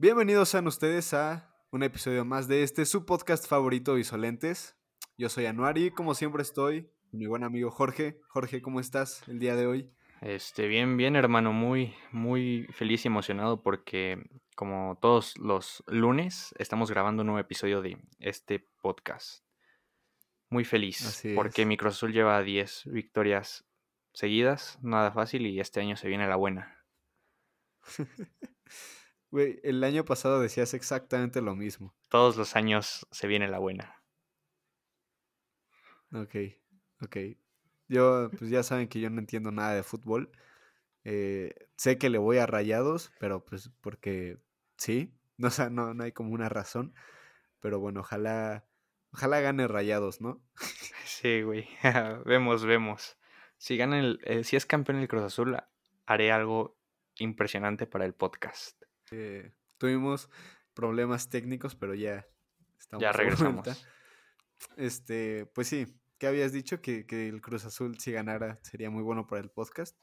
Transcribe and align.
Bienvenidos 0.00 0.50
sean 0.50 0.68
ustedes 0.68 1.12
a 1.12 1.52
un 1.72 1.82
episodio 1.82 2.24
más 2.24 2.46
de 2.46 2.62
este, 2.62 2.86
su 2.86 3.04
podcast 3.04 3.48
favorito, 3.48 3.98
Isolentes. 3.98 4.76
Yo 5.16 5.28
soy 5.28 5.46
Anuari, 5.46 5.90
como 5.90 6.14
siempre 6.14 6.42
estoy, 6.42 6.88
con 7.10 7.18
mi 7.18 7.26
buen 7.26 7.42
amigo 7.42 7.72
Jorge. 7.72 8.20
Jorge, 8.28 8.62
¿cómo 8.62 8.78
estás 8.78 9.26
el 9.26 9.40
día 9.40 9.56
de 9.56 9.66
hoy? 9.66 9.90
Este, 10.20 10.68
bien, 10.68 10.96
bien, 10.96 11.16
hermano, 11.16 11.52
muy, 11.52 11.96
muy 12.12 12.68
feliz 12.72 13.04
y 13.04 13.08
emocionado 13.08 13.64
porque 13.64 14.22
como 14.54 15.00
todos 15.02 15.36
los 15.36 15.82
lunes 15.88 16.54
estamos 16.58 16.92
grabando 16.92 17.22
un 17.22 17.26
nuevo 17.26 17.40
episodio 17.40 17.82
de 17.82 17.98
este 18.20 18.68
podcast. 18.80 19.44
Muy 20.48 20.64
feliz 20.64 21.04
Así 21.04 21.34
porque 21.34 21.66
mi 21.66 21.76
Cruz 21.76 21.94
Azul 21.94 22.12
lleva 22.12 22.40
10 22.40 22.84
victorias 22.84 23.66
seguidas, 24.12 24.78
nada 24.80 25.10
fácil 25.10 25.44
y 25.44 25.58
este 25.58 25.80
año 25.80 25.96
se 25.96 26.06
viene 26.06 26.28
la 26.28 26.36
buena. 26.36 26.84
Güey, 29.30 29.60
el 29.62 29.84
año 29.84 30.04
pasado 30.04 30.40
decías 30.40 30.72
exactamente 30.74 31.42
lo 31.42 31.54
mismo. 31.54 31.94
Todos 32.08 32.36
los 32.36 32.56
años 32.56 33.06
se 33.10 33.26
viene 33.26 33.48
la 33.48 33.58
buena. 33.58 34.02
Ok, 36.12 36.34
ok. 37.02 37.16
Yo, 37.88 38.30
pues 38.38 38.50
ya 38.50 38.62
saben 38.62 38.88
que 38.88 39.00
yo 39.00 39.10
no 39.10 39.18
entiendo 39.18 39.50
nada 39.50 39.74
de 39.74 39.82
fútbol. 39.82 40.30
Eh, 41.04 41.54
sé 41.76 41.98
que 41.98 42.10
le 42.10 42.18
voy 42.18 42.38
a 42.38 42.46
Rayados, 42.46 43.12
pero 43.18 43.44
pues 43.44 43.70
porque 43.80 44.38
sí, 44.76 45.14
no, 45.36 45.48
o 45.48 45.50
sea, 45.50 45.70
no, 45.70 45.94
no 45.94 46.04
hay 46.04 46.12
como 46.12 46.32
una 46.32 46.48
razón. 46.48 46.94
Pero 47.60 47.80
bueno, 47.80 48.00
ojalá, 48.00 48.66
ojalá 49.12 49.40
gane 49.40 49.68
Rayados, 49.68 50.20
¿no? 50.20 50.42
Sí, 51.04 51.42
güey. 51.42 51.68
vemos, 52.26 52.64
vemos. 52.64 53.18
Si 53.56 53.76
gana 53.76 53.98
el, 53.98 54.20
eh, 54.24 54.44
si 54.44 54.56
es 54.56 54.66
campeón 54.66 54.98
el 54.98 55.08
Cruz 55.08 55.24
Azul, 55.24 55.56
haré 56.06 56.30
algo 56.30 56.78
impresionante 57.18 57.86
para 57.86 58.04
el 58.04 58.14
podcast. 58.14 58.77
Eh, 59.12 59.52
tuvimos 59.78 60.30
problemas 60.74 61.28
técnicos, 61.28 61.74
pero 61.74 61.94
ya 61.94 62.26
estamos 62.78 63.02
Ya 63.02 63.12
de 63.12 63.16
regresamos. 63.18 63.86
Este, 64.76 65.46
pues 65.54 65.68
sí, 65.68 65.86
¿qué 66.18 66.26
habías 66.26 66.52
dicho? 66.52 66.80
Que, 66.80 67.06
que 67.06 67.28
el 67.28 67.40
Cruz 67.40 67.64
Azul 67.64 67.98
si 67.98 68.12
ganara 68.12 68.58
sería 68.62 68.90
muy 68.90 69.02
bueno 69.02 69.26
para 69.26 69.40
el 69.42 69.50
podcast. 69.50 69.96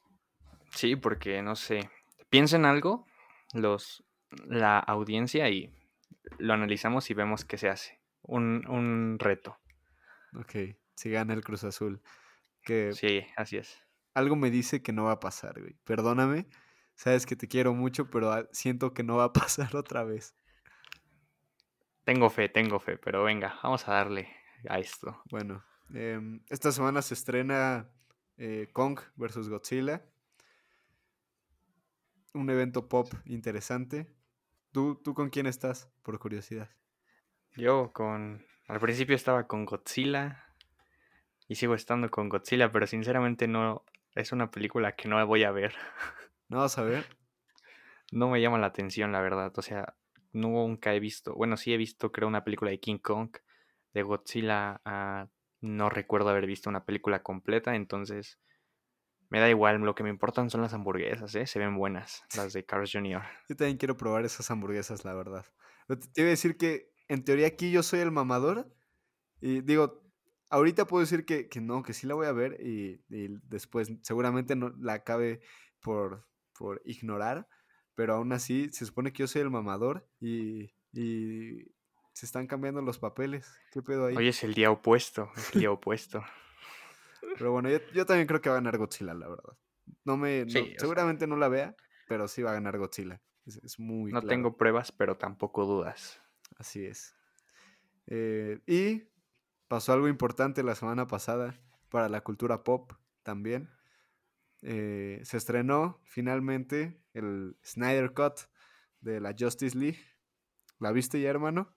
Sí, 0.71 0.95
porque 0.95 1.41
no 1.41 1.55
sé. 1.55 1.89
Piensa 2.29 2.55
en 2.55 2.65
algo, 2.65 3.05
los, 3.53 4.03
la 4.47 4.79
audiencia, 4.79 5.49
y 5.49 5.73
lo 6.37 6.53
analizamos 6.53 7.09
y 7.09 7.13
vemos 7.13 7.45
qué 7.45 7.57
se 7.57 7.69
hace. 7.69 8.01
Un, 8.21 8.65
un 8.67 9.17
reto. 9.19 9.57
Ok, 10.37 10.75
si 10.95 11.09
gana 11.11 11.33
el 11.33 11.43
Cruz 11.43 11.63
Azul. 11.63 12.01
Que 12.61 12.93
Sí, 12.93 13.21
así 13.37 13.57
es. 13.57 13.77
algo 14.15 14.35
me 14.35 14.49
dice 14.49 14.81
que 14.81 14.91
no 14.91 15.03
va 15.03 15.11
a 15.13 15.19
pasar, 15.19 15.59
güey. 15.61 15.75
Perdóname, 15.83 16.47
sabes 16.95 17.25
que 17.25 17.35
te 17.35 17.47
quiero 17.47 17.73
mucho, 17.73 18.09
pero 18.09 18.31
ah, 18.31 18.47
siento 18.51 18.93
que 18.93 19.03
no 19.03 19.17
va 19.17 19.25
a 19.25 19.33
pasar 19.33 19.75
otra 19.75 20.03
vez. 20.03 20.35
Tengo 22.03 22.29
fe, 22.29 22.49
tengo 22.49 22.79
fe, 22.79 22.97
pero 22.97 23.23
venga, 23.23 23.59
vamos 23.63 23.87
a 23.87 23.93
darle 23.93 24.29
a 24.69 24.79
esto. 24.79 25.21
Bueno, 25.29 25.63
em, 25.93 26.41
esta 26.49 26.71
semana 26.71 27.01
se 27.01 27.15
estrena 27.15 27.89
eh, 28.37 28.69
Kong 28.73 28.99
vs. 29.15 29.49
Godzilla. 29.49 30.05
Un 32.33 32.49
evento 32.49 32.87
pop 32.89 33.07
interesante. 33.25 34.07
¿Tú, 34.71 35.01
¿Tú 35.03 35.13
con 35.13 35.29
quién 35.29 35.47
estás, 35.47 35.89
por 36.03 36.19
curiosidad? 36.19 36.69
Yo 37.55 37.93
con... 37.93 38.45
Al 38.67 38.79
principio 38.79 39.15
estaba 39.15 39.47
con 39.47 39.65
Godzilla 39.65 40.43
y 41.47 41.55
sigo 41.55 41.75
estando 41.75 42.09
con 42.11 42.29
Godzilla, 42.29 42.71
pero 42.71 42.85
sinceramente 42.85 43.47
no... 43.47 43.83
Es 44.15 44.31
una 44.31 44.51
película 44.51 44.95
que 44.95 45.07
no 45.07 45.25
voy 45.25 45.43
a 45.43 45.51
ver. 45.51 45.75
No 46.47 46.59
vas 46.59 46.77
a 46.77 46.83
ver. 46.83 47.05
No 48.11 48.29
me 48.29 48.41
llama 48.41 48.59
la 48.59 48.67
atención, 48.67 49.11
la 49.11 49.21
verdad. 49.21 49.51
O 49.55 49.61
sea, 49.61 49.95
nunca 50.31 50.93
he 50.93 50.99
visto. 50.99 51.33
Bueno, 51.33 51.57
sí 51.57 51.73
he 51.73 51.77
visto, 51.77 52.11
creo, 52.11 52.27
una 52.27 52.43
película 52.43 52.71
de 52.71 52.79
King 52.79 52.99
Kong. 52.99 53.31
De 53.93 54.03
Godzilla. 54.03 54.81
ah, 54.85 55.27
no 55.61 55.89
recuerdo 55.89 56.29
haber 56.29 56.45
visto 56.45 56.69
una 56.69 56.85
película 56.85 57.23
completa. 57.23 57.75
Entonces, 57.75 58.39
me 59.29 59.39
da 59.39 59.49
igual. 59.49 59.79
Lo 59.81 59.95
que 59.95 60.03
me 60.03 60.09
importan 60.09 60.49
son 60.49 60.61
las 60.61 60.73
hamburguesas, 60.73 61.33
¿eh? 61.35 61.47
Se 61.47 61.59
ven 61.59 61.75
buenas. 61.75 62.23
Las 62.35 62.53
de 62.53 62.65
Carl's 62.65 62.91
Jr. 62.93 63.23
Yo 63.49 63.55
también 63.55 63.77
quiero 63.77 63.97
probar 63.97 64.25
esas 64.25 64.49
hamburguesas, 64.51 65.03
la 65.03 65.13
verdad. 65.13 65.45
Pero 65.87 65.99
te 65.99 66.21
iba 66.21 66.27
a 66.27 66.31
decir 66.31 66.57
que 66.57 66.91
en 67.07 67.23
teoría 67.23 67.47
aquí 67.47 67.71
yo 67.71 67.81
soy 67.81 68.01
el 68.01 68.11
mamador. 68.11 68.71
Y 69.41 69.61
digo, 69.61 70.03
ahorita 70.49 70.85
puedo 70.85 71.01
decir 71.01 71.25
que, 71.25 71.49
que 71.49 71.61
no, 71.61 71.83
que 71.83 71.93
sí 71.93 72.05
la 72.05 72.13
voy 72.13 72.27
a 72.27 72.31
ver. 72.31 72.59
Y, 72.61 73.03
y 73.09 73.39
después 73.43 73.91
seguramente 74.03 74.55
no 74.55 74.69
la 74.79 74.93
acabe 74.93 75.41
por, 75.81 76.27
por 76.57 76.81
ignorar. 76.85 77.47
Pero 77.95 78.15
aún 78.15 78.33
así, 78.33 78.69
se 78.69 78.85
supone 78.85 79.13
que 79.13 79.23
yo 79.23 79.27
soy 79.27 79.41
el 79.41 79.49
mamador. 79.49 80.07
Y, 80.19 80.73
y 80.93 81.71
se 82.13 82.25
están 82.25 82.47
cambiando 82.47 82.81
los 82.81 82.99
papeles. 82.99 83.51
¿Qué 83.71 83.81
pedo 83.81 84.07
ahí? 84.07 84.15
Hoy 84.15 84.27
es 84.29 84.43
el 84.43 84.53
día 84.53 84.71
opuesto. 84.71 85.31
Es 85.35 85.53
el 85.55 85.61
día 85.61 85.71
opuesto. 85.71 86.23
Pero 87.37 87.51
bueno, 87.51 87.69
yo, 87.69 87.79
yo 87.93 88.05
también 88.05 88.27
creo 88.27 88.41
que 88.41 88.49
va 88.49 88.55
a 88.55 88.59
ganar 88.59 88.77
Godzilla, 88.77 89.13
la 89.13 89.27
verdad. 89.27 89.57
No 90.03 90.17
me, 90.17 90.45
no- 90.45 90.49
sea. 90.51 90.63
seguramente 90.77 91.27
no 91.27 91.35
la 91.35 91.47
vea, 91.49 91.75
pero 92.07 92.27
sí 92.27 92.41
va 92.41 92.51
a 92.51 92.53
ganar 92.55 92.77
Godzilla. 92.77 93.21
Es, 93.45 93.57
es 93.57 93.79
muy 93.79 94.11
No 94.11 94.21
claro. 94.21 94.27
tengo 94.27 94.57
pruebas, 94.57 94.91
pero 94.91 95.17
tampoco 95.17 95.65
dudas. 95.65 96.21
Así 96.57 96.85
es. 96.85 97.15
Eh, 98.07 98.59
y 98.67 99.03
pasó 99.67 99.93
algo 99.93 100.07
importante 100.07 100.63
la 100.63 100.75
semana 100.75 101.07
pasada 101.07 101.59
para 101.89 102.07
la 102.09 102.21
cultura 102.21 102.63
pop 102.63 102.91
también. 103.23 103.69
Eh, 104.61 105.19
se 105.23 105.37
estrenó 105.37 106.01
finalmente 106.03 107.01
el 107.13 107.57
Snyder 107.63 108.13
Cut 108.13 108.39
de 108.99 109.19
la 109.19 109.35
Justice 109.37 109.77
League. 109.77 109.99
¿La 110.79 110.91
viste 110.91 111.21
ya, 111.21 111.29
hermano? 111.29 111.75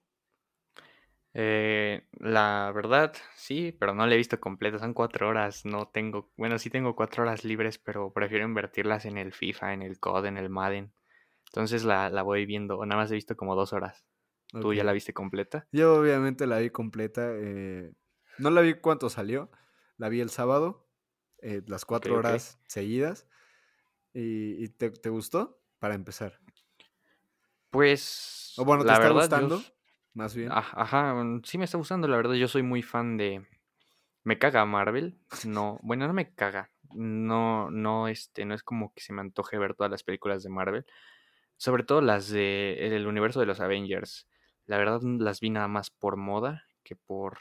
Eh, 1.34 2.08
la 2.18 2.72
verdad, 2.74 3.14
sí, 3.36 3.76
pero 3.78 3.94
no 3.94 4.06
la 4.06 4.14
he 4.14 4.16
visto 4.16 4.40
completa. 4.40 4.78
Son 4.78 4.94
cuatro 4.94 5.28
horas. 5.28 5.64
No 5.64 5.88
tengo. 5.88 6.32
Bueno, 6.36 6.58
sí 6.58 6.70
tengo 6.70 6.96
cuatro 6.96 7.22
horas 7.22 7.44
libres, 7.44 7.78
pero 7.78 8.12
prefiero 8.12 8.44
invertirlas 8.44 9.04
en 9.04 9.18
el 9.18 9.32
FIFA, 9.32 9.74
en 9.74 9.82
el 9.82 10.00
COD, 10.00 10.26
en 10.26 10.36
el 10.38 10.48
Madden. 10.48 10.92
Entonces 11.46 11.84
la, 11.84 12.10
la 12.10 12.22
voy 12.22 12.46
viendo. 12.46 12.84
Nada 12.84 13.02
más 13.02 13.10
he 13.10 13.14
visto 13.14 13.36
como 13.36 13.54
dos 13.54 13.72
horas. 13.72 14.04
¿Tú 14.60 14.72
ya 14.72 14.82
la 14.82 14.92
viste 14.92 15.12
completa? 15.12 15.68
Yo 15.72 15.96
obviamente 15.96 16.46
la 16.46 16.58
vi 16.58 16.70
completa. 16.70 17.30
eh, 17.34 17.92
no 18.38 18.50
la 18.50 18.60
vi 18.62 18.74
cuánto 18.74 19.10
salió. 19.10 19.50
La 19.96 20.08
vi 20.08 20.20
el 20.20 20.30
sábado, 20.30 20.87
eh, 21.42 21.62
las 21.66 21.84
cuatro 21.84 22.16
horas 22.16 22.58
seguidas. 22.66 23.26
¿Y, 24.14 24.62
y 24.64 24.68
te, 24.68 24.90
te 24.90 25.10
gustó? 25.10 25.60
Para 25.78 25.94
empezar. 25.94 26.40
Pues. 27.70 28.54
O 28.56 28.64
bueno, 28.64 28.82
¿te 28.82 28.88
la 28.88 28.94
está 28.94 29.08
verdad, 29.08 29.20
gustando? 29.20 29.62
Más 30.14 30.34
bien. 30.34 30.50
aj- 30.50 30.72
Ajá, 30.74 31.14
mm, 31.14 31.42
sí 31.44 31.58
me 31.58 31.64
está 31.64 31.78
gustando. 31.78 32.08
La 32.08 32.16
verdad, 32.16 32.34
yo 32.34 32.48
soy 32.48 32.62
muy 32.62 32.82
fan 32.82 33.16
de. 33.16 33.46
Me 34.24 34.38
caga 34.38 34.64
Marvel. 34.64 35.18
No, 35.46 35.78
bueno, 35.82 36.06
no 36.06 36.12
me 36.12 36.34
caga. 36.34 36.70
No, 36.94 37.70
no, 37.70 38.08
este, 38.08 38.44
no 38.44 38.54
es 38.54 38.62
como 38.62 38.92
que 38.94 39.02
se 39.02 39.12
me 39.12 39.20
antoje 39.20 39.58
ver 39.58 39.74
todas 39.74 39.90
las 39.90 40.02
películas 40.02 40.42
de 40.42 40.50
Marvel. 40.50 40.86
Sobre 41.56 41.84
todo 41.84 42.00
las 42.02 42.28
de 42.30 42.96
el 42.96 43.06
universo 43.06 43.40
de 43.40 43.46
los 43.46 43.60
Avengers. 43.60 44.28
La 44.66 44.78
verdad 44.78 45.00
mm, 45.02 45.20
las 45.22 45.40
vi 45.40 45.50
nada 45.50 45.68
más 45.68 45.90
por 45.90 46.16
moda 46.16 46.64
que 46.84 46.96
por, 46.96 47.38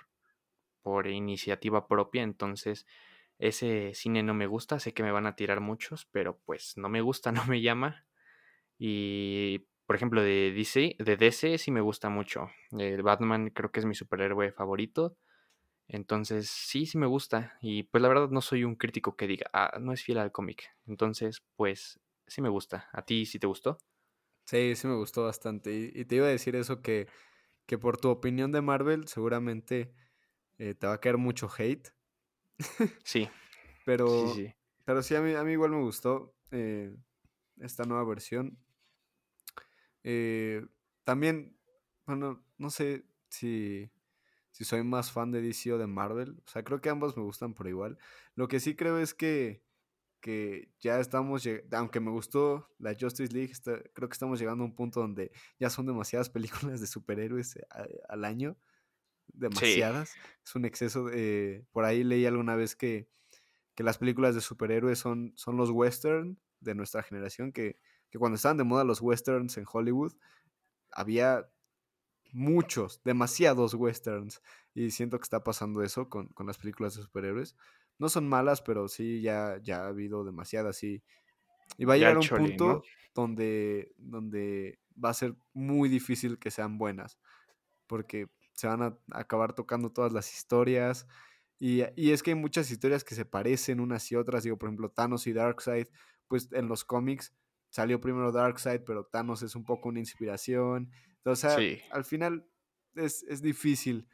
por 0.82 1.08
iniciativa 1.08 1.88
propia. 1.88 2.24
Entonces, 2.24 2.86
ese 3.40 3.94
cine 3.94 4.24
no 4.24 4.34
me 4.34 4.48
gusta. 4.48 4.80
Sé 4.80 4.94
que 4.94 5.04
me 5.04 5.12
van 5.12 5.28
a 5.28 5.36
tirar 5.36 5.60
muchos, 5.62 6.08
pero 6.12 6.40
pues 6.46 6.74
no 6.78 6.90
me 6.90 7.02
gusta, 7.02 7.32
no 7.32 7.46
me 7.46 7.62
llama. 7.62 8.06
Y 8.78 9.68
por 9.86 9.96
ejemplo, 9.96 10.22
de 10.22 10.52
DC, 10.52 10.98
de 11.00 11.18
DC 11.18 11.58
sí 11.58 11.72
me 11.72 11.82
gusta 11.82 12.10
mucho. 12.10 12.50
El 12.78 13.04
Batman 13.04 13.50
creo 13.52 13.72
que 13.72 13.80
es 13.80 13.86
mi 13.86 13.96
superhéroe 13.96 14.52
favorito. 14.52 15.18
Entonces, 15.88 16.50
sí, 16.50 16.86
sí 16.86 16.98
me 16.98 17.08
gusta. 17.08 17.58
Y 17.62 17.84
pues 17.84 18.02
la 18.02 18.10
verdad 18.10 18.30
no 18.30 18.42
soy 18.42 18.64
un 18.66 18.76
crítico 18.76 19.16
que 19.16 19.28
diga, 19.28 19.50
ah, 19.54 19.78
no 19.80 19.94
es 19.94 20.04
fiel 20.04 20.20
al 20.20 20.32
cómic. 20.32 20.70
Entonces, 20.88 21.44
pues 21.56 22.00
sí 22.28 22.42
me 22.42 22.50
gusta. 22.50 22.90
¿A 22.94 23.04
ti 23.04 23.26
sí 23.26 23.40
te 23.40 23.48
gustó? 23.48 23.78
Sí, 24.46 24.76
sí 24.76 24.88
me 24.88 24.96
gustó 24.96 25.24
bastante. 25.26 25.92
Y, 25.94 26.06
te 26.06 26.16
iba 26.16 26.28
a 26.28 26.30
decir 26.30 26.56
eso 26.56 26.82
que, 26.82 27.08
que 27.66 27.78
por 27.78 27.98
tu 27.98 28.10
opinión 28.10 28.52
de 28.52 28.62
Marvel 28.62 29.08
seguramente 29.08 29.94
eh, 30.58 30.74
te 30.76 30.88
va 30.88 30.94
a 30.94 31.00
caer 31.02 31.18
mucho 31.18 31.50
hate. 31.58 31.90
Sí, 33.04 33.30
Pero, 33.86 34.08
sí. 34.34 34.54
pero 34.86 35.02
sí, 35.02 35.16
a 35.16 35.22
mí, 35.22 35.34
a 35.34 35.44
mí 35.44 35.54
igual 35.54 35.72
me 35.72 35.82
gustó 35.82 36.36
eh, 36.52 36.96
esta 37.60 37.84
nueva 37.84 38.04
versión. 38.06 38.58
Eh, 40.04 40.66
también, 41.04 41.58
bueno, 42.06 42.44
no 42.58 42.70
sé 42.70 43.06
si, 43.30 43.90
si 44.52 44.64
soy 44.66 44.84
más 44.84 45.12
fan 45.12 45.32
de 45.32 45.42
DC 45.42 45.74
o 45.74 45.78
de 45.78 45.88
Marvel. 45.88 46.42
O 46.46 46.50
sea, 46.50 46.64
creo 46.64 46.82
que 46.82 46.90
ambos 46.90 47.18
me 47.18 47.24
gustan 47.24 47.54
por 47.54 47.68
igual. 47.68 47.98
Lo 48.36 48.48
que 48.48 48.60
sí 48.60 48.76
creo 48.76 48.98
es 49.00 49.14
que, 49.14 49.64
que 50.22 50.72
ya 50.80 51.00
estamos, 51.00 51.48
aunque 51.72 52.00
me 52.00 52.12
gustó 52.12 52.70
la 52.80 52.96
Justice 53.00 53.34
League, 53.34 53.52
está- 53.52 53.82
creo 53.94 54.10
que 54.10 54.14
estamos 54.14 54.40
llegando 54.40 54.64
a 54.64 54.68
un 54.68 54.76
punto 54.76 55.02
donde 55.02 55.32
ya 55.60 55.70
son 55.70 55.86
demasiadas 55.88 56.30
películas 56.76 56.82
de 56.82 56.88
superhéroes 56.88 57.56
eh, 57.58 57.68
a- 57.72 57.88
al 58.14 58.26
año. 58.26 58.58
Demasiadas. 59.34 60.16
Es 60.44 60.56
un 60.56 60.66
exceso. 60.66 61.06
de- 61.06 61.66
por 61.72 61.86
ahí 61.86 62.04
leí 62.04 62.26
alguna 62.26 62.56
vez 62.56 62.76
que, 62.76 63.08
que 63.76 63.84
las 63.84 63.98
películas 63.98 64.36
de 64.36 64.42
superhéroes 64.42 65.00
son, 65.00 65.34
son 65.36 65.58
los 65.58 65.70
western 65.70 66.40
de 66.60 66.76
nuestra 66.76 67.04
generación, 67.04 67.52
que, 67.52 67.78
que 68.10 68.18
cuando 68.18 68.36
estaban 68.36 68.58
de 68.58 68.64
moda 68.64 68.84
los 68.84 69.02
westerns 69.02 69.58
en 69.58 69.66
Hollywood, 69.72 70.14
había 70.92 71.50
muchos, 72.32 73.02
demasiados 73.04 73.74
westerns. 73.74 74.42
Y 74.74 74.92
siento 74.92 75.18
que 75.20 75.24
está 75.24 75.44
pasando 75.44 75.82
eso 75.84 76.10
con, 76.10 76.28
con 76.30 76.48
las 76.48 76.58
películas 76.58 76.96
de 76.96 77.04
superhéroes. 77.04 77.56
No 78.00 78.10
son 78.10 78.28
malas, 78.28 78.62
pero 78.62 78.88
sí 78.88 79.22
ya, 79.22 79.60
ya 79.62 79.84
ha 79.84 79.88
habido 79.88 80.24
demasiadas. 80.24 80.84
Y, 80.84 81.04
y 81.78 81.86
va 81.86 81.96
a 81.96 81.98
llegar 81.98 82.18
un 82.18 82.28
punto 82.28 82.84
donde, 83.16 83.94
donde 83.98 84.80
va 85.04 85.10
a 85.10 85.14
ser 85.16 85.36
muy 85.54 85.90
difícil 85.90 86.38
que 86.38 86.52
sean 86.52 86.78
buenas. 86.78 87.18
Porque 87.88 88.30
se 88.58 88.66
van 88.68 88.82
a 88.82 88.98
acabar 89.12 89.54
tocando 89.54 89.92
todas 89.92 90.12
las 90.12 90.34
historias. 90.34 91.08
Y, 91.60 91.84
y, 91.96 92.12
es 92.12 92.24
que 92.24 92.32
hay 92.32 92.36
muchas 92.36 92.72
historias 92.72 93.04
que 93.04 93.14
se 93.14 93.24
parecen 93.24 93.80
unas 93.80 94.12
y 94.12 94.16
otras. 94.16 94.44
Digo, 94.44 94.58
por 94.58 94.68
ejemplo, 94.68 94.90
Thanos 94.90 95.28
y 95.28 95.34
Darkseid, 95.34 95.88
pues 96.28 96.50
en 96.52 96.68
los 96.68 96.84
cómics 96.84 97.36
salió 97.70 98.02
primero 98.02 98.32
Darkseid, 98.32 98.82
pero 98.84 99.06
Thanos 99.06 99.44
es 99.44 99.56
un 99.56 99.64
poco 99.64 99.90
una 99.90 100.00
inspiración. 100.00 100.90
Entonces, 101.18 101.84
al 101.92 102.04
final 102.04 102.48
es, 102.96 103.24
es 103.30 103.44
difícil. 103.44 104.08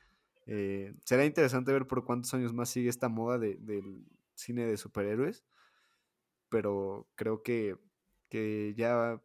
Eh, 0.45 0.93
será 1.05 1.23
interesante 1.23 1.71
ver 1.71 1.87
por 1.87 2.03
cuántos 2.03 2.33
años 2.33 2.53
más 2.53 2.69
sigue 2.69 2.89
esta 2.89 3.07
moda 3.07 3.37
de, 3.39 3.55
del 3.61 4.05
cine 4.35 4.65
de 4.65 4.75
superhéroes. 4.75 5.45
Pero 6.49 7.07
creo 7.15 7.43
que, 7.43 7.77
que 8.27 8.73
ya, 8.75 9.21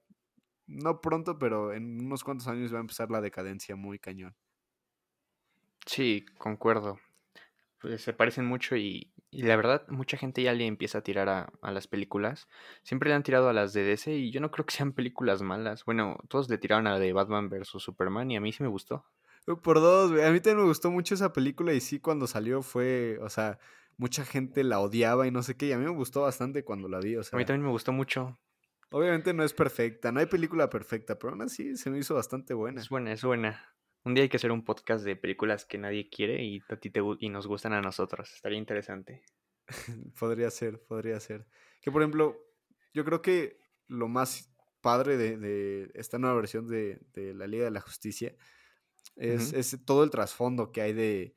no 0.69 1.01
pronto, 1.01 1.41
pero 1.41 1.73
en 1.73 2.05
unos 2.05 2.23
cuantos 2.23 2.47
años 2.47 2.73
va 2.73 2.79
a 2.79 2.83
empezar 2.83 3.11
la 3.11 3.21
decadencia 3.21 3.75
muy 3.75 3.99
cañón. 3.99 4.37
Sí, 5.89 6.27
concuerdo. 6.37 7.01
Pues 7.81 8.03
se 8.03 8.13
parecen 8.13 8.45
mucho 8.45 8.77
y, 8.77 9.11
y 9.31 9.43
la 9.43 9.57
verdad, 9.57 9.87
mucha 9.89 10.19
gente 10.19 10.43
ya 10.43 10.53
le 10.53 10.67
empieza 10.67 10.99
a 10.99 11.03
tirar 11.03 11.29
a, 11.31 11.51
a, 11.63 11.73
las 11.73 11.87
películas. 11.87 12.47
Siempre 12.83 13.09
le 13.09 13.15
han 13.15 13.23
tirado 13.23 13.49
a 13.49 13.55
las 13.55 13.73
de 13.73 13.85
DC 13.85 14.15
y 14.15 14.31
yo 14.31 14.41
no 14.41 14.51
creo 14.51 14.67
que 14.67 14.75
sean 14.75 14.93
películas 14.93 15.41
malas. 15.41 15.85
Bueno, 15.87 16.19
todos 16.29 16.51
le 16.51 16.59
tiraron 16.59 16.87
a 16.87 16.93
la 16.93 16.99
de 16.99 17.13
Batman 17.15 17.49
vs. 17.49 17.69
Superman 17.69 18.31
y 18.31 18.37
a 18.37 18.41
mí 18.41 18.53
sí 18.53 18.63
me 18.63 18.69
gustó. 18.69 19.07
Por 19.63 19.81
dos, 19.81 20.11
A 20.11 20.31
mí 20.31 20.41
también 20.41 20.59
me 20.59 20.69
gustó 20.69 20.91
mucho 20.91 21.15
esa 21.15 21.33
película 21.33 21.73
y 21.73 21.81
sí, 21.81 22.01
cuando 22.01 22.27
salió 22.27 22.61
fue, 22.61 23.19
o 23.23 23.31
sea, 23.31 23.59
mucha 23.97 24.27
gente 24.27 24.63
la 24.63 24.81
odiaba 24.81 25.27
y 25.27 25.31
no 25.31 25.43
sé 25.43 25.57
qué. 25.57 25.69
Y 25.69 25.73
a 25.73 25.79
mí 25.79 25.85
me 25.85 25.91
gustó 25.91 26.23
bastante 26.23 26.65
cuando 26.65 26.87
la 26.89 26.99
vi, 26.99 27.17
o 27.17 27.23
sea. 27.23 27.37
A 27.37 27.39
mí 27.39 27.47
también 27.47 27.65
me 27.65 27.71
gustó 27.71 27.93
mucho. 27.93 28.39
Obviamente 28.91 29.33
no 29.33 29.45
es 29.45 29.55
perfecta, 29.55 30.13
no 30.13 30.21
hay 30.21 30.27
película 30.27 30.69
perfecta, 30.69 31.19
pero 31.19 31.33
aún 31.33 31.43
así 31.43 31.77
se 31.77 31.91
me 31.91 31.99
hizo 31.99 32.15
bastante 32.15 32.53
buena. 32.53 32.81
Es 32.81 32.89
buena, 32.89 33.13
es 33.13 33.23
buena. 33.23 33.75
Un 34.09 34.15
día 34.15 34.23
hay 34.23 34.31
que 34.31 34.39
hacer 34.39 34.53
un 34.53 34.65
podcast 34.65 35.05
de 35.05 35.17
películas 35.17 35.67
que 35.67 35.77
nadie 35.77 36.09
quiere 36.09 36.43
y 36.43 36.63
a 36.71 36.77
ti 36.77 36.89
te 36.89 37.03
y 37.21 37.29
nos 37.29 37.47
gustan 37.47 37.75
a 37.75 37.83
nosotros. 37.83 38.33
Estaría 38.33 38.57
interesante. 38.57 39.23
podría 40.19 40.51
ser, 40.51 40.83
podría 40.83 41.21
ser. 41.21 41.47
Que 41.83 41.93
por 41.93 42.01
ejemplo, 42.01 42.43
yo 42.95 43.05
creo 43.05 43.21
que 43.21 43.59
lo 43.87 44.09
más 44.09 44.51
padre 44.81 45.19
de, 45.19 45.37
de 45.37 45.91
esta 45.93 46.19
nueva 46.19 46.37
versión 46.37 46.67
de, 46.69 47.03
de, 47.13 47.35
la 47.35 47.47
Liga 47.47 47.65
de 47.65 47.71
la 47.71 47.83
Justicia 47.83 48.35
es, 49.17 49.53
uh 49.53 49.57
-huh. 49.57 49.59
es 49.59 49.85
todo 49.85 50.05
el 50.05 50.11
trasfondo 50.11 50.73
que 50.73 50.81
hay 50.81 50.95
de, 50.95 51.35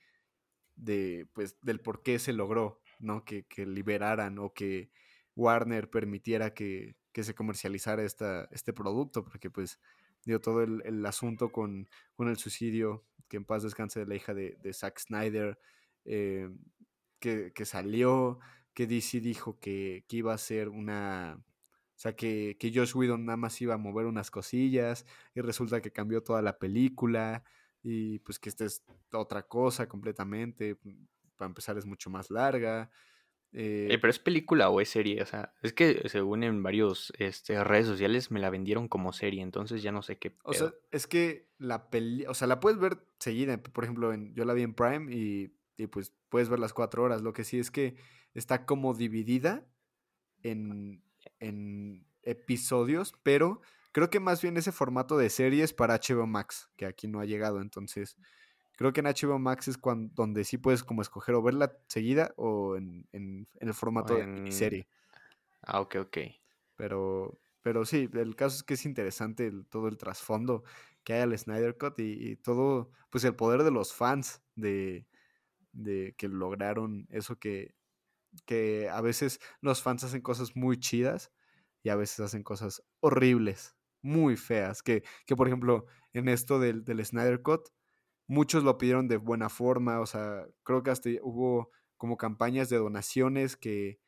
de, 0.77 1.27
pues, 1.33 1.59
del 1.59 1.81
por 1.81 2.03
qué 2.03 2.19
se 2.19 2.31
logró, 2.31 2.79
¿no? 2.99 3.25
Que, 3.25 3.43
que 3.47 3.65
liberaran 3.65 4.39
o 4.39 4.53
que 4.53 4.91
Warner 5.35 5.89
permitiera 5.89 6.53
que, 6.53 6.95
que 7.11 7.25
se 7.25 7.35
comercializara 7.35 8.03
esta, 8.03 8.47
este 8.49 8.71
producto, 8.71 9.25
porque 9.25 9.49
pues 9.49 9.77
dio 10.25 10.41
todo 10.41 10.63
el, 10.63 10.81
el 10.85 11.05
asunto 11.05 11.51
con, 11.51 11.89
con, 12.15 12.29
el 12.29 12.37
suicidio, 12.37 13.05
que 13.27 13.37
en 13.37 13.45
paz 13.45 13.63
descanse 13.63 13.99
de 13.99 14.05
la 14.05 14.15
hija 14.15 14.33
de, 14.33 14.57
de 14.61 14.73
Zack 14.73 14.99
Snyder, 14.99 15.59
eh, 16.05 16.49
que, 17.19 17.53
que, 17.53 17.65
salió, 17.65 18.39
que 18.73 18.87
DC 18.87 19.19
dijo 19.19 19.59
que, 19.59 20.05
que, 20.07 20.17
iba 20.17 20.33
a 20.33 20.37
ser 20.37 20.69
una... 20.69 21.43
O 21.95 21.99
sea, 22.01 22.15
que, 22.15 22.57
que 22.59 22.71
Josh 22.73 22.95
Whedon 22.95 23.25
nada 23.25 23.37
más 23.37 23.61
iba 23.61 23.75
a 23.75 23.77
mover 23.77 24.07
unas 24.07 24.31
cosillas 24.31 25.05
y 25.35 25.41
resulta 25.41 25.81
que 25.81 25.91
cambió 25.91 26.23
toda 26.23 26.41
la 26.41 26.57
película 26.57 27.43
y 27.83 28.19
pues 28.19 28.39
que 28.39 28.49
esta 28.49 28.65
es 28.65 28.83
otra 29.13 29.43
cosa 29.43 29.87
completamente. 29.87 30.77
Para 31.37 31.49
empezar 31.49 31.77
es 31.77 31.85
mucho 31.85 32.09
más 32.09 32.31
larga. 32.31 32.89
Eh, 33.53 33.89
eh, 33.91 33.97
pero 33.99 34.11
es 34.11 34.19
película 34.19 34.69
o 34.69 34.79
es 34.79 34.89
serie, 34.89 35.21
o 35.21 35.25
sea, 35.25 35.53
es 35.61 35.73
que 35.73 36.07
según 36.07 36.43
en 36.43 36.63
varios 36.63 37.11
este, 37.17 37.61
redes 37.63 37.85
sociales 37.85 38.31
me 38.31 38.39
la 38.39 38.49
vendieron 38.49 38.87
como 38.87 39.11
serie, 39.11 39.41
entonces 39.41 39.83
ya 39.83 39.91
no 39.91 40.01
sé 40.01 40.17
qué. 40.17 40.31
Pedo. 40.31 40.41
O 40.45 40.53
sea, 40.53 40.73
es 40.91 41.05
que 41.05 41.49
la 41.57 41.89
peli, 41.89 42.25
o 42.27 42.33
sea, 42.33 42.47
la 42.47 42.61
puedes 42.61 42.79
ver 42.79 43.05
seguida, 43.19 43.61
por 43.61 43.83
ejemplo, 43.83 44.13
en, 44.13 44.33
yo 44.35 44.45
la 44.45 44.53
vi 44.53 44.61
en 44.61 44.73
Prime 44.73 45.13
y, 45.13 45.53
y, 45.75 45.87
pues 45.87 46.13
puedes 46.29 46.47
ver 46.47 46.59
las 46.59 46.71
cuatro 46.71 47.03
horas. 47.03 47.21
Lo 47.21 47.33
que 47.33 47.43
sí 47.43 47.59
es 47.59 47.71
que 47.71 47.95
está 48.33 48.65
como 48.65 48.93
dividida 48.93 49.67
en, 50.43 51.03
en 51.39 52.05
episodios, 52.23 53.13
pero 53.21 53.61
creo 53.91 54.09
que 54.09 54.21
más 54.21 54.41
bien 54.41 54.55
ese 54.55 54.71
formato 54.71 55.17
de 55.17 55.29
series 55.29 55.73
para 55.73 55.99
HBO 55.99 56.25
Max, 56.25 56.69
que 56.77 56.85
aquí 56.85 57.07
no 57.07 57.19
ha 57.19 57.25
llegado, 57.25 57.59
entonces 57.61 58.15
Creo 58.81 58.93
que 58.93 59.01
en 59.01 59.05
HBO 59.05 59.37
Max 59.37 59.67
es 59.67 59.77
cuando, 59.77 60.11
donde 60.15 60.43
sí 60.43 60.57
puedes 60.57 60.83
como 60.83 61.03
escoger 61.03 61.35
o 61.35 61.43
verla 61.43 61.77
seguida 61.85 62.33
o 62.35 62.75
en, 62.75 63.07
en, 63.11 63.47
en 63.59 63.67
el 63.67 63.75
formato 63.75 64.17
en... 64.17 64.45
de 64.45 64.51
serie. 64.51 64.87
Ah, 65.61 65.81
ok, 65.81 65.97
ok. 65.99 66.17
Pero, 66.77 67.39
pero 67.61 67.85
sí, 67.85 68.09
el 68.11 68.35
caso 68.35 68.55
es 68.55 68.63
que 68.63 68.73
es 68.73 68.85
interesante 68.87 69.45
el, 69.45 69.67
todo 69.67 69.87
el 69.87 69.99
trasfondo 69.99 70.63
que 71.03 71.13
hay 71.13 71.19
al 71.21 71.37
Snyder 71.37 71.77
Cut 71.77 71.99
y, 71.99 72.31
y, 72.31 72.35
todo, 72.37 72.89
pues 73.11 73.23
el 73.23 73.35
poder 73.35 73.61
de 73.61 73.69
los 73.69 73.93
fans 73.93 74.41
de, 74.55 75.05
de 75.73 76.15
que 76.17 76.27
lograron 76.27 77.05
eso 77.11 77.37
que, 77.37 77.75
que 78.47 78.89
a 78.89 79.01
veces 79.01 79.39
los 79.61 79.83
fans 79.83 80.05
hacen 80.05 80.21
cosas 80.21 80.55
muy 80.55 80.79
chidas 80.79 81.31
y 81.83 81.89
a 81.89 81.95
veces 81.95 82.19
hacen 82.21 82.41
cosas 82.41 82.81
horribles, 82.99 83.75
muy 84.01 84.37
feas. 84.37 84.81
Que, 84.81 85.03
que 85.27 85.35
por 85.35 85.45
ejemplo, 85.45 85.85
en 86.13 86.29
esto 86.29 86.57
del, 86.57 86.83
del 86.83 87.05
Snyder 87.05 87.43
Cut, 87.43 87.69
muchos 88.31 88.63
lo 88.63 88.77
pidieron 88.77 89.09
de 89.09 89.17
buena 89.17 89.49
forma, 89.49 89.99
o 89.99 90.05
sea, 90.05 90.47
creo 90.63 90.83
que 90.83 90.91
hasta 90.91 91.09
hubo 91.21 91.69
como 91.97 92.15
campañas 92.17 92.69
de 92.69 92.77
donaciones 92.77 93.57
que, 93.57 93.99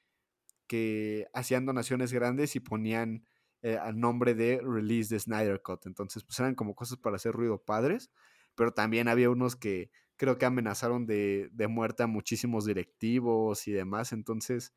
que 0.68 1.28
hacían 1.34 1.66
donaciones 1.66 2.14
grandes 2.14 2.56
y 2.56 2.62
ponían 2.62 3.28
eh, 3.64 3.78
al 3.78 4.00
nombre 4.00 4.34
de 4.34 4.62
release 4.64 5.14
de 5.14 5.20
Snyder 5.20 5.62
Cut. 5.62 5.86
Entonces, 5.88 6.24
pues 6.24 6.40
eran 6.40 6.56
como 6.56 6.74
cosas 6.76 6.98
para 7.00 7.18
hacer 7.18 7.34
ruido 7.34 7.64
padres, 7.64 8.12
pero 8.56 8.74
también 8.74 9.10
había 9.10 9.30
unos 9.30 9.58
que 9.58 9.92
creo 10.16 10.38
que 10.38 10.46
amenazaron 10.46 11.06
de, 11.06 11.50
de 11.52 11.68
muerte 11.68 12.04
a 12.04 12.08
muchísimos 12.08 12.66
directivos 12.66 13.68
y 13.68 13.74
demás. 13.74 14.14
Entonces, 14.14 14.74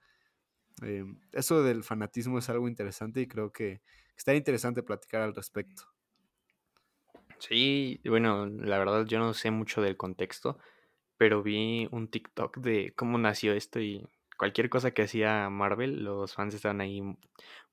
eh, 0.83 1.05
eso 1.33 1.63
del 1.63 1.85
fanatismo 1.85 2.39
es 2.39 2.49
algo 2.51 2.69
interesante 2.69 3.21
y 3.21 3.29
creo 3.29 3.53
que 3.53 3.83
está 4.17 4.35
interesante 4.35 4.83
platicar 4.83 5.23
al 5.23 5.35
respecto. 5.35 5.96
Sí, 7.39 8.01
bueno, 8.05 8.47
la 8.47 8.79
verdad 8.79 9.05
yo 9.07 9.19
no 9.19 9.35
sé 9.35 9.51
mucho 9.51 9.83
del 9.83 9.97
contexto, 9.97 10.59
pero 11.19 11.43
vi 11.43 11.89
un 11.93 12.09
TikTok 12.11 12.59
de 12.59 12.95
cómo 12.97 13.19
nació 13.19 13.53
esto 13.55 13.81
y 13.81 14.07
cualquier 14.39 14.71
cosa 14.71 14.93
que 14.93 15.03
hacía 15.03 15.49
Marvel, 15.51 16.05
los 16.05 16.35
fans 16.35 16.55
estaban 16.55 16.81
ahí 16.81 17.03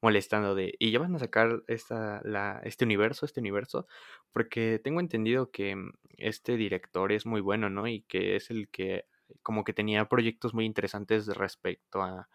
molestando 0.01 0.55
de, 0.55 0.75
y 0.79 0.91
ya 0.91 0.99
van 0.99 1.15
a 1.15 1.19
sacar 1.19 1.63
esta, 1.67 2.21
la, 2.23 2.61
este 2.63 2.85
universo, 2.85 3.25
este 3.25 3.39
universo, 3.41 3.87
porque 4.33 4.79
tengo 4.83 4.99
entendido 4.99 5.51
que 5.51 5.75
mm, 5.75 5.93
este 6.17 6.57
director 6.57 7.11
es 7.11 7.25
muy 7.25 7.41
bueno, 7.41 7.69
¿no? 7.69 7.87
Y 7.87 8.03
que 8.03 8.35
es 8.35 8.49
el 8.51 8.69
que 8.69 9.05
como 9.43 9.63
que 9.63 9.73
tenía 9.73 10.09
proyectos 10.09 10.53
muy 10.53 10.65
interesantes 10.65 11.27
respecto 11.27 12.01
a, 12.03 12.29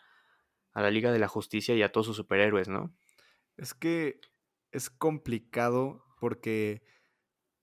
a 0.73 0.83
la 0.83 0.91
Liga 0.91 1.13
de 1.13 1.19
la 1.19 1.29
Justicia 1.29 1.75
y 1.75 1.83
a 1.83 1.93
todos 1.93 2.07
sus 2.07 2.17
superhéroes, 2.17 2.69
¿no? 2.69 2.95
Es 3.57 3.75
que 3.75 4.21
es 4.73 4.91
complicado 4.91 6.05
porque 6.21 6.83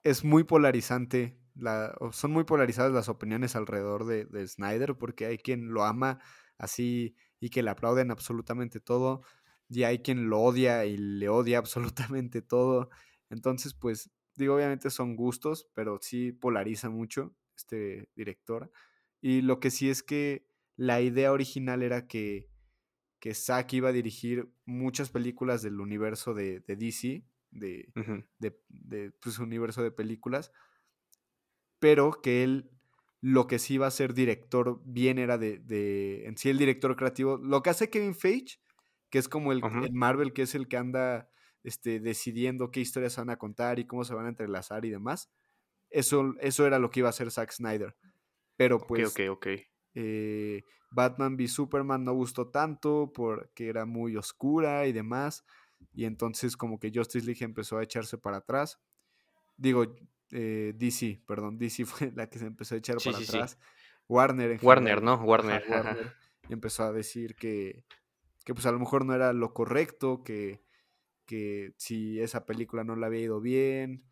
es 0.06 0.24
muy 0.24 0.44
polarizante, 0.44 1.36
la, 1.56 1.98
son 2.12 2.32
muy 2.32 2.44
polarizadas 2.44 2.94
las 2.94 3.10
opiniones 3.10 3.56
alrededor 3.56 4.06
de, 4.06 4.26
de, 4.26 4.48
Snyder, 4.48 4.96
porque 4.96 5.26
hay 5.26 5.40
quien 5.40 5.74
lo 5.74 5.84
ama 5.84 6.20
así 6.60 7.16
y 7.40 7.50
que 7.50 7.64
le 7.64 7.72
aplauden 7.72 8.12
absolutamente 8.12 8.80
todo, 8.80 9.24
y 9.68 9.82
hay 9.82 10.00
quien 10.00 10.30
lo 10.30 10.42
odia 10.42 10.86
y 10.86 10.96
le 10.96 11.28
odia 11.28 11.58
absolutamente 11.60 12.44
todo. 12.44 12.90
Entonces, 13.32 13.74
pues, 13.74 14.12
digo, 14.36 14.56
obviamente 14.56 14.92
son 14.92 15.16
gustos, 15.16 15.68
pero 15.74 15.98
sí 16.00 16.32
polariza 16.32 16.90
mucho 16.90 17.36
este 17.58 18.10
director. 18.16 18.72
Y 19.22 19.42
lo 19.42 19.60
que 19.60 19.72
sí 19.72 19.90
es 19.90 20.04
que 20.04 20.48
la 20.76 21.02
idea 21.02 21.32
original 21.32 21.82
era 21.82 22.06
que, 22.06 22.48
que 23.20 23.34
Zack 23.34 23.74
iba 23.74 23.90
a 23.90 23.94
dirigir 23.94 24.52
muchas 24.66 25.10
películas 25.10 25.64
del 25.64 25.80
universo 25.82 26.36
de, 26.36 26.60
de 26.60 26.76
DC, 26.76 27.26
de, 27.56 27.92
uh 27.96 28.00
-huh. 28.00 28.26
de, 28.40 28.60
de 28.70 29.12
pues, 29.22 29.40
universo 29.40 29.82
de 29.82 29.92
películas, 29.92 30.52
pero 31.80 32.12
que 32.22 32.44
él 32.44 32.72
lo 33.22 33.48
que 33.48 33.58
sí 33.58 33.76
iba 33.76 33.88
a 33.88 33.92
ser 33.92 34.14
director 34.14 34.82
bien 34.86 35.18
era 35.18 35.40
de, 35.40 35.58
de, 35.58 36.28
en 36.28 36.38
sí 36.38 36.50
el 36.50 36.60
director 36.60 36.96
creativo. 36.96 37.38
Lo 37.38 37.64
que 37.64 37.72
hace 37.72 37.90
Kevin 37.90 38.14
Feige, 38.14 38.60
que 39.10 39.18
es 39.18 39.28
como 39.28 39.52
el, 39.52 39.64
uh 39.64 39.68
-huh. 39.68 39.86
el 39.86 39.94
Marvel, 39.94 40.32
que 40.32 40.44
es 40.44 40.54
el 40.54 40.68
que 40.68 40.78
anda 40.78 41.28
este, 41.64 42.00
decidiendo 42.00 42.70
qué 42.70 42.82
historias 42.82 43.14
se 43.14 43.22
van 43.22 43.32
a 43.32 43.38
contar 43.38 43.80
y 43.80 43.88
cómo 43.88 44.04
se 44.04 44.14
van 44.14 44.28
a 44.28 44.30
entrelazar 44.30 44.86
y 44.86 44.92
demás. 44.92 45.32
Eso, 45.90 46.36
eso 46.40 46.68
era 46.68 46.78
lo 46.78 46.92
que 46.92 47.00
iba 47.00 47.10
a 47.10 47.12
hacer 47.12 47.32
Zack 47.32 47.52
Snyder. 47.52 47.96
Pero 48.58 48.78
pues 48.78 49.10
okay, 49.10 49.28
okay, 49.28 49.56
okay. 49.56 49.68
Eh, 49.96 50.64
Batman 50.92 51.36
v 51.36 51.48
Superman 51.48 52.04
no 52.04 52.14
gustó 52.14 52.50
tanto 52.50 53.12
porque 53.14 53.70
era 53.70 53.86
muy 53.86 54.16
oscura 54.18 54.86
y 54.86 54.94
demás 54.94 55.44
y 55.94 56.06
entonces 56.06 56.58
como 56.58 56.80
que 56.80 56.92
Justice 56.94 57.26
League 57.26 57.44
empezó 57.44 57.78
a 57.78 57.84
echarse 57.84 58.18
para 58.18 58.38
atrás 58.38 58.80
digo, 59.58 59.96
eh, 60.32 60.74
DC, 60.76 61.22
perdón, 61.26 61.58
DC 61.58 61.86
fue 61.86 62.12
la 62.16 62.30
que 62.30 62.40
se 62.40 62.46
empezó 62.46 62.76
a 62.76 62.78
echar 62.78 63.00
Sí, 63.00 63.10
para 63.10 63.20
sí, 63.20 63.26
sí. 63.26 63.38
atrás. 63.38 63.58
Warner 64.08 64.52
en 64.52 64.60
Warner, 64.62 64.96
general, 64.96 65.20
¿no? 65.20 65.24
Warner, 65.26 65.64
ajá. 65.64 65.82
Warner 65.82 66.14
empezó 66.50 66.84
a 66.84 66.92
decir 66.92 67.36
que, 67.36 67.86
que 68.44 68.54
pues 68.54 68.66
a 68.68 68.72
lo 68.72 68.80
mejor 68.80 69.04
no 69.06 69.16
era 69.16 69.34
lo 69.34 69.54
correcto, 69.54 70.24
que, 70.24 70.62
que 71.26 71.74
si 71.78 72.20
esa 72.20 72.46
película 72.46 72.84
no 72.84 72.96
le 72.96 73.06
había 73.06 73.22
ido 73.22 73.42
bien, 73.42 74.06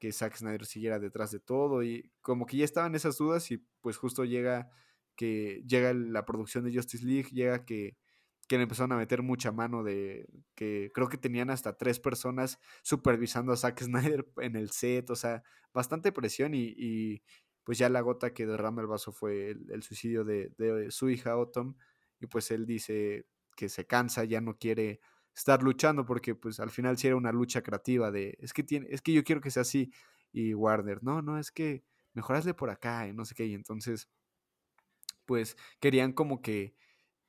que 0.00 0.12
Zack 0.12 0.36
Snyder 0.36 0.66
siguiera 0.66 0.98
detrás 0.98 1.30
de 1.30 1.38
todo 1.38 1.84
y 1.84 2.10
como 2.20 2.46
que 2.46 2.56
ya 2.56 2.64
estaban 2.64 2.94
esas 2.96 3.18
dudas 3.18 3.50
y 3.52 3.58
pues 3.80 3.96
justo 3.96 4.24
llega 4.24 4.68
que 5.14 5.62
llega 5.66 5.94
la 5.94 6.26
producción 6.26 6.64
de 6.64 6.74
Justice 6.74 7.06
League, 7.06 7.30
llega 7.30 7.64
que, 7.64 7.96
que 8.46 8.56
le 8.56 8.64
empezaron 8.64 8.92
a 8.92 8.96
meter 8.96 9.22
mucha 9.22 9.52
mano 9.52 9.82
de 9.82 10.28
que 10.54 10.90
creo 10.94 11.08
que 11.08 11.18
tenían 11.18 11.50
hasta 11.50 11.76
tres 11.76 11.98
personas 11.98 12.58
supervisando 12.82 13.52
a 13.52 13.56
Zack 13.56 13.82
Snyder 13.82 14.26
en 14.38 14.56
el 14.56 14.70
set, 14.70 15.10
o 15.10 15.16
sea, 15.16 15.42
bastante 15.72 16.12
presión 16.12 16.54
y, 16.54 16.74
y 16.76 17.22
pues 17.64 17.78
ya 17.78 17.88
la 17.88 18.00
gota 18.00 18.32
que 18.32 18.46
derrama 18.46 18.82
el 18.82 18.86
vaso 18.86 19.12
fue 19.12 19.50
el, 19.50 19.82
suicidio 19.82 20.24
de, 20.24 20.52
de, 20.56 20.90
su 20.90 21.10
hija 21.10 21.32
Autumn 21.32 21.76
y 22.20 22.26
pues 22.26 22.50
él 22.50 22.66
dice 22.66 23.26
que 23.56 23.68
se 23.68 23.86
cansa, 23.86 24.24
ya 24.24 24.40
no 24.40 24.56
quiere 24.56 25.00
estar 25.34 25.62
luchando 25.62 26.06
porque 26.06 26.34
pues 26.34 26.60
al 26.60 26.70
final 26.70 26.96
sí 26.96 27.08
era 27.08 27.16
una 27.16 27.32
lucha 27.32 27.62
creativa 27.62 28.10
de 28.10 28.38
es 28.40 28.52
que 28.52 28.62
tiene 28.62 28.86
es 28.90 29.02
que 29.02 29.12
yo 29.12 29.22
quiero 29.22 29.40
que 29.40 29.50
sea 29.50 29.62
así 29.62 29.92
y 30.32 30.54
Warner 30.54 31.02
no 31.02 31.20
no 31.20 31.38
es 31.38 31.50
que 31.50 31.84
mejorasle 32.14 32.54
por 32.54 32.70
acá 32.70 33.06
y 33.06 33.12
no 33.12 33.26
sé 33.26 33.34
qué 33.34 33.44
y 33.44 33.52
entonces 33.52 34.08
pues 35.26 35.56
querían 35.80 36.12
como 36.12 36.40
que 36.40 36.74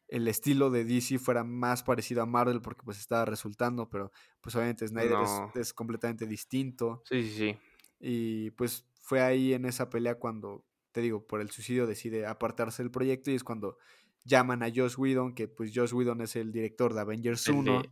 el 0.07 0.27
estilo 0.27 0.69
de 0.69 0.85
DC 0.85 1.19
fuera 1.19 1.43
más 1.43 1.83
parecido 1.83 2.21
a 2.21 2.25
Marvel 2.25 2.61
porque 2.61 2.81
pues 2.83 2.97
estaba 2.99 3.25
resultando, 3.25 3.89
pero 3.89 4.11
pues 4.41 4.55
obviamente 4.55 4.87
Snyder 4.87 5.11
No. 5.11 5.51
es, 5.53 5.61
es, 5.61 5.73
completamente 5.73 6.25
distinto. 6.25 7.01
Sí, 7.05 7.23
sí, 7.23 7.37
sí. 7.37 7.57
Y 7.99 8.51
pues 8.51 8.85
fue 9.01 9.21
ahí 9.21 9.53
en 9.53 9.65
esa 9.65 9.89
pelea 9.89 10.15
cuando, 10.15 10.65
te 10.91 11.01
digo, 11.01 11.25
por 11.25 11.41
el 11.41 11.49
suicidio 11.51 11.87
decide 11.87 12.25
apartarse 12.25 12.83
del 12.83 12.91
proyecto 12.91 13.31
y 13.31 13.35
es 13.35 13.43
cuando 13.43 13.77
llaman 14.23 14.63
a 14.63 14.67
Josh 14.73 14.95
Whedon, 14.97 15.33
que 15.33 15.47
pues 15.47 15.71
Josh 15.73 15.93
Whedon 15.93 16.21
es 16.21 16.35
el 16.35 16.51
director 16.51 16.93
de 16.93 17.01
Avengers 17.01 17.47
El 17.47 17.55
1. 17.55 17.81
de- 17.81 17.89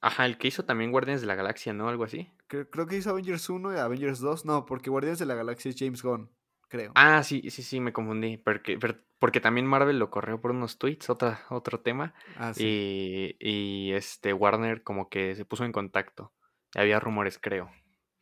Ajá, 0.00 0.26
el 0.26 0.36
que 0.36 0.48
hizo 0.48 0.64
también 0.64 0.90
Guardianes 0.90 1.20
de 1.20 1.28
la 1.28 1.36
Galaxia, 1.36 1.72
¿no? 1.72 1.88
Algo 1.88 2.02
así. 2.02 2.28
Creo, 2.48 2.68
creo 2.68 2.86
que 2.86 2.96
hizo 2.96 3.10
Avengers 3.10 3.48
1 3.48 3.72
y 3.72 3.76
Avengers 3.78 4.18
2, 4.18 4.44
no, 4.44 4.66
porque 4.66 4.90
Guardianes 4.90 5.20
de 5.20 5.26
la 5.26 5.36
Galaxia 5.36 5.68
es 5.70 5.76
James 5.78 6.02
Gunn, 6.02 6.28
creo. 6.72 6.92
Ah, 6.94 7.22
sí, 7.22 7.50
sí, 7.50 7.62
sí, 7.62 7.80
me 7.80 7.92
confundí. 7.92 8.38
Porque, 8.38 8.78
porque 9.18 9.40
también 9.40 9.66
Marvel 9.66 9.98
lo 9.98 10.10
corrió 10.10 10.40
por 10.40 10.52
unos 10.52 10.78
tweets, 10.78 11.10
otra, 11.10 11.44
otro 11.50 11.80
tema. 11.80 12.14
Ah, 12.36 12.54
sí. 12.54 13.36
Y, 13.38 13.90
y 13.90 13.92
este 13.92 14.32
Warner 14.32 14.82
como 14.82 15.10
que 15.10 15.36
se 15.36 15.44
puso 15.44 15.66
en 15.66 15.72
contacto. 15.72 16.32
Había 16.74 16.98
rumores, 16.98 17.38
creo. 17.38 17.70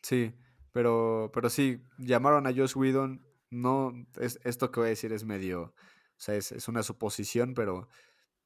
Sí, 0.02 0.34
pero, 0.72 1.30
pero 1.32 1.48
sí, 1.48 1.80
llamaron 1.98 2.48
a 2.48 2.52
Josh 2.52 2.76
Whedon. 2.76 3.24
No, 3.50 3.92
es, 4.20 4.40
esto 4.42 4.72
que 4.72 4.80
voy 4.80 4.88
a 4.88 4.90
decir 4.90 5.12
es 5.12 5.24
medio, 5.24 5.62
o 5.62 5.74
sea, 6.16 6.34
es, 6.34 6.52
es 6.52 6.68
una 6.68 6.82
suposición, 6.82 7.54
pero 7.54 7.88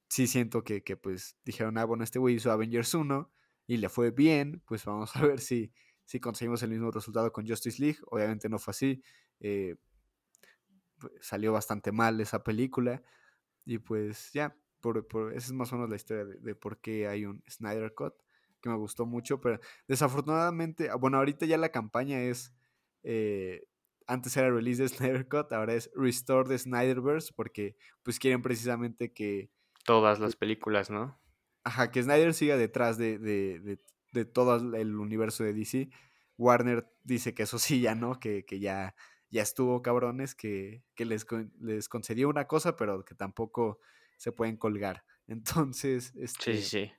sí 0.09 0.27
siento 0.27 0.65
que, 0.65 0.83
que, 0.83 0.97
pues 0.97 1.39
dijeron, 1.45 1.79
ah, 1.79 1.85
bueno, 1.85 2.05
este 2.05 2.19
güey 2.19 2.37
hizo 2.37 2.53
Avengers 2.53 2.95
1 2.95 3.31
y 3.67 3.79
le 3.79 3.89
fue 3.89 4.11
bien, 4.11 4.63
pues 4.67 4.85
vamos 4.85 5.17
a 5.17 5.23
ver 5.27 5.41
si, 5.41 5.73
si 6.05 6.21
conseguimos 6.21 6.63
el 6.63 6.71
mismo 6.71 6.91
resultado 6.91 7.33
con 7.33 7.47
Justice 7.47 7.81
League. 7.83 7.99
Obviamente 8.07 8.49
no 8.51 8.59
fue 8.59 8.73
así. 8.73 9.03
Eh, 9.41 9.77
salió 11.21 11.53
bastante 11.53 11.93
mal 11.93 12.21
esa 12.21 12.43
película 12.43 13.03
y 13.65 13.79
pues 13.79 14.33
ya, 14.33 14.57
por, 14.81 15.07
por, 15.07 15.33
esa 15.33 15.47
es 15.47 15.53
más 15.53 15.73
o 15.73 15.77
menos 15.77 15.91
la 15.91 15.97
historia 15.97 16.25
de, 16.25 16.39
de 16.39 16.55
por 16.55 16.81
qué 16.81 17.09
hay 17.09 17.25
un 17.25 17.43
Snyder 17.49 17.95
Cut 17.95 18.15
que 18.65 18.71
me 18.71 18.77
gustó 18.77 19.05
mucho, 19.05 19.41
pero 19.43 19.61
desafortunadamente, 19.87 20.89
ah, 20.89 20.97
bueno, 20.97 21.19
ahorita 21.19 21.45
ya 21.45 21.59
la 21.59 21.69
campaña 21.69 22.23
es, 22.23 22.55
eh, 23.03 23.67
antes 24.07 24.35
era 24.39 24.51
release 24.51 24.83
de 24.83 24.89
Snyder 24.89 25.29
Cut, 25.29 25.53
ahora 25.53 25.75
es 25.75 25.91
Restore 25.95 26.49
the 26.49 26.59
Snyderverse, 26.59 27.33
porque 27.37 27.77
pues 28.03 28.19
quieren 28.19 28.41
precisamente 28.41 29.13
que... 29.13 29.51
Todas 29.85 30.19
las 30.19 30.35
películas, 30.35 30.89
¿no? 30.89 31.21
Ajá, 31.63 31.91
que 31.91 32.03
Snyder 32.03 32.33
siga 32.33 32.57
detrás 32.57 32.97
de, 32.97 33.19
de, 33.19 33.61
de, 33.61 33.79
de 34.13 34.25
todo 34.25 34.57
el 34.75 34.97
universo 34.97 35.45
de 35.45 35.53
DC. 35.53 35.91
Warner 36.39 36.91
dice 37.03 37.35
que 37.35 37.43
eso 37.43 37.59
sí, 37.59 37.83
ya 37.83 37.95
no, 37.95 38.19
que, 38.19 38.47
que 38.47 38.61
ya, 38.61 38.95
ya 39.35 39.43
estuvo 39.43 39.83
cabrones, 39.83 40.37
que, 40.37 40.85
que 40.95 41.05
les, 41.05 41.27
les 41.61 41.89
concedió 41.89 42.29
una 42.29 42.47
cosa, 42.47 42.77
pero 42.77 43.05
que 43.05 43.17
tampoco 43.17 43.81
se 44.17 44.31
pueden 44.31 44.57
colgar. 44.57 45.05
Entonces, 45.27 46.13
este... 46.15 46.59
Sí, 46.59 46.63
sí. 46.63 46.93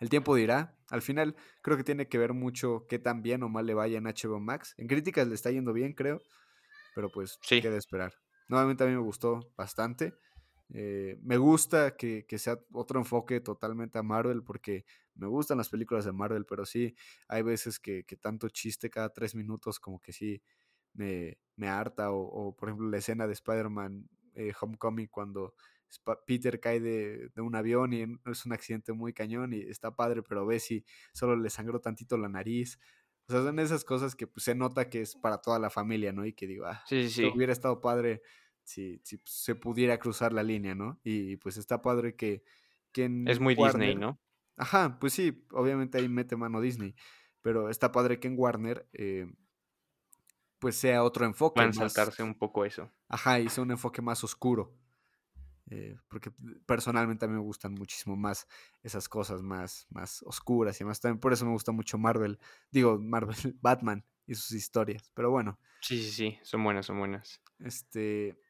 El 0.00 0.08
tiempo 0.08 0.34
dirá. 0.34 0.74
Al 0.88 1.02
final, 1.02 1.36
creo 1.60 1.76
que 1.76 1.84
tiene 1.84 2.08
que 2.08 2.16
ver 2.16 2.32
mucho 2.32 2.86
qué 2.88 2.98
tan 2.98 3.20
bien 3.20 3.42
o 3.42 3.50
mal 3.50 3.66
le 3.66 3.74
vaya 3.74 3.98
en 3.98 4.06
HBO 4.06 4.40
Max. 4.40 4.74
En 4.78 4.86
críticas 4.86 5.28
le 5.28 5.34
está 5.34 5.50
yendo 5.50 5.74
bien, 5.74 5.92
creo. 5.92 6.18
Pero 6.94 7.10
pues, 7.10 7.38
Sí. 7.42 7.60
queda 7.60 7.76
esperar. 7.76 8.14
Nuevamente 8.48 8.84
a 8.84 8.86
mí 8.86 8.94
me 8.94 9.00
gustó 9.02 9.52
bastante. 9.54 10.14
Eh, 10.72 11.18
me 11.22 11.36
gusta 11.36 11.94
que, 11.94 12.24
que 12.26 12.38
sea 12.38 12.58
otro 12.72 12.98
enfoque 13.00 13.40
totalmente 13.40 13.98
a 13.98 14.02
Marvel, 14.02 14.42
porque 14.42 14.86
me 15.14 15.26
gustan 15.26 15.58
las 15.58 15.68
películas 15.68 16.06
de 16.06 16.12
Marvel, 16.12 16.46
pero 16.46 16.64
sí, 16.64 16.94
hay 17.26 17.42
veces 17.42 17.78
que, 17.78 18.04
que 18.04 18.16
tanto 18.16 18.48
chiste 18.48 18.88
cada 18.88 19.12
tres 19.12 19.34
minutos, 19.34 19.78
como 19.78 20.00
que 20.00 20.12
sí 20.14 20.40
me, 20.98 21.38
me 21.56 21.68
harta. 21.68 22.12
O, 22.12 22.20
o, 22.22 22.56
por 22.56 22.68
ejemplo, 22.68 22.88
la 22.90 22.98
escena 22.98 23.26
de 23.26 23.32
Spider-Man 23.34 24.08
eh, 24.34 24.52
Homecoming, 24.60 25.08
cuando 25.08 25.54
Sp- 25.90 26.20
Peter 26.26 26.60
cae 26.60 26.80
de, 26.80 27.30
de 27.34 27.40
un 27.42 27.54
avión 27.54 27.92
y 27.92 28.04
es 28.30 28.46
un 28.46 28.52
accidente 28.52 28.92
muy 28.92 29.12
cañón 29.12 29.52
y 29.52 29.60
está 29.60 29.94
padre, 29.96 30.22
pero 30.22 30.46
ves 30.46 30.64
si 30.64 30.84
solo 31.12 31.36
le 31.36 31.50
sangró 31.50 31.80
tantito 31.80 32.16
la 32.18 32.28
nariz. 32.28 32.78
O 33.28 33.32
sea, 33.32 33.42
son 33.42 33.58
esas 33.58 33.84
cosas 33.84 34.14
que 34.16 34.26
pues, 34.26 34.44
se 34.44 34.54
nota 34.54 34.88
que 34.90 35.02
es 35.02 35.14
para 35.16 35.38
toda 35.38 35.58
la 35.58 35.70
familia, 35.70 36.12
¿no? 36.12 36.24
Y 36.26 36.32
que 36.32 36.46
digo, 36.46 36.66
ah, 36.66 36.82
Sí, 36.84 37.10
sí, 37.10 37.32
hubiera 37.34 37.52
estado 37.52 37.80
padre 37.80 38.22
si, 38.64 39.00
si 39.04 39.20
se 39.26 39.54
pudiera 39.54 39.98
cruzar 39.98 40.32
la 40.32 40.42
línea, 40.42 40.74
¿no? 40.74 41.00
Y 41.04 41.36
pues 41.36 41.56
está 41.58 41.82
padre 41.82 42.16
que, 42.16 42.42
que 42.92 43.04
en 43.04 43.32
Es 43.32 43.38
muy 43.38 43.54
Disney, 43.54 43.94
¿no? 43.94 44.18
Ajá, 44.56 44.98
pues 45.00 45.12
sí, 45.12 45.46
obviamente 45.52 45.98
ahí 45.98 46.08
mete 46.08 46.36
mano 46.36 46.60
Disney, 46.60 46.94
pero 47.42 47.70
está 47.70 47.92
padre 47.92 48.18
que 48.20 48.28
en 48.28 48.34
Warner 48.38 48.88
eh, 48.92 49.26
pues 50.58 50.76
sea 50.76 51.02
otro 51.04 51.24
enfoque. 51.24 51.60
Más- 51.60 51.76
saltarse 51.76 52.22
un 52.22 52.34
poco 52.38 52.64
eso. 52.64 52.90
Ajá, 53.08 53.40
y 53.40 53.48
sea 53.48 53.62
un 53.62 53.70
enfoque 53.70 54.02
más 54.02 54.22
oscuro. 54.24 54.74
Eh, 55.70 55.96
porque 56.08 56.32
personalmente 56.64 57.26
a 57.26 57.28
mí 57.28 57.34
me 57.34 57.40
gustan 57.42 57.74
muchísimo 57.74 58.16
más 58.16 58.46
esas 58.82 59.06
cosas 59.06 59.42
más, 59.42 59.86
más 59.90 60.22
oscuras 60.22 60.80
y 60.80 60.84
más 60.84 60.98
también 60.98 61.20
por 61.20 61.34
eso 61.34 61.44
me 61.44 61.50
gusta 61.52 61.72
mucho 61.72 61.98
Marvel, 61.98 62.38
digo 62.70 62.98
Marvel, 62.98 63.36
Batman 63.60 64.02
y 64.26 64.34
sus 64.34 64.52
historias. 64.52 65.10
Pero 65.14 65.30
bueno, 65.30 65.58
Sí, 65.82 66.02
sí, 66.02 66.10
sí. 66.10 66.38
Son 66.42 66.64
buenas, 66.64 66.86
son 66.86 66.98
buenas. 66.98 67.42
este 67.58 68.40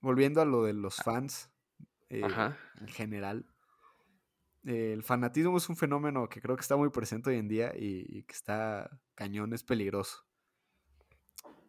volviendo 0.00 0.40
a 0.40 0.44
lo 0.44 0.64
de 0.64 0.72
los 0.72 0.96
fans 0.96 1.50
eh, 2.10 2.22
Ajá. 2.24 2.58
en 2.80 2.88
general, 2.88 3.46
eh, 4.64 4.92
el 4.92 5.02
fanatismo 5.02 5.56
es 5.56 5.68
un 5.68 5.76
fenómeno 5.76 6.28
que 6.28 6.40
creo 6.40 6.56
que 6.56 6.62
está 6.62 6.76
muy 6.76 6.90
presente 6.90 7.30
hoy 7.30 7.36
en 7.36 7.48
día 7.48 7.72
y, 7.76 8.04
y 8.08 8.22
que 8.24 8.32
está 8.34 9.00
cañón, 9.14 9.52
es 9.52 9.62
peligroso. 9.62 10.26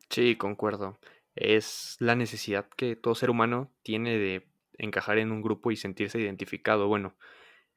Sí, 0.10 0.36
concuerdo. 0.36 0.98
Es 1.36 1.98
la 2.00 2.16
necesidad 2.16 2.68
que 2.78 2.96
todo 2.96 3.16
ser 3.16 3.30
humano 3.30 3.72
tiene 3.84 4.18
de 4.18 4.48
encajar 4.78 5.18
en 5.18 5.32
un 5.32 5.42
grupo 5.42 5.72
y 5.72 5.76
sentirse 5.76 6.20
identificado. 6.20 6.88
Bueno, 6.88 7.16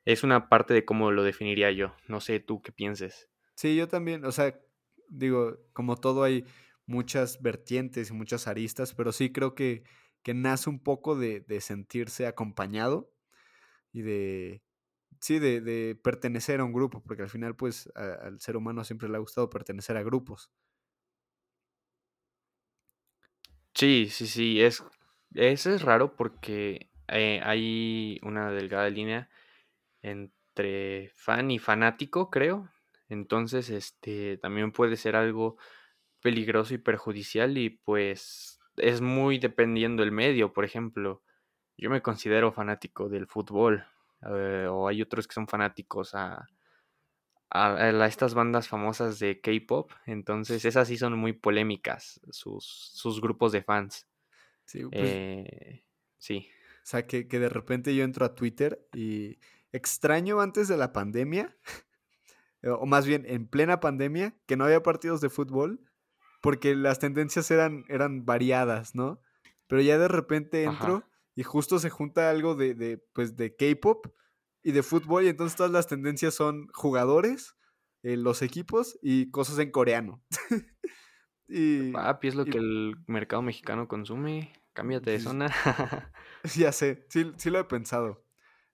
es 0.05 0.23
una 0.25 0.49
parte 0.49 0.75
de 0.75 0.85
cómo 0.85 1.11
lo 1.11 1.25
definiría 1.25 1.71
yo. 1.73 1.95
No 2.09 2.21
sé 2.21 2.41
tú 2.41 2.63
qué 2.63 2.73
pienses. 2.73 3.29
Sí, 3.55 3.77
yo 3.77 3.89
también, 3.89 4.25
o 4.25 4.33
sea, 4.33 4.61
digo, 5.09 5.59
como 5.73 5.97
todo 5.97 6.23
hay 6.23 6.45
muchas 6.87 7.43
vertientes 7.43 8.11
y 8.11 8.13
muchas 8.13 8.47
aristas, 8.47 8.95
pero 8.95 9.13
sí 9.13 9.33
creo 9.33 9.55
que, 9.55 9.83
que 10.23 10.35
nace 10.35 10.71
un 10.71 10.81
poco 10.81 11.17
de, 11.17 11.41
de 11.41 11.61
sentirse 11.61 12.27
acompañado 12.27 13.13
y 13.93 14.03
de, 14.03 14.63
sí, 15.21 15.39
de, 15.39 15.61
de 15.61 15.97
pertenecer 15.97 16.61
a 16.61 16.65
un 16.65 16.73
grupo, 16.73 17.03
porque 17.03 17.23
al 17.23 17.31
final, 17.31 17.57
pues, 17.57 17.91
al 17.97 18.41
ser 18.41 18.57
humano 18.57 18.85
siempre 18.85 19.09
le 19.09 19.17
ha 19.17 19.21
gustado 19.21 19.51
pertenecer 19.51 19.97
a 19.97 20.03
grupos. 20.03 20.51
Sí, 23.79 24.09
sí, 24.11 24.27
sí. 24.27 24.61
Es, 24.63 24.83
eso 25.35 25.71
es 25.71 25.83
raro 25.83 26.17
porque 26.17 26.91
eh, 27.09 27.41
hay 27.45 28.19
una 28.23 28.51
delgada 28.51 28.89
línea 28.91 29.29
entre 30.03 31.11
fan 31.17 31.51
y 31.51 31.59
fanático, 31.59 32.31
creo. 32.31 32.71
Entonces, 33.09 33.71
este 33.71 34.39
también 34.39 34.73
puede 34.73 34.97
ser 34.97 35.17
algo 35.17 35.59
peligroso 36.23 36.75
y 36.75 36.79
perjudicial 36.79 37.59
y 37.59 37.71
pues 37.71 38.61
es 38.77 39.01
muy 39.03 39.39
dependiendo 39.39 40.03
el 40.03 40.13
medio. 40.13 40.53
Por 40.53 40.65
ejemplo, 40.65 41.23
yo 41.79 41.91
me 41.91 42.03
considero 42.03 42.53
fanático 42.53 43.09
del 43.09 43.27
fútbol 43.29 43.87
eh, 44.23 44.67
o 44.71 44.89
hay 44.89 45.03
otros 45.03 45.29
que 45.29 45.35
son 45.35 45.49
fanáticos 45.49 46.15
a, 46.15 46.47
a, 47.51 47.75
a 47.75 48.07
estas 48.07 48.35
bandas 48.35 48.69
famosas 48.69 49.19
de 49.19 49.41
K-pop. 49.41 49.91
Entonces, 50.07 50.65
esas 50.65 50.89
sí 50.89 50.97
son 50.97 51.19
muy 51.19 51.33
polémicas, 51.33 52.21
sus, 52.31 52.65
sus 52.65 53.21
grupos 53.21 53.53
de 53.53 53.63
fans. 53.63 54.07
Sí, 54.65 54.85
pues, 54.85 55.03
Eh, 55.03 55.85
sí. 56.19 56.49
o 56.83 56.87
sea, 56.87 57.07
que, 57.07 57.27
que 57.29 57.39
de 57.39 57.49
repente 57.49 57.95
yo 57.95 58.05
entro 58.05 58.27
a 58.27 58.35
Twitter 58.35 58.87
y 58.95 59.39
extraño 59.73 60.41
antes 60.41 60.69
de 60.69 60.77
la 60.77 60.93
pandemia 60.93 61.57
o 62.63 62.87
más 62.87 63.07
bien 63.07 63.25
en 63.27 63.47
plena 63.47 63.81
pandemia, 63.81 64.37
que 64.47 64.57
no 64.57 64.65
había 64.65 64.83
partidos 64.83 65.21
de 65.21 65.31
fútbol, 65.31 65.81
porque 66.41 66.75
las 66.75 66.99
tendencias 66.99 67.51
eran, 67.51 67.85
eran 67.89 68.25
variadas, 68.25 68.95
¿no? 68.95 69.21
Pero 69.67 69.83
ya 69.83 69.99
de 69.99 70.09
repente 70.09 70.65
entro 70.65 71.05
y 71.35 71.43
justo 71.43 71.79
se 71.79 71.91
junta 71.91 72.31
algo 72.31 72.55
de, 72.55 72.75
de 72.75 72.99
pues, 73.13 73.37
de 73.37 73.55
K-pop 73.55 74.07
y 74.63 74.73
de 74.73 74.83
fútbol, 74.83 75.25
y 75.25 75.29
entonces 75.29 75.57
todas 75.57 75.73
las 75.73 75.87
tendencias 75.87 76.35
son 76.35 76.69
jugadores, 76.73 77.57
eh, 78.03 78.17
los 78.17 78.43
equipos 78.43 78.99
y 79.03 79.31
cosas 79.31 79.59
en 79.59 79.71
coreano. 79.71 80.23
y, 81.49 81.93
Papi, 81.93 82.29
es 82.29 82.35
lo 82.35 82.45
que 82.45 82.59
el 82.59 82.97
mercado 83.07 83.43
mexicano 83.43 83.89
consume. 83.89 84.53
Cámbiate 84.73 85.11
de 85.11 85.21
zona. 85.21 85.51
ya 86.57 86.73
sé, 86.73 87.07
sí, 87.09 87.33
sí 87.37 87.51
lo 87.51 87.59
he 87.59 87.65
pensado. 87.65 88.25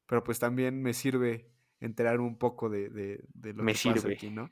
Pero 0.06 0.22
pues 0.22 0.38
también 0.38 0.82
me 0.82 0.92
sirve 0.92 1.50
enterar 1.80 2.20
un 2.20 2.38
poco 2.38 2.68
de, 2.68 2.88
lo 3.34 3.64
que 3.64 3.72
pasa 3.72 4.08
aquí, 4.08 4.30
¿no? 4.30 4.50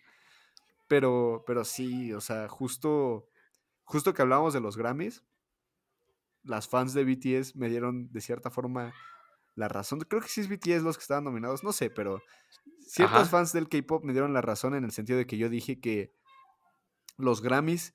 Pero, 0.88 1.44
pero 1.46 1.64
sí, 1.64 2.12
o 2.12 2.20
sea, 2.20 2.48
justo, 2.48 3.28
justo 3.84 4.12
que 4.12 4.22
hablábamos 4.22 4.54
de 4.54 4.60
los 4.60 4.76
Grammys, 4.76 5.24
las 6.42 6.68
fans 6.68 6.92
de 6.94 7.04
BTS 7.04 7.56
me 7.56 7.68
dieron 7.68 8.10
de 8.12 8.20
cierta 8.20 8.50
forma 8.50 8.92
la 9.54 9.68
razón. 9.68 10.00
Creo 10.00 10.22
que 10.22 10.28
sí 10.28 10.40
es 10.40 10.48
BTS 10.48 10.82
los 10.82 10.96
que 10.96 11.02
estaban 11.02 11.24
nominados, 11.24 11.64
no 11.64 11.72
sé, 11.72 11.90
pero 11.90 12.22
ciertos 12.86 13.30
fans 13.30 13.52
del 13.52 13.68
K-pop 13.68 14.04
me 14.04 14.12
dieron 14.12 14.32
la 14.32 14.40
razón 14.40 14.74
en 14.74 14.84
el 14.84 14.92
sentido 14.92 15.18
de 15.18 15.26
que 15.26 15.38
yo 15.38 15.48
dije 15.48 15.80
que 15.80 16.12
los 17.16 17.42
Grammys 17.42 17.94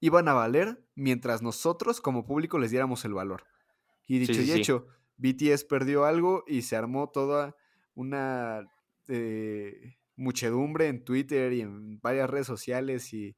iban 0.00 0.28
a 0.28 0.34
valer 0.34 0.84
mientras 0.94 1.42
nosotros 1.42 2.00
como 2.00 2.26
público 2.26 2.58
les 2.58 2.70
diéramos 2.70 3.04
el 3.04 3.14
valor. 3.14 3.44
Y 4.06 4.18
dicho 4.18 4.42
y 4.42 4.52
hecho, 4.52 4.86
BTS 5.16 5.64
perdió 5.64 6.04
algo 6.04 6.44
y 6.46 6.62
se 6.62 6.76
armó 6.76 7.08
toda 7.08 7.56
una 7.94 8.68
eh, 9.08 9.96
muchedumbre 10.16 10.88
en 10.88 11.04
Twitter 11.04 11.52
y 11.52 11.62
en 11.62 12.00
varias 12.00 12.28
redes 12.28 12.46
sociales 12.46 13.12
y, 13.12 13.36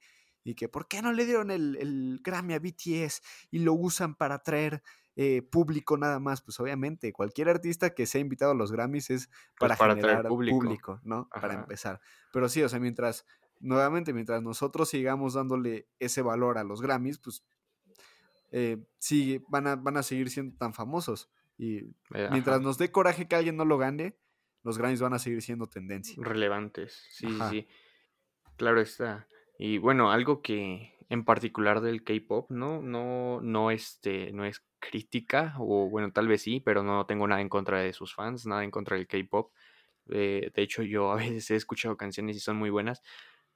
que 0.57 0.69
¿por 0.69 0.87
qué 0.87 1.03
no 1.03 1.13
le 1.13 1.25
dieron 1.25 1.51
el, 1.51 2.21
Grammy 2.23 2.55
a 2.55 2.61
BTS 2.61 3.21
y 3.51 3.61
lo 3.61 3.75
usan 3.75 4.15
para 4.15 4.37
atraer 4.37 4.83
eh, 5.17 5.43
público 5.43 5.97
nada 5.97 6.21
más? 6.21 6.43
Pues 6.43 6.61
obviamente, 6.61 7.13
cualquier 7.13 7.49
artista 7.49 7.91
que 7.91 8.07
sea 8.07 8.21
invitado 8.21 8.53
a 8.53 8.55
los 8.55 8.71
Grammys 8.71 9.11
es 9.11 9.31
pues 9.59 9.77
para, 9.77 9.95
generar 9.95 10.29
público. 10.29 11.01
¿no? 11.05 11.29
Para 11.29 11.55
empezar. 11.55 12.01
Pero 12.33 12.49
sí, 12.49 12.63
o 12.63 12.69
sea, 12.69 12.79
mientras, 12.79 13.27
nuevamente, 13.59 14.13
mientras 14.13 14.43
nosotros 14.43 14.91
sigamos 14.91 15.35
dándole 15.35 15.89
ese 15.99 16.23
valor 16.23 16.59
a 16.59 16.65
los 16.65 16.83
Grammys, 16.83 17.19
pues 17.19 17.43
eh, 18.53 18.79
sí, 18.99 19.43
van 19.49 19.67
a, 19.67 19.77
van 19.77 19.97
a 19.97 20.03
seguir 20.03 20.31
siendo 20.31 20.57
tan 20.57 20.75
famosos. 20.75 21.31
Y 21.59 21.95
mientras 22.11 22.61
nos 22.61 22.77
dé 22.77 22.93
coraje 22.93 23.27
que 23.27 23.35
alguien 23.35 23.57
no 23.57 23.65
lo 23.65 23.79
gane, 23.79 24.17
los 24.63 24.77
Grammys 24.77 25.01
van 25.01 25.15
a 25.15 25.19
seguir 25.19 25.41
siendo 25.41 25.67
tendencia. 25.67 26.23
Relevantes, 26.23 27.07
sí, 27.11 27.27
sí. 27.51 27.67
Claro 28.57 28.81
está. 28.81 29.27
Y 29.59 29.79
bueno, 29.79 30.11
algo 30.11 30.43
que 30.43 30.95
en 31.09 31.25
particular 31.25 31.81
del 31.81 32.03
K-pop, 32.05 32.51
¿no? 32.51 32.83
No, 32.83 33.41
no, 33.41 33.71
este, 33.71 34.33
no 34.33 34.45
es 34.45 34.63
crítica, 34.89 35.55
o 35.59 35.89
bueno, 35.89 36.13
tal 36.13 36.29
vez 36.29 36.43
sí, 36.43 36.61
pero 36.61 36.83
no 36.83 37.07
tengo 37.07 37.27
nada 37.27 37.41
en 37.41 37.49
contra 37.49 37.81
de 37.81 37.93
sus 37.93 38.15
fans, 38.15 38.47
nada 38.47 38.65
en 38.65 38.71
contra 38.71 38.97
del 38.97 39.07
K-pop. 39.07 39.53
Eh, 40.11 40.51
de 40.55 40.63
hecho, 40.63 40.83
yo 40.83 41.11
a 41.13 41.17
veces 41.17 41.51
he 41.51 41.57
escuchado 41.57 41.97
canciones 41.97 42.37
y 42.37 42.41
son 42.41 42.57
muy 42.57 42.71
buenas, 42.71 43.03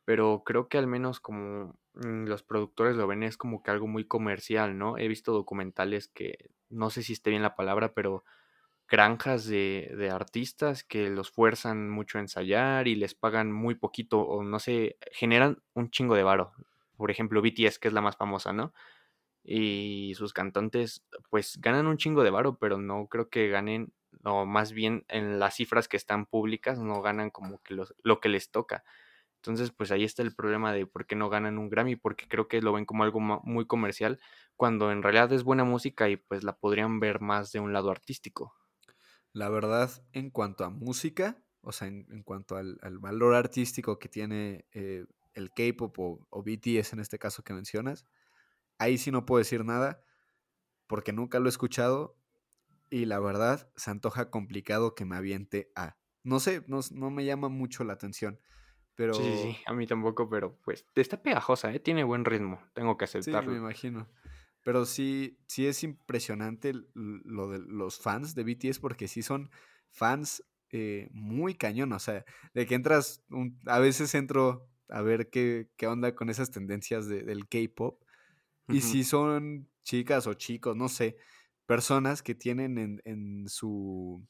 pero 0.04 0.42
creo 0.44 0.68
que 0.68 0.78
al 0.78 0.86
menos 0.86 1.20
como 1.20 1.78
mm, 1.94 2.24
los 2.26 2.42
productores 2.42 2.96
lo 2.96 3.06
ven 3.06 3.22
es 3.22 3.36
como 3.36 3.62
que 3.62 3.70
algo 3.70 3.86
muy 3.86 4.04
comercial, 4.06 4.78
¿no? 4.78 4.98
He 4.98 5.08
visto 5.08 5.32
documentales 5.32 6.08
que 6.08 6.50
no 6.70 6.90
sé 6.90 7.02
si 7.02 7.12
esté 7.14 7.30
bien 7.30 7.42
la 7.42 7.56
palabra, 7.56 7.94
pero 7.94 8.24
granjas 8.90 9.46
de, 9.46 10.10
artistas 10.12 10.84
que 10.84 11.10
los 11.10 11.30
fuerzan 11.30 11.88
mucho 11.90 12.18
a 12.18 12.22
ensayar 12.22 12.88
y 12.88 12.96
les 12.96 13.14
pagan 13.14 13.52
muy 13.52 13.76
poquito 13.76 14.20
o 14.20 14.42
no 14.42 14.58
sé, 14.58 14.98
generan 15.12 15.62
un 15.74 15.90
chingo 15.90 16.16
de 16.16 16.24
varo. 16.24 16.52
Por 16.96 17.10
ejemplo, 17.10 17.40
BTS, 17.40 17.78
que 17.78 17.88
es 17.88 17.94
la 17.94 18.02
más 18.02 18.16
famosa, 18.16 18.52
¿no? 18.52 18.74
Y 19.52 20.14
sus 20.14 20.32
cantantes, 20.32 21.04
pues 21.28 21.58
ganan 21.60 21.88
un 21.88 21.96
chingo 21.96 22.22
de 22.22 22.30
varo, 22.30 22.58
pero 22.58 22.78
no 22.78 23.08
creo 23.08 23.28
que 23.30 23.48
ganen, 23.48 23.92
o 24.22 24.46
más 24.46 24.72
bien 24.72 25.04
en 25.08 25.40
las 25.40 25.56
cifras 25.56 25.88
que 25.88 25.96
están 25.96 26.26
públicas, 26.26 26.78
no 26.78 27.02
ganan 27.02 27.30
como 27.30 27.60
que 27.62 27.74
lo 27.74 28.20
que 28.20 28.28
les 28.28 28.50
toca. 28.50 28.84
Entonces, 29.40 29.70
pues 29.70 29.90
ahí 29.90 30.04
está 30.04 30.22
el 30.22 30.34
problema 30.34 30.70
de 30.74 30.86
por 30.86 31.06
qué 31.06 31.16
no 31.16 31.30
ganan 31.30 31.56
un 31.56 31.70
Grammy, 31.70 31.96
porque 31.96 32.28
creo 32.28 32.46
que 32.46 32.60
lo 32.60 32.74
ven 32.74 32.84
como 32.84 33.04
algo 33.04 33.20
muy 33.20 33.66
comercial, 33.66 34.20
cuando 34.54 34.92
en 34.92 35.02
realidad 35.02 35.32
es 35.32 35.44
buena 35.44 35.64
música 35.64 36.10
y 36.10 36.18
pues 36.18 36.44
la 36.44 36.58
podrían 36.58 37.00
ver 37.00 37.22
más 37.22 37.50
de 37.50 37.58
un 37.58 37.72
lado 37.72 37.90
artístico. 37.90 38.54
La 39.32 39.48
verdad, 39.48 39.90
en 40.12 40.28
cuanto 40.28 40.64
a 40.64 40.70
música, 40.70 41.42
o 41.62 41.72
sea, 41.72 41.88
en, 41.88 42.22
cuanto 42.22 42.56
al, 42.56 42.78
valor 42.98 43.34
artístico 43.34 43.98
que 43.98 44.10
tiene 44.10 44.66
eh, 44.72 45.06
el 45.32 45.50
K-pop 45.52 45.98
o, 45.98 46.42
BTS 46.42 46.92
en 46.92 47.00
este 47.00 47.18
caso 47.18 47.42
que 47.42 47.54
mencionas, 47.54 48.04
ahí 48.80 48.98
sí 48.98 49.12
no 49.12 49.24
puedo 49.24 49.38
decir 49.38 49.64
nada 49.64 50.02
porque 50.88 51.12
nunca 51.12 51.38
lo 51.38 51.46
he 51.46 51.50
escuchado 51.50 52.18
y 52.90 53.04
la 53.04 53.20
verdad 53.20 53.70
se 53.76 53.92
antoja 53.92 54.30
complicado 54.30 54.96
que 54.96 55.04
me 55.04 55.14
aviente 55.14 55.70
a. 55.76 55.96
No 56.24 56.40
sé, 56.40 56.64
no, 56.66 56.80
no 56.90 57.10
me 57.10 57.24
llama 57.24 57.48
mucho 57.48 57.84
la 57.84 57.92
atención. 57.92 58.40
Pero... 58.96 59.14
Sí, 59.14 59.22
sí, 59.40 59.56
a 59.66 59.72
mí 59.72 59.86
tampoco, 59.86 60.28
pero 60.28 60.58
pues 60.62 60.84
está 60.96 61.22
pegajosa, 61.22 61.72
¿eh? 61.72 61.78
tiene 61.78 62.02
buen 62.02 62.24
ritmo, 62.24 62.60
tengo 62.74 62.96
que 62.96 63.04
aceptarlo. 63.04 63.50
Sí, 63.50 63.54
me 63.54 63.58
imagino. 63.58 64.08
Pero 64.62 64.84
sí, 64.84 65.38
sí 65.46 65.66
es 65.66 65.84
impresionante 65.84 66.74
lo 66.94 67.48
de 67.48 67.60
los 67.60 67.98
fans 67.98 68.34
de 68.34 68.44
BTS 68.44 68.78
porque 68.78 69.08
sí 69.08 69.22
son 69.22 69.50
fans 69.90 70.44
eh, 70.70 71.08
muy 71.12 71.54
cañón. 71.54 71.92
O 71.92 71.98
sea, 71.98 72.24
de 72.52 72.66
que 72.66 72.74
entras, 72.74 73.24
a 73.66 73.78
veces 73.78 74.14
entro 74.14 74.68
a 74.88 75.00
ver 75.02 75.30
qué, 75.30 75.70
qué 75.76 75.86
onda 75.86 76.14
con 76.14 76.28
esas 76.28 76.50
tendencias 76.50 77.08
del 77.08 77.48
K-pop. 77.48 78.02
Y 78.70 78.80
si 78.80 79.04
son 79.04 79.68
chicas 79.82 80.26
o 80.26 80.34
chicos, 80.34 80.76
no 80.76 80.88
sé, 80.88 81.16
personas 81.66 82.22
que 82.22 82.34
tienen 82.34 82.78
en, 82.78 83.02
en, 83.04 83.48
su 83.48 84.26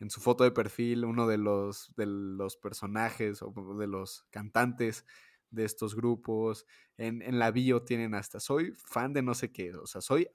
en 0.00 0.10
su 0.10 0.20
foto 0.20 0.44
de 0.44 0.52
perfil 0.52 1.04
uno 1.04 1.26
de 1.26 1.38
los, 1.38 1.92
de 1.96 2.06
los 2.06 2.56
personajes 2.56 3.42
o 3.42 3.52
de 3.78 3.86
los 3.86 4.24
cantantes 4.30 5.04
de 5.50 5.64
estos 5.64 5.94
grupos. 5.94 6.66
En, 6.96 7.22
en 7.22 7.38
la 7.38 7.50
bio 7.50 7.82
tienen 7.82 8.14
hasta, 8.14 8.40
soy 8.40 8.72
fan 8.76 9.12
de 9.12 9.22
no 9.22 9.34
sé 9.34 9.52
qué, 9.52 9.74
o 9.74 9.86
sea, 9.86 10.00
soy, 10.00 10.28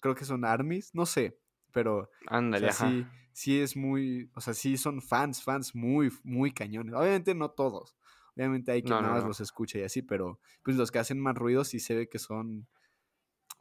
creo 0.00 0.14
que 0.14 0.24
son 0.24 0.44
armies, 0.44 0.94
no 0.94 1.06
sé, 1.06 1.38
pero 1.72 2.10
Ándale, 2.26 2.72
sí, 2.72 3.06
sí 3.32 3.60
es 3.60 3.76
muy, 3.76 4.30
o 4.34 4.40
sea, 4.40 4.54
sí 4.54 4.76
son 4.76 5.02
fans, 5.02 5.42
fans 5.42 5.74
muy, 5.74 6.10
muy 6.22 6.52
cañones. 6.52 6.94
Obviamente 6.94 7.34
no 7.34 7.50
todos, 7.50 7.96
obviamente 8.36 8.72
hay 8.72 8.82
que 8.82 8.90
nada 8.90 9.14
más 9.14 9.24
los 9.24 9.40
escucha 9.40 9.78
y 9.78 9.82
así, 9.82 10.02
pero 10.02 10.40
pues 10.62 10.76
los 10.76 10.90
que 10.90 10.98
hacen 10.98 11.20
más 11.20 11.36
ruido 11.36 11.64
sí 11.64 11.80
se 11.80 11.94
ve 11.94 12.08
que 12.08 12.18
son 12.18 12.66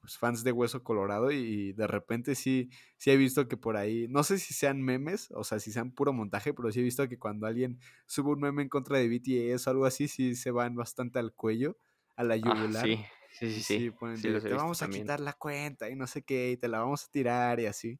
pues, 0.04 0.18
fans 0.18 0.44
de 0.44 0.52
Hueso 0.52 0.84
Colorado 0.84 1.32
y 1.32 1.72
de 1.72 1.88
repente 1.88 2.36
sí, 2.36 2.70
sí 2.98 3.10
he 3.10 3.16
visto 3.16 3.48
que 3.48 3.56
por 3.56 3.78
ahí, 3.78 4.08
no 4.10 4.24
sé 4.24 4.38
si 4.38 4.54
sean 4.54 4.82
memes, 4.82 5.32
o 5.32 5.46
sea, 5.46 5.60
si 5.60 5.72
sean 5.72 5.92
puro 5.92 6.12
montaje, 6.12 6.54
pero 6.54 6.72
sí 6.72 6.82
he 6.82 6.84
visto 6.84 7.08
que 7.08 7.18
cuando 7.18 7.48
alguien 7.48 7.80
sube 8.06 8.32
un 8.32 8.42
meme 8.42 8.64
en 8.64 8.70
contra 8.70 8.98
de 8.98 9.08
BTS 9.08 9.66
o 9.68 9.72
algo 9.72 9.86
así, 9.86 10.10
sí 10.10 10.36
se 10.36 10.52
van 10.52 10.76
bastante 10.76 11.20
al 11.20 11.34
cuello, 11.34 11.78
a 12.18 12.24
la 12.26 12.34
ah, 12.34 12.38
yugular. 12.38 12.86
sí, 12.86 13.06
sí, 13.40 13.64
sí, 13.64 13.64
sí. 13.64 13.92
te 14.22 14.54
vamos 14.54 14.82
a 14.82 14.90
quitar 14.90 15.22
la 15.22 15.34
cuenta 15.34 15.90
y 15.90 15.96
no 15.96 16.06
sé 16.06 16.24
qué, 16.24 16.52
y 16.52 16.58
te 16.58 16.68
la 16.68 16.80
vamos 16.80 17.06
a 17.06 17.12
tirar 17.12 17.62
y 17.62 17.68
así. 17.68 17.98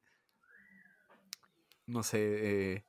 No 1.86 2.04
sé, 2.04 2.20
eh, 2.76 2.86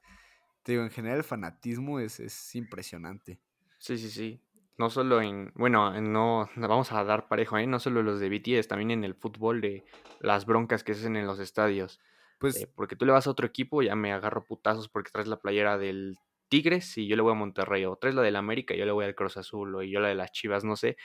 te 0.64 0.72
digo, 0.72 0.82
en 0.82 0.90
general 0.90 1.18
el 1.18 1.24
fanatismo 1.24 2.00
es, 2.00 2.18
es 2.18 2.54
impresionante. 2.56 3.38
Sí, 3.84 3.98
sí, 3.98 4.10
sí 4.10 4.40
no 4.76 4.90
solo 4.90 5.22
en, 5.22 5.52
bueno, 5.54 6.00
no, 6.00 6.48
vamos 6.56 6.92
a 6.92 7.04
dar 7.04 7.28
parejo, 7.28 7.58
¿eh? 7.58 7.66
no 7.66 7.78
solo 7.78 8.02
los 8.02 8.18
de 8.18 8.28
BTS, 8.28 8.68
también 8.68 8.90
en 8.90 9.04
el 9.04 9.14
fútbol 9.14 9.60
de 9.60 9.84
las 10.20 10.46
broncas 10.46 10.82
que 10.82 10.94
se 10.94 11.00
hacen 11.00 11.16
en 11.16 11.26
los 11.26 11.38
estadios. 11.38 12.00
Pues, 12.38 12.56
eh, 12.56 12.70
porque 12.74 12.96
tú 12.96 13.06
le 13.06 13.12
vas 13.12 13.26
a 13.26 13.30
otro 13.30 13.46
equipo, 13.46 13.82
ya 13.82 13.94
me 13.94 14.12
agarro 14.12 14.44
putazos 14.44 14.88
porque 14.88 15.10
traes 15.12 15.28
la 15.28 15.40
playera 15.40 15.78
del 15.78 16.18
Tigres 16.48 16.98
y 16.98 17.06
yo 17.06 17.16
le 17.16 17.22
voy 17.22 17.32
a 17.32 17.36
Monterrey, 17.36 17.84
o 17.84 17.96
traes 17.96 18.16
la 18.16 18.22
del 18.22 18.36
América 18.36 18.74
y 18.74 18.78
yo 18.78 18.84
le 18.84 18.92
voy 18.92 19.04
al 19.04 19.14
Cruz 19.14 19.36
Azul, 19.36 19.74
o 19.74 19.82
yo 19.82 20.00
la 20.00 20.08
de 20.08 20.16
las 20.16 20.32
Chivas, 20.32 20.64
no 20.64 20.76
sé. 20.76 20.96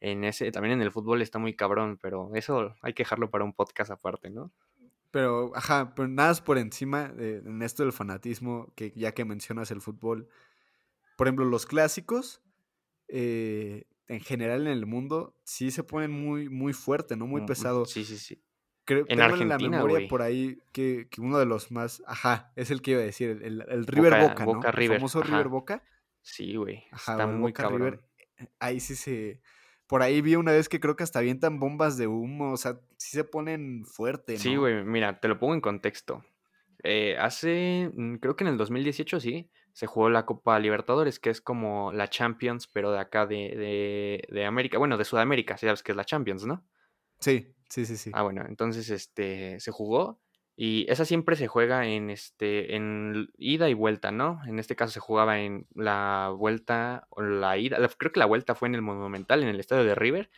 En 0.00 0.24
ese, 0.24 0.50
también 0.50 0.74
en 0.74 0.82
el 0.82 0.92
fútbol 0.92 1.20
está 1.20 1.38
muy 1.38 1.54
cabrón, 1.54 1.98
pero 2.00 2.30
eso 2.34 2.74
hay 2.82 2.94
que 2.94 3.02
dejarlo 3.02 3.30
para 3.30 3.44
un 3.44 3.52
podcast 3.52 3.90
aparte, 3.90 4.30
¿no? 4.30 4.52
Pero, 5.10 5.52
ajá, 5.54 5.92
pero 5.94 6.08
nada 6.08 6.30
es 6.30 6.40
por 6.40 6.58
encima 6.58 7.08
de, 7.08 7.38
en 7.38 7.62
esto 7.62 7.82
del 7.82 7.92
fanatismo, 7.92 8.72
que 8.74 8.92
ya 8.94 9.12
que 9.12 9.24
mencionas 9.24 9.70
el 9.70 9.80
fútbol. 9.80 10.28
Por 11.18 11.26
ejemplo, 11.26 11.44
los 11.46 11.66
clásicos, 11.66 12.40
eh, 13.08 13.86
en 14.06 14.20
general 14.20 14.68
en 14.68 14.72
el 14.72 14.86
mundo 14.86 15.34
sí 15.42 15.72
se 15.72 15.82
ponen 15.82 16.12
muy, 16.12 16.48
muy 16.48 16.72
fuerte, 16.72 17.16
¿no? 17.16 17.26
Muy 17.26 17.44
pesado. 17.44 17.86
Sí, 17.86 18.04
sí, 18.04 18.18
sí. 18.18 18.40
Creo, 18.84 19.04
en 19.08 19.20
Argentina, 19.20 19.56
en 19.56 19.62
la 19.62 19.68
memoria 19.68 20.06
por 20.06 20.22
ahí 20.22 20.62
que, 20.70 21.08
uno 21.18 21.40
de 21.40 21.44
los 21.44 21.72
más, 21.72 22.04
ajá, 22.06 22.52
es 22.54 22.70
el 22.70 22.82
que 22.82 22.92
iba 22.92 23.00
a 23.00 23.04
decir, 23.04 23.40
el, 23.42 23.64
el, 23.68 23.84
River 23.88 24.28
Boca, 24.28 24.46
¿no? 24.46 24.60
el 24.62 24.88
famoso 24.94 25.20
River 25.20 25.48
Boca. 25.48 25.82
Sí, 26.22 26.54
güey. 26.54 26.84
Está 26.92 27.26
muy 27.26 27.52
cabrón. 27.52 28.00
Eh, 28.36 28.46
ahí 28.60 28.78
sí 28.78 28.94
se... 28.94 29.40
Por 29.88 30.02
ahí 30.02 30.20
vi 30.20 30.36
una 30.36 30.52
vez 30.52 30.68
que 30.68 30.78
creo 30.78 30.94
que 30.94 31.02
hasta 31.02 31.18
avientan 31.18 31.58
bombas 31.58 31.98
de 31.98 32.06
humo, 32.06 32.52
o 32.52 32.56
sea, 32.56 32.78
sí 32.96 33.10
se 33.10 33.24
ponen 33.24 33.84
fuerte, 33.84 34.34
¿no? 34.34 34.38
Sí, 34.38 34.54
güey, 34.54 34.84
mira, 34.84 35.18
te 35.18 35.26
lo 35.26 35.36
pongo 35.40 35.54
en 35.54 35.60
contexto. 35.60 36.24
Eh, 36.84 37.16
hace, 37.18 37.90
mm, 37.92 38.16
creo 38.18 38.36
que 38.36 38.44
en 38.44 38.50
el 38.50 38.56
2018, 38.56 39.18
sí, 39.18 39.50
se 39.78 39.86
jugó 39.86 40.10
la 40.10 40.26
Copa 40.26 40.58
Libertadores, 40.58 41.20
que 41.20 41.30
es 41.30 41.40
como 41.40 41.92
la 41.92 42.10
Champions, 42.10 42.66
pero 42.66 42.90
de 42.90 42.98
acá 42.98 43.26
de, 43.26 44.26
de, 44.28 44.44
América, 44.44 44.76
bueno, 44.76 44.98
de 44.98 45.04
Sudamérica, 45.04 45.56
sabes 45.56 45.84
que 45.84 45.92
es 45.92 45.96
la 45.96 46.04
Champions, 46.04 46.44
¿no? 46.46 46.66
Sí, 47.20 47.54
sí, 47.68 47.86
sí, 47.86 47.96
sí. 47.96 48.10
Ah, 48.12 48.22
bueno, 48.22 48.44
entonces 48.48 48.90
este, 48.90 49.60
se 49.60 49.70
jugó 49.70 50.20
y 50.56 50.84
esa 50.90 51.04
siempre 51.04 51.36
se 51.36 51.46
juega 51.46 51.86
en, 51.86 52.10
este, 52.10 52.74
en 52.74 53.28
ida 53.38 53.68
y 53.68 53.74
vuelta, 53.74 54.10
¿no? 54.10 54.40
En 54.48 54.58
este 54.58 54.74
caso 54.74 54.94
se 54.94 54.98
jugaba 54.98 55.38
en 55.38 55.68
la 55.76 56.34
vuelta 56.36 57.06
o 57.10 57.22
la 57.22 57.56
ida, 57.56 57.78
creo 57.98 58.10
que 58.10 58.18
la 58.18 58.26
vuelta 58.26 58.56
fue 58.56 58.66
en 58.66 58.74
el 58.74 58.82
Monumental, 58.82 59.44
en 59.44 59.48
el 59.48 59.60
estadio 59.60 59.84
de 59.84 59.94
River, 59.94 60.28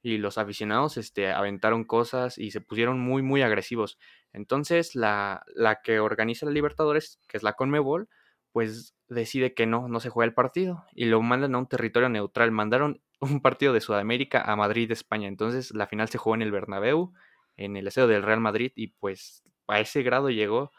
y 0.00 0.16
los 0.16 0.38
aficionados 0.38 0.96
este, 0.96 1.30
aventaron 1.32 1.84
cosas 1.84 2.38
y 2.38 2.50
se 2.50 2.62
pusieron 2.62 2.98
muy, 2.98 3.20
muy 3.20 3.42
agresivos. 3.42 3.98
Entonces, 4.32 4.94
la, 4.94 5.44
la 5.54 5.82
que 5.82 6.00
organiza 6.00 6.46
la 6.46 6.52
Libertadores, 6.52 7.20
que 7.28 7.36
es 7.36 7.42
la 7.42 7.52
Conmebol, 7.52 8.08
pues 8.56 8.96
decide 9.06 9.52
que 9.52 9.66
no, 9.66 9.86
no 9.86 10.00
se 10.00 10.08
juega 10.08 10.24
el 10.24 10.32
partido 10.32 10.86
y 10.94 11.04
lo 11.04 11.20
mandan 11.20 11.54
a 11.54 11.58
un 11.58 11.68
territorio 11.68 12.08
neutral. 12.08 12.52
Mandaron 12.52 13.02
un 13.20 13.42
partido 13.42 13.74
de 13.74 13.82
Sudamérica 13.82 14.40
a 14.40 14.56
Madrid, 14.56 14.90
España. 14.90 15.28
Entonces, 15.28 15.74
la 15.74 15.86
final 15.86 16.08
se 16.08 16.16
jugó 16.16 16.36
en 16.36 16.40
el 16.40 16.52
Bernabéu, 16.52 17.12
en 17.58 17.76
el 17.76 17.86
estadio 17.86 18.08
del 18.08 18.22
Real 18.22 18.40
Madrid, 18.40 18.72
y 18.74 18.86
pues 18.86 19.42
a 19.68 19.80
ese 19.80 20.02
grado 20.02 20.30
llegó. 20.30 20.72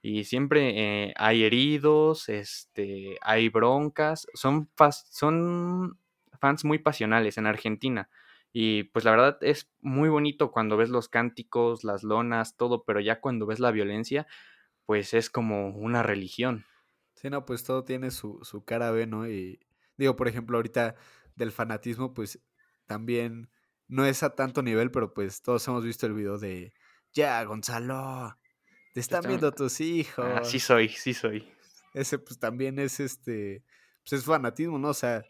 Y 0.00 0.26
siempre 0.26 1.08
eh, 1.08 1.14
hay 1.16 1.42
heridos, 1.42 2.28
este, 2.28 3.18
hay 3.20 3.48
broncas, 3.48 4.28
son, 4.34 4.70
son 5.10 5.98
fans 6.40 6.64
muy 6.64 6.78
pasionales 6.78 7.36
en 7.36 7.46
Argentina. 7.46 8.08
Y 8.52 8.84
pues 8.84 9.04
la 9.04 9.10
verdad 9.10 9.38
es 9.40 9.68
muy 9.80 10.08
bonito 10.08 10.52
cuando 10.52 10.76
ves 10.76 10.88
los 10.88 11.08
cánticos, 11.08 11.82
las 11.82 12.04
lonas, 12.04 12.56
todo, 12.56 12.84
pero 12.84 13.00
ya 13.00 13.20
cuando 13.20 13.44
ves 13.44 13.58
la 13.58 13.72
violencia, 13.72 14.28
pues 14.86 15.14
es 15.14 15.30
como 15.30 15.70
una 15.70 16.04
religión. 16.04 16.64
Sí, 17.24 17.30
no, 17.30 17.46
pues 17.46 17.64
todo 17.64 17.84
tiene 17.84 18.10
su, 18.10 18.38
su 18.42 18.64
cara 18.66 18.90
B, 18.90 19.06
¿no? 19.06 19.26
Y 19.26 19.58
digo, 19.96 20.14
por 20.14 20.28
ejemplo, 20.28 20.58
ahorita 20.58 20.94
del 21.36 21.52
fanatismo, 21.52 22.12
pues 22.12 22.38
también 22.84 23.48
no 23.88 24.04
es 24.04 24.22
a 24.22 24.34
tanto 24.34 24.62
nivel, 24.62 24.90
pero 24.90 25.14
pues 25.14 25.40
todos 25.40 25.66
hemos 25.66 25.84
visto 25.84 26.04
el 26.04 26.12
video 26.12 26.36
de, 26.36 26.74
ya, 27.14 27.42
Gonzalo, 27.44 28.36
te 28.92 29.00
están 29.00 29.24
viendo 29.26 29.52
tus 29.52 29.80
hijos. 29.80 30.26
Ah, 30.28 30.44
sí 30.44 30.60
soy, 30.60 30.90
sí 30.90 31.14
soy. 31.14 31.50
Ese 31.94 32.18
pues 32.18 32.38
también 32.38 32.78
es 32.78 33.00
este, 33.00 33.64
pues 34.02 34.20
es 34.20 34.26
fanatismo, 34.26 34.78
¿no? 34.78 34.88
O 34.88 34.94
sea, 34.94 35.24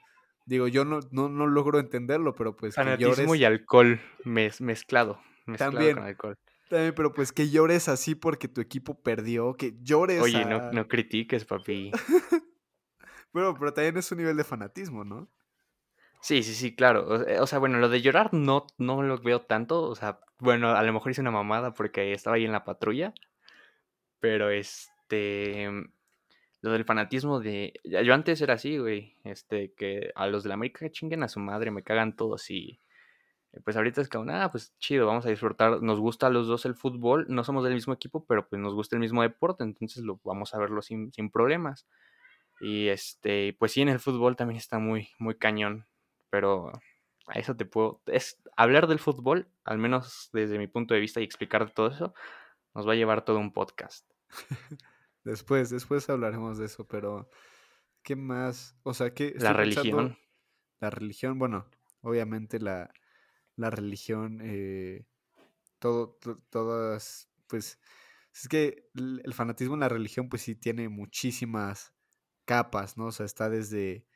Digo, 0.47 0.69
yo 0.69 0.85
no, 0.85 1.01
no, 1.11 1.29
no 1.29 1.47
logro 1.47 1.79
entenderlo, 1.79 2.35
pero 2.35 2.55
pues. 2.55 2.75
Fanatismo 2.75 3.35
y 3.35 3.45
alcohol 3.45 4.01
mezclado. 4.25 5.19
Mezclado 5.47 5.73
también, 5.73 5.97
con 5.97 6.05
alcohol. 6.05 6.39
También, 6.75 6.93
pero 6.97 7.13
pues 7.13 7.31
que 7.31 7.51
llores 7.51 7.89
así 7.89 8.17
porque 8.17 8.49
tu 8.49 8.61
equipo 8.61 9.01
perdió, 9.01 9.55
que 9.55 9.77
llores. 9.81 10.21
Oye, 10.21 10.45
no, 10.45 10.73
no 10.73 10.89
critiques, 10.89 11.45
papi. 11.45 11.93
pero, 13.33 13.55
pero 13.57 13.73
también 13.73 13.97
es 13.97 14.11
un 14.11 14.19
nivel 14.19 14.37
de 14.37 14.43
fanatismo, 14.43 15.05
¿no? 15.05 15.29
Sí, 16.21 16.43
sí, 16.43 16.53
sí, 16.53 16.75
claro. 16.75 17.07
O 17.41 17.47
sea, 17.47 17.61
bueno, 17.61 17.79
lo 17.79 17.89
de 17.89 18.03
llorar 18.03 18.35
no, 18.35 18.67
no 18.77 19.05
lo 19.05 19.19
veo 19.19 19.43
tanto. 19.43 19.83
O 19.83 19.95
sea, 19.95 20.19
bueno, 20.41 20.71
a 20.71 20.83
lo 20.83 20.93
mejor 20.93 21.13
hice 21.13 21.21
una 21.21 21.31
mamada 21.31 21.75
porque 21.75 22.13
estaba 22.13 22.35
ahí 22.35 22.45
en 22.45 22.51
la 22.51 22.65
patrulla. 22.65 23.15
Pero 24.19 24.51
este 24.51 25.71
lo 26.61 26.73
del 26.73 26.85
fanatismo 26.85 27.39
de. 27.39 27.75
Yo 27.85 28.15
antes 28.15 28.41
era 28.41 28.55
así, 28.55 28.79
güey. 28.79 29.15
Este, 29.23 29.75
que 29.75 30.11
a 30.17 30.27
los 30.27 30.43
de 30.43 30.49
la 30.49 30.55
América 30.55 30.91
chinguen 30.91 31.23
a 31.23 31.29
su 31.29 31.39
madre, 31.39 31.71
me 31.71 31.85
cagan 31.85 32.17
todos 32.17 32.51
y. 32.51 32.81
Eh, 33.55 33.61
pues 33.65 33.77
ahorita 33.77 34.01
es 34.01 34.09
como, 34.09 34.31
ah, 34.31 34.51
pues 34.51 34.75
chido, 34.79 35.07
vamos 35.07 35.27
a 35.27 35.31
disfrutar. 35.31 35.83
Nos 35.83 36.01
gusta 36.01 36.27
a 36.27 36.31
los 36.31 36.47
dos 36.47 36.65
el 36.67 36.75
fútbol, 36.75 37.27
no 37.29 37.45
somos 37.45 37.65
del 37.65 37.75
mismo 37.75 37.93
equipo, 37.93 38.25
pero 38.27 38.49
pues 38.49 38.61
nos 38.61 38.75
gusta 38.75 38.97
el 38.97 39.01
mismo 39.01 39.23
deporte, 39.23 39.65
entonces 39.65 40.03
lo 40.03 40.21
vamos 40.25 40.55
a 40.55 40.59
verlo 40.59 40.83
sin, 40.83 41.13
sin 41.13 41.31
problemas. 41.31 41.87
Y 42.61 42.89
este, 42.89 43.57
pues 43.59 43.73
sí, 43.73 43.83
en 43.83 43.89
el 43.89 44.01
fútbol 44.01 44.37
también 44.37 44.59
está 44.59 44.79
muy, 44.79 45.09
muy 45.19 45.37
cañón. 45.37 45.87
Pero 46.31 46.73
a 47.27 47.39
eso 47.39 47.57
te 47.57 47.65
puedo. 47.65 48.03
Es 48.07 48.43
hablar 48.57 48.87
del 48.87 48.99
fútbol, 48.99 49.49
al 49.65 49.79
menos 49.79 50.31
desde 50.33 50.59
mi 50.59 50.67
punto 50.67 50.95
de 50.95 51.01
vista, 51.01 51.21
y 51.21 51.25
explicar 51.25 51.71
todo 51.71 51.89
eso, 51.89 52.15
nos 52.75 52.89
va 52.89 52.93
a 52.93 52.97
llevar 52.97 53.25
todo 53.25 53.39
un 53.39 53.53
podcast. 53.53 54.09
Después, 55.25 55.71
después 55.71 56.11
hablaremos 56.11 56.59
de 56.59 56.67
eso, 56.67 56.87
pero 56.87 57.31
¿qué 58.03 58.15
más? 58.15 58.77
O 58.83 58.93
sea, 58.93 59.15
¿qué? 59.15 59.33
La 59.39 59.55
religión. 59.55 60.19
La 60.81 60.91
religión, 60.91 61.39
bueno, 61.39 61.67
obviamente 62.03 62.61
la, 62.61 62.93
la 63.57 63.71
religión, 63.71 64.41
eh, 64.43 65.07
todo, 65.79 66.19
todas, 66.51 67.29
pues, 67.47 67.79
es 68.33 68.49
que 68.49 68.89
el 68.97 69.33
fanatismo 69.35 69.75
en 69.75 69.81
la 69.81 69.89
religión, 69.89 70.29
pues 70.29 70.43
sí 70.43 70.55
tiene 70.55 70.89
muchísimas 70.89 71.95
capas, 72.45 72.97
¿no? 72.97 73.07
O 73.07 73.13
sea, 73.13 73.27
está 73.27 73.49
desde, 73.49 74.07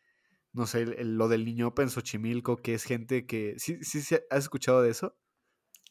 no 0.53 0.67
sé, 0.67 0.87
lo 1.05 1.29
del 1.29 1.45
niño 1.45 1.73
en 1.77 1.91
Xochimilco, 1.91 2.57
que 2.57 2.75
es 2.75 2.85
gente 2.85 3.27
que, 3.27 3.55
¿sí, 3.59 3.83
sí, 3.83 4.17
has 4.31 4.39
escuchado 4.39 4.83
de 4.83 4.91
eso? 4.91 5.17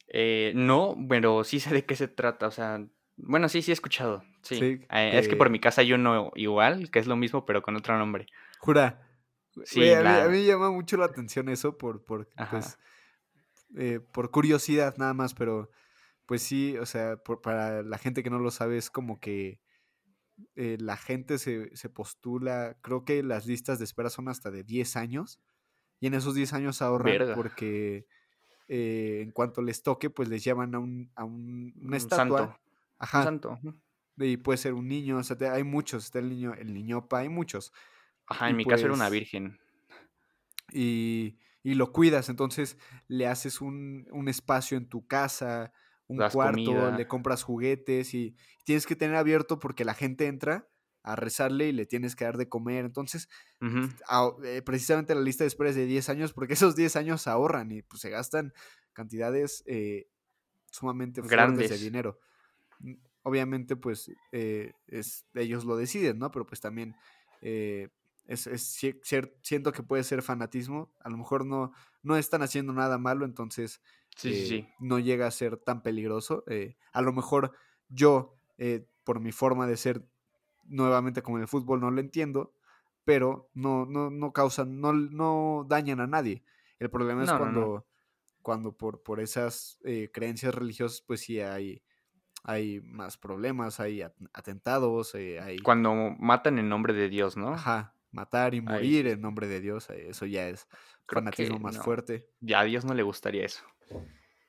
Eh, 0.08 0.54
no, 0.56 0.96
pero 1.10 1.44
sí 1.44 1.60
sé 1.60 1.74
de 1.74 1.86
qué 1.86 1.96
se 1.96 2.08
trata, 2.08 2.48
o 2.48 2.52
sea, 2.52 2.86
bueno, 3.18 3.50
sí, 3.50 3.62
sí 3.62 3.72
he 3.72 3.74
escuchado. 3.74 4.24
Sí. 4.44 4.86
Eh, 4.90 5.12
es 5.14 5.28
que 5.28 5.36
por 5.36 5.50
mi 5.50 5.60
casa 5.60 5.82
hay 5.82 5.92
uno 5.94 6.32
igual, 6.36 6.92
que 6.92 7.00
es 7.00 7.08
lo 7.08 7.16
mismo, 7.16 7.46
pero 7.46 7.62
con 7.62 7.76
otro 7.76 7.98
nombre. 7.98 8.28
Jura. 8.60 9.04
Sí, 9.64 9.92
a, 9.92 10.28
mí, 10.28 10.38
me 10.38 10.46
llama 10.46 10.70
mucho 10.70 10.98
la 10.98 11.06
atención 11.06 11.50
eso 11.50 11.78
por, 11.80 12.04
por, 12.04 12.30
pues, 12.52 12.78
eh, 13.76 14.00
por 14.00 14.32
curiosidad 14.32 14.96
nada 14.98 15.14
más, 15.14 15.34
pero 15.34 15.70
pues 16.26 16.42
sí, 16.42 16.78
o 16.78 16.86
sea, 16.86 17.18
para 17.18 17.84
la 17.84 17.98
gente 17.98 18.24
que 18.24 18.30
no 18.30 18.40
lo 18.40 18.52
sabe 18.52 18.78
es 18.78 18.90
como 18.90 19.20
que 19.20 19.62
eh, 20.56 20.78
la 20.80 20.98
gente 20.98 21.38
se, 21.38 21.76
se, 21.76 21.90
postula, 21.90 22.78
creo 22.82 23.06
que 23.06 23.24
las 23.24 23.46
listas 23.46 23.80
de 23.80 23.86
espera 23.86 24.10
son 24.10 24.28
hasta 24.28 24.52
de 24.52 24.64
10 24.64 24.98
años 24.98 25.40
y 26.00 26.08
en 26.08 26.14
esos 26.14 26.36
10 26.36 26.54
años 26.54 26.82
ahorran 26.82 27.34
porque 27.36 28.08
en 28.70 29.32
cuanto 29.32 29.62
les 29.62 29.82
toque, 29.82 30.10
pues 30.10 30.28
les 30.28 30.44
llaman 30.44 30.76
a 30.76 30.80
un, 30.80 31.12
a 31.16 31.24
un, 31.24 31.74
una 31.82 31.98
estatua. 31.98 32.60
Ajá. 33.00 33.24
santo. 33.24 33.60
Y 34.18 34.38
puede 34.38 34.58
ser 34.58 34.74
un 34.74 34.88
niño, 34.88 35.18
o 35.18 35.24
sea, 35.24 35.38
hay 35.54 35.64
muchos, 35.64 36.06
está 36.06 36.20
el 36.20 36.30
niño, 36.30 36.54
el 36.56 36.74
niñopa, 36.74 37.20
hay 37.20 37.30
muchos. 37.30 37.72
Ajá, 38.26 38.50
en 38.50 38.58
mi 38.58 38.66
caso 38.66 38.86
era 38.86 38.94
una 38.94 39.08
pues 39.08 39.20
virgen. 39.20 39.60
Y, 40.74 41.38
y, 41.70 41.76
lo 41.76 41.92
cuidas, 41.92 42.30
entonces 42.30 42.78
le 43.08 43.28
haces 43.28 43.62
un, 43.62 44.08
un 44.12 44.28
espacio 44.28 44.78
en 44.78 44.88
tu 44.88 45.06
casa, 45.08 45.74
un 46.08 46.18
cuarto, 46.32 46.92
le 46.92 47.08
compras 47.08 47.44
juguetes 47.44 48.14
y 48.14 48.36
tienes 48.64 48.86
que 48.86 48.96
tener 48.96 49.16
abierto 49.16 49.60
porque 49.60 49.86
la 49.86 49.94
gente 49.94 50.28
entra 50.28 50.70
a 51.04 51.16
rezarle 51.16 51.68
y 51.68 51.72
le 51.72 51.86
tienes 51.86 52.16
que 52.16 52.26
dar 52.26 52.38
de 52.38 52.50
comer. 52.50 52.86
Entonces, 52.86 53.30
eh, 54.44 54.62
precisamente 54.64 55.16
la 55.16 55.22
lista 55.22 55.44
de 55.44 55.50
espera 55.50 55.70
es 55.70 55.76
de 55.76 55.86
10 55.86 56.10
años 56.10 56.34
porque 56.34 56.54
esos 56.54 56.76
10 56.76 56.96
años 56.96 57.28
ahorran 57.28 57.72
y 57.72 57.82
pues 57.82 58.02
se 58.02 58.10
gastan 58.10 58.54
cantidades 58.94 59.64
eh, 59.68 60.08
sumamente 60.72 61.22
grandes 61.22 61.70
de 61.70 61.78
dinero 61.78 62.20
obviamente 63.28 63.76
pues 63.76 64.10
eh, 64.32 64.72
es, 64.88 65.26
ellos 65.34 65.66
lo 65.66 65.76
deciden, 65.76 66.18
¿no? 66.18 66.32
Pero 66.32 66.46
pues 66.46 66.62
también 66.62 66.96
eh, 68.28 68.34
es, 68.34 68.80
siento 69.42 69.72
que 69.72 69.84
puede 69.84 70.04
ser 70.04 70.22
fanatismo, 70.22 70.92
a 71.00 71.10
lo 71.10 71.18
mejor 71.18 71.46
no, 71.46 71.72
no 72.04 72.18
están 72.18 72.42
haciendo 72.42 72.74
nada 72.74 72.98
malo, 72.98 73.26
entonces 73.26 73.82
eh, 74.24 74.68
no 74.80 75.00
llega 75.00 75.28
a 75.28 75.32
ser 75.32 75.58
tan 75.58 75.82
peligroso. 75.82 76.44
a 76.94 77.02
lo 77.02 77.14
mejor 77.14 77.54
yo, 77.90 78.38
por 79.04 79.20
mi 79.20 79.32
forma 79.32 79.68
de 79.68 79.78
ser 79.78 80.08
nuevamente 80.66 81.22
como 81.22 81.38
en 81.38 81.44
el 81.44 81.48
fútbol, 81.48 81.80
no 81.80 81.92
lo 81.92 82.02
entiendo, 82.02 82.54
pero 83.06 83.50
no, 83.54 83.86
no, 83.86 84.10
no 84.10 84.34
causan, 84.34 84.82
no, 84.82 84.92
no 84.94 85.66
dañan 85.68 86.02
a 86.02 86.08
nadie. 86.08 86.44
El 86.80 86.90
problema 86.90 87.24
es 87.24 87.32
cuando, 87.32 87.88
cuando 88.42 88.74
por, 88.74 89.02
por 89.02 89.20
esas 89.20 89.80
creencias 90.12 90.54
religiosas, 90.54 91.02
pues 91.02 91.22
sí 91.22 91.40
hay 91.40 91.82
hay 92.48 92.80
más 92.82 93.18
problemas, 93.18 93.80
hay 93.82 94.02
atentados, 94.34 95.16
eh, 95.16 95.40
hay... 95.40 95.60
Cuando 95.60 95.94
matan 96.18 96.60
en 96.60 96.70
nombre 96.70 96.94
de 96.94 97.10
Dios, 97.10 97.36
¿no? 97.36 97.50
Ajá, 97.50 97.94
matar 98.12 98.54
y 98.54 98.62
morir 98.62 99.08
en 99.08 99.22
nombre 99.22 99.48
de 99.48 99.60
Dios, 99.60 99.90
eh, 99.90 100.10
eso 100.10 100.26
ya 100.26 100.50
es 100.50 100.68
fanatismo 101.08 101.60
más 101.60 101.78
fuerte. 101.78 102.30
Ya 102.40 102.62
a 102.62 102.64
Dios 102.64 102.86
no 102.86 102.94
le 102.94 103.04
gustaría 103.04 103.46
eso. 103.46 103.64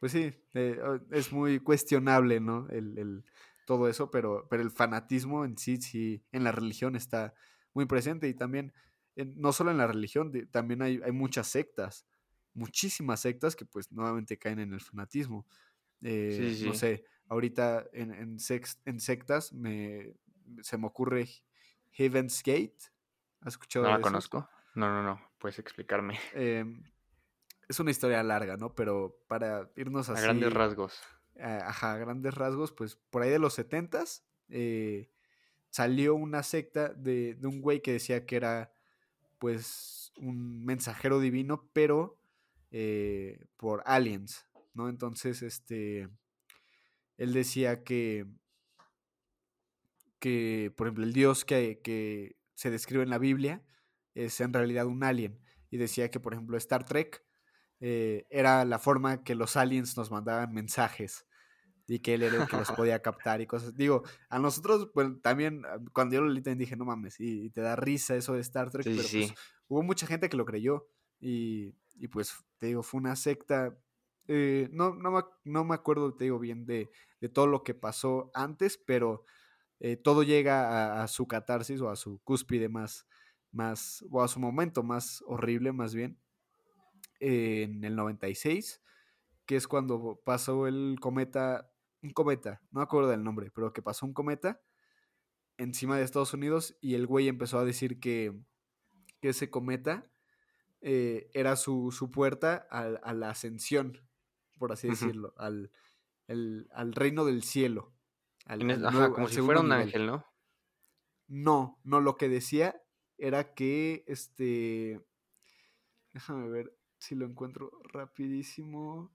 Pues 0.01 0.13
sí, 0.13 0.33
eh, 0.55 0.81
es 1.11 1.33
muy 1.33 1.59
cuestionable, 1.61 2.41
¿no? 2.41 2.69
El, 2.71 3.25
todo 3.67 3.89
eso, 3.89 4.11
pero, 4.11 4.47
pero 4.49 4.63
el 4.63 4.71
fanatismo 4.71 5.45
en 5.45 5.59
sí, 5.59 5.77
sí, 5.77 6.25
en 6.33 6.45
la 6.45 6.53
religión 6.53 6.97
está 6.97 7.35
muy 7.75 7.85
presente 7.85 8.29
y 8.29 8.35
también, 8.35 8.73
no 9.15 9.53
solo 9.53 9.71
en 9.71 9.79
la 9.79 9.87
religión, 9.87 10.33
también 10.51 10.81
hay, 10.81 11.01
hay 11.05 11.13
muchas 11.13 11.49
sectas, 11.49 12.07
muchísimas 12.55 13.21
sectas 13.21 13.55
que 13.57 13.67
pues 13.67 13.93
nuevamente 13.93 14.39
caen 14.39 14.61
en 14.61 14.73
el 14.73 14.81
fanatismo. 14.81 15.47
No 16.01 16.75
sé, 16.75 17.05
Ahorita 17.29 17.87
en, 17.93 18.13
en, 18.15 18.39
en 18.87 19.01
sectas 19.01 19.53
me, 19.53 20.15
se 20.63 20.79
me 20.79 20.87
ocurre 20.87 21.29
Heaven's 21.93 22.43
Gate. 22.43 22.79
¿Has 23.41 23.55
escuchado? 23.55 23.87
No 23.87 23.93
la 23.93 24.01
conozco. 24.01 24.49
No, 24.75 24.89
no, 24.91 25.03
no. 25.03 25.21
Puedes 25.39 25.59
explicarme. 25.59 26.19
Em, 26.35 26.83
es 27.69 27.81
una 27.81 27.91
historia 27.91 28.23
larga, 28.23 28.57
¿no? 28.57 28.75
Pero 28.75 29.19
para 29.29 29.71
irnos 29.77 30.09
así. 30.09 30.21
A 30.21 30.25
grandes 30.25 30.53
rasgos. 30.53 31.01
ajá, 31.41 31.95
a 31.95 31.99
grandes 31.99 32.35
rasgos, 32.35 32.73
pues 32.73 32.97
por 32.97 33.23
ahí 33.23 33.31
de 33.31 33.39
los 33.39 33.55
setentas 33.55 34.25
eh, 34.49 35.11
salió 35.71 36.15
una 36.15 36.43
secta 36.43 36.89
de, 36.89 37.35
de 37.35 37.47
un 37.47 37.61
güey 37.61 37.83
que 37.83 37.93
decía 37.93 38.25
que 38.27 38.37
era 38.37 38.73
pues 39.39 40.13
un 40.17 40.65
mensajero 40.65 41.21
divino, 41.21 41.69
pero 41.73 42.19
eh, 42.71 43.47
por 43.57 43.83
aliens, 43.87 44.47
¿no? 44.75 44.89
Entonces, 44.89 45.43
este, 45.43 46.09
él 47.17 47.33
decía 47.33 47.85
que, 47.85 48.27
que 50.19 50.73
por 50.77 50.87
ejemplo, 50.87 51.05
el 51.05 51.13
dios 51.13 51.45
que, 51.45 51.81
que 51.83 52.37
se 52.59 52.73
describe 52.73 53.05
en 53.05 53.11
la 53.11 53.19
Biblia 53.19 53.63
es 54.15 54.41
en 54.41 54.53
realidad 54.53 54.87
un 54.87 55.05
alien. 55.05 55.41
Y 55.71 55.77
decía 55.77 56.11
que, 56.11 56.19
por 56.19 56.33
ejemplo, 56.33 56.57
Star 56.57 56.85
Trek 56.85 57.25
eh, 57.79 58.27
era 58.31 58.65
la 58.65 58.81
forma 58.81 59.23
que 59.23 59.37
los 59.37 59.57
aliens 59.57 59.97
nos 59.97 60.11
mandaban 60.11 60.53
mensajes 60.53 61.25
y 61.87 62.01
que 62.01 62.15
él 62.15 62.25
era 62.25 62.43
el 62.43 62.49
que 62.49 62.57
los 62.57 62.73
podía 62.73 63.01
captar 63.01 63.41
y 63.41 63.47
cosas. 63.47 63.77
Digo, 63.77 64.03
a 64.29 64.41
nosotros, 64.41 64.91
pues 64.93 65.09
también, 65.23 65.63
ah, 65.67 65.79
cuando 65.93 66.17
yo 66.17 66.23
lo 66.23 66.31
leí, 66.31 66.43
dije, 66.57 66.75
no 66.75 66.85
mames, 66.85 67.21
y, 67.21 67.49
te 67.51 67.61
da 67.61 67.77
risa 67.77 68.17
eso 68.17 68.35
de 68.35 68.41
Star 68.41 68.71
Trek, 68.71 68.83
Sí, 68.83 68.95
pero 68.97 69.09
sí, 69.09 69.27
pues 69.29 69.39
hubo 69.69 69.83
mucha 69.85 70.09
gente 70.09 70.29
que 70.29 70.37
lo 70.37 70.45
creyó 70.45 70.89
y, 71.21 71.77
y, 71.95 72.09
pues, 72.09 72.35
te 72.59 72.67
digo, 72.67 72.83
fue 72.83 72.99
una 72.99 73.15
secta. 73.15 73.79
eh, 74.27 74.69
no, 74.73 74.97
no, 74.97 75.31
no 75.45 75.65
me 75.65 75.75
acuerdo, 75.77 76.13
te 76.17 76.25
digo 76.25 76.41
bien, 76.41 76.67
de, 76.67 76.91
de 77.21 77.29
todo 77.29 77.47
lo 77.47 77.63
que 77.63 77.75
pasó 77.75 78.33
antes, 78.35 78.83
pero 78.85 79.25
eh, 79.81 79.97
todo 79.97 80.23
llega 80.23 80.97
a, 81.01 81.03
a 81.05 81.09
su 81.09 81.27
catarsis 81.29 81.81
o 81.81 81.91
a 81.91 81.97
su 81.97 82.21
cúspide 82.25 82.69
más, 82.69 83.07
más, 83.53 84.05
o 84.11 84.23
a 84.23 84.29
su 84.29 84.41
momento 84.41 84.83
más 84.83 85.23
horrible, 85.27 85.73
más 85.73 85.95
bien, 85.95 86.19
eh, 87.21 87.63
en 87.65 87.85
el 87.85 87.97
96, 87.97 88.83
que 89.47 89.57
es 89.57 89.67
cuando 89.69 90.21
pasó 90.25 90.67
el 90.67 90.99
cometa, 91.01 91.71
un 92.03 92.11
cometa, 92.11 92.63
no 92.71 92.81
me 92.81 92.85
acuerdo 92.85 93.11
del 93.11 93.25
nombre, 93.25 93.51
pero 93.55 93.73
que 93.73 93.83
pasó 93.83 94.07
un 94.07 94.13
cometa 94.15 94.63
encima 95.57 95.97
de 95.97 96.05
Estados 96.05 96.35
Unidos 96.35 96.77
y 96.81 96.95
el 96.95 97.07
güey 97.07 97.29
empezó 97.29 97.59
a 97.59 97.65
decir 97.65 97.99
que, 98.01 98.39
que 99.21 99.31
ese 99.31 99.51
cometa 99.51 100.11
eh, 100.81 101.31
era 101.35 101.57
su, 101.57 101.93
su 101.93 102.11
puerta 102.11 102.67
a, 102.71 103.15
la 103.15 103.31
ascensión, 103.31 104.01
por 104.59 104.73
así 104.73 104.89
decirlo, 104.89 105.35
al, 105.39 105.73
el- 106.29 106.69
al 106.73 106.95
reino 106.95 107.25
del 107.25 107.43
cielo. 107.43 107.95
Al, 108.49 108.63
En 108.63 108.71
es- 108.71 108.79
al 108.79 108.87
ajá, 108.87 108.99
nuevo- 108.99 109.15
como 109.15 109.27
al 109.29 109.33
si 109.33 109.41
fuera 109.41 109.61
un 109.61 109.69
nivel. 109.69 109.83
ángel, 109.83 110.07
¿no? 110.07 110.25
No, 111.29 111.79
no, 111.85 112.01
lo 112.01 112.17
que 112.17 112.29
decía 112.29 112.83
era 113.19 113.55
que, 113.55 114.05
este, 114.09 115.01
déjame 116.13 116.49
ver 116.49 116.77
si 116.99 117.15
lo 117.15 117.27
encuentro 117.27 117.71
rapidísimo. 117.93 119.15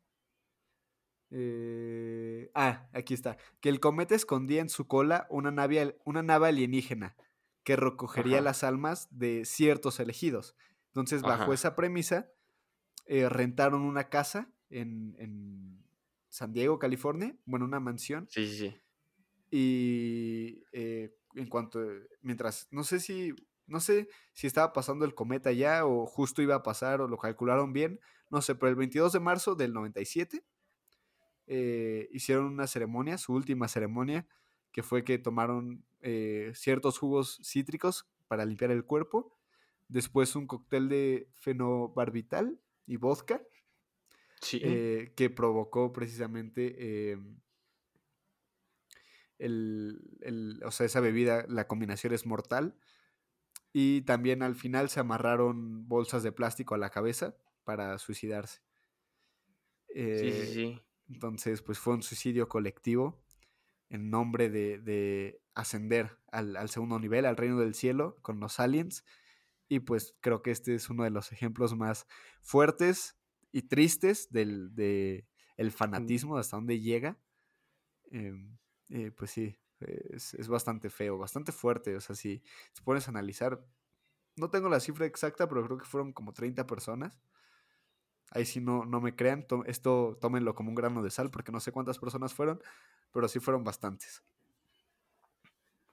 Eh, 1.32 2.52
ah, 2.54 2.88
aquí 2.94 3.14
está. 3.14 3.38
Que 3.60 3.70
el 3.70 3.80
cometa 3.80 4.14
escondía 4.16 4.62
en 4.62 4.70
su 4.70 4.88
cola 4.88 5.26
una 5.30 5.52
nave, 5.52 5.98
una 6.06 6.22
nave 6.22 6.50
alienígena 6.50 7.16
que 7.64 7.76
recogería 7.76 8.36
Ajá. 8.38 8.44
las 8.44 8.64
almas 8.64 9.08
de 9.12 9.46
ciertos 9.46 10.00
elegidos. 10.00 10.56
Entonces, 10.88 11.24
bajo 11.24 11.44
Ajá. 11.44 11.54
esa 11.54 11.76
premisa, 11.76 12.30
eh, 13.08 13.30
rentaron 13.30 13.82
una 13.82 14.10
casa 14.10 14.54
en, 14.70 15.16
en 15.18 15.84
San 16.30 16.54
Diego, 16.54 16.78
California, 16.78 17.36
bueno, 17.46 17.66
una 17.66 17.80
mansión, 17.80 18.28
Sí, 18.30 18.46
sí, 18.48 18.58
sí. 18.70 18.76
Y 19.56 20.64
eh, 20.72 21.16
en 21.36 21.48
cuanto, 21.48 21.80
mientras, 22.22 22.68
no 22.72 22.84
sé 22.84 23.00
si, 23.00 23.34
no 23.68 23.80
sé 23.80 24.10
si 24.34 24.48
estaba 24.48 24.74
pasando 24.74 25.06
el 25.06 25.14
cometa 25.14 25.52
ya 25.52 25.86
o 25.86 26.08
justo 26.08 26.42
iba 26.42 26.56
a 26.56 26.64
pasar 26.64 27.02
o 27.02 27.08
lo 27.08 27.18
calcularon 27.18 27.72
bien, 27.72 28.00
no 28.32 28.42
sé, 28.42 28.56
pero 28.56 28.70
el 28.70 28.76
22 28.76 29.14
de 29.14 29.20
marzo 29.20 29.54
del 29.56 29.74
97 29.74 30.44
eh, 31.48 32.10
hicieron 32.12 32.46
una 32.46 32.68
ceremonia, 32.68 33.18
su 33.18 33.34
última 33.34 33.68
ceremonia, 33.68 34.28
que 34.72 34.84
fue 34.84 35.04
que 35.04 35.20
tomaron 35.20 35.86
eh, 36.02 36.52
ciertos 36.56 36.98
jugos 36.98 37.40
cítricos 37.44 38.08
para 38.28 38.46
limpiar 38.46 38.72
el 38.72 38.86
cuerpo, 38.86 39.38
después 39.88 40.36
un 40.36 40.48
cóctel 40.48 40.90
de 40.90 41.30
fenobarbital 41.36 42.60
y 42.88 42.98
vodka, 42.98 43.44
Sí. 44.42 44.60
eh, 44.60 45.14
que 45.16 45.30
provocó 45.30 45.92
precisamente 45.94 47.12
eh, 47.12 47.18
el, 49.46 50.02
el- 50.22 50.62
o 50.66 50.72
sea, 50.72 50.86
esa 50.86 51.00
bebida, 51.02 51.46
la 51.50 51.68
combinación 51.68 52.14
es 52.14 52.26
mortal. 52.26 52.78
Y 53.74 54.04
también 54.04 54.42
al 54.44 54.56
final 54.56 54.90
se 54.90 55.00
amarraron 55.02 55.88
bolsas 55.88 56.24
de 56.24 56.32
plástico 56.32 56.76
a 56.76 56.78
la 56.78 56.90
cabeza 56.92 57.36
para 57.66 57.98
suicidarse. 58.00 58.62
sí, 60.12 60.32
sí, 60.32 60.46
Eh, 60.46 60.54
sí. 60.54 60.80
Entonces, 61.10 61.62
pues 61.62 61.80
fue 61.80 61.94
un 61.96 62.04
suicidio 62.04 62.48
colectivo 62.50 63.22
en 63.90 64.10
nombre 64.12 64.50
de, 64.50 64.80
de 64.80 65.42
ascender 65.56 66.20
al, 66.32 66.56
al 66.58 66.70
segundo 66.70 67.00
nivel, 67.00 67.26
al 67.26 67.38
reino 67.38 67.60
del 67.60 67.76
cielo, 67.76 68.18
con 68.22 68.40
los 68.40 68.60
aliens. 68.60 69.06
Y 69.70 69.82
pues 69.82 70.18
creo 70.22 70.42
que 70.44 70.52
este 70.52 70.76
es 70.76 70.90
uno 70.90 71.04
de 71.06 71.12
los 71.12 71.32
ejemplos 71.34 71.76
más 71.76 72.08
fuertes 72.42 73.18
y 73.52 73.64
tristes 73.64 74.30
del 74.32 74.76
de 74.76 75.28
el 75.58 75.72
fanatismo, 75.72 76.38
hasta 76.38 76.58
dónde 76.58 76.80
llega. 76.82 77.20
Em, 78.12 78.58
eh, 78.94 79.12
pues 79.12 79.32
sí, 79.32 79.58
es, 79.80 80.34
es 80.36 80.48
bastante 80.48 80.90
feo, 80.90 81.18
bastante 81.18 81.52
fuerte. 81.52 81.96
O 81.98 82.02
sea, 82.02 82.16
si 82.16 82.40
te 82.74 82.82
pones 82.84 83.08
a 83.08 83.12
analizar, 83.12 83.66
no 84.38 84.50
tengo 84.52 84.70
la 84.70 84.80
cifra 84.82 85.06
exacta, 85.08 85.48
pero 85.50 85.66
creo 85.66 85.80
que 85.80 85.86
fueron 85.86 86.14
como 86.14 86.34
30 86.34 86.68
personas. 86.68 87.22
Ahí 88.32 88.46
sí 88.46 88.60
no, 88.62 88.84
no 88.86 89.00
me 89.02 89.16
crean, 89.16 89.48
to- 89.48 89.64
esto 89.66 90.18
tómenlo 90.20 90.56
como 90.56 90.70
un 90.70 90.76
grano 90.76 91.04
de 91.04 91.12
sal, 91.12 91.30
porque 91.32 91.52
no 91.52 91.60
sé 91.60 91.72
cuántas 91.72 92.00
personas 92.00 92.34
fueron, 92.34 92.62
pero 93.12 93.28
sí 93.28 93.40
fueron 93.40 93.64
bastantes. 93.64 94.24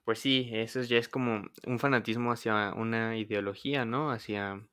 Pues 0.03 0.19
sí, 0.19 0.49
eso 0.53 0.81
ya 0.83 0.97
es 0.97 1.09
como 1.09 1.43
un 1.65 1.79
fanatismo 1.79 2.31
hacia 2.31 2.73
una 2.75 3.17
ideología, 3.17 3.83
¿no? 3.85 4.11
Hacia, 4.11 4.67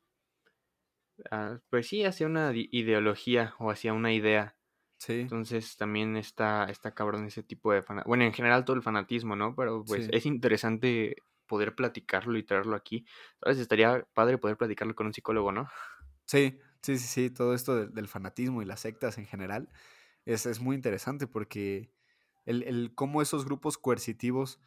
ah, 1.30 1.60
pues 1.70 1.88
sí, 1.88 2.04
hacia 2.04 2.26
una 2.26 2.52
ideología 2.54 3.54
o 3.58 3.70
hacia 3.70 3.92
una 3.94 4.12
idea. 4.12 4.57
Sí, 4.98 5.30
Entonces 5.30 5.76
también 5.76 6.16
está, 6.16 6.64
está 6.66 6.94
cabrón 6.94 7.26
ese 7.26 7.42
tipo 7.42 7.72
de 7.72 7.82
fanatismo. 7.82 8.08
Bueno, 8.10 8.24
en 8.24 8.32
general 8.32 8.64
todo 8.64 8.76
el 8.76 8.82
fanatismo, 8.82 9.36
¿no? 9.36 9.54
Pero 9.56 9.84
pues 9.84 10.06
Sí. 10.06 10.12
es 10.12 10.26
interesante 10.26 11.16
poder 11.46 11.74
platicarlo 11.74 12.38
y 12.38 12.44
traerlo 12.44 12.76
aquí. 12.76 13.04
¿Sabes? 13.42 13.58
Estaría 13.58 14.06
padre 14.14 14.38
poder 14.38 14.56
platicarlo 14.56 14.94
con 14.94 15.06
un 15.06 15.14
psicólogo, 15.14 15.52
¿no? 15.52 15.68
sí, 16.26 16.58
sí, 16.82 16.98
sí, 16.98 17.06
sí, 17.06 17.30
todo 17.30 17.54
esto 17.54 17.76
del, 17.76 17.94
del 17.94 18.08
fanatismo 18.08 18.62
y 18.62 18.64
las 18.66 18.80
sectas 18.80 19.18
en 19.18 19.26
general 19.26 19.70
es, 20.24 20.46
es 20.46 20.60
muy 20.60 20.76
interesante 20.76 21.26
porque 21.26 21.92
el, 22.46 22.62
el 22.64 22.94
cómo 22.94 23.22
esos 23.22 23.44
grupos 23.44 23.78
coercitivos 23.78 24.60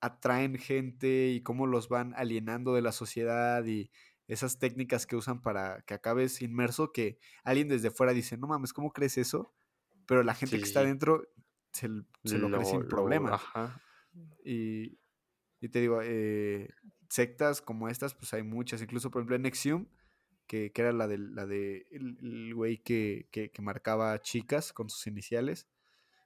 atraen 0.00 0.58
gente 0.58 1.28
y 1.30 1.42
cómo 1.42 1.66
los 1.66 1.88
van 1.88 2.14
alienando 2.16 2.74
de 2.74 2.82
la 2.82 2.92
sociedad 2.92 3.64
y 3.66 3.90
esas 4.30 4.58
técnicas 4.58 5.06
que 5.06 5.16
usan 5.16 5.42
para 5.42 5.82
que 5.82 5.94
acabes 5.94 6.42
inmerso, 6.42 6.92
que 6.92 7.18
alguien 7.44 7.68
desde 7.68 7.90
fuera 7.90 8.12
dice, 8.14 8.36
no 8.38 8.48
mames, 8.48 8.72
¿cómo 8.72 8.92
crees 8.92 9.18
eso? 9.18 9.54
Pero 10.06 10.22
la 10.24 10.34
gente 10.34 10.58
Sí, 10.58 10.60
que 10.60 10.66
está 10.66 10.84
dentro 10.84 11.24
se, 11.72 11.86
l- 11.86 12.04
se 12.24 12.38
lo, 12.38 12.50
cree 12.50 12.66
sin 12.66 12.86
lo- 12.88 12.88
problemas. 12.88 13.34
ajá. 13.34 13.82
Y, 14.44 14.98
y 15.60 15.68
te 15.70 15.80
digo, 15.80 16.00
eh, 16.02 16.70
sectas 17.10 17.62
como 17.62 17.88
estas, 17.88 18.14
pues 18.14 18.34
hay 18.34 18.42
muchas. 18.42 18.82
Incluso, 18.82 19.10
por 19.10 19.20
ejemplo, 19.22 19.36
en 19.36 19.42
Nexium, 19.42 19.88
que, 20.46 20.72
que 20.72 20.82
era 20.82 20.92
la 20.92 21.08
de, 21.08 21.18
la 21.18 21.46
de 21.46 21.86
el, 21.90 22.54
güey 22.54 22.78
que, 22.78 23.28
que, 23.32 23.50
que 23.52 23.62
marcaba 23.62 24.20
chicas 24.20 24.72
con 24.72 24.90
sus 24.90 25.06
iniciales, 25.06 25.68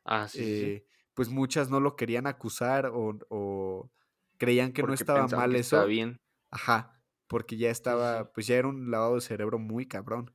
Ah, 0.04 0.28
sí, 0.28 0.44
sí, 0.44 0.54
sí. 0.54 0.74
eh, 0.74 0.86
pues 1.14 1.28
muchas 1.30 1.70
no 1.70 1.80
lo 1.80 1.96
querían 1.96 2.26
acusar 2.26 2.86
o, 2.86 3.18
o 3.30 3.92
creían 4.38 4.72
que 4.72 4.84
no 4.84 4.94
estaba 4.94 5.28
mal 5.28 5.54
que 5.54 5.58
estaba 5.58 5.84
eso. 5.84 5.86
bien. 5.86 6.20
Ajá, 6.50 6.93
porque 7.34 7.56
ya 7.56 7.68
estaba, 7.68 8.30
pues 8.32 8.46
ya 8.46 8.54
era 8.54 8.68
un 8.68 8.92
lavado 8.92 9.16
de 9.16 9.20
cerebro 9.20 9.58
muy 9.58 9.88
cabrón. 9.88 10.32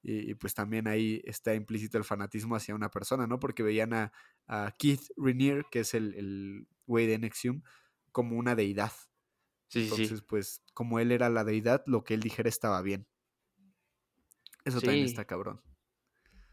Y, 0.00 0.30
y 0.30 0.34
pues 0.36 0.54
también 0.54 0.86
ahí 0.86 1.20
está 1.24 1.56
implícito 1.56 1.98
el 1.98 2.04
fanatismo 2.04 2.54
hacia 2.54 2.76
una 2.76 2.88
persona, 2.88 3.26
¿no? 3.26 3.40
Porque 3.40 3.64
veían 3.64 3.92
a, 3.92 4.12
a 4.46 4.72
Keith 4.78 5.08
Rainier, 5.16 5.64
que 5.72 5.80
es 5.80 5.92
el, 5.92 6.14
el 6.14 6.68
güey 6.86 7.08
de 7.08 7.18
Nexium, 7.18 7.62
como 8.12 8.36
una 8.36 8.54
deidad. 8.54 8.92
Sí, 9.66 9.80
sí, 9.80 9.88
sí. 9.88 10.02
Entonces, 10.02 10.22
pues, 10.22 10.62
como 10.72 11.00
él 11.00 11.10
era 11.10 11.28
la 11.30 11.42
deidad, 11.42 11.82
lo 11.84 12.04
que 12.04 12.14
él 12.14 12.20
dijera 12.20 12.48
estaba 12.48 12.80
bien. 12.80 13.08
Eso 14.64 14.80
también 14.80 15.06
está 15.06 15.24
cabrón. 15.24 15.60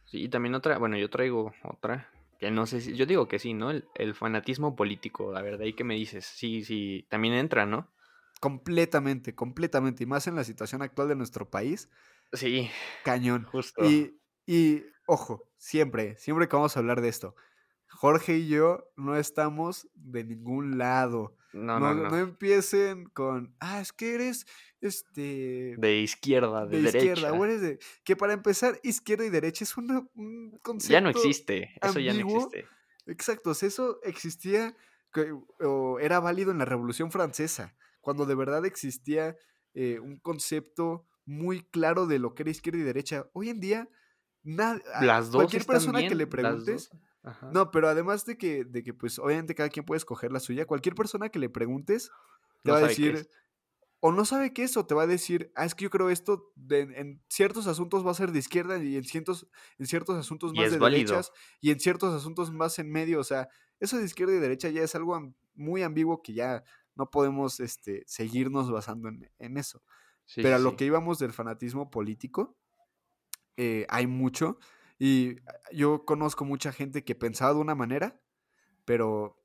Sí, 0.05 0.23
y 0.23 0.27
también 0.27 0.55
otra, 0.55 0.79
bueno, 0.79 0.97
yo 0.97 1.11
traigo 1.11 1.53
otra, 1.63 2.09
que 2.39 2.49
no 2.49 2.65
sé 2.65 2.81
si, 2.81 2.95
yo 2.95 3.05
digo 3.05 3.27
que 3.27 3.37
sí, 3.37 3.53
¿no? 3.53 3.69
El, 3.69 3.87
el 3.93 4.15
fanatismo 4.15 4.75
político, 4.75 5.31
la 5.31 5.43
verdad, 5.43 5.65
¿y 5.65 5.73
qué 5.73 5.83
me 5.83 5.93
dices? 5.93 6.25
Sí, 6.25 6.63
sí, 6.63 7.05
también 7.11 7.35
entra, 7.35 7.67
¿no? 7.67 7.93
Completamente, 8.43 9.33
completamente. 9.35 10.03
Y 10.03 10.05
más 10.05 10.27
en 10.27 10.35
la 10.35 10.43
situación 10.43 10.81
actual 10.81 11.07
de 11.07 11.15
nuestro 11.15 11.49
país, 11.49 11.89
Sí, 12.33 12.69
cañón. 13.05 13.45
justo. 13.45 13.85
Y, 13.89 14.19
y 14.45 14.83
ojo, 15.07 15.49
siempre, 15.57 16.17
siempre 16.17 16.49
que 16.49 16.55
vamos 16.57 16.75
a 16.75 16.81
hablar 16.81 16.99
de 16.99 17.07
esto, 17.07 17.35
Jorge 17.87 18.35
y 18.39 18.49
yo 18.49 18.83
no 18.97 19.15
estamos 19.15 19.87
de 19.93 20.25
ningún 20.25 20.77
lado. 20.77 21.37
No, 21.53 21.79
No, 21.79 21.93
no, 21.93 22.03
no 22.03 22.09
no. 22.09 22.17
empiecen 22.17 23.05
con, 23.11 23.55
ah, 23.61 23.79
es 23.79 23.93
que 23.93 24.13
eres, 24.15 24.45
este, 24.81 25.75
De 25.77 25.99
izquierda, 26.01 26.65
de, 26.65 26.81
de 26.81 26.87
izquierda, 26.89 27.27
derecha. 27.27 27.33
o 27.39 27.45
eres 27.45 27.61
de... 27.61 27.79
Que 28.03 28.17
para 28.17 28.33
empezar, 28.33 28.77
izquierda 28.83 29.23
y 29.25 29.29
derecha 29.29 29.63
es 29.63 29.77
una- 29.77 30.05
un 30.15 30.59
concepto... 30.61 30.91
Ya 30.91 30.99
no 30.99 31.09
existe, 31.09 31.71
eso 31.81 31.99
ya 32.01 32.13
no 32.13 32.19
existe. 32.27 32.67
Exacto, 33.05 33.51
o 33.51 33.53
sea, 33.53 33.69
eso 33.69 33.99
existía 34.03 34.75
era 36.01 36.19
válido 36.19 36.51
en 36.51 36.57
la 36.57 36.65
Revolución 36.65 37.09
Francesa, 37.09 37.75
cuando 38.03 38.25
de 38.25 38.35
verdad 38.35 38.65
existía 38.65 39.35
eh, 39.73 39.99
un 39.99 40.19
concepto 40.19 41.07
muy 41.25 41.61
claro 41.61 42.05
de 42.05 42.19
lo 42.19 42.35
que 42.35 42.43
era 42.43 42.51
izquierda 42.51 42.79
y 42.79 42.83
derecha. 42.83 43.25
Hoy 43.31 43.49
en 43.49 43.61
día, 43.61 43.89
nada, 44.43 44.81
las 45.01 45.31
dos 45.31 45.41
cualquier 45.41 45.65
persona 45.65 46.05
que 46.05 46.13
le 46.13 46.27
preguntes, 46.27 46.89
no, 47.53 47.71
pero 47.71 47.87
además 47.87 48.25
de 48.25 48.37
que, 48.37 48.65
de 48.65 48.83
que, 48.83 48.93
pues, 48.93 49.17
obviamente 49.17 49.55
cada 49.55 49.69
quien 49.69 49.85
puede 49.85 49.97
escoger 49.97 50.33
la 50.33 50.41
suya, 50.41 50.67
cualquier 50.67 50.95
persona 50.95 51.29
que 51.29 51.39
le 51.39 51.49
preguntes 51.49 52.11
te 52.61 52.71
va 52.71 52.79
a 52.79 52.87
decir, 52.87 53.29
o 54.01 54.11
no 54.11 54.25
sabe 54.25 54.51
qué 54.51 54.63
es, 54.63 54.75
o 54.75 54.85
te 54.85 54.93
va 54.93 55.03
a 55.03 55.07
decir, 55.07 55.53
ah, 55.55 55.63
es 55.63 55.73
que 55.73 55.83
yo 55.85 55.89
creo 55.89 56.09
esto 56.09 56.51
en 56.69 57.23
ciertos 57.29 57.67
asuntos 57.67 58.05
va 58.05 58.11
a 58.11 58.15
ser 58.15 58.33
de 58.33 58.39
izquierda 58.39 58.83
y 58.83 58.97
en 58.97 59.05
ciertos, 59.05 59.47
en 59.79 59.87
ciertos 59.87 60.17
asuntos 60.17 60.53
más 60.53 60.71
de 60.71 60.77
derechas 60.77 61.31
y 61.61 61.71
en 61.71 61.79
ciertos 61.79 62.13
asuntos 62.13 62.51
más 62.51 62.77
en 62.79 62.91
medio. 62.91 63.21
O 63.21 63.23
sea, 63.23 63.47
eso 63.79 63.97
de 63.97 64.03
izquierda 64.03 64.35
y 64.35 64.39
derecha 64.39 64.67
ya 64.67 64.83
es 64.83 64.93
algo 64.93 65.33
muy 65.55 65.83
ambiguo 65.83 66.21
que 66.21 66.33
ya 66.33 66.63
no 66.95 67.09
podemos 67.09 67.59
este, 67.59 68.03
seguirnos 68.05 68.71
basando 68.71 69.09
en, 69.09 69.57
eso. 69.57 69.81
Pero 70.35 70.55
a 70.55 70.59
lo 70.59 70.75
que 70.75 70.85
íbamos 70.85 71.19
del 71.19 71.33
fanatismo 71.33 71.89
político, 71.89 72.57
eh, 73.57 73.85
hay 73.89 74.07
mucho. 74.07 74.57
Y 74.99 75.37
yo 75.71 76.05
conozco 76.05 76.45
mucha 76.45 76.71
gente 76.71 77.03
que 77.03 77.15
pensaba 77.15 77.53
de 77.53 77.59
una 77.59 77.75
manera, 77.75 78.21
pero 78.85 79.43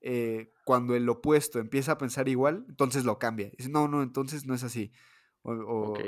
eh, 0.00 0.52
cuando 0.64 0.94
el 0.94 1.08
opuesto 1.08 1.58
empieza 1.58 1.92
a 1.92 1.98
pensar 1.98 2.28
igual, 2.28 2.64
entonces 2.68 3.04
lo 3.04 3.18
cambia. 3.18 3.50
Dice, 3.56 3.70
no, 3.70 3.88
no, 3.88 4.02
entonces 4.02 4.46
no 4.46 4.54
es 4.54 4.62
así. 4.62 4.92
O, 5.42 5.52
o, 5.52 5.98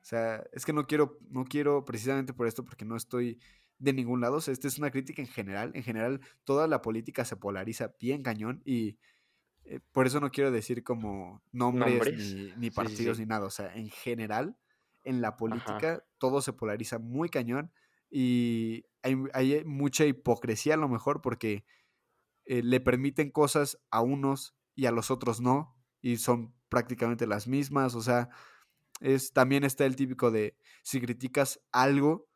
sea, 0.00 0.44
es 0.52 0.66
que 0.66 0.72
no 0.72 0.86
quiero, 0.86 1.18
no 1.30 1.44
quiero 1.44 1.84
precisamente 1.84 2.34
por 2.34 2.46
esto, 2.46 2.64
porque 2.64 2.84
no 2.84 2.96
estoy 2.96 3.40
de 3.78 3.92
ningún 3.92 4.20
lado. 4.20 4.36
O 4.36 4.40
sea, 4.40 4.52
esta 4.52 4.68
es 4.68 4.78
una 4.78 4.90
crítica 4.90 5.22
en 5.22 5.28
general. 5.28 5.70
En 5.74 5.82
general, 5.82 6.20
toda 6.44 6.66
la 6.66 6.82
política 6.82 7.24
se 7.24 7.36
polariza 7.36 7.94
bien 8.00 8.22
cañón 8.22 8.62
y 8.64 8.98
eh, 9.64 9.80
por 9.92 10.06
eso 10.06 10.20
no 10.20 10.30
quiero 10.30 10.50
decir 10.50 10.84
como 10.84 11.42
nombres, 11.52 12.56
Ni, 12.56 12.70
partidos 12.70 13.18
ni 13.18 13.26
nada. 13.26 13.46
O 13.46 13.50
sea, 13.50 13.74
en 13.74 13.90
general, 13.90 14.56
en 15.04 15.20
la 15.20 15.36
política, 15.36 16.04
todo 16.18 16.40
se 16.40 16.52
polariza 16.52 16.98
muy 16.98 17.28
cañón 17.28 17.72
y 18.10 18.84
hay, 19.02 19.16
hay 19.32 19.64
mucha 19.64 20.04
hipocresía 20.04 20.74
a 20.74 20.78
lo 20.78 20.88
mejor 20.88 21.20
porque 21.20 21.64
eh, 22.46 22.62
le 22.62 22.80
permiten 22.80 23.30
cosas 23.30 23.80
a 23.90 24.02
unos 24.02 24.54
y 24.74 24.86
a 24.86 24.90
los 24.90 25.10
otros 25.10 25.40
no, 25.40 25.76
y 26.02 26.18
son 26.18 26.54
prácticamente 26.68 27.26
las 27.26 27.46
mismas, 27.46 27.94
o 27.94 28.02
sea, 28.02 28.28
es, 29.00 29.32
también 29.32 29.64
está 29.64 29.86
el 29.86 29.96
típico 29.96 30.30
de 30.30 30.56
si 30.82 31.00
criticas 31.00 31.60
algo, 31.72 32.28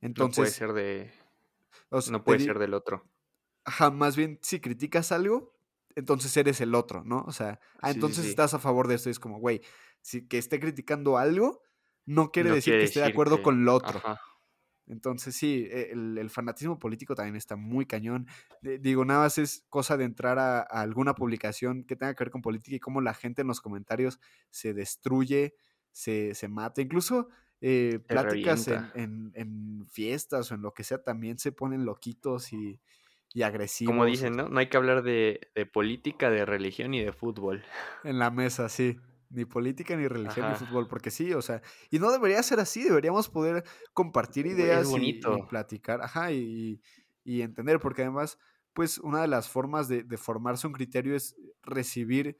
entonces... 0.00 0.36
No 0.36 0.42
puede 0.42 0.50
ser 0.50 0.72
de... 0.72 2.10
no 2.10 2.24
puede 2.24 2.40
ser 2.40 2.58
del 2.58 2.74
otro. 2.74 3.08
Ajá, 3.64 3.90
más 3.90 4.16
bien, 4.16 4.38
si 4.42 4.60
criticas 4.60 5.12
algo, 5.12 5.53
entonces 5.96 6.36
eres 6.36 6.60
el 6.60 6.74
otro, 6.74 7.04
¿no? 7.04 7.24
O 7.26 7.32
sea, 7.32 7.60
ah, 7.80 7.90
entonces 7.90 8.26
estás 8.26 8.54
a 8.54 8.58
favor 8.58 8.88
de 8.88 8.96
esto, 8.96 9.10
es 9.10 9.20
como, 9.20 9.38
güey, 9.38 9.60
si 10.00 10.26
que 10.26 10.38
esté 10.38 10.60
criticando 10.60 11.18
algo, 11.18 11.62
no 12.06 12.30
quiere 12.30 12.50
decir 12.50 12.74
que 12.74 12.84
esté 12.84 13.00
de 13.00 13.06
acuerdo 13.06 13.42
con 13.42 13.64
lo 13.64 13.74
otro. 13.74 14.02
Entonces 14.86 15.34
sí, 15.34 15.66
e, 15.70 15.92
el, 15.92 16.28
fanatismo 16.28 16.78
político 16.78 17.14
también 17.14 17.36
está 17.36 17.56
muy 17.56 17.86
cañón. 17.86 18.26
digo, 18.60 19.04
nada 19.04 19.20
más 19.20 19.38
es 19.38 19.64
cosa 19.70 19.96
de 19.96 20.04
entrar 20.04 20.38
a, 20.38 20.60
alguna 20.60 21.14
publicación 21.14 21.84
que 21.84 21.96
tenga 21.96 22.14
que 22.14 22.24
ver 22.24 22.30
con 22.30 22.42
política 22.42 22.76
y 22.76 22.80
cómo 22.80 23.00
la 23.00 23.14
gente 23.14 23.42
en 23.42 23.48
los 23.48 23.60
comentarios 23.60 24.20
se 24.50 24.74
destruye, 24.74 25.54
se, 25.92 26.34
se 26.34 26.48
mata. 26.48 26.82
Incluso 26.82 27.28
eh, 27.62 27.98
pláticas 28.06 28.68
en, 28.94 29.86
fiestas 29.90 30.50
o 30.50 30.54
en 30.54 30.60
lo 30.60 30.74
que 30.74 30.84
sea 30.84 31.02
también 31.02 31.38
se 31.38 31.50
ponen 31.50 31.86
loquitos 31.86 32.52
y, 32.52 32.78
y 33.34 33.42
agresivos. 33.42 33.92
Como 33.92 34.06
dicen, 34.06 34.36
¿no? 34.36 34.48
No 34.48 34.60
hay 34.60 34.68
que 34.68 34.78
hablar 34.78 35.02
de, 35.02 35.50
de 35.54 35.66
política, 35.66 36.30
de 36.30 36.46
religión 36.46 36.94
y 36.94 37.04
de 37.04 37.12
fútbol. 37.12 37.62
En 38.04 38.18
la 38.18 38.30
mesa, 38.30 38.70
sí 38.70 38.98
ni 39.34 39.44
política, 39.44 39.96
ni 39.96 40.06
religión, 40.06 40.48
ni 40.48 40.54
fútbol, 40.54 40.86
porque 40.86 41.10
sí, 41.10 41.32
o 41.32 41.42
sea, 41.42 41.60
y 41.90 41.98
no 41.98 42.10
debería 42.10 42.42
ser 42.42 42.60
así, 42.60 42.84
deberíamos 42.84 43.28
poder 43.28 43.64
compartir 43.92 44.46
ideas 44.46 44.88
y, 44.96 45.20
platicar, 45.48 46.00
ajá, 46.02 46.32
y, 46.32 46.80
y, 47.24 47.42
entender, 47.42 47.80
porque 47.80 48.02
además, 48.02 48.38
pues 48.72 48.98
una 48.98 49.20
de 49.22 49.28
las 49.28 49.48
formas 49.48 49.88
de, 49.88 50.04
formarse 50.16 50.66
un 50.66 50.72
criterio 50.72 51.16
es 51.16 51.36
recibir 51.62 52.38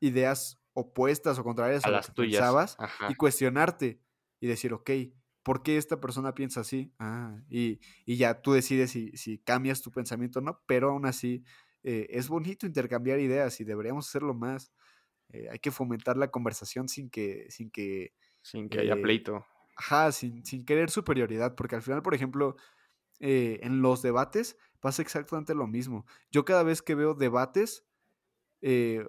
ideas 0.00 0.60
opuestas 0.72 1.38
o 1.38 1.44
contrarias 1.44 1.84
a, 1.84 1.90
las 1.90 2.14
tuyas. 2.14 2.40
pensabas 2.40 2.76
y 3.08 3.14
cuestionarte 3.14 4.00
y 4.40 4.46
decir, 4.46 4.72
ok, 4.72 4.90
¿por 5.46 5.62
qué 5.62 5.76
esta 5.76 6.00
persona 6.00 6.34
piensa 6.34 6.62
así? 6.62 6.92
Ah, 6.98 7.38
y, 7.48 7.78
ya 8.04 8.42
tú 8.42 8.52
decides 8.52 8.90
si, 8.90 9.12
si, 9.16 9.38
cambias 9.38 9.80
tu 9.80 9.92
pensamiento 9.92 10.40
o 10.40 10.42
no, 10.42 10.60
pero 10.66 10.90
aún 10.90 11.06
así 11.06 11.44
eh, 11.84 12.08
es 12.10 12.26
bonito 12.26 12.66
intercambiar 12.66 13.20
ideas 13.20 13.60
y 13.60 13.64
deberíamos 13.64 14.08
hacerlo 14.08 14.34
más. 14.34 14.72
Eh, 15.28 15.46
hay 15.48 15.60
que 15.60 15.70
fomentar 15.70 16.16
la 16.16 16.32
conversación 16.32 16.88
sin 16.88 17.10
que... 17.10 17.46
Sin 17.48 17.70
que, 17.70 18.12
sin 18.42 18.68
que 18.68 18.80
haya 18.80 18.94
eh, 18.94 19.00
pleito. 19.00 19.46
Ajá, 19.76 20.10
sin, 20.10 20.44
sin, 20.44 20.64
querer 20.64 20.90
superioridad, 20.90 21.54
porque 21.54 21.76
al 21.76 21.82
final, 21.82 22.02
por 22.02 22.14
ejemplo, 22.14 22.56
en 23.20 23.82
los 23.82 24.02
debates 24.02 24.56
pasa 24.80 25.00
exactamente 25.00 25.54
lo 25.54 25.68
mismo. 25.68 26.06
Yo 26.32 26.44
cada 26.44 26.64
vez 26.64 26.82
que 26.82 26.96
veo 26.96 27.14
debates 27.14 27.86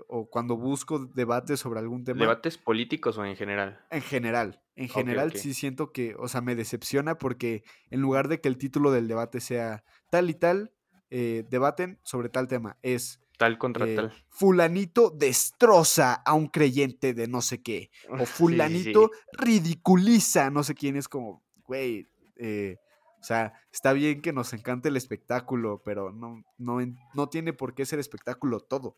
o 0.07 0.29
cuando 0.29 0.57
busco 0.57 0.99
debates 0.99 1.59
sobre 1.59 1.79
algún 1.79 2.03
tema... 2.03 2.21
¿Debates 2.21 2.57
políticos 2.57 3.17
o 3.17 3.25
en 3.25 3.35
general? 3.35 3.79
En 3.89 4.01
general. 4.01 4.61
En 4.75 4.89
general 4.89 5.33
sí 5.33 5.53
siento 5.53 5.91
que, 5.91 6.15
o 6.19 6.27
sea, 6.27 6.41
me 6.41 6.55
decepciona 6.55 7.17
porque 7.17 7.63
en 7.89 8.01
lugar 8.01 8.27
de 8.27 8.39
que 8.39 8.47
el 8.47 8.57
título 8.57 8.91
del 8.91 9.07
debate 9.07 9.39
sea 9.39 9.83
tal 10.11 10.29
y 10.29 10.35
tal, 10.35 10.71
debaten 11.09 11.99
sobre 12.03 12.29
tal 12.29 12.47
tema, 12.47 12.77
es 12.83 13.19
Tal 13.37 13.59
contra 13.59 13.87
eh, 13.87 13.95
tal. 13.95 14.13
Fulanito 14.29 15.11
destroza 15.11 16.13
a 16.13 16.33
un 16.33 16.47
creyente 16.47 17.13
de 17.13 17.27
no 17.27 17.41
sé 17.41 17.61
qué. 17.61 17.91
O 18.09 18.25
fulanito 18.25 19.11
ridiculiza 19.33 20.47
a 20.47 20.49
no 20.49 20.63
sé 20.63 20.73
quién. 20.73 20.95
Es 20.95 21.07
como, 21.07 21.43
güey, 21.65 22.07
eh, 22.35 22.77
o 23.21 23.23
sea, 23.23 23.53
está 23.71 23.93
bien 23.93 24.21
que 24.21 24.33
nos 24.33 24.53
encante 24.53 24.89
el 24.89 24.97
espectáculo, 24.97 25.81
pero 25.85 26.11
no, 26.11 26.43
no, 26.57 26.79
no 27.13 27.29
tiene 27.29 27.53
por 27.53 27.75
qué 27.75 27.85
ser 27.85 27.99
espectáculo 27.99 28.59
todo. 28.59 28.97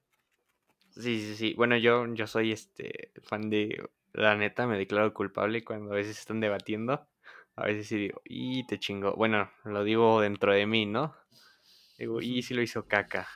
Sí, 0.92 1.20
sí, 1.22 1.36
sí. 1.36 1.54
Bueno, 1.56 1.78
yo, 1.78 2.06
yo 2.14 2.28
soy 2.28 2.52
este 2.52 3.12
fan 3.24 3.50
de. 3.50 3.90
La 4.14 4.36
neta, 4.36 4.66
me 4.68 4.78
declaro 4.78 5.14
culpable 5.14 5.64
cuando 5.64 5.92
a 5.92 5.96
veces 5.96 6.20
están 6.20 6.40
debatiendo. 6.40 7.08
A 7.56 7.66
veces 7.66 7.88
sí 7.88 7.98
digo, 7.98 8.22
y 8.26 8.66
te 8.66 8.80
chingo. 8.80 9.14
Bueno, 9.16 9.52
lo 9.66 9.84
digo 9.84 10.22
dentro 10.22 10.54
de 10.54 10.66
mí, 10.66 10.86
¿no? 10.86 11.16
Digo, 11.98 12.22
y 12.22 12.42
si 12.44 12.54
lo 12.56 12.62
hizo 12.64 12.88
caca. 12.88 13.28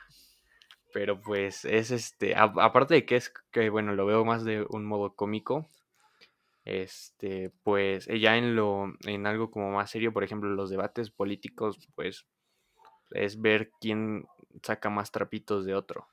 Pero 0.92 1.20
pues 1.20 1.64
es 1.64 1.90
este, 1.90 2.34
aparte 2.36 2.94
de 2.94 3.04
que 3.04 3.16
es 3.16 3.32
que, 3.50 3.68
bueno, 3.70 3.94
lo 3.94 4.06
veo 4.06 4.24
más 4.24 4.44
de 4.44 4.64
un 4.70 4.84
modo 4.84 5.14
cómico, 5.14 5.66
este, 6.64 7.52
pues 7.62 8.08
eh, 8.08 8.20
ya 8.20 8.36
en 8.36 8.56
lo, 8.56 8.86
en 9.06 9.26
algo 9.26 9.50
como 9.50 9.70
más 9.72 9.90
serio, 9.90 10.12
por 10.12 10.24
ejemplo, 10.24 10.50
los 10.50 10.70
debates 10.70 11.10
políticos, 11.10 11.78
pues 11.94 12.26
es 13.12 13.40
ver 13.40 13.70
quién 13.80 14.26
saca 14.62 14.90
más 14.90 15.12
trapitos 15.12 15.66
de 15.66 15.74
otro. 15.74 16.08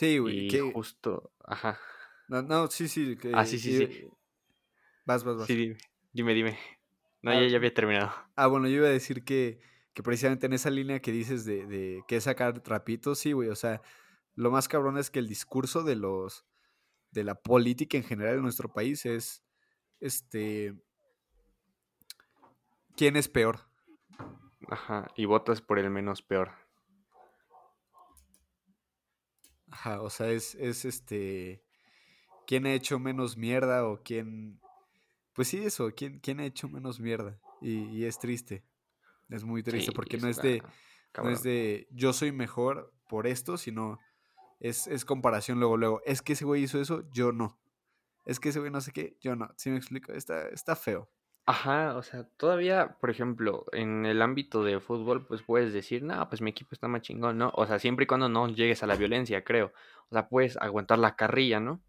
Sí, 0.00 0.16
güey. 0.16 0.46
Y 0.46 0.72
justo, 0.72 1.30
ajá. 1.44 1.78
No, 2.26 2.40
no, 2.40 2.68
sí, 2.68 2.88
sí. 2.88 3.18
ah, 3.34 3.44
sí, 3.44 3.58
sí, 3.58 3.76
sí. 3.76 4.08
Vas, 5.04 5.24
vas, 5.24 5.36
vas. 5.36 5.46
Sí, 5.46 5.74
dime, 6.10 6.32
dime. 6.32 6.58
No, 7.20 7.34
ya, 7.34 7.46
ya, 7.46 7.58
había 7.58 7.74
terminado. 7.74 8.10
Ah, 8.34 8.46
bueno, 8.46 8.66
yo 8.66 8.76
iba 8.76 8.86
a 8.86 8.92
decir 8.92 9.24
que, 9.24 9.60
que 9.92 10.02
precisamente 10.02 10.46
en 10.46 10.54
esa 10.54 10.70
línea 10.70 11.00
que 11.00 11.12
dices 11.12 11.44
de, 11.44 11.66
de 11.66 12.02
que 12.08 12.18
sacar 12.22 12.62
trapitos, 12.62 13.18
sí, 13.18 13.32
güey, 13.32 13.50
o 13.50 13.54
sea, 13.54 13.82
lo 14.36 14.50
más 14.50 14.68
cabrón 14.68 14.96
es 14.96 15.10
que 15.10 15.18
el 15.18 15.28
discurso 15.28 15.82
de 15.82 15.96
los 15.96 16.46
de 17.10 17.22
la 17.22 17.34
política 17.34 17.98
en 17.98 18.04
general 18.04 18.36
en 18.36 18.42
nuestro 18.42 18.72
país 18.72 19.04
es 19.04 19.44
este 20.00 20.80
quién 22.96 23.16
es 23.16 23.28
peor. 23.28 23.68
Ajá, 24.70 25.08
y 25.14 25.26
votas 25.26 25.60
por 25.60 25.78
el 25.78 25.90
menos 25.90 26.22
peor. 26.22 26.52
Ajá, 29.70 30.02
o 30.02 30.10
sea, 30.10 30.30
es, 30.30 30.54
es 30.56 30.84
este 30.84 31.62
quién 32.46 32.66
ha 32.66 32.72
hecho 32.72 32.98
menos 32.98 33.36
mierda 33.36 33.86
o 33.86 34.02
quién 34.02 34.60
pues 35.34 35.48
sí 35.48 35.58
eso, 35.58 35.90
quién, 35.94 36.18
quién 36.18 36.40
ha 36.40 36.44
hecho 36.44 36.68
menos 36.68 37.00
mierda 37.00 37.40
y, 37.60 38.04
es 38.04 38.18
triste. 38.18 38.64
Es 39.28 39.44
muy 39.44 39.62
triste 39.62 39.92
porque 39.92 40.18
no 40.18 40.28
es 40.28 40.42
de 40.42 40.62
no 41.16 41.30
es 41.30 41.42
de 41.42 41.86
yo 41.90 42.12
soy 42.12 42.32
mejor 42.32 42.92
por 43.08 43.26
esto, 43.26 43.56
sino 43.56 43.98
es, 44.60 45.04
comparación 45.04 45.58
luego, 45.58 45.76
luego. 45.76 46.02
Es 46.04 46.22
que 46.22 46.34
ese 46.34 46.44
güey 46.44 46.62
hizo 46.62 46.80
eso, 46.80 47.08
yo 47.12 47.32
no. 47.32 47.58
Es 48.24 48.38
que 48.38 48.50
ese 48.50 48.58
güey 48.60 48.70
no 48.70 48.80
sé 48.80 48.92
qué, 48.92 49.16
yo 49.20 49.34
no. 49.36 49.52
¿Sí 49.56 49.70
me 49.70 49.76
explico? 49.76 50.12
Está, 50.12 50.48
está 50.48 50.76
feo. 50.76 51.10
Ajá, 51.46 51.96
o 51.96 52.02
sea, 52.02 52.24
todavía, 52.36 52.96
por 53.00 53.10
ejemplo, 53.10 53.64
en 53.72 54.06
el 54.06 54.22
ámbito 54.22 54.62
de 54.62 54.78
fútbol, 54.78 55.26
pues 55.26 55.42
puedes 55.42 55.72
decir, 55.72 56.02
no, 56.02 56.28
pues 56.28 56.40
mi 56.42 56.50
equipo 56.50 56.70
está 56.72 56.86
más 56.86 57.02
chingón, 57.02 57.38
¿no? 57.38 57.50
O 57.54 57.66
sea, 57.66 57.78
siempre 57.78 58.04
y 58.04 58.06
cuando 58.06 58.28
no 58.28 58.48
llegues 58.48 58.82
a 58.82 58.86
la 58.86 58.96
violencia, 58.96 59.42
creo. 59.42 59.72
O 60.10 60.14
sea, 60.14 60.28
puedes 60.28 60.56
aguantar 60.58 60.98
la 60.98 61.16
carrilla, 61.16 61.60
¿no? 61.60 61.80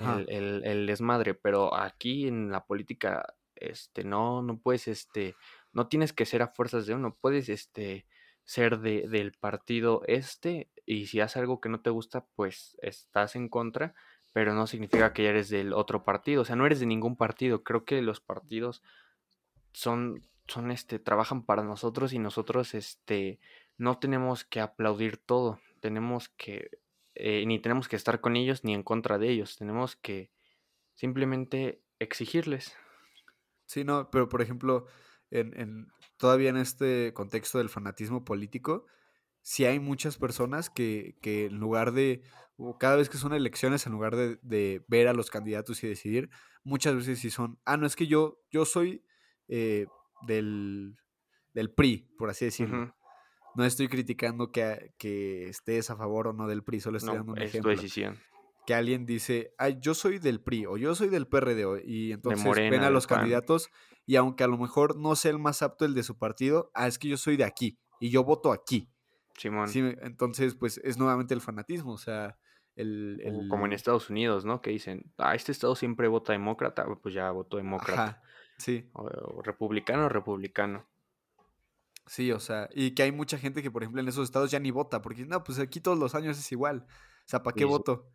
El, 0.00 0.28
el, 0.28 0.64
el, 0.64 0.86
desmadre, 0.86 1.34
pero 1.34 1.72
aquí 1.76 2.26
en 2.26 2.50
la 2.50 2.64
política, 2.64 3.34
este, 3.54 4.02
no, 4.02 4.42
no 4.42 4.58
puedes, 4.58 4.88
este, 4.88 5.36
no 5.72 5.86
tienes 5.86 6.12
que 6.12 6.26
ser 6.26 6.42
a 6.42 6.48
fuerzas 6.48 6.86
de 6.86 6.94
uno, 6.94 7.16
puedes, 7.20 7.48
este, 7.48 8.06
ser 8.44 8.80
de, 8.80 9.08
del 9.08 9.32
partido 9.32 10.02
este 10.06 10.70
y 10.86 11.06
si 11.06 11.20
hace 11.20 11.38
algo 11.38 11.60
que 11.60 11.68
no 11.68 11.80
te 11.80 11.90
gusta, 11.90 12.26
pues 12.36 12.76
estás 12.82 13.36
en 13.36 13.48
contra, 13.48 13.94
pero 14.34 14.52
no 14.52 14.66
significa 14.66 15.12
que 15.12 15.22
ya 15.22 15.30
eres 15.30 15.48
del 15.48 15.72
otro 15.72 16.04
partido, 16.04 16.42
o 16.42 16.44
sea, 16.44 16.56
no 16.56 16.66
eres 16.66 16.80
de 16.80 16.86
ningún 16.86 17.16
partido. 17.16 17.62
Creo 17.62 17.84
que 17.84 18.02
los 18.02 18.20
partidos 18.20 18.82
son, 19.72 20.26
son, 20.48 20.72
este, 20.72 20.98
trabajan 20.98 21.44
para 21.44 21.62
nosotros 21.62 22.12
y 22.12 22.18
nosotros, 22.18 22.74
este, 22.74 23.38
no 23.78 24.00
tenemos 24.00 24.42
que 24.42 24.60
aplaudir 24.60 25.18
todo, 25.18 25.60
tenemos 25.78 26.30
que, 26.30 26.68
eh, 27.14 27.44
ni 27.46 27.60
tenemos 27.60 27.86
que 27.86 27.94
estar 27.94 28.20
con 28.20 28.34
ellos 28.34 28.64
ni 28.64 28.74
en 28.74 28.82
contra 28.82 29.18
de 29.18 29.30
ellos, 29.30 29.56
tenemos 29.56 29.94
que 29.94 30.32
simplemente 30.94 31.80
exigirles. 32.00 32.76
Sí, 33.66 33.84
no, 33.84 34.10
pero 34.10 34.28
por 34.28 34.42
ejemplo, 34.42 34.88
en, 35.30 35.56
en, 35.60 35.92
todavía 36.16 36.50
en 36.50 36.56
este 36.56 37.14
contexto 37.14 37.58
del 37.58 37.68
fanatismo 37.68 38.24
político, 38.24 38.86
sí 39.44 39.66
hay 39.66 39.78
muchas 39.78 40.16
personas 40.16 40.70
que, 40.70 41.16
que 41.20 41.46
en 41.46 41.58
lugar 41.58 41.92
de, 41.92 42.22
o 42.56 42.78
cada 42.78 42.96
vez 42.96 43.10
que 43.10 43.18
son 43.18 43.34
elecciones, 43.34 43.86
en 43.86 43.92
lugar 43.92 44.16
de, 44.16 44.38
de, 44.42 44.82
ver 44.88 45.06
a 45.06 45.12
los 45.12 45.30
candidatos 45.30 45.84
y 45.84 45.86
decidir, 45.86 46.30
muchas 46.64 46.96
veces 46.96 47.20
sí 47.20 47.30
son, 47.30 47.60
ah, 47.66 47.76
no, 47.76 47.86
es 47.86 47.94
que 47.94 48.06
yo, 48.06 48.40
yo 48.50 48.64
soy 48.64 49.04
eh, 49.48 49.86
del, 50.26 50.96
del, 51.52 51.70
PRI, 51.70 52.08
por 52.18 52.30
así 52.30 52.46
decirlo. 52.46 52.78
Uh 52.78 52.86
-huh. 52.86 52.94
No 53.54 53.64
estoy 53.64 53.86
criticando 53.88 54.50
que, 54.50 54.94
que, 54.98 55.48
estés 55.48 55.90
a 55.90 55.96
favor 55.96 56.28
o 56.28 56.32
no 56.32 56.48
del 56.48 56.64
PRI, 56.64 56.80
solo 56.80 56.96
estoy 56.96 57.12
no, 57.12 57.18
dando 57.18 57.32
un 57.32 57.38
es 57.38 57.50
ejemplo. 57.50 57.72
Tu 57.72 57.82
decisión. 57.82 58.18
Que 58.66 58.74
alguien 58.74 59.04
dice, 59.04 59.52
ay, 59.58 59.76
yo 59.78 59.94
soy 59.94 60.18
del 60.18 60.40
PRI 60.40 60.64
o 60.64 60.78
yo 60.78 60.94
soy 60.94 61.10
del 61.10 61.28
PRD, 61.28 61.82
y 61.84 62.12
entonces 62.12 62.42
Morena, 62.42 62.70
ven 62.70 62.82
a 62.82 62.90
los 62.90 63.06
candidatos 63.06 63.68
y 64.06 64.16
aunque 64.16 64.42
a 64.42 64.48
lo 64.48 64.56
mejor 64.56 64.96
no 64.96 65.14
sea 65.16 65.32
el 65.32 65.38
más 65.38 65.60
apto 65.60 65.84
el 65.84 65.92
de 65.92 66.02
su 66.02 66.16
partido, 66.16 66.70
ah, 66.72 66.86
es 66.86 66.98
que 66.98 67.08
yo 67.08 67.18
soy 67.18 67.36
de 67.36 67.44
aquí 67.44 67.78
y 68.00 68.08
yo 68.08 68.24
voto 68.24 68.50
aquí. 68.50 68.90
Simón. 69.36 69.68
Sí, 69.68 69.80
entonces, 70.02 70.54
pues 70.54 70.78
es 70.84 70.96
nuevamente 70.98 71.34
el 71.34 71.40
fanatismo, 71.40 71.92
o 71.92 71.98
sea, 71.98 72.38
el, 72.76 73.20
el... 73.24 73.48
Como 73.48 73.66
en 73.66 73.72
Estados 73.72 74.10
Unidos, 74.10 74.44
¿no? 74.44 74.60
Que 74.60 74.70
dicen, 74.70 75.12
ah, 75.18 75.34
este 75.34 75.52
estado 75.52 75.74
siempre 75.76 76.08
vota 76.08 76.32
demócrata, 76.32 76.86
pues 77.02 77.14
ya 77.14 77.30
votó 77.30 77.56
demócrata. 77.56 78.04
Ajá, 78.04 78.22
sí. 78.58 78.90
O, 78.92 79.02
o 79.04 79.42
republicano, 79.42 80.08
republicano. 80.08 80.88
Sí, 82.06 82.32
o 82.32 82.38
sea, 82.40 82.68
y 82.74 82.94
que 82.94 83.02
hay 83.02 83.12
mucha 83.12 83.38
gente 83.38 83.62
que, 83.62 83.70
por 83.70 83.82
ejemplo, 83.82 84.00
en 84.02 84.08
esos 84.08 84.24
estados 84.24 84.50
ya 84.50 84.58
ni 84.60 84.70
vota, 84.70 85.00
porque 85.00 85.24
no, 85.24 85.42
pues 85.42 85.58
aquí 85.58 85.80
todos 85.80 85.98
los 85.98 86.14
años 86.14 86.38
es 86.38 86.52
igual. 86.52 86.86
O 86.88 87.28
sea, 87.28 87.42
¿para 87.42 87.54
qué 87.54 87.64
Sí, 87.64 87.70
voto? 87.70 88.10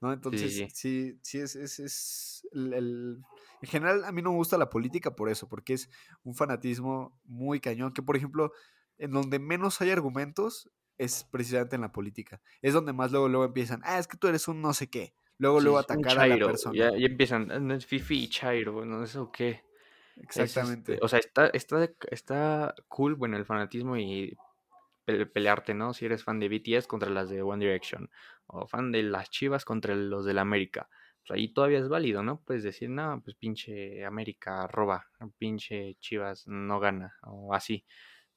¿No? 0.00 0.12
Entonces, 0.12 0.54
sí. 0.54 0.68
sí, 0.72 1.18
sí, 1.22 1.38
es, 1.38 1.56
es, 1.56 1.78
es 1.80 2.46
el, 2.52 2.72
el- 2.72 3.22
En 3.62 3.68
general, 3.68 4.04
a 4.04 4.12
mí 4.12 4.22
no 4.22 4.30
me 4.30 4.36
gusta 4.36 4.56
la 4.58 4.70
política 4.70 5.16
por 5.16 5.28
eso, 5.28 5.48
porque 5.48 5.72
es 5.72 5.90
un 6.22 6.34
fanatismo 6.34 7.18
muy 7.24 7.58
cañón, 7.60 7.92
que, 7.92 8.02
por 8.02 8.16
ejemplo, 8.16 8.52
en 8.98 9.10
donde 9.12 9.38
menos 9.38 9.80
hay 9.80 9.90
argumentos 9.90 10.70
es 10.98 11.24
precisamente 11.30 11.76
en 11.76 11.82
la 11.82 11.92
política. 11.92 12.40
Es 12.62 12.72
donde 12.74 12.92
más 12.92 13.10
luego, 13.12 13.28
luego 13.28 13.44
empiezan, 13.44 13.80
ah, 13.84 13.98
es 13.98 14.06
que 14.08 14.16
tú 14.16 14.28
eres 14.28 14.48
un 14.48 14.62
no 14.62 14.72
sé 14.72 14.88
qué. 14.88 15.14
Luego, 15.38 15.60
Sí, 15.60 15.64
luego 15.64 15.78
es 15.78 15.84
atacar 15.84 16.18
a 16.18 16.26
la 16.26 16.38
persona. 16.38 16.74
Ya, 16.76 16.90
ya 16.96 17.06
empiezan, 17.06 17.50
"Ah, 17.50 17.58
no 17.58 17.74
es 17.74 17.86
Fifi 17.86 18.24
y 18.24 18.28
Chairo, 18.28 18.84
no 18.86 19.06
sé 19.06 19.18
o 19.18 19.30
qué. 19.30 19.64
Es, 20.16 20.22
Exactamente. 20.22 20.92
este, 20.92 20.98
o 21.04 21.08
sea, 21.08 21.18
está, 21.18 21.46
está, 21.48 21.90
está 22.10 22.74
cool, 22.88 23.14
bueno, 23.16 23.36
el 23.36 23.44
fanatismo 23.46 23.96
y 23.98 24.36
pe- 25.04 25.26
pelearte, 25.26 25.74
¿no? 25.74 25.94
Si 25.94 26.04
eres 26.06 26.24
fan 26.24 26.40
de 26.40 26.48
BTS 26.48 26.88
contra 26.88 27.10
las 27.10 27.28
de 27.30 27.42
One 27.42 27.64
Direction, 27.64 28.10
o 28.46 28.66
fan 28.66 28.92
de 28.92 29.02
las 29.02 29.30
Chivas 29.30 29.64
contra 29.64 29.94
los 29.94 30.24
del 30.24 30.38
América. 30.38 30.88
Pues 31.26 31.38
ahí 31.38 31.52
todavía 31.52 31.78
es 31.80 31.88
válido, 31.88 32.22
¿no? 32.22 32.40
Puedes 32.42 32.62
decir, 32.62 32.90
no, 32.90 33.20
pues 33.24 33.36
pinche 33.36 34.04
América 34.04 34.66
roba, 34.68 35.06
pinche 35.38 35.96
Chivas 36.00 36.46
no 36.46 36.80
gana, 36.80 37.16
o 37.24 37.54
así. 37.54 37.84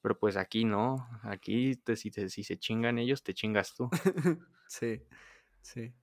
Pero 0.02 0.18
pues 0.18 0.38
aquí 0.38 0.64
no, 0.66 1.08
aquí 1.24 1.76
te- 1.76 1.95
si, 1.95 2.10
te- 2.12 2.30
si 2.30 2.43
se 2.43 2.58
chingan 2.58 2.97
ellos, 3.00 3.24
te 3.24 3.34
chingas 3.34 3.76
tú. 3.76 3.89
Sí, 4.68 5.02
sí. 5.62 5.93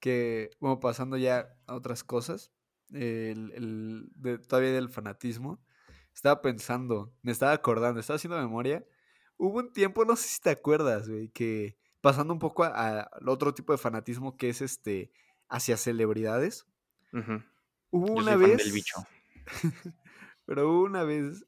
Que, 0.00 0.50
bueno, 0.60 0.78
pasando 0.80 1.16
ya 1.16 1.56
a 1.66 1.74
otras 1.74 2.04
cosas, 2.04 2.52
el, 2.92 3.52
el- 3.52 4.08
de- 4.14 4.38
todavía 4.38 4.72
del 4.72 4.90
fanatismo, 4.90 5.64
estaba 6.14 6.42
pensando, 6.42 7.14
me 7.22 7.32
estaba 7.32 7.52
acordando, 7.52 8.00
estaba 8.00 8.16
haciendo 8.16 8.38
memoria. 8.38 8.84
Hubo 9.38 9.60
un 9.60 9.72
tiempo, 9.72 10.04
no 10.04 10.14
sé 10.14 10.28
si 10.28 10.40
te 10.42 10.50
acuerdas, 10.50 11.08
güey, 11.08 11.30
que 11.30 11.78
pasando 12.02 12.34
un 12.34 12.38
poco 12.38 12.64
al 12.64 13.08
otro 13.26 13.54
tipo 13.54 13.72
de 13.72 13.78
fanatismo 13.78 14.36
que 14.36 14.50
es 14.50 14.60
este 14.60 15.10
hacia 15.48 15.76
celebridades. 15.78 16.66
Hubo 17.90 18.06
Yo 18.08 18.12
una 18.14 18.32
soy 18.34 18.42
fan 18.42 18.50
vez, 18.50 18.58
del 18.58 18.72
bicho. 18.72 18.96
pero 20.44 20.68
hubo 20.70 20.82
una 20.84 21.02
vez 21.04 21.44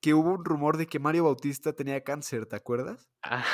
que 0.00 0.14
hubo 0.14 0.32
un 0.32 0.44
rumor 0.44 0.76
de 0.76 0.86
que 0.86 0.98
Mario 0.98 1.24
Bautista 1.24 1.74
tenía 1.74 2.02
cáncer, 2.02 2.46
¿te 2.46 2.56
acuerdas? 2.56 3.10
Ah, 3.22 3.44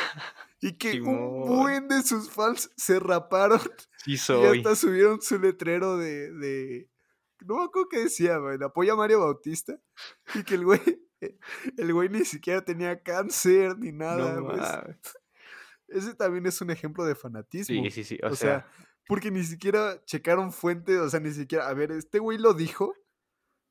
Y 0.60 0.72
que 0.78 1.00
un 1.00 1.46
buen 1.46 1.88
de 1.88 2.02
sus 2.02 2.30
fans 2.30 2.70
se 2.76 3.00
raparon 3.00 3.60
sí 4.04 4.14
Y 4.32 4.58
hasta 4.58 4.76
subieron 4.76 5.20
su 5.20 5.38
letrero 5.38 5.96
de. 5.96 6.32
de 6.32 6.90
no 7.44 7.56
me 7.56 7.64
acuerdo 7.64 7.88
qué 7.90 7.98
decía, 8.00 8.38
güey. 8.38 8.58
Apoya 8.62 8.94
a 8.94 8.96
Mario 8.96 9.20
Bautista. 9.20 9.78
Y 10.34 10.42
que 10.44 10.54
el 10.54 10.64
güey. 10.64 10.80
El 11.76 11.92
güey 11.92 12.08
ni 12.08 12.24
siquiera 12.24 12.64
tenía 12.64 13.02
cáncer 13.02 13.78
ni 13.78 13.92
nada. 13.92 14.34
No 14.34 14.46
mames. 14.46 14.66
Ese 15.88 16.14
también 16.14 16.46
es 16.46 16.60
un 16.60 16.70
ejemplo 16.70 17.04
de 17.04 17.14
fanatismo. 17.14 17.84
Sí, 17.84 17.90
sí, 17.90 18.04
sí. 18.04 18.18
O, 18.22 18.28
O 18.28 18.36
sea, 18.36 18.60
sea, 18.60 18.70
porque 19.06 19.30
ni 19.30 19.44
siquiera 19.44 20.02
checaron 20.04 20.52
fuentes. 20.52 20.98
O 20.98 21.08
sea, 21.08 21.20
ni 21.20 21.32
siquiera. 21.32 21.68
A 21.68 21.74
ver, 21.74 21.92
este 21.92 22.18
güey 22.18 22.38
lo 22.38 22.54
dijo. 22.54 22.94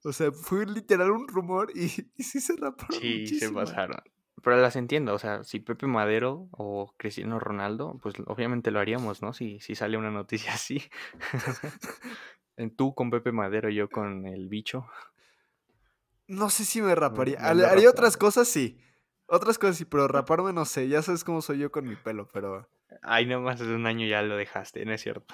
O 0.06 0.14
sea, 0.14 0.32
fue 0.32 0.66
literal 0.66 1.12
un 1.12 1.28
rumor 1.28 1.72
y, 1.76 1.86
y 2.16 2.24
sí 2.24 2.40
se 2.40 2.56
raparon. 2.56 3.00
sí, 3.00 3.26
se 3.40 3.50
muchísimo. 3.50 3.60
pasaron. 3.60 3.98
Pero 4.44 4.58
las 4.62 4.76
entiendo, 4.76 5.14
o 5.16 5.18
sea, 5.20 5.44
si 5.44 5.60
Pepe 5.60 5.88
Madero 5.88 6.48
o 6.52 6.94
Cristiano 6.98 7.40
Ronaldo, 7.40 7.98
pues 8.04 8.14
obviamente 8.28 8.70
lo 8.70 8.80
haríamos, 8.80 9.24
¿no? 9.24 9.34
Si, 9.34 9.60
si 9.60 9.74
sale 9.74 9.98
una 9.98 10.12
noticia 10.12 10.54
así. 10.54 10.84
Tú 12.78 12.94
con 12.96 13.10
Pepe 13.10 13.32
Madero, 13.32 13.70
yo 13.70 13.90
con 13.90 14.26
el 14.28 14.48
bicho. 14.48 14.86
No 16.28 16.50
sé 16.50 16.64
si 16.66 16.82
me 16.82 16.96
raparía. 16.96 17.40
Haría 17.40 17.90
otras 17.90 18.18
cosas, 18.18 18.48
sí. 18.48 18.78
Otras 19.28 19.58
cosas 19.58 19.78
sí, 19.78 19.86
pero 19.86 20.08
raparme 20.08 20.54
no 20.54 20.66
sé. 20.66 20.88
Ya 20.88 21.02
sabes 21.02 21.24
cómo 21.24 21.42
soy 21.42 21.60
yo 21.60 21.72
con 21.72 21.88
mi 21.88 21.96
pelo, 21.96 22.28
pero. 22.32 22.70
Ay, 23.02 23.26
nomás 23.26 23.60
hace 23.60 23.74
un 23.74 23.86
año 23.88 24.06
ya 24.08 24.22
lo 24.22 24.38
dejaste, 24.38 24.86
no 24.86 24.94
es 24.94 25.02
cierto. 25.02 25.34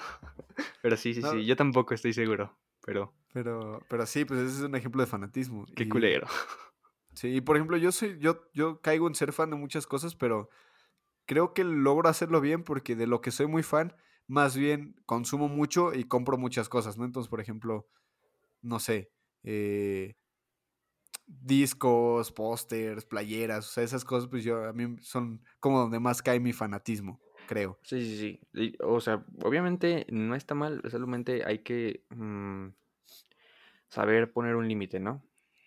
Pero 0.80 0.96
sí, 0.96 1.14
sí, 1.14 1.20
No. 1.20 1.32
sí, 1.32 1.44
yo 1.44 1.54
tampoco 1.56 1.94
estoy 1.94 2.12
seguro. 2.12 2.58
Pero 2.84 3.14
Pero, 3.32 3.80
pero 3.88 4.06
sí, 4.06 4.24
pues 4.24 4.40
ese 4.40 4.58
es 4.58 4.62
un 4.62 4.74
ejemplo 4.74 5.02
de 5.02 5.06
fanatismo. 5.06 5.64
qué 5.74 5.84
y- 5.84 5.88
culero. 5.88 6.26
Sí, 7.14 7.28
y 7.28 7.40
por 7.42 7.56
ejemplo, 7.56 7.76
yo 7.76 7.92
soy, 7.92 8.18
yo, 8.18 8.48
yo 8.54 8.80
caigo 8.80 9.06
en 9.06 9.14
ser 9.14 9.32
fan 9.32 9.50
de 9.50 9.56
muchas 9.56 9.86
cosas, 9.86 10.14
pero 10.14 10.48
creo 11.26 11.52
que 11.52 11.62
logro 11.64 12.08
hacerlo 12.08 12.40
bien 12.40 12.64
porque 12.64 12.96
de 12.96 13.06
lo 13.06 13.20
que 13.20 13.30
soy 13.30 13.46
muy 13.46 13.62
fan, 13.62 13.94
más 14.26 14.56
bien 14.56 14.94
consumo 15.04 15.48
mucho 15.48 15.92
y 15.92 16.04
compro 16.04 16.38
muchas 16.38 16.68
cosas, 16.68 16.96
¿no? 16.96 17.04
Entonces, 17.04 17.28
por 17.28 17.40
ejemplo, 17.40 17.86
no 18.62 18.78
sé, 18.78 19.10
eh, 19.42 20.14
discos, 21.26 22.32
pósters, 22.32 23.04
playeras, 23.04 23.68
o 23.68 23.70
sea, 23.70 23.84
esas 23.84 24.04
cosas, 24.04 24.28
pues 24.28 24.44
yo, 24.44 24.64
a 24.64 24.72
mí 24.72 24.96
son 25.00 25.42
como 25.60 25.80
donde 25.80 26.00
más 26.00 26.22
cae 26.22 26.40
mi 26.40 26.52
fanatismo, 26.52 27.20
creo. 27.46 27.78
Sí, 27.82 28.00
sí, 28.00 28.40
sí. 28.54 28.76
O 28.80 29.00
sea, 29.00 29.24
obviamente 29.42 30.06
no 30.10 30.34
está 30.34 30.54
mal, 30.54 30.82
solamente 30.90 31.44
hay 31.44 31.60
que 31.60 32.04
mm, 32.10 32.68
saber 33.92 34.32
poner 34.32 34.56
un 34.56 34.68
límite, 34.68 35.00
¿no? 35.00 35.24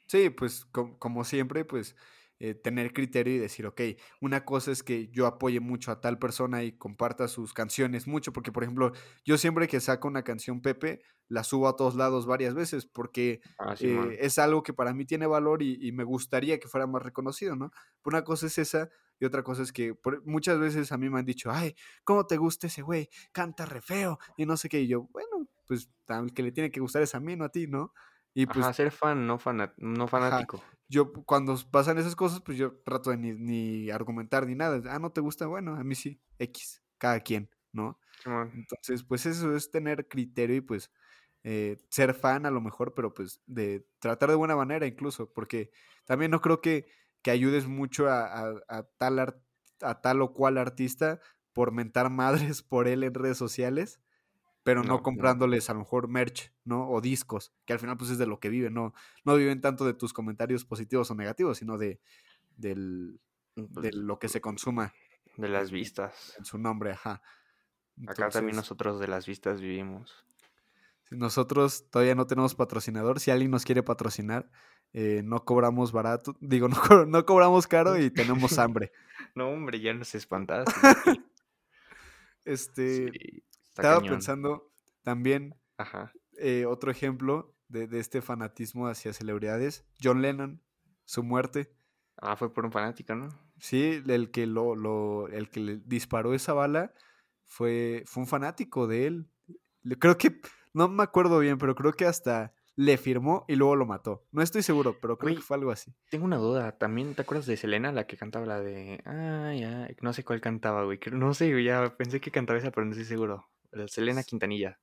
Sí, 0.07 0.29
pues 0.29 0.65
com- 0.65 0.97
como 0.97 1.23
siempre, 1.23 1.65
pues 1.65 1.95
eh, 2.39 2.53
tener 2.53 2.93
criterio 2.93 3.33
y 3.35 3.37
decir, 3.39 3.65
ok, 3.65 3.81
una 4.21 4.45
cosa 4.45 4.71
es 4.71 4.83
que 4.83 5.07
yo 5.09 5.25
apoye 5.25 5.59
mucho 5.59 5.91
a 5.91 6.01
tal 6.01 6.19
persona 6.19 6.63
y 6.63 6.77
comparta 6.77 7.27
sus 7.27 7.53
canciones 7.53 8.07
mucho, 8.07 8.33
porque 8.33 8.51
por 8.51 8.63
ejemplo, 8.63 8.91
yo 9.23 9.37
siempre 9.37 9.67
que 9.67 9.79
saco 9.79 10.07
una 10.07 10.23
canción 10.23 10.61
Pepe, 10.61 11.01
la 11.27 11.43
subo 11.43 11.67
a 11.67 11.75
todos 11.75 11.95
lados 11.95 12.25
varias 12.27 12.53
veces, 12.53 12.85
porque 12.85 13.41
Ah, 13.57 13.75
eh, 13.79 14.17
es 14.21 14.37
algo 14.37 14.63
que 14.63 14.73
para 14.73 14.93
mí 14.93 15.05
tiene 15.05 15.25
valor 15.27 15.61
y, 15.63 15.77
y 15.81 15.91
me 15.91 16.03
gustaría 16.03 16.59
que 16.59 16.67
fuera 16.67 16.87
más 16.87 17.01
reconocido, 17.03 17.55
¿no? 17.55 17.71
Una 18.03 18.23
cosa 18.23 18.45
es 18.47 18.57
esa 18.57 18.89
y 19.19 19.25
otra 19.25 19.43
cosa 19.43 19.63
es 19.63 19.71
que 19.71 19.95
por- 19.95 20.23
muchas 20.25 20.59
veces 20.59 20.91
a 20.91 20.97
mí 20.97 21.09
me 21.09 21.19
han 21.19 21.25
dicho, 21.25 21.49
ay, 21.51 21.75
¿cómo 22.03 22.27
te 22.27 22.37
gusta 22.37 22.67
ese 22.67 22.81
güey? 22.83 23.09
Canta 23.31 23.65
re 23.65 23.81
feo 23.81 24.19
y 24.37 24.45
no 24.45 24.55
sé 24.57 24.69
qué, 24.69 24.81
y 24.81 24.87
yo, 24.87 25.03
bueno, 25.13 25.47
pues 25.65 25.89
que 26.35 26.43
le 26.43 26.51
tiene 26.51 26.69
que 26.71 26.79
gustar 26.79 27.01
es 27.01 27.15
a 27.15 27.19
mí, 27.19 27.35
no 27.35 27.45
a 27.45 27.49
ti, 27.49 27.65
¿no? 27.67 27.93
Y 28.35 28.47
pues 28.47 28.67
Ajá, 28.67 28.73
ser 28.73 28.91
fan, 28.91 29.25
no, 29.27 29.39
fana- 29.39 29.73
no 29.77 30.07
Ajá. 30.29 30.47
fanático. 30.47 30.63
yo 30.87 31.11
cuando 31.25 31.55
pasan 31.71 31.97
esas 31.97 32.15
cosas, 32.15 32.41
pues 32.41 32.57
yo 32.57 32.79
trato 32.83 33.09
de 33.11 33.17
ni, 33.17 33.33
ni 33.33 33.89
argumentar 33.89 34.45
ni 34.47 34.55
nada. 34.55 34.81
Ah, 34.93 34.99
no 34.99 35.11
te 35.11 35.21
gusta, 35.21 35.47
bueno, 35.47 35.75
a 35.75 35.83
mí 35.83 35.95
sí, 35.95 36.21
X, 36.39 36.83
cada 36.97 37.19
quien, 37.21 37.49
¿no? 37.71 37.99
Entonces, 38.51 39.03
pues 39.03 39.25
eso 39.25 39.55
es 39.55 39.71
tener 39.71 40.07
criterio 40.07 40.57
y 40.57 40.61
pues 40.61 40.91
eh, 41.43 41.77
ser 41.89 42.13
fan 42.15 42.45
a 42.45 42.51
lo 42.51 42.61
mejor, 42.61 42.93
pero 42.95 43.13
pues 43.13 43.41
de 43.47 43.87
tratar 43.99 44.29
de 44.29 44.35
buena 44.35 44.55
manera 44.55 44.87
incluso, 44.87 45.33
porque 45.33 45.71
también 46.05 46.31
no 46.31 46.41
creo 46.41 46.61
que, 46.61 46.87
que 47.23 47.31
ayudes 47.31 47.67
mucho 47.67 48.09
a, 48.09 48.25
a- 48.25 48.61
a 48.69 48.83
tal 48.97 49.19
a 49.81 50.01
tal 50.01 50.21
o 50.21 50.33
cual 50.33 50.57
artista 50.57 51.19
por 51.53 51.71
mentar 51.71 52.09
madres 52.11 52.63
por 52.63 52.87
él 52.87 53.03
en 53.03 53.13
redes 53.13 53.37
sociales, 53.37 54.01
pero 54.65 54.83
no, 54.83 54.97
No, 54.97 54.97
no. 54.97 55.03
comprándoles 55.03 55.69
a 55.69 55.73
lo 55.73 55.79
mejor 55.81 56.09
merch, 56.09 56.51
¿no? 56.65 56.89
O 56.89 56.99
discos, 57.01 57.53
que 57.65 57.73
al 57.73 57.79
final 57.79 57.97
pues 57.97 58.09
es 58.11 58.17
de 58.17 58.25
lo 58.27 58.39
que 58.39 58.49
viven, 58.49 58.73
no, 58.73 58.93
no 59.23 59.35
viven 59.37 59.61
tanto 59.61 59.85
de 59.85 59.93
tus 59.93 60.11
comentarios 60.11 60.65
positivos 60.65 61.11
o 61.11 61.15
negativos, 61.15 61.59
sino 61.59 61.77
de, 61.77 62.01
del, 62.57 63.19
de 63.55 63.67
Pues, 63.67 63.95
lo 63.95 64.19
que 64.19 64.27
se 64.29 64.41
consuma. 64.41 64.93
De 65.37 65.49
las 65.49 65.71
vistas. 65.71 66.35
En 66.39 66.45
su 66.45 66.57
nombre, 66.57 66.91
ajá. 66.93 67.21
Acá 68.07 68.29
también 68.29 68.55
nosotros 68.57 68.99
de 68.99 69.07
las 69.07 69.25
vistas 69.27 69.61
vivimos. 69.61 70.25
Nosotros 71.11 71.89
todavía 71.91 72.15
no 72.15 72.27
tenemos 72.27 72.55
patrocinador. 72.55 73.19
Si 73.19 73.31
alguien 73.31 73.51
nos 73.51 73.63
quiere 73.65 73.83
patrocinar, 73.83 74.49
eh, 74.93 75.21
no 75.23 75.45
cobramos 75.45 75.91
barato. 75.91 76.35
Digo, 76.41 76.67
no, 76.69 77.05
no, 77.05 77.25
cobramos 77.25 77.67
caro 77.67 77.97
y 77.99 78.09
tenemos 78.11 78.57
hambre. 78.59 78.91
no, 79.35 79.49
hombre, 79.49 79.79
ya 79.79 79.93
nos 79.93 80.15
espantaste. 80.15 80.73
este. 82.45 83.11
Estaba 83.75 84.01
pensando 84.01 84.71
también. 85.03 85.55
Ajá. 85.77 86.11
Eh, 86.37 86.65
otro 86.65 86.91
ejemplo 86.91 87.55
de, 87.67 87.87
de, 87.87 87.99
este 87.99 88.21
fanatismo 88.21 88.87
hacia 88.87 89.13
celebridades. 89.13 89.85
John 90.01 90.21
Lennon, 90.21 90.61
su 91.05 91.23
muerte. 91.23 91.73
Ah, 92.17 92.35
fue 92.35 92.53
por 92.53 92.65
un 92.65 92.71
fanático, 92.71 93.15
¿no? 93.15 93.29
Sí, 93.59 94.01
el 94.07 94.31
que 94.31 94.45
lo, 94.45 94.75
lo, 94.75 95.27
el 95.27 95.49
que 95.49 95.59
le 95.59 95.77
disparó 95.77 96.33
esa 96.33 96.53
bala 96.53 96.93
fue, 97.43 98.03
fue 98.05 98.23
un 98.23 98.27
fanático 98.27 98.87
de 98.87 99.07
él. 99.07 99.29
Creo 99.99 100.17
que, 100.17 100.41
no 100.73 100.87
me 100.87 101.03
acuerdo 101.03 101.39
bien, 101.39 101.57
pero 101.57 101.75
creo 101.75 101.93
que 101.93 102.05
hasta 102.05 102.53
le 102.75 102.97
firmó 102.97 103.45
y 103.47 103.55
luego 103.55 103.75
lo 103.75 103.85
mató. 103.85 104.25
No 104.31 104.41
estoy 104.41 104.61
seguro, 104.61 104.97
pero 105.01 105.17
creo 105.17 105.35
que 105.35 105.41
fue 105.41 105.57
algo 105.57 105.71
así. 105.71 105.93
Tengo 106.09 106.25
una 106.25 106.37
duda. 106.37 106.77
¿También 106.77 107.15
te 107.15 107.21
acuerdas 107.21 107.45
de 107.45 107.55
Selena, 107.55 107.91
la 107.91 108.05
que 108.07 108.17
cantaba 108.17 108.45
la 108.45 108.59
de. 108.59 109.01
Ah, 109.05 109.53
ya. 109.57 109.87
No 110.01 110.11
sé 110.13 110.23
cuál 110.23 110.41
cantaba, 110.41 110.83
güey. 110.83 110.99
No 111.11 111.33
sé, 111.33 111.63
ya 111.63 111.95
pensé 111.97 112.19
que 112.19 112.31
cantaba 112.31 112.59
esa, 112.59 112.71
pero 112.71 112.85
no 112.85 112.91
estoy 112.91 113.05
seguro. 113.05 113.47
Selena 113.87 114.23
Quintanilla. 114.23 114.79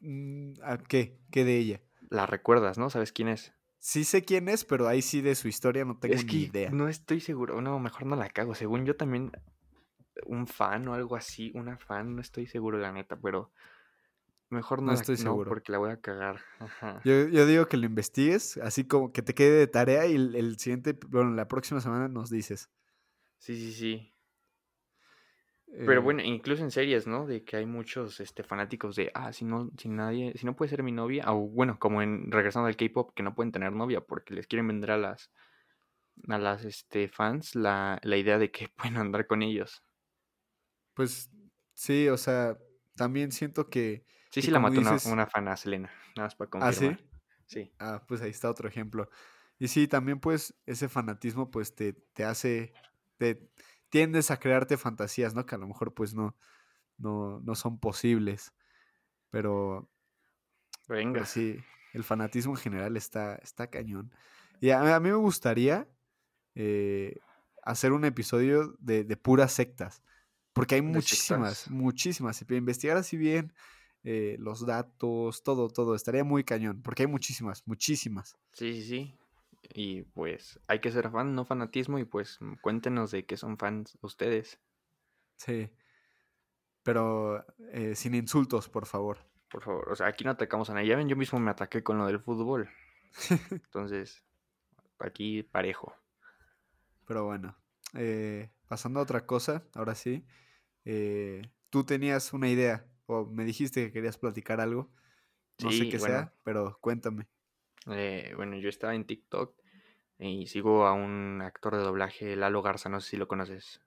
Mm, 0.00 0.54
¿A 0.62 0.78
qué? 0.78 1.18
¿Qué 1.30 1.44
de 1.44 1.58
ella? 1.58 1.80
La 2.10 2.26
recuerdas, 2.26 2.78
¿no? 2.78 2.90
¿Sabes 2.90 3.12
quién 3.12 3.28
es? 3.28 3.52
Sí 3.78 4.04
sé 4.04 4.24
quién 4.24 4.48
es, 4.48 4.64
pero 4.64 4.88
ahí 4.88 5.02
sí 5.02 5.20
de 5.20 5.34
su 5.34 5.48
historia 5.48 5.84
no 5.84 5.98
tengo 5.98 6.22
ni 6.22 6.44
idea. 6.44 6.70
No 6.70 6.88
estoy 6.88 7.20
seguro. 7.20 7.60
No, 7.60 7.78
mejor 7.78 8.06
no 8.06 8.16
la 8.16 8.28
cago. 8.30 8.54
Según 8.54 8.86
yo 8.86 8.96
también 8.96 9.30
un 10.26 10.46
fan 10.46 10.86
o 10.88 10.94
algo 10.94 11.16
así, 11.16 11.50
una 11.54 11.76
fan, 11.76 12.14
no 12.14 12.20
estoy 12.20 12.46
seguro 12.46 12.78
la 12.78 12.92
neta, 12.92 13.16
pero 13.16 13.52
mejor 14.48 14.82
no, 14.82 14.92
estoy 14.92 15.16
seguro 15.16 15.48
porque 15.48 15.72
la 15.72 15.78
voy 15.78 15.90
a 15.90 16.00
cagar. 16.00 16.40
Yo, 17.04 17.28
yo, 17.28 17.46
digo 17.46 17.66
que 17.66 17.76
lo 17.76 17.86
investigues, 17.86 18.56
así 18.58 18.86
como 18.86 19.12
que 19.12 19.20
te 19.20 19.34
quede 19.34 19.58
de 19.58 19.66
tarea 19.66 20.06
y 20.06 20.14
el, 20.14 20.58
siguiente, 20.58 20.98
bueno, 21.08 21.30
la 21.30 21.48
próxima 21.48 21.80
semana 21.80 22.08
nos 22.08 22.30
dices. 22.30 22.70
Sí, 23.38 23.56
sí, 23.56 23.72
sí. 23.72 24.13
Pero 25.76 25.94
eh 25.94 25.98
bueno, 25.98 26.22
incluso 26.22 26.62
en 26.62 26.70
series, 26.70 27.06
¿no? 27.06 27.26
De 27.26 27.44
que 27.44 27.56
hay 27.56 27.66
muchos 27.66 28.20
este, 28.20 28.44
fanáticos 28.44 28.94
de, 28.94 29.10
ah, 29.14 29.32
si 29.32 29.44
no, 29.44 29.70
si 29.76 29.88
nadie, 29.88 30.32
si 30.36 30.46
no 30.46 30.54
puede 30.54 30.68
ser 30.68 30.82
mi 30.84 30.92
novia, 30.92 31.24
o 31.32 31.48
bueno, 31.48 31.78
como 31.80 32.00
en 32.00 32.30
regresando 32.30 32.68
al 32.68 32.76
K-pop, 32.76 33.12
que 33.14 33.24
no 33.24 33.34
pueden 33.34 33.50
tener 33.50 33.72
novia 33.72 34.00
porque 34.00 34.34
les 34.34 34.46
quieren 34.46 34.68
vender 34.68 34.92
a 34.92 34.98
las, 34.98 35.32
a 36.28 36.38
las 36.38 36.64
este, 36.64 37.08
fans 37.08 37.56
la, 37.56 37.98
la 38.02 38.16
idea 38.16 38.38
de 38.38 38.52
que 38.52 38.68
pueden 38.76 38.96
andar 38.96 39.26
con 39.26 39.42
ellos. 39.42 39.82
Pues 40.94 41.30
sí, 41.72 42.08
o 42.08 42.16
sea, 42.16 42.56
también 42.96 43.32
siento 43.32 43.68
que. 43.68 44.06
Sí, 44.30 44.42
sí, 44.42 44.50
la 44.50 44.60
mató 44.60 44.80
una, 44.80 45.26
fan 45.26 45.48
a 45.48 45.56
Selena, 45.56 45.90
nada 46.16 46.26
más 46.26 46.34
para 46.36 46.50
confirmar. 46.50 46.94
¿Ah, 46.94 46.98
sí? 46.98 47.06
Sí. 47.46 47.72
Ah, 47.78 48.04
pues 48.06 48.22
ahí 48.22 48.30
está 48.30 48.48
otro 48.48 48.68
ejemplo. 48.68 49.08
Y 49.58 49.68
sí, 49.68 49.86
también 49.88 50.20
pues 50.20 50.54
ese 50.66 50.88
fanatismo 50.88 51.50
pues 51.50 51.74
te, 51.74 51.92
te 51.92 52.24
hace, 52.24 52.72
te 53.16 53.48
tiendes 53.94 54.32
a 54.32 54.40
crearte 54.40 54.76
fantasías, 54.76 55.36
¿no? 55.36 55.46
Que 55.46 55.54
a 55.54 55.58
lo 55.58 55.68
mejor 55.68 55.94
pues 55.94 56.14
no, 56.14 56.34
no, 56.98 57.38
no 57.38 57.54
son 57.54 57.78
posibles. 57.78 58.52
Pero, 59.30 59.88
Venga. 60.88 61.24
sí, 61.26 61.60
el 61.92 62.02
fanatismo 62.02 62.54
en 62.54 62.56
general 62.56 62.96
está, 62.96 63.36
está 63.36 63.68
cañón. 63.68 64.10
Y 64.60 64.70
a, 64.70 64.98
mí 64.98 65.10
me 65.10 65.14
gustaría 65.14 65.86
eh, 66.56 67.20
hacer 67.62 67.92
un 67.92 68.04
episodio 68.04 68.74
de, 68.80 69.04
de 69.04 69.16
puras 69.16 69.52
sectas. 69.52 70.02
Porque 70.52 70.74
hay 70.74 70.82
muchísimas, 70.82 71.70
muchísimas. 71.70 72.36
Si 72.36 72.44
investigar 72.52 72.96
así 72.96 73.16
bien 73.16 73.52
eh, 74.02 74.34
los 74.40 74.66
datos, 74.66 75.44
todo, 75.44 75.68
todo, 75.68 75.94
estaría 75.94 76.24
muy 76.24 76.42
cañón. 76.42 76.82
Porque 76.82 77.04
hay 77.04 77.08
muchísimas, 77.08 77.62
muchísimas. 77.64 78.36
Sí, 78.54 78.72
sí, 78.72 78.88
sí. 78.88 79.14
Y 79.72 80.02
pues 80.02 80.60
hay 80.66 80.80
que 80.80 80.90
ser 80.90 81.10
fan, 81.10 81.34
no 81.34 81.44
fanatismo. 81.44 81.98
Y 81.98 82.04
pues 82.04 82.38
cuéntenos 82.60 83.10
de 83.10 83.24
qué 83.26 83.36
son 83.36 83.58
fans 83.58 83.98
ustedes. 84.02 84.58
Sí. 85.36 85.70
Pero 86.82 87.44
eh, 87.72 87.94
sin 87.94 88.14
insultos, 88.14 88.68
por 88.68 88.86
favor. 88.86 89.18
Por 89.50 89.62
favor. 89.62 89.88
O 89.90 89.96
sea, 89.96 90.08
aquí 90.08 90.24
no 90.24 90.30
atacamos 90.30 90.68
a 90.70 90.74
nadie. 90.74 90.88
Ya 90.88 90.96
ven, 90.96 91.08
yo 91.08 91.16
mismo 91.16 91.38
me 91.38 91.50
ataqué 91.50 91.82
con 91.82 91.98
lo 91.98 92.06
del 92.06 92.20
fútbol. 92.20 92.68
Entonces, 93.50 94.24
aquí 94.98 95.42
parejo. 95.42 95.94
Pero 97.06 97.24
bueno. 97.24 97.56
Eh, 97.94 98.50
pasando 98.66 99.00
a 99.00 99.02
otra 99.04 99.26
cosa, 99.26 99.64
ahora 99.74 99.94
sí. 99.94 100.26
Eh, 100.84 101.42
tú 101.70 101.84
tenías 101.84 102.32
una 102.32 102.48
idea 102.48 102.86
o 103.06 103.26
me 103.26 103.44
dijiste 103.44 103.86
que 103.86 103.92
querías 103.92 104.18
platicar 104.18 104.60
algo. 104.60 104.90
No 105.62 105.70
sé 105.70 105.88
qué 105.88 105.98
sea, 105.98 106.34
pero 106.42 106.78
cuéntame. 106.80 107.28
Eh, 107.86 108.32
bueno, 108.36 108.56
yo 108.56 108.68
estaba 108.68 108.94
en 108.94 109.04
TikTok 109.04 109.54
y 110.18 110.46
sigo 110.46 110.86
a 110.86 110.92
un 110.92 111.42
actor 111.42 111.76
de 111.76 111.82
doblaje, 111.82 112.36
Lalo 112.36 112.62
Garza, 112.62 112.88
no 112.88 113.00
sé 113.00 113.10
si 113.10 113.16
lo 113.16 113.28
conoces. 113.28 113.80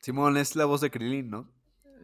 Simón 0.00 0.36
es 0.36 0.56
la 0.56 0.64
voz 0.64 0.80
de 0.80 0.90
Krillin, 0.90 1.30
¿no? 1.30 1.52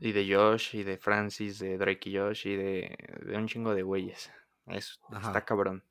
Y 0.01 0.13
de 0.13 0.33
Josh, 0.33 0.77
y 0.77 0.85
de 0.85 0.99
Francis, 0.99 1.59
de 1.59 1.79
Drake 1.79 2.11
y 2.11 2.17
Josh, 2.17 2.47
y 2.47 2.57
de, 2.57 2.97
un 3.35 3.49
chingo 3.49 3.75
de 3.75 3.83
güeyes. 3.83 4.31
está 4.67 5.45
cabrón. 5.45 5.83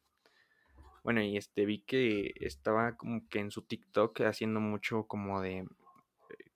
Bueno, 1.03 1.21
y 1.21 1.37
este 1.37 1.65
vi 1.65 1.79
que 1.79 2.31
estaba 2.35 2.95
como 2.95 3.27
que 3.27 3.39
en 3.39 3.51
su 3.51 3.61
TikTok 3.63 4.21
haciendo 4.21 4.59
mucho 4.59 5.07
como 5.07 5.41
de 5.41 5.65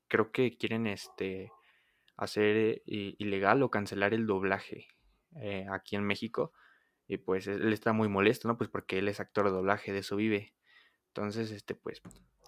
creo 0.08 0.32
que 0.32 0.58
quieren 0.58 0.88
este 0.88 1.52
hacer 2.18 2.82
ilegal 2.86 3.64
o 3.64 3.72
cancelar 3.72 4.14
el 4.14 4.28
doblaje 4.28 4.88
eh, 5.38 5.66
aquí 5.72 5.96
en 5.96 6.04
México. 6.04 6.52
Y 7.12 7.18
pues 7.18 7.45
él 7.45 7.74
está 7.74 7.91
muy 7.91 8.07
molesto, 8.07 8.47
¿no? 8.47 8.57
Pues 8.57 8.70
porque 8.70 8.97
él 8.97 9.09
es 9.09 9.20
actor 9.20 9.43
de 9.43 9.51
doblaje, 9.51 9.91
de 9.91 9.99
eso 9.99 10.16
vive. 10.16 10.53
Entonces, 11.07 11.51
este, 11.51 11.76
pues, 11.76 12.01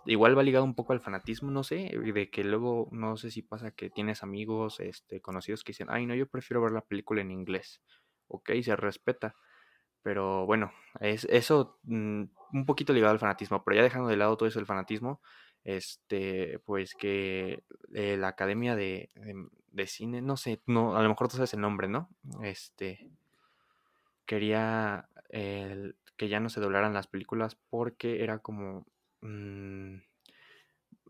igual 0.06 0.38
va 0.38 0.42
ligado 0.42 0.64
un 0.64 0.74
poco 0.74 0.94
al 0.94 1.02
fanatismo, 1.02 1.52
no 1.52 1.66
sé, 1.66 1.92
de 1.94 2.30
que 2.30 2.46
luego, 2.46 2.88
no 2.94 3.18
sé 3.18 3.30
si 3.30 3.42
pasa 3.42 3.72
que 3.72 3.90
tienes 3.90 4.24
amigos, 4.24 4.80
este, 4.80 5.20
conocidos 5.20 5.66
que 5.66 5.72
dicen, 5.72 5.88
ay, 5.90 6.06
no, 6.06 6.16
yo 6.16 6.30
prefiero 6.30 6.62
ver 6.62 6.72
la 6.72 6.80
película 6.80 7.20
en 7.20 7.32
inglés. 7.32 7.82
Ok, 8.30 8.52
se 8.62 8.74
respeta. 8.78 9.36
Pero 10.02 10.46
bueno, 10.46 10.72
es 11.02 11.26
eso 11.26 11.78
mm, 11.84 12.24
un 12.54 12.66
poquito 12.66 12.94
ligado 12.94 13.12
al 13.12 13.20
fanatismo, 13.20 13.66
pero 13.66 13.76
ya 13.76 13.84
dejando 13.84 14.08
de 14.08 14.16
lado 14.16 14.38
todo 14.38 14.48
eso 14.48 14.62
el 14.62 14.66
fanatismo, 14.66 15.20
este, 15.66 16.60
pues 16.60 16.96
que 16.96 17.66
eh, 17.94 18.16
la 18.16 18.30
Academia 18.30 18.78
de, 18.78 19.12
Cine, 19.88 20.22
no 20.22 20.38
sé, 20.38 20.62
no, 20.68 20.96
a 20.96 21.04
lo 21.04 21.10
mejor 21.10 21.28
tú 21.28 21.36
sabes 21.36 21.54
el 21.54 21.60
nombre, 21.60 21.90
¿no? 21.90 22.08
Este, 22.44 23.12
quería 24.26 25.10
que 25.30 26.30
ya 26.30 26.40
no 26.40 26.50
se 26.50 26.62
doblaran 26.62 26.94
las 26.94 27.08
películas 27.08 27.56
porque 27.70 28.24
era 28.24 28.40
como... 28.40 28.86
Mm, 29.22 29.98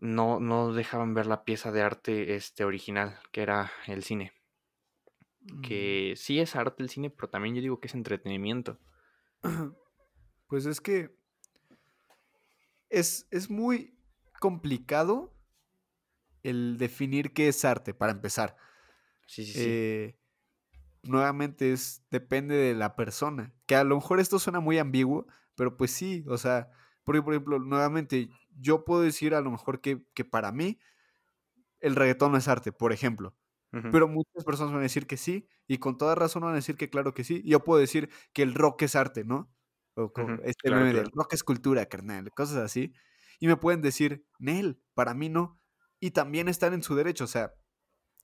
no, 0.00 0.40
no 0.40 0.72
dejaban 0.72 1.14
ver 1.14 1.26
la 1.26 1.44
pieza 1.44 1.72
de 1.72 1.82
arte 1.82 2.34
este, 2.34 2.64
original, 2.64 3.18
que 3.32 3.42
era 3.42 3.72
el 3.86 4.02
cine. 4.02 4.32
Mm. 5.40 5.60
Que 5.62 6.14
sí 6.16 6.40
es 6.40 6.56
arte 6.56 6.82
el 6.82 6.90
cine, 6.90 7.10
pero 7.10 7.28
también 7.28 7.54
yo 7.54 7.62
digo 7.62 7.80
que 7.80 7.88
es 7.88 7.94
entretenimiento. 7.94 8.78
Pues 10.46 10.66
es 10.66 10.80
que 10.80 11.16
es, 12.90 13.26
es 13.30 13.50
muy 13.50 13.98
complicado 14.40 15.34
el 16.42 16.76
definir 16.76 17.32
qué 17.32 17.48
es 17.48 17.64
arte, 17.64 17.94
para 17.94 18.12
empezar. 18.12 18.56
Sí, 19.26 19.44
sí, 19.44 19.52
sí. 19.52 19.64
Eh, 19.66 20.18
nuevamente 21.06 21.72
es, 21.72 22.04
depende 22.10 22.56
de 22.56 22.74
la 22.74 22.96
persona. 22.96 23.52
Que 23.66 23.76
a 23.76 23.84
lo 23.84 23.96
mejor 23.96 24.20
esto 24.20 24.38
suena 24.38 24.60
muy 24.60 24.78
ambiguo, 24.78 25.26
pero 25.54 25.76
pues 25.76 25.90
sí, 25.90 26.24
o 26.28 26.38
sea, 26.38 26.70
porque 27.04 27.22
por 27.22 27.34
ejemplo, 27.34 27.58
nuevamente, 27.58 28.28
yo 28.58 28.84
puedo 28.84 29.02
decir 29.02 29.34
a 29.34 29.40
lo 29.40 29.50
mejor 29.50 29.80
que, 29.80 29.98
para 30.30 30.52
mí 30.52 30.78
el 31.80 31.96
reggaetón 31.96 32.32
no 32.32 32.38
es 32.38 32.48
arte, 32.48 32.72
por 32.72 32.92
ejemplo. 32.92 33.36
Pero 33.90 34.06
muchas 34.06 34.44
personas 34.44 34.72
van 34.72 34.82
a 34.82 34.84
decir 34.84 35.08
que 35.08 35.16
sí, 35.16 35.48
y 35.66 35.78
con 35.78 35.98
toda 35.98 36.14
razón 36.14 36.42
van 36.42 36.52
a 36.52 36.54
decir 36.54 36.76
que 36.76 36.90
claro 36.90 37.12
que 37.12 37.24
sí. 37.24 37.42
Yo 37.44 37.64
puedo 37.64 37.80
decir 37.80 38.08
que 38.32 38.42
el 38.42 38.54
rock 38.54 38.82
es 38.82 38.94
arte, 38.94 39.24
¿no? 39.24 39.52
O 39.96 40.12
este 40.44 40.70
meme 40.70 40.92
del 40.92 41.10
rock 41.12 41.32
es 41.32 41.42
cultura, 41.42 41.84
carnal, 41.86 42.30
cosas 42.30 42.58
así 42.58 42.94
y 43.38 43.46
me 43.46 43.56
pueden 43.56 43.82
decir, 43.82 44.26
Nel, 44.38 44.80
para 44.94 45.14
mí 45.14 45.28
no. 45.28 45.60
Y 46.00 46.12
también 46.12 46.48
están 46.48 46.74
en 46.74 46.82
su 46.82 46.94
derecho. 46.94 47.24
O 47.24 47.28
sea, 47.28 47.54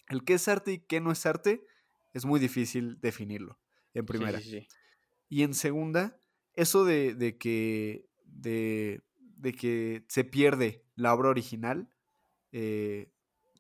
el 0.09 0.25
qué 0.25 0.35
es 0.35 0.49
arte 0.49 0.73
y 0.73 0.79
qué 0.79 1.01
no 1.01 1.13
es 1.13 1.27
arte 1.27 1.65
es 2.13 2.25
muy 2.25 2.41
difícil 2.41 3.01
definirlo, 3.01 3.59
en 3.95 4.07
primera. 4.07 4.41
Y 5.29 5.43
en 5.43 5.55
segunda, 5.55 6.19
eso 6.55 6.85
de, 6.85 7.37
que, 7.39 8.09
de, 8.25 9.03
que 9.59 10.05
se 10.09 10.25
pierde 10.25 10.85
la 10.95 11.15
obra 11.15 11.29
original, 11.29 11.89
eh, 12.53 13.13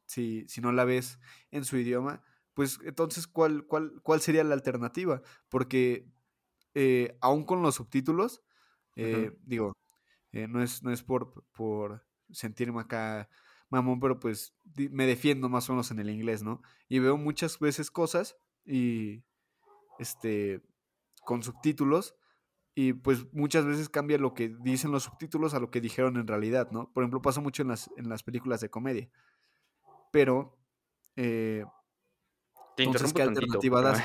si, 0.07 0.47
no 0.61 0.73
la 0.73 0.85
ves 0.85 1.19
en 1.51 1.65
su 1.65 1.77
idioma, 1.77 2.23
pues 2.55 2.79
entonces, 2.85 3.27
¿cuál, 3.27 3.65
cuál, 3.67 4.01
cuál 4.03 4.21
sería 4.21 4.45
la 4.45 4.55
alternativa? 4.55 5.23
Porque 5.49 6.09
eh, 6.75 7.17
aún 7.21 7.45
con 7.45 7.63
los 7.63 7.77
subtítulos, 7.77 8.43
eh, 8.97 9.37
digo, 9.43 9.73
eh, 10.33 10.47
no, 10.49 10.63
es, 10.63 10.83
no 10.83 10.93
es 10.93 11.03
por, 11.03 11.45
por 11.53 12.07
sentirme 12.31 12.81
acá 12.81 13.29
mamón, 13.71 14.01
pero 14.01 14.21
pues 14.21 14.55
me 14.75 15.07
defiendo 15.07 15.49
más 15.49 15.69
o 15.69 15.73
menos 15.73 15.91
en 15.91 16.01
el 16.01 16.11
inglés, 16.11 16.43
¿no? 16.43 16.63
Y 16.89 16.99
veo 16.99 17.17
muchas 17.17 17.59
veces 17.59 17.91
cosas 17.91 18.37
y 18.65 19.25
este 19.99 20.63
con 21.25 21.43
subtítulos 21.43 22.17
y 22.75 22.93
pues 22.95 23.33
muchas 23.33 23.67
veces 23.67 23.89
cambia 23.89 24.19
lo 24.19 24.35
que 24.35 24.49
dicen 24.61 24.93
los 24.93 25.05
subtítulos 25.05 25.55
a 25.55 25.61
lo 25.61 25.71
que 25.71 25.81
dijeron 25.81 26.17
en 26.17 26.27
realidad, 26.27 26.71
¿no? 26.71 26.93
Por 26.93 27.03
ejemplo, 27.03 27.23
pasa 27.23 27.41
mucho 27.41 27.63
en 27.63 27.69
las, 27.69 27.91
en 27.97 28.09
las 28.09 28.23
películas 28.23 28.61
de 28.61 28.71
comedia. 28.71 29.11
Pero 30.13 30.59
eh, 31.17 31.65
Te 32.77 32.85
entonces, 32.85 33.13
¿qué 33.13 33.23
alternativa 33.23 33.83
das? 33.83 34.03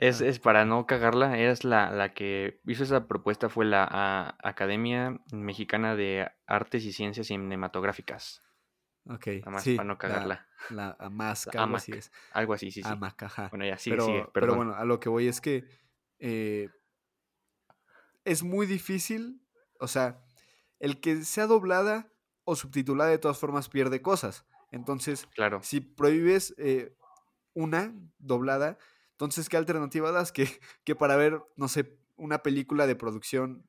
Es, 0.00 0.22
es, 0.22 0.38
para 0.38 0.64
no 0.64 0.86
cagarla, 0.86 1.38
es 1.38 1.62
la, 1.62 1.90
la, 1.90 2.14
que 2.14 2.58
hizo 2.66 2.84
esa 2.84 3.06
propuesta 3.06 3.50
fue 3.50 3.66
la 3.66 4.34
Academia 4.42 5.20
Mexicana 5.30 5.94
de 5.94 6.26
Artes 6.46 6.86
y 6.86 6.94
Ciencias 6.94 7.26
Cinematográficas. 7.26 8.42
Ok. 9.04 9.26
Nada 9.26 9.50
más 9.50 9.64
para 9.64 9.84
no 9.84 9.98
cagarla. 9.98 10.46
La, 10.70 10.96
AMASC, 10.98 11.54
algo 11.56 11.76
así 11.76 11.92
es. 11.92 12.12
Algo 12.32 12.54
así, 12.54 12.70
sí, 12.70 12.82
sí. 12.82 12.88
AMAC, 12.88 13.22
ajá. 13.24 13.48
Bueno, 13.48 13.66
ya, 13.66 13.76
sí, 13.76 13.90
pero, 13.90 14.06
sí, 14.06 14.12
pero 14.32 14.54
bueno, 14.54 14.74
a 14.74 14.84
lo 14.84 15.00
que 15.00 15.08
voy 15.08 15.26
es 15.26 15.40
que 15.40 15.64
eh, 16.18 16.68
es 18.24 18.42
muy 18.42 18.66
difícil, 18.66 19.42
o 19.78 19.86
sea, 19.86 20.22
el 20.78 21.00
que 21.00 21.24
sea 21.24 21.46
doblada 21.46 22.12
o 22.44 22.56
subtitulada 22.56 23.10
de 23.10 23.18
todas 23.18 23.38
formas 23.38 23.68
pierde 23.68 24.02
cosas. 24.02 24.46
Entonces, 24.70 25.26
claro. 25.34 25.60
si 25.62 25.80
prohíbes 25.80 26.54
eh, 26.58 26.94
una 27.54 27.92
doblada, 28.18 28.78
entonces, 29.20 29.50
¿qué 29.50 29.58
alternativa 29.58 30.10
das? 30.12 30.32
Que, 30.32 30.48
que 30.84 30.96
para 30.96 31.14
ver, 31.14 31.42
no 31.56 31.68
sé, 31.68 31.98
una 32.16 32.42
película 32.42 32.86
de 32.86 32.96
producción 32.96 33.68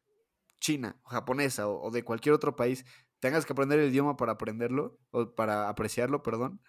china 0.62 0.98
o 1.04 1.10
japonesa 1.10 1.68
o, 1.68 1.92
de 1.92 2.04
cualquier 2.04 2.34
otro 2.34 2.56
país, 2.56 2.86
tengas 3.20 3.46
que 3.46 3.52
aprender 3.52 3.78
el 3.78 3.90
idioma 3.90 4.16
para 4.16 4.34
aprenderlo, 4.34 4.98
o 5.10 5.36
para 5.36 5.68
apreciarlo, 5.68 6.24
perdón. 6.24 6.62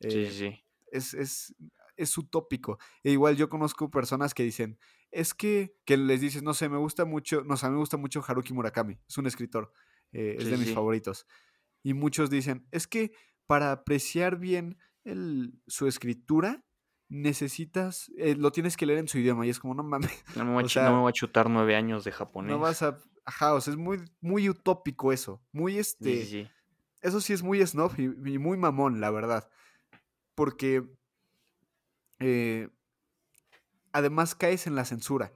sí, 0.00 0.22
eh, 0.24 0.30
sí. 0.30 0.64
Es, 0.92 1.12
es, 1.14 1.56
es 1.96 2.16
utópico. 2.18 2.78
E 3.02 3.10
igual 3.10 3.36
yo 3.36 3.48
conozco 3.48 3.90
personas 3.90 4.32
que 4.32 4.44
dicen, 4.44 4.78
es 5.10 5.34
que, 5.34 5.74
que 5.84 5.96
les 5.96 6.20
dices, 6.20 6.44
no 6.44 6.54
sé, 6.54 6.68
me 6.68 6.78
gusta 6.78 7.04
mucho, 7.04 7.42
no 7.42 7.56
sé, 7.56 7.66
a 7.66 7.70
mí 7.70 7.74
me 7.74 7.80
gusta 7.80 7.96
mucho 7.96 8.22
Haruki 8.24 8.52
Murakami, 8.52 8.96
es 9.08 9.18
un 9.18 9.26
escritor, 9.26 9.72
eh, 10.12 10.36
es 10.38 10.48
de 10.48 10.56
mis 10.56 10.72
favoritos. 10.72 11.26
Y 11.82 11.94
muchos 11.94 12.30
dicen, 12.30 12.68
es 12.70 12.86
que 12.86 13.10
para 13.46 13.72
apreciar 13.72 14.38
bien 14.38 14.78
el, 15.02 15.60
su 15.66 15.88
escritura, 15.88 16.64
necesitas, 17.10 18.10
eh, 18.16 18.36
lo 18.36 18.52
tienes 18.52 18.76
que 18.76 18.86
leer 18.86 19.00
en 19.00 19.08
su 19.08 19.18
idioma 19.18 19.44
y 19.44 19.50
es 19.50 19.58
como, 19.58 19.74
no 19.74 19.82
mames. 19.82 20.10
No 20.36 20.44
me, 20.44 20.52
voy, 20.52 21.10
a 21.10 21.12
chutar 21.12 21.50
nueve 21.50 21.76
años 21.76 22.04
de 22.04 22.12
japonés. 22.12 22.52
No 22.52 22.58
vas 22.58 22.82
a, 22.82 22.98
ajá, 23.24 23.52
o 23.52 23.60
sea, 23.60 23.72
es 23.72 23.78
muy, 23.78 23.98
muy 24.20 24.48
utópico 24.48 25.12
eso, 25.12 25.42
muy 25.52 25.76
este, 25.76 26.24
sí, 26.24 26.48
eso 27.02 27.20
sí 27.20 27.32
es 27.32 27.42
muy 27.42 27.64
snob 27.66 27.98
y, 27.98 28.38
muy 28.38 28.56
mamón, 28.56 29.00
la 29.00 29.10
verdad, 29.10 29.50
porque 30.34 30.84
eh, 32.20 32.68
además 33.92 34.34
caes 34.34 34.66
en 34.66 34.76
la 34.76 34.84
censura. 34.84 35.32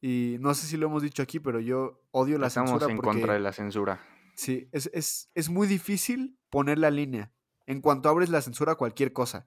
Y 0.00 0.36
no 0.40 0.52
sé 0.52 0.66
si 0.66 0.76
lo 0.76 0.86
hemos 0.86 1.02
dicho 1.02 1.22
aquí, 1.22 1.40
pero 1.40 1.60
yo 1.60 2.02
odio 2.10 2.36
la 2.36 2.48
Estamos 2.48 2.70
censura. 2.70 2.92
en 2.92 2.98
contra 2.98 3.32
de 3.34 3.40
la 3.40 3.52
censura. 3.52 4.00
Sí, 4.34 4.68
es, 4.72 4.90
es, 4.92 5.30
es, 5.34 5.48
muy 5.48 5.66
difícil 5.66 6.36
poner 6.50 6.78
la 6.78 6.90
línea. 6.90 7.32
En 7.66 7.80
cuanto 7.80 8.10
abres 8.10 8.28
la 8.28 8.42
censura 8.42 8.72
a 8.72 8.74
cualquier 8.74 9.14
cosa. 9.14 9.46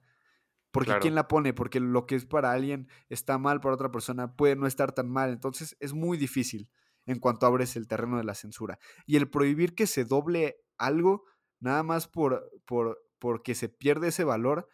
Porque 0.70 0.98
¿quién 1.00 1.14
la 1.14 1.28
pone? 1.28 1.54
Porque 1.54 1.80
lo 1.80 2.06
que 2.06 2.14
es 2.14 2.26
para 2.26 2.52
alguien 2.52 2.88
está 3.08 3.38
mal, 3.38 3.60
para 3.60 3.74
otra 3.74 3.90
persona 3.90 4.34
puede 4.36 4.56
no 4.56 4.66
estar 4.66 4.92
tan 4.92 5.08
mal. 5.08 5.30
Entonces 5.30 5.76
es 5.80 5.94
muy 5.94 6.18
difícil 6.18 6.68
en 7.06 7.18
cuanto 7.18 7.46
abres 7.46 7.74
el 7.76 7.88
terreno 7.88 8.18
de 8.18 8.24
la 8.24 8.34
censura. 8.34 8.78
Y 9.06 9.16
el 9.16 9.30
prohibir 9.30 9.74
que 9.74 9.86
se 9.86 10.04
doble 10.04 10.60
algo, 10.76 11.24
nada 11.58 11.82
más 11.82 12.06
por, 12.06 12.50
por 12.66 13.02
porque 13.18 13.54
se 13.54 13.68
pierde 13.68 14.08
ese 14.08 14.24
valor, 14.24 14.68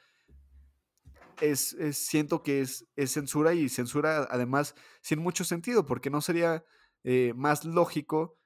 es, 1.41 1.77
siento 1.93 2.43
que 2.43 2.61
es, 2.61 2.87
es, 2.97 3.13
censura 3.13 3.55
y 3.55 3.69
censura 3.69 4.29
además 4.31 4.75
sin 5.01 5.21
mucho 5.21 5.45
sentido, 5.45 5.85
porque 5.85 6.11
no 6.11 6.21
sería 6.21 6.65
eh, 7.03 7.33
más 7.37 7.65
lógico 7.65 8.39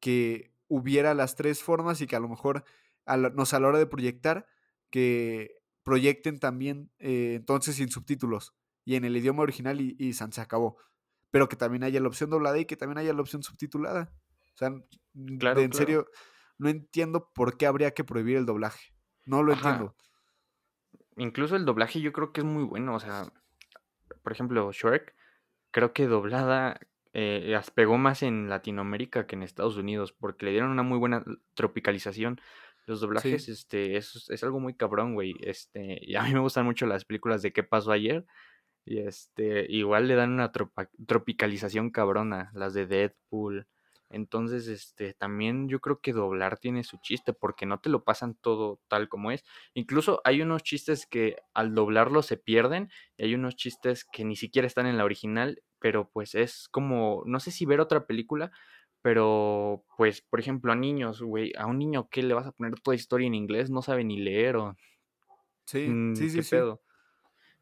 que 0.00 0.52
hubiera 0.68 1.14
las 1.14 1.34
tres 1.34 1.62
formas 1.62 2.00
y 2.00 2.06
que 2.06 2.16
a 2.16 2.20
lo 2.20 2.28
mejor 2.28 2.64
a 3.06 3.16
nos 3.16 3.54
a 3.54 3.60
la 3.60 3.68
hora 3.68 3.78
de 3.78 3.86
proyectar 3.86 4.46
que 4.90 5.59
proyecten 5.82 6.38
también 6.38 6.90
eh, 6.98 7.34
entonces 7.36 7.76
sin 7.76 7.88
subtítulos 7.88 8.54
y 8.84 8.96
en 8.96 9.04
el 9.04 9.16
idioma 9.16 9.42
original 9.42 9.80
y, 9.80 9.96
y 9.98 10.12
se 10.12 10.40
acabó. 10.40 10.78
Pero 11.30 11.48
que 11.48 11.56
también 11.56 11.84
haya 11.84 12.00
la 12.00 12.08
opción 12.08 12.30
doblada 12.30 12.58
y 12.58 12.64
que 12.64 12.76
también 12.76 12.98
haya 12.98 13.12
la 13.12 13.20
opción 13.20 13.42
subtitulada. 13.42 14.12
O 14.54 14.56
sea, 14.56 14.68
en 15.14 15.72
serio, 15.72 16.08
no 16.58 16.68
entiendo 16.68 17.30
por 17.32 17.56
qué 17.56 17.66
habría 17.66 17.92
que 17.92 18.04
prohibir 18.04 18.36
el 18.36 18.46
doblaje. 18.46 18.92
No 19.26 19.42
lo 19.42 19.52
entiendo. 19.52 19.94
Incluso 21.16 21.56
el 21.56 21.64
doblaje 21.64 22.00
yo 22.00 22.12
creo 22.12 22.32
que 22.32 22.40
es 22.40 22.46
muy 22.46 22.64
bueno. 22.64 22.94
O 22.94 23.00
sea, 23.00 23.32
por 24.22 24.32
ejemplo, 24.32 24.72
Shrek, 24.72 25.14
creo 25.70 25.92
que 25.92 26.06
doblada 26.06 26.80
eh, 27.12 27.58
pegó 27.74 27.98
más 27.98 28.22
en 28.22 28.48
Latinoamérica 28.48 29.26
que 29.26 29.36
en 29.36 29.42
Estados 29.42 29.76
Unidos, 29.76 30.12
porque 30.12 30.46
le 30.46 30.52
dieron 30.52 30.70
una 30.70 30.82
muy 30.82 30.98
buena 30.98 31.24
tropicalización. 31.54 32.40
Los 32.86 33.00
doblajes, 33.00 33.48
este, 33.48 33.96
es, 33.96 34.28
es, 34.28 34.42
algo 34.42 34.60
muy 34.60 34.74
cabrón, 34.74 35.14
güey. 35.14 35.34
Este, 35.40 35.98
y 36.02 36.16
a 36.16 36.22
mí 36.22 36.32
me 36.32 36.40
gustan 36.40 36.64
mucho 36.64 36.86
las 36.86 37.04
películas 37.04 37.42
de 37.42 37.52
qué 37.52 37.62
pasó 37.62 37.92
ayer. 37.92 38.24
Y 38.84 38.98
este, 38.98 39.66
igual 39.68 40.08
le 40.08 40.14
dan 40.14 40.32
una 40.32 40.50
tropicalización 41.06 41.90
cabrona, 41.90 42.50
las 42.54 42.74
de 42.74 42.86
Deadpool. 42.86 43.66
Entonces, 44.10 44.66
este, 44.66 45.14
también 45.14 45.68
yo 45.68 45.80
creo 45.80 46.00
que 46.00 46.12
doblar 46.12 46.58
tiene 46.58 46.82
su 46.82 46.98
chiste, 47.00 47.32
porque 47.32 47.64
no 47.64 47.78
te 47.78 47.88
lo 47.88 48.02
pasan 48.02 48.34
todo 48.34 48.80
tal 48.88 49.08
como 49.08 49.30
es. 49.30 49.44
Incluso 49.72 50.20
hay 50.24 50.42
unos 50.42 50.64
chistes 50.64 51.06
que 51.06 51.36
al 51.54 51.74
doblarlo 51.74 52.22
se 52.22 52.36
pierden, 52.36 52.90
y 53.16 53.24
hay 53.24 53.34
unos 53.36 53.54
chistes 53.54 54.04
que 54.04 54.24
ni 54.24 54.34
siquiera 54.34 54.66
están 54.66 54.86
en 54.86 54.98
la 54.98 55.04
original, 55.04 55.62
pero 55.78 56.10
pues 56.10 56.34
es 56.34 56.68
como, 56.70 57.22
no 57.24 57.38
sé 57.38 57.52
si 57.52 57.66
ver 57.66 57.80
otra 57.80 58.06
película, 58.06 58.50
pero, 59.02 59.84
pues, 59.96 60.20
por 60.20 60.40
ejemplo, 60.40 60.72
a 60.72 60.76
niños, 60.76 61.22
güey, 61.22 61.52
a 61.56 61.66
un 61.66 61.78
niño 61.78 62.08
que 62.10 62.22
le 62.22 62.34
vas 62.34 62.46
a 62.46 62.52
poner 62.52 62.78
toda 62.80 62.94
historia 62.94 63.26
en 63.26 63.34
inglés, 63.34 63.70
no 63.70 63.82
sabe 63.82 64.04
ni 64.04 64.18
leer 64.18 64.56
o... 64.56 64.76
Sí, 65.64 65.88
mm, 65.88 66.16
sí, 66.16 66.28
sí, 66.30 66.42
pedo? 66.42 66.82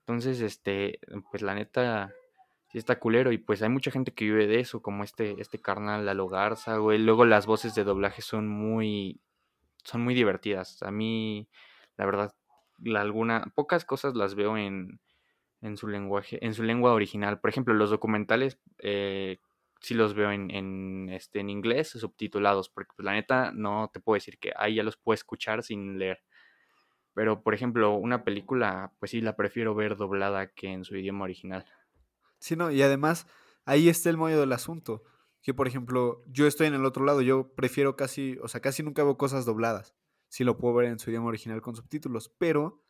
Entonces, 0.00 0.40
este, 0.40 1.00
pues 1.30 1.42
la 1.42 1.54
neta, 1.54 2.12
sí 2.70 2.78
está 2.78 2.98
culero 2.98 3.32
y 3.32 3.38
pues 3.38 3.62
hay 3.62 3.68
mucha 3.68 3.90
gente 3.90 4.12
que 4.12 4.24
vive 4.24 4.46
de 4.46 4.60
eso, 4.60 4.82
como 4.82 5.04
este, 5.04 5.40
este 5.40 5.58
carnal 5.58 6.06
Lalo 6.06 6.28
Garza, 6.28 6.78
güey. 6.78 6.98
Luego 6.98 7.24
las 7.24 7.46
voces 7.46 7.74
de 7.74 7.84
doblaje 7.84 8.22
son 8.22 8.48
muy, 8.48 9.20
son 9.84 10.02
muy 10.02 10.14
divertidas. 10.14 10.82
A 10.82 10.90
mí, 10.90 11.48
la 11.96 12.06
verdad, 12.06 12.34
la 12.78 13.00
alguna, 13.00 13.52
pocas 13.54 13.84
cosas 13.84 14.14
las 14.14 14.34
veo 14.34 14.56
en, 14.56 15.00
en 15.60 15.76
su 15.76 15.88
lenguaje, 15.88 16.44
en 16.44 16.54
su 16.54 16.62
lengua 16.62 16.92
original. 16.92 17.40
Por 17.40 17.50
ejemplo, 17.50 17.74
los 17.74 17.90
documentales 17.90 18.58
eh, 18.78 19.38
sí 19.80 19.94
los 19.94 20.14
veo 20.14 20.30
en, 20.32 20.50
en, 20.50 21.08
este, 21.10 21.40
en 21.40 21.50
inglés 21.50 21.90
subtitulados, 21.90 22.68
porque 22.68 22.92
pues, 22.96 23.04
la 23.04 23.12
neta 23.12 23.52
no 23.52 23.90
te 23.92 24.00
puedo 24.00 24.14
decir 24.14 24.38
que 24.38 24.52
ahí 24.56 24.76
ya 24.76 24.82
los 24.82 24.96
puedo 24.96 25.14
escuchar 25.14 25.62
sin 25.62 25.98
leer. 25.98 26.20
Pero, 27.14 27.42
por 27.42 27.54
ejemplo, 27.54 27.94
una 27.94 28.24
película, 28.24 28.92
pues 28.98 29.10
sí 29.10 29.20
la 29.20 29.36
prefiero 29.36 29.74
ver 29.74 29.96
doblada 29.96 30.52
que 30.52 30.68
en 30.68 30.84
su 30.84 30.96
idioma 30.96 31.24
original. 31.24 31.66
Sí, 32.38 32.54
no, 32.54 32.70
y 32.70 32.82
además 32.82 33.26
ahí 33.64 33.88
está 33.88 34.10
el 34.10 34.16
mollo 34.16 34.38
del 34.38 34.52
asunto. 34.52 35.02
Que, 35.42 35.54
por 35.54 35.66
ejemplo, 35.66 36.22
yo 36.26 36.46
estoy 36.46 36.66
en 36.66 36.74
el 36.74 36.84
otro 36.84 37.04
lado, 37.04 37.22
yo 37.22 37.54
prefiero 37.54 37.96
casi, 37.96 38.38
o 38.42 38.48
sea, 38.48 38.60
casi 38.60 38.82
nunca 38.82 39.02
veo 39.02 39.16
cosas 39.16 39.44
dobladas. 39.44 39.94
Si 40.28 40.44
lo 40.44 40.58
puedo 40.58 40.74
ver 40.74 40.86
en 40.86 40.98
su 40.98 41.10
idioma 41.10 41.28
original 41.28 41.62
con 41.62 41.74
subtítulos, 41.74 42.28
pero 42.38 42.84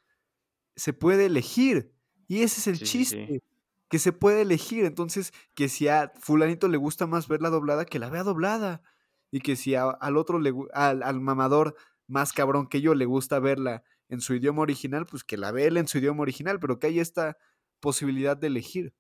se 0.75 0.93
puede 0.93 1.27
elegir. 1.27 1.95
Y 2.27 2.43
ese 2.43 2.61
es 2.61 2.67
el 2.67 2.87
chiste 2.87 3.43
que 3.89 3.99
se 3.99 4.13
puede 4.13 4.43
elegir. 4.43 4.85
Entonces, 4.85 5.33
que 5.55 5.69
si 5.69 5.89
a 5.89 6.13
fulanito 6.19 6.69
le 6.69 6.77
gusta 6.77 7.07
más 7.07 7.29
verla 7.29 7.51
doblada, 7.51 7.85
que 7.85 7.99
la 7.99 8.11
vea 8.11 8.23
doblada. 8.23 8.83
Y 9.31 9.41
que 9.41 9.57
si 9.57 9.75
al 9.75 10.17
otro, 10.17 10.39
le, 10.39 10.55
al, 10.73 11.03
al, 11.03 11.21
mamador 11.21 11.77
más 12.07 12.33
cabrón 12.33 12.67
que 12.67 12.81
yo 12.81 12.95
le 12.95 13.05
gusta 13.05 13.39
verla 13.41 13.83
en 14.09 14.23
su 14.23 14.35
idioma 14.35 14.63
original, 14.63 15.05
pues 15.05 15.23
que 15.23 15.37
la 15.37 15.53
vea 15.53 15.67
él 15.67 15.77
en 15.77 15.87
su 15.87 15.99
idioma 15.99 16.23
original, 16.23 16.59
pero 16.61 16.79
que 16.79 16.87
hay 16.87 16.99
esta 16.99 17.37
posibilidad 17.81 18.37
de 18.37 18.47
elegir. 18.47 18.95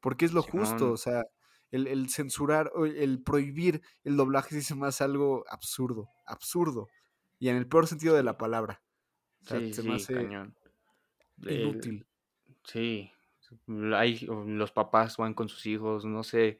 Porque 0.00 0.24
es 0.24 0.32
lo 0.32 0.42
justo, 0.42 0.90
o 0.90 0.96
sea, 0.96 1.24
el, 1.70 1.86
el, 1.86 2.10
censurar, 2.10 2.70
el 2.96 3.22
prohibir 3.22 3.80
el 4.02 4.16
doblaje 4.16 4.58
es 4.58 4.74
más 4.76 5.00
algo 5.00 5.44
absurdo, 5.48 6.10
absurdo. 6.26 6.88
Y 7.38 7.48
en 7.48 7.56
el 7.56 7.66
peor 7.66 7.86
sentido 7.86 8.14
de 8.14 8.22
la 8.22 8.36
palabra. 8.36 8.82
sí, 9.42 9.72
se 9.72 9.82
me 9.82 9.94
hace 9.94 10.28
inútil. 11.38 12.06
sí, 12.64 13.10
hay, 13.96 14.26
los 14.46 14.72
papás 14.72 15.16
van 15.16 15.34
con 15.34 15.48
sus 15.48 15.66
hijos, 15.66 16.04
no 16.04 16.22
sé. 16.22 16.58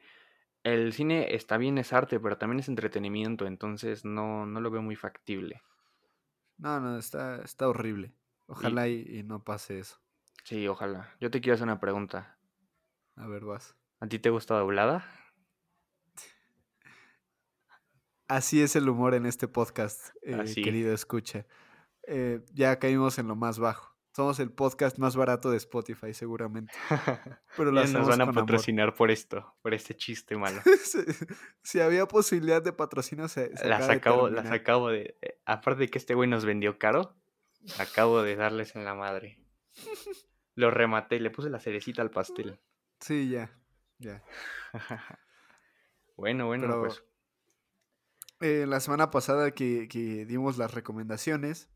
El 0.63 0.93
cine 0.93 1.35
está 1.35 1.57
bien, 1.57 1.77
es 1.77 1.93
arte, 1.93 2.19
pero 2.19 2.37
también 2.37 2.59
es 2.59 2.67
entretenimiento, 2.67 3.45
entonces 3.45 4.03
no, 4.05 4.45
no 4.45 4.59
lo 4.59 4.71
veo 4.71 4.81
muy 4.81 4.95
factible. 4.95 5.61
No, 6.57 6.79
no, 6.79 6.97
está, 6.97 7.41
está 7.43 7.67
horrible. 7.67 8.13
Ojalá 8.47 8.87
y, 8.87 9.23
no 9.23 9.43
pase 9.43 9.79
eso. 9.79 9.99
Sí, 10.43 10.67
ojalá. 10.67 11.13
Yo 11.19 11.31
te 11.31 11.41
quiero 11.41 11.55
hacer 11.55 11.65
una 11.65 11.79
pregunta. 11.79 12.37
A 13.15 13.27
ver, 13.27 13.45
vas. 13.45 13.75
¿A 13.99 14.07
ti 14.07 14.19
te 14.19 14.29
gusta 14.29 14.55
doblada? 14.55 15.05
así 18.27 18.61
es 18.61 18.75
el 18.75 18.89
humor 18.89 19.13
en 19.13 19.25
este 19.25 19.47
podcast, 19.47 20.09
eh, 20.23 20.43
querido 20.55 20.93
escucha. 20.93 21.45
Eh, 22.07 22.41
ya 22.53 22.77
caímos 22.79 23.17
en 23.17 23.27
lo 23.27 23.35
más 23.35 23.59
bajo. 23.59 23.94
Somos 24.15 24.39
el 24.39 24.49
podcast 24.49 24.97
más 24.97 25.17
barato 25.17 25.51
de 25.51 25.57
Spotify, 25.57 26.13
seguramente. 26.13 26.73
Pero 27.57 27.73
Ya 27.73 27.85
nos 27.87 28.07
van 28.07 28.21
a 28.21 28.23
amor. 28.23 28.35
patrocinar 28.35 28.93
por 28.95 29.11
esto, 29.11 29.55
por 29.61 29.73
este 29.73 29.93
chiste 29.95 30.37
malo. 30.37 30.61
si, 30.83 30.99
si 31.63 31.79
había 31.81 32.05
posibilidad 32.07 32.61
de 32.61 32.71
patrocinio, 32.71 33.27
se, 33.27 33.55
se 33.57 33.67
Las 33.67 33.89
acabo, 33.89 34.29
las 34.29 34.49
acabo 34.51 34.87
de. 34.89 35.17
eh, 35.21 35.41
Aparte 35.45 35.81
de 35.81 35.89
que 35.89 35.97
este 35.97 36.13
güey 36.15 36.29
nos 36.29 36.45
vendió 36.45 36.79
caro, 36.79 37.17
acabo 37.77 38.21
de 38.23 38.37
darles 38.37 38.75
en 38.77 38.85
la 38.85 38.93
madre. 38.95 39.43
Lo 40.55 40.71
rematé, 40.71 41.19
le 41.19 41.29
puse 41.29 41.49
la 41.49 41.59
cerecita 41.59 42.01
al 42.01 42.09
pastel. 42.11 42.61
Sí, 43.01 43.29
ya, 43.29 43.51
ya. 43.97 44.23
bueno, 46.15 46.45
bueno, 46.47 46.67
Pero 46.67 46.79
pues. 46.79 47.03
eh, 48.39 48.65
la 48.65 48.79
semana 48.79 49.11
pasada 49.11 49.51
que, 49.51 49.89
que 49.89 50.25
dimos 50.25 50.57
las 50.57 50.73
recomendaciones, 50.73 51.69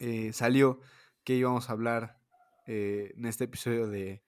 eh, 0.00 0.32
salió 0.32 0.80
que 1.24 1.34
íbamos 1.34 1.68
a 1.68 1.72
hablar 1.72 2.18
eh, 2.66 3.12
en 3.16 3.26
este 3.26 3.44
episodio 3.44 3.88
de, 3.88 4.22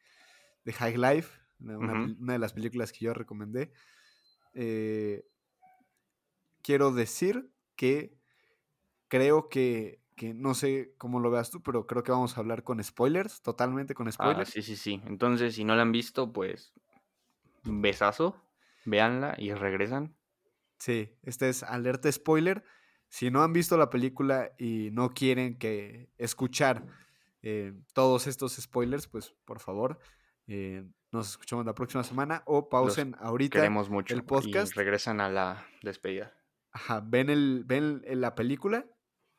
de 0.64 0.72
High 0.72 0.97
Life, 0.97 1.38
una, 1.61 2.32
de 2.32 2.38
las 2.38 2.53
películas 2.53 2.92
que 2.92 3.05
yo 3.05 3.14
recomendé. 3.14 3.72
Eh, 4.55 5.26
quiero 6.62 6.92
decir 6.92 7.51
que 7.76 8.16
creo 9.09 9.49
que, 9.49 10.01
que, 10.16 10.34
no 10.34 10.55
sé 10.55 10.95
cómo 10.99 11.20
lo 11.20 11.30
veas 11.30 11.51
tú, 11.51 11.62
pero 11.62 11.86
creo 11.86 12.03
que 12.03 12.12
vamos 12.12 12.36
a 12.36 12.40
hablar 12.40 12.64
con 12.64 12.82
spoilers, 12.82 13.42
totalmente 13.42 13.95
con 13.95 14.09
Ah, 14.09 14.12
spoilers. 14.12 14.51
sí, 14.51 14.62
sí, 14.62 14.76
sí. 14.76 15.01
Entonces, 15.07 15.55
si 15.55 15.64
no 15.64 15.74
la 15.76 15.82
han 15.82 15.92
visto, 15.92 16.32
pues. 16.32 16.72
Besazo. 17.62 18.40
Véanla 18.84 19.34
y 19.38 19.55
regresan. 19.55 20.14
Sí, 20.78 21.16
este 21.22 21.49
es 21.49 21.62
alerta 21.62 22.11
spoiler. 22.12 22.64
Si 23.15 23.31
no 23.31 23.45
han 23.45 23.53
visto 23.53 23.77
la 23.77 23.91
película 23.91 24.51
y 24.59 24.91
no 24.91 25.11
quieren 25.11 25.57
que 25.57 26.11
escuchar 26.19 26.85
eh, 27.43 27.73
todos 27.93 28.27
estos 28.27 28.57
spoilers, 28.57 29.07
pues 29.07 29.37
por 29.45 29.61
favor, 29.61 30.01
eh, 30.49 30.85
nos 31.12 31.31
escuchamos 31.31 31.65
la 31.65 31.77
próxima 31.77 32.03
semana 32.03 32.43
o 32.45 32.69
pausen 32.69 33.15
ahorita. 33.21 33.61
Queremos 33.61 33.89
mucho. 33.89 34.17
el 34.17 34.25
podcast. 34.25 34.73
Y 34.73 34.75
regresan 34.75 35.21
a 35.21 35.29
la 35.29 35.65
despedida. 35.81 36.35
Ajá, 36.73 37.05
ven, 37.07 37.31
el, 37.31 37.62
ven 37.65 38.03
la 38.05 38.35
película 38.35 38.85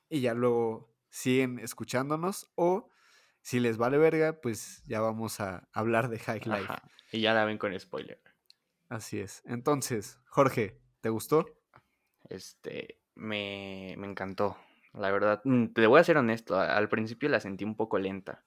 y 0.08 0.22
ya 0.22 0.34
luego 0.34 0.96
siguen 1.10 1.60
escuchándonos 1.60 2.50
o 2.56 2.90
si 3.42 3.60
les 3.60 3.76
vale 3.76 3.98
verga, 3.98 4.40
pues 4.40 4.86
ya 4.86 5.02
vamos 5.02 5.42
a 5.42 5.68
hablar 5.74 6.08
de 6.08 6.20
High 6.20 6.46
Life. 6.46 6.64
Ajá. 6.64 6.82
Y 7.12 7.20
ya 7.20 7.34
la 7.34 7.44
ven 7.44 7.58
con 7.58 7.78
spoiler. 7.78 8.22
Así 8.88 9.20
es. 9.20 9.44
Entonces, 9.46 10.18
Jorge, 10.28 10.80
¿te 11.02 11.10
gustó? 11.10 11.46
Este, 12.30 13.02
me, 13.16 13.96
me 13.98 14.08
encantó. 14.08 14.58
La 14.94 15.12
verdad, 15.12 15.42
mm, 15.44 15.68
te 15.68 15.88
voy 15.88 16.00
a 16.00 16.04
ser 16.04 16.18
honesto, 16.18 16.60
al 16.60 16.90
principio 16.90 17.30
la 17.30 17.40
sentí 17.40 17.64
un 17.66 17.76
poco 17.76 18.00
lenta. 18.00 18.46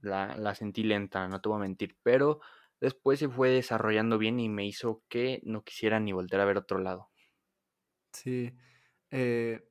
La, 0.00 0.36
la 0.36 0.54
sentí 0.54 0.84
lenta, 0.84 1.28
no 1.28 1.40
te 1.40 1.48
voy 1.48 1.58
a 1.58 1.62
mentir, 1.62 1.96
pero 2.02 2.40
después 2.80 3.18
se 3.18 3.28
fue 3.28 3.50
desarrollando 3.50 4.18
bien 4.18 4.40
y 4.40 4.48
me 4.48 4.66
hizo 4.66 5.02
que 5.08 5.40
no 5.44 5.64
quisiera 5.64 6.00
ni 6.00 6.12
volver 6.12 6.40
a 6.40 6.44
ver 6.46 6.58
otro 6.58 6.78
lado. 6.78 7.10
Sí. 8.12 8.54
eh, 9.10 9.68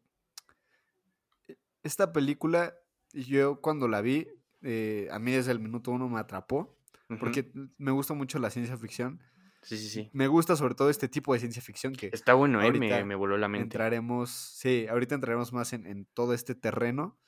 e- 1.47 1.57
esta 1.83 2.11
película, 2.13 2.75
yo 3.13 3.61
cuando 3.61 3.87
la 3.87 4.01
vi, 4.01 4.27
eh, 4.61 5.07
a 5.11 5.19
mí 5.19 5.31
desde 5.31 5.51
el 5.51 5.59
minuto 5.59 5.91
uno 5.91 6.09
me 6.09 6.19
atrapó, 6.19 6.77
porque 7.19 7.51
me 7.77 7.91
gusta 7.91 8.13
mucho 8.13 8.39
la 8.39 8.49
ciencia 8.49 8.77
ficción. 8.77 9.21
Sí, 9.63 9.77
sí, 9.77 9.89
sí. 9.89 10.09
Me 10.13 10.27
gusta 10.27 10.55
sobre 10.55 10.75
todo 10.75 10.89
este 10.89 11.07
tipo 11.07 11.33
de 11.33 11.39
ciencia 11.39 11.61
ficción 11.61 11.93
que 11.93 12.07
Está 12.07 12.33
bueno, 12.33 12.61
eh, 12.61 12.71
me, 12.73 13.03
me 13.03 13.15
voló 13.15 13.37
la 13.37 13.47
mente. 13.47 13.63
entraremos, 13.63 14.29
sí, 14.29 14.87
ahorita 14.89 15.15
entraremos 15.15 15.53
más 15.53 15.73
en, 15.73 15.85
en 15.87 16.05
todo 16.13 16.33
este 16.33 16.55
terreno, 16.55 17.19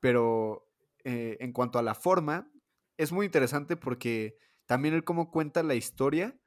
pero 0.00 0.68
eh, 1.04 1.36
en 1.40 1.52
cuanto 1.52 1.78
a 1.78 1.82
la 1.82 1.94
forma, 1.94 2.50
es 2.96 3.12
muy 3.12 3.26
interesante 3.26 3.76
porque 3.76 4.36
también 4.66 4.94
el 4.94 5.04
cómo 5.04 5.30
cuenta 5.30 5.62
la 5.62 5.74
historia 5.74 6.38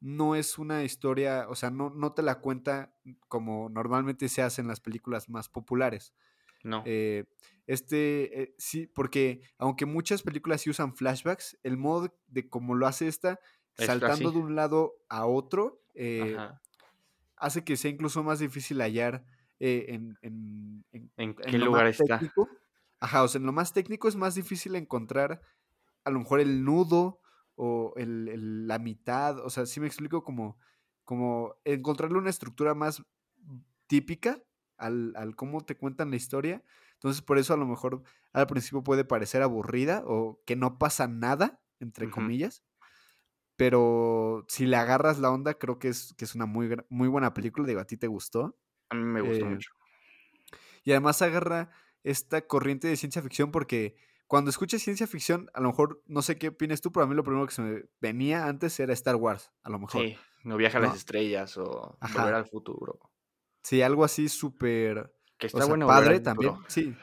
no 0.00 0.34
es 0.34 0.58
una 0.58 0.82
historia, 0.84 1.46
o 1.48 1.54
sea, 1.54 1.70
no, 1.70 1.90
no 1.90 2.14
te 2.14 2.22
la 2.22 2.40
cuenta 2.40 2.94
como 3.28 3.68
normalmente 3.68 4.28
se 4.28 4.42
hace 4.42 4.62
en 4.62 4.68
las 4.68 4.80
películas 4.80 5.28
más 5.28 5.48
populares. 5.48 6.14
No, 6.62 6.82
Eh, 6.84 7.24
este, 7.66 8.42
eh, 8.42 8.54
sí, 8.58 8.86
porque 8.86 9.42
aunque 9.58 9.86
muchas 9.86 10.22
películas 10.22 10.62
sí 10.62 10.70
usan 10.70 10.94
flashbacks, 10.96 11.58
el 11.62 11.76
modo 11.76 12.18
de 12.26 12.48
cómo 12.48 12.74
lo 12.74 12.86
hace 12.86 13.06
esta, 13.08 13.32
Es 13.32 13.40
saltando 13.76 14.30
así. 14.30 14.38
de 14.38 14.44
un 14.44 14.54
lado 14.56 14.94
a 15.08 15.26
otro, 15.26 15.82
eh, 15.94 16.36
hace 17.36 17.64
que 17.64 17.76
sea 17.76 17.90
incluso 17.90 18.22
más 18.22 18.38
difícil 18.38 18.80
hallar 18.80 19.24
eh, 19.58 19.86
en, 19.88 20.16
en- 20.22 20.84
en- 20.92 21.10
¿En 21.16 21.34
en 21.38 21.44
qué 21.44 21.58
lo 21.58 21.66
lugar 21.66 21.86
más 21.86 22.00
está? 22.00 22.18
técnico. 22.18 22.48
Ajá, 23.00 23.22
o 23.22 23.28
sea, 23.28 23.38
en 23.40 23.46
lo 23.46 23.52
más 23.52 23.72
técnico 23.72 24.08
es 24.08 24.16
más 24.16 24.34
difícil 24.34 24.76
encontrar 24.76 25.40
a 26.04 26.10
lo 26.10 26.18
mejor 26.20 26.40
el 26.40 26.64
nudo 26.64 27.20
o 27.56 27.94
el- 27.96 28.28
el- 28.28 28.66
la 28.66 28.78
mitad, 28.78 29.38
o 29.40 29.50
sea, 29.50 29.66
sí 29.66 29.80
me 29.80 29.86
explico 29.86 30.24
como, 30.24 30.58
como 31.04 31.56
encontrarle 31.64 32.18
una 32.18 32.30
estructura 32.30 32.74
más 32.74 33.02
típica 33.86 34.42
al, 34.76 35.12
al 35.16 35.36
cómo 35.36 35.62
te 35.64 35.76
cuentan 35.76 36.10
la 36.10 36.16
historia. 36.16 36.62
Entonces, 36.94 37.22
por 37.22 37.38
eso 37.38 37.54
a 37.54 37.56
lo 37.56 37.66
mejor 37.66 38.02
al 38.32 38.46
principio 38.46 38.82
puede 38.82 39.04
parecer 39.04 39.42
aburrida 39.42 40.02
o 40.06 40.40
que 40.46 40.56
no 40.56 40.78
pasa 40.78 41.08
nada, 41.08 41.60
entre 41.80 42.10
comillas. 42.10 42.64
Pero 43.60 44.46
si 44.48 44.64
le 44.64 44.76
agarras 44.76 45.18
la 45.18 45.30
onda, 45.30 45.52
creo 45.52 45.78
que 45.78 45.88
es, 45.88 46.14
que 46.16 46.24
es 46.24 46.34
una 46.34 46.46
muy, 46.46 46.74
muy 46.88 47.08
buena 47.08 47.34
película. 47.34 47.68
Digo, 47.68 47.78
a 47.80 47.84
ti 47.84 47.98
te 47.98 48.06
gustó. 48.06 48.56
A 48.88 48.94
mí 48.94 49.04
me 49.04 49.20
gustó 49.20 49.44
Eh, 49.44 49.50
mucho. 49.50 49.70
Y 50.82 50.92
además 50.92 51.20
agarra 51.20 51.68
esta 52.02 52.46
corriente 52.46 52.88
de 52.88 52.96
ciencia 52.96 53.20
ficción 53.20 53.50
porque 53.50 53.96
cuando 54.26 54.48
escuchas 54.48 54.80
ciencia 54.80 55.06
ficción, 55.06 55.50
a 55.52 55.60
lo 55.60 55.68
mejor, 55.68 56.02
no 56.06 56.22
sé 56.22 56.38
qué 56.38 56.48
opinas 56.48 56.80
tú, 56.80 56.90
pero 56.90 57.04
a 57.04 57.06
mí 57.06 57.14
lo 57.14 57.22
primero 57.22 57.46
que 57.46 57.52
se 57.52 57.60
me 57.60 57.82
venía 58.00 58.46
antes 58.46 58.80
era 58.80 58.94
Star 58.94 59.16
Wars, 59.16 59.52
a 59.62 59.68
lo 59.68 59.78
mejor. 59.78 60.00
Sí, 60.06 60.16
no 60.42 60.56
viaja 60.56 60.78
a 60.78 60.80
¿no? 60.80 60.86
las 60.86 60.96
estrellas 60.96 61.58
o 61.58 61.98
Ajá. 62.00 62.22
volver 62.22 62.36
al 62.36 62.46
futuro. 62.46 62.98
Sí, 63.62 63.82
algo 63.82 64.04
así 64.04 64.30
súper... 64.30 65.14
Que 65.36 65.48
O 65.48 65.48
está 65.48 65.58
sea, 65.58 65.68
bueno 65.68 65.86
padre 65.86 66.20
también. 66.20 66.54
Sí. 66.66 66.96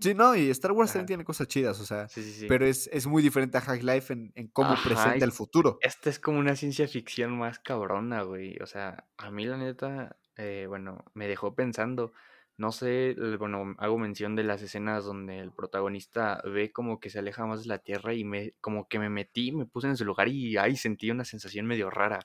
Sí, 0.00 0.14
no, 0.14 0.34
y 0.34 0.48
Star 0.50 0.72
Wars 0.72 0.92
también 0.92 1.02
Ajá. 1.02 1.06
tiene 1.06 1.24
cosas 1.24 1.46
chidas, 1.46 1.78
o 1.80 1.84
sea, 1.84 2.08
Sí, 2.08 2.22
sí, 2.22 2.32
sí. 2.32 2.46
pero 2.48 2.64
es, 2.66 2.88
es 2.92 3.06
muy 3.06 3.22
diferente 3.22 3.58
a 3.58 3.60
High 3.60 3.82
Life 3.82 4.12
en, 4.12 4.32
en 4.34 4.48
cómo 4.48 4.72
Ajá, 4.72 4.82
presenta 4.88 5.18
es- 5.18 5.22
el 5.24 5.32
futuro. 5.32 5.78
Esta 5.82 6.08
es 6.10 6.18
como 6.18 6.38
una 6.38 6.56
ciencia 6.56 6.88
ficción 6.88 7.38
más 7.38 7.58
cabrona, 7.58 8.22
güey. 8.22 8.56
O 8.62 8.66
sea, 8.66 9.06
a 9.18 9.30
mí 9.30 9.44
la 9.44 9.56
neta, 9.58 10.16
eh, 10.36 10.64
bueno, 10.68 11.04
me 11.14 11.28
dejó 11.28 11.54
pensando. 11.54 12.12
No 12.56 12.72
sé, 12.72 13.14
bueno, 13.38 13.74
hago 13.78 13.98
mención 13.98 14.36
de 14.36 14.44
las 14.44 14.60
escenas 14.62 15.04
donde 15.04 15.38
el 15.38 15.52
protagonista 15.52 16.42
ve 16.44 16.72
como 16.72 17.00
que 17.00 17.08
se 17.08 17.18
aleja 17.18 17.46
más 17.46 17.62
de 17.62 17.68
la 17.68 17.78
Tierra 17.78 18.12
y 18.14 18.24
me, 18.24 18.52
como 18.60 18.86
que 18.88 18.98
me 18.98 19.08
metí, 19.08 19.52
me 19.52 19.64
puse 19.66 19.86
en 19.88 19.96
su 19.96 20.04
lugar 20.04 20.28
y 20.28 20.56
ahí 20.58 20.76
sentí 20.76 21.10
una 21.10 21.24
sensación 21.24 21.66
medio 21.66 21.88
rara. 21.90 22.20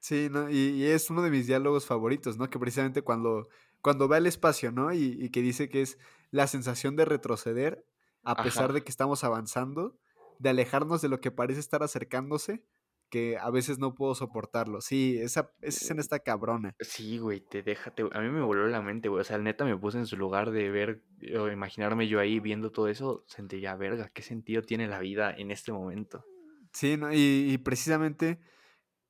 Sí, 0.00 0.28
¿no? 0.30 0.50
Y, 0.50 0.56
y 0.56 0.84
es 0.86 1.08
uno 1.10 1.22
de 1.22 1.30
mis 1.30 1.46
diálogos 1.46 1.86
favoritos, 1.86 2.36
¿no? 2.36 2.50
Que 2.50 2.58
precisamente 2.58 3.02
cuando, 3.02 3.48
cuando 3.84 4.08
ve 4.08 4.16
al 4.16 4.26
espacio, 4.26 4.72
¿no? 4.72 4.92
Y, 4.94 5.18
y 5.20 5.28
que 5.28 5.42
dice 5.42 5.68
que 5.68 5.82
es 5.82 5.98
la 6.30 6.46
sensación 6.46 6.96
de 6.96 7.04
retroceder, 7.04 7.86
a 8.22 8.42
pesar 8.42 8.64
Ajá. 8.64 8.72
de 8.72 8.82
que 8.82 8.90
estamos 8.90 9.22
avanzando, 9.24 10.00
de 10.38 10.48
alejarnos 10.48 11.02
de 11.02 11.08
lo 11.10 11.20
que 11.20 11.30
parece 11.30 11.60
estar 11.60 11.82
acercándose, 11.82 12.64
que 13.10 13.36
a 13.36 13.50
veces 13.50 13.78
no 13.78 13.94
puedo 13.94 14.14
soportarlo. 14.14 14.80
Sí, 14.80 15.18
esa, 15.20 15.52
esa 15.60 15.84
escena 15.84 16.00
está 16.00 16.20
cabrona. 16.20 16.74
Sí, 16.80 17.18
güey, 17.18 17.40
te 17.42 17.62
deja, 17.62 17.94
te- 17.94 18.08
a 18.10 18.20
mí 18.20 18.30
me 18.30 18.40
volvió 18.40 18.66
la 18.68 18.80
mente, 18.80 19.10
güey. 19.10 19.20
O 19.20 19.24
sea, 19.24 19.36
neta 19.36 19.66
me 19.66 19.76
puse 19.76 19.98
en 19.98 20.06
su 20.06 20.16
lugar 20.16 20.50
de 20.50 20.70
ver 20.70 21.04
o 21.38 21.48
imaginarme 21.48 22.08
yo 22.08 22.18
ahí 22.20 22.40
viendo 22.40 22.72
todo 22.72 22.88
eso. 22.88 23.22
Sentí 23.28 23.60
ya, 23.60 23.76
verga, 23.76 24.08
¿qué 24.08 24.22
sentido 24.22 24.62
tiene 24.62 24.88
la 24.88 24.98
vida 24.98 25.30
en 25.36 25.50
este 25.50 25.70
momento? 25.72 26.24
Sí, 26.72 26.96
¿no? 26.96 27.12
Y, 27.12 27.50
y 27.52 27.58
precisamente, 27.58 28.40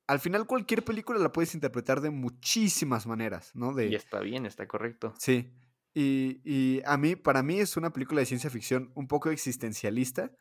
al 0.07 0.19
final 0.19 0.45
cualquier 0.45 0.83
película 0.83 1.19
la 1.19 1.31
puedes 1.31 1.55
interpretar 1.55 2.01
de 2.01 2.09
muchísimas 2.09 3.07
maneras, 3.07 3.51
¿no? 3.55 3.73
De, 3.73 3.87
Y 3.87 3.95
está 3.95 4.19
bien, 4.19 4.45
está 4.45 4.67
correcto. 4.67 5.13
Sí. 5.17 5.51
Y, 5.93 6.41
y 6.43 6.81
a 6.85 6.97
mí, 6.97 7.15
para 7.15 7.41
mí 7.41 7.59
es 7.59 7.77
una 7.77 7.93
película 7.93 8.19
de 8.19 8.25
ciencia 8.25 8.49
ficción 8.49 8.91
un 8.95 9.07
poco 9.07 9.29
existencialista, 9.29 10.31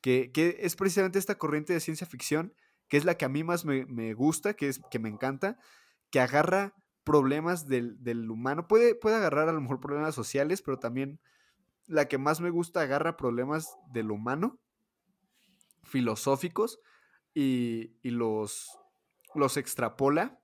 que, 0.00 0.32
que 0.32 0.58
es 0.60 0.76
precisamente 0.76 1.18
esta 1.18 1.38
corriente 1.38 1.72
de 1.72 1.80
ciencia 1.80 2.06
ficción, 2.06 2.52
que 2.88 2.96
es 2.96 3.04
la 3.04 3.16
que 3.16 3.24
a 3.24 3.28
mí 3.28 3.44
más 3.44 3.64
me, 3.64 3.86
me 3.86 4.12
gusta, 4.12 4.54
que 4.54 4.68
es 4.68 4.80
que 4.90 4.98
me 4.98 5.08
encanta, 5.08 5.58
que 6.10 6.20
agarra 6.20 6.74
problemas 7.04 7.66
del, 7.66 8.02
del 8.02 8.30
humano. 8.30 8.66
Puede, 8.66 8.94
puede 8.94 9.16
agarrar 9.16 9.48
a 9.48 9.52
lo 9.52 9.60
mejor 9.60 9.80
problemas 9.80 10.14
sociales, 10.14 10.62
pero 10.62 10.78
también 10.78 11.20
la 11.86 12.08
que 12.08 12.18
más 12.18 12.40
me 12.40 12.50
gusta 12.50 12.80
agarra 12.80 13.16
problemas 13.16 13.68
del 13.92 14.10
humano, 14.10 14.58
filosóficos, 15.82 16.80
y, 17.34 17.96
y 18.02 18.10
los, 18.10 18.78
los 19.34 19.56
extrapola 19.56 20.40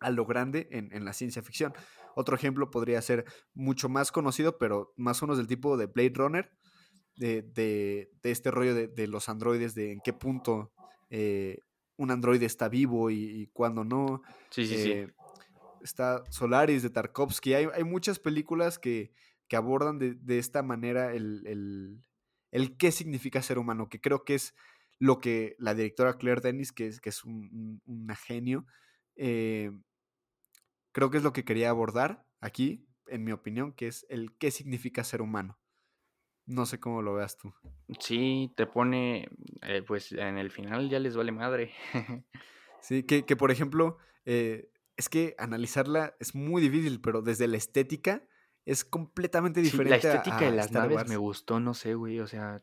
a 0.00 0.10
lo 0.10 0.26
grande 0.26 0.68
en, 0.70 0.92
en 0.92 1.04
la 1.04 1.12
ciencia 1.12 1.42
ficción. 1.42 1.72
Otro 2.14 2.34
ejemplo 2.34 2.70
podría 2.70 3.00
ser 3.02 3.24
mucho 3.54 3.88
más 3.88 4.12
conocido, 4.12 4.58
pero 4.58 4.92
más 4.96 5.22
o 5.22 5.26
menos 5.26 5.38
del 5.38 5.46
tipo 5.46 5.76
de 5.76 5.86
Blade 5.86 6.12
Runner, 6.14 6.50
de, 7.16 7.42
de, 7.42 8.10
de 8.22 8.30
este 8.30 8.50
rollo 8.50 8.74
de, 8.74 8.88
de, 8.88 9.06
los 9.06 9.28
androides, 9.28 9.74
de 9.74 9.92
en 9.92 10.00
qué 10.00 10.12
punto 10.12 10.72
eh, 11.10 11.60
un 11.96 12.10
androide 12.10 12.46
está 12.46 12.68
vivo 12.68 13.10
y, 13.10 13.42
y 13.42 13.46
cuándo 13.48 13.84
no. 13.84 14.22
Sí, 14.50 14.66
sí, 14.66 14.74
eh, 14.74 15.06
sí. 15.06 15.12
está 15.82 16.22
Solaris 16.30 16.82
de 16.82 16.90
Tarkovsky. 16.90 17.54
Hay, 17.54 17.68
hay 17.74 17.84
muchas 17.84 18.18
películas 18.18 18.78
que, 18.78 19.12
que 19.48 19.56
abordan 19.56 19.98
de, 19.98 20.14
de, 20.14 20.38
esta 20.38 20.62
manera 20.62 21.12
el, 21.12 21.46
el, 21.46 22.02
el, 22.50 22.76
qué 22.76 22.92
significa 22.92 23.42
ser 23.42 23.58
humano, 23.58 23.88
que 23.88 24.00
creo 24.00 24.24
que 24.24 24.34
es 24.34 24.54
lo 24.98 25.18
que 25.18 25.56
la 25.58 25.74
directora 25.74 26.16
Claire 26.16 26.40
Denis, 26.40 26.72
que 26.72 26.86
es, 26.86 27.00
que 27.00 27.10
es 27.10 27.24
un, 27.24 27.50
un, 27.52 27.82
una 27.84 28.16
genio, 28.16 28.66
eh, 29.16 29.70
creo 30.92 31.10
que 31.10 31.18
es 31.18 31.22
lo 31.22 31.32
que 31.32 31.44
quería 31.44 31.70
abordar 31.70 32.26
aquí, 32.40 32.86
en 33.06 33.24
mi 33.24 33.32
opinión, 33.32 33.72
que 33.72 33.88
es 33.88 34.06
el 34.08 34.36
qué 34.38 34.50
significa 34.50 35.04
ser 35.04 35.22
humano. 35.22 35.58
No 36.46 36.64
sé 36.64 36.78
cómo 36.78 37.02
lo 37.02 37.14
veas 37.14 37.36
tú. 37.36 37.52
Sí, 37.98 38.52
te 38.56 38.66
pone, 38.66 39.28
eh, 39.62 39.82
pues 39.82 40.12
en 40.12 40.38
el 40.38 40.50
final 40.50 40.88
ya 40.88 41.00
les 41.00 41.16
vale 41.16 41.32
madre. 41.32 41.72
sí, 42.80 43.02
que, 43.02 43.24
que, 43.24 43.36
por 43.36 43.50
ejemplo, 43.50 43.98
eh, 44.24 44.70
es 44.96 45.08
que 45.08 45.34
analizarla 45.38 46.14
es 46.20 46.34
muy 46.34 46.62
difícil, 46.62 47.00
pero 47.00 47.20
desde 47.20 47.48
la 47.48 47.56
estética 47.56 48.26
es 48.64 48.84
completamente 48.84 49.60
diferente. 49.60 50.00
Sí, 50.00 50.06
la 50.06 50.14
estética 50.14 50.38
a 50.38 50.50
de 50.50 50.56
las 50.56 50.66
Star 50.66 50.82
naves 50.82 50.96
Wars. 50.96 51.08
me 51.10 51.16
gustó, 51.16 51.60
no 51.60 51.74
sé, 51.74 51.94
güey, 51.94 52.20
o 52.20 52.26
sea, 52.26 52.62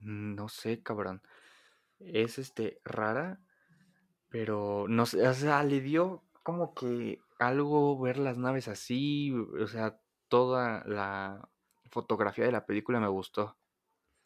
no 0.00 0.48
sé, 0.48 0.82
cabrón. 0.82 1.22
Es 2.00 2.38
este 2.38 2.80
rara, 2.84 3.40
pero 4.28 4.86
no 4.88 5.06
sé, 5.06 5.26
o 5.26 5.34
sea, 5.34 5.62
le 5.64 5.80
dio 5.80 6.22
como 6.42 6.74
que 6.74 7.20
algo 7.38 7.98
ver 8.00 8.18
las 8.18 8.38
naves 8.38 8.68
así, 8.68 9.32
o 9.32 9.66
sea, 9.66 10.00
toda 10.28 10.84
la 10.86 11.48
fotografía 11.90 12.44
de 12.44 12.52
la 12.52 12.66
película 12.66 13.00
me 13.00 13.08
gustó. 13.08 13.56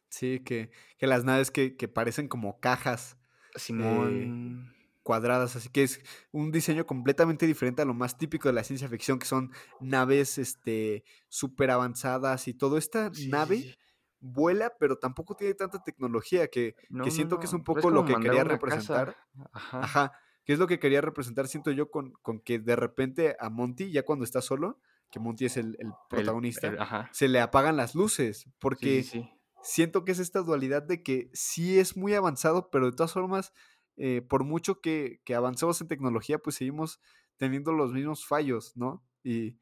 Sí, 0.08 0.40
que, 0.40 0.70
que 0.98 1.06
las 1.06 1.24
naves 1.24 1.50
que, 1.50 1.76
que, 1.76 1.88
parecen 1.88 2.28
como 2.28 2.60
cajas. 2.60 3.16
Simón. 3.54 4.68
Eh, 4.68 4.82
cuadradas, 5.02 5.56
así 5.56 5.68
que 5.68 5.82
es 5.82 6.00
un 6.30 6.52
diseño 6.52 6.86
completamente 6.86 7.46
diferente 7.46 7.82
a 7.82 7.84
lo 7.84 7.94
más 7.94 8.18
típico 8.18 8.48
de 8.48 8.54
la 8.54 8.64
ciencia 8.64 8.88
ficción, 8.88 9.18
que 9.18 9.26
son 9.26 9.50
naves 9.80 10.38
este 10.38 11.04
súper 11.28 11.70
avanzadas 11.70 12.46
y 12.48 12.54
todo. 12.54 12.78
Esta 12.78 13.12
sí, 13.12 13.28
nave 13.28 13.56
sí, 13.56 13.62
sí. 13.70 13.76
Vuela, 14.22 14.72
pero 14.78 14.96
tampoco 14.98 15.34
tiene 15.36 15.54
tanta 15.54 15.82
tecnología, 15.82 16.48
que, 16.48 16.74
No, 16.88 17.04
que 17.04 17.10
no, 17.10 17.16
siento 17.16 17.38
que 17.38 17.46
es 17.46 17.52
un 17.52 17.64
pero 17.64 17.74
poco 17.76 17.90
lo 17.90 18.04
que 18.04 18.14
quería 18.20 18.44
representar. 18.44 19.16
Ajá. 19.52 19.80
Ajá, 19.82 20.12
que 20.44 20.52
es 20.54 20.58
lo 20.58 20.66
que 20.66 20.78
quería 20.78 21.00
representar, 21.00 21.48
siento 21.48 21.70
yo, 21.72 21.90
con, 21.90 22.12
con 22.22 22.40
que 22.40 22.58
de 22.58 22.76
repente 22.76 23.36
a 23.38 23.50
Monty, 23.50 23.90
ya 23.92 24.04
cuando 24.04 24.24
está 24.24 24.40
solo, 24.40 24.80
que 25.10 25.20
Monty 25.20 25.44
es 25.46 25.56
el, 25.56 25.76
el 25.78 25.92
protagonista, 26.08 26.68
el- 26.68 26.78
se 27.12 27.28
le 27.28 27.40
apagan 27.40 27.76
las 27.76 27.94
luces, 27.94 28.38
Sí, 28.38 28.48
sí, 28.48 28.58
porque 28.60 29.02
sí. 29.02 29.30
siento 29.62 30.04
que 30.04 30.12
es 30.12 30.18
esta 30.18 30.40
dualidad 30.40 30.82
de 30.82 31.02
que 31.02 31.30
sí 31.32 31.78
es 31.78 31.96
muy 31.96 32.14
avanzado, 32.14 32.70
pero 32.70 32.86
de 32.86 32.96
todas 32.96 33.12
formas, 33.12 33.52
eh, 33.96 34.22
por 34.22 34.44
mucho 34.44 34.80
que, 34.80 35.20
que 35.24 35.34
avancemos 35.34 35.80
en 35.80 35.88
tecnología, 35.88 36.38
pues 36.38 36.56
seguimos 36.56 37.00
teniendo 37.36 37.72
los 37.72 37.92
mismos 37.92 38.26
fallos, 38.26 38.72
¿no? 38.76 39.04
Y, 39.22 39.58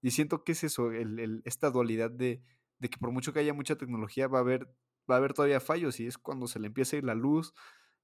y 0.00 0.10
siento 0.10 0.44
que 0.44 0.52
es 0.52 0.64
eso, 0.64 0.90
el, 0.92 1.18
el- 1.18 1.42
esta 1.44 1.70
dualidad 1.70 2.10
de, 2.10 2.42
de 2.84 2.90
que 2.90 2.98
por 2.98 3.10
mucho 3.12 3.32
que 3.32 3.40
haya 3.40 3.54
mucha 3.54 3.76
tecnología, 3.78 4.28
va 4.28 4.38
a 4.38 4.42
haber, 4.42 4.66
va 5.10 5.14
a 5.16 5.18
haber 5.18 5.32
todavía 5.32 5.60
fallos, 5.60 6.00
y 6.00 6.06
es 6.06 6.18
cuando 6.18 6.46
se 6.48 6.60
le 6.60 6.66
empieza 6.68 6.96
a 6.96 6.98
ir 6.98 7.04
la 7.04 7.14
luz. 7.14 7.54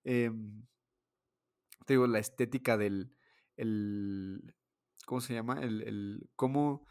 em, 0.05 0.67
te 1.87 1.95
digo, 1.95 2.07
la 2.07 2.19
estética 2.19 2.77
del, 2.77 3.15
el, 3.57 4.55
¿cómo 5.07 5.21
se 5.21 5.35
llama? 5.35 5.61
El, 5.61 5.83
el, 5.83 6.31
cómo 6.37 6.87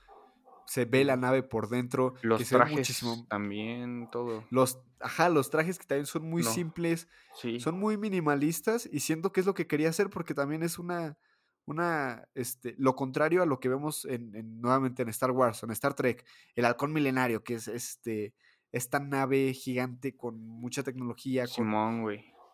se 0.66 0.86
ve 0.86 1.04
la 1.06 1.18
nave 1.18 1.44
por 1.44 1.70
dentro, 1.70 2.14
que 2.14 2.22
Los 2.28 2.50
ve 2.50 2.58
trajes 2.58 2.70
muchísimo, 2.72 3.26
también, 3.28 4.10
todo. 4.12 4.46
los, 4.50 4.80
ajá, 5.00 5.30
los 5.30 5.50
trajes 5.50 5.80
que 5.80 5.86
también 5.86 6.06
son 6.06 6.24
muy 6.30 6.44
No, 6.44 6.54
simples, 6.54 7.08
sí. 7.42 7.60
son 7.60 7.80
muy 7.80 7.98
minimalistas 7.98 8.88
y 8.92 9.02
siento 9.02 9.32
que 9.32 9.42
es 9.42 9.46
lo 9.46 9.54
que 9.54 9.68
quería 9.68 9.90
hacer 9.90 10.10
porque 10.10 10.34
también 10.34 10.64
es 10.64 10.80
una, 10.80 11.18
una, 11.70 12.28
este, 12.36 12.76
lo 12.78 12.96
contrario 12.96 13.42
a 13.44 13.46
lo 13.46 13.60
que 13.60 13.70
vemos 13.70 14.06
en, 14.06 14.36
en- 14.36 14.62
nuevamente 14.62 15.02
en 15.04 15.10
Star 15.10 15.32
Wars, 15.32 15.64
en 15.64 15.72
Star 15.72 15.94
Trek, 15.94 16.26
el 16.56 16.66
halcón 16.66 16.94
milenario, 16.94 17.44
que 17.44 17.56
es 17.56 17.68
este, 17.68 18.34
esta 18.72 19.00
nave 19.00 19.54
gigante 19.54 20.16
con 20.16 20.40
mucha 20.44 20.84
tecnología, 20.84 21.44
con, 21.44 21.50
Simón, 21.50 22.04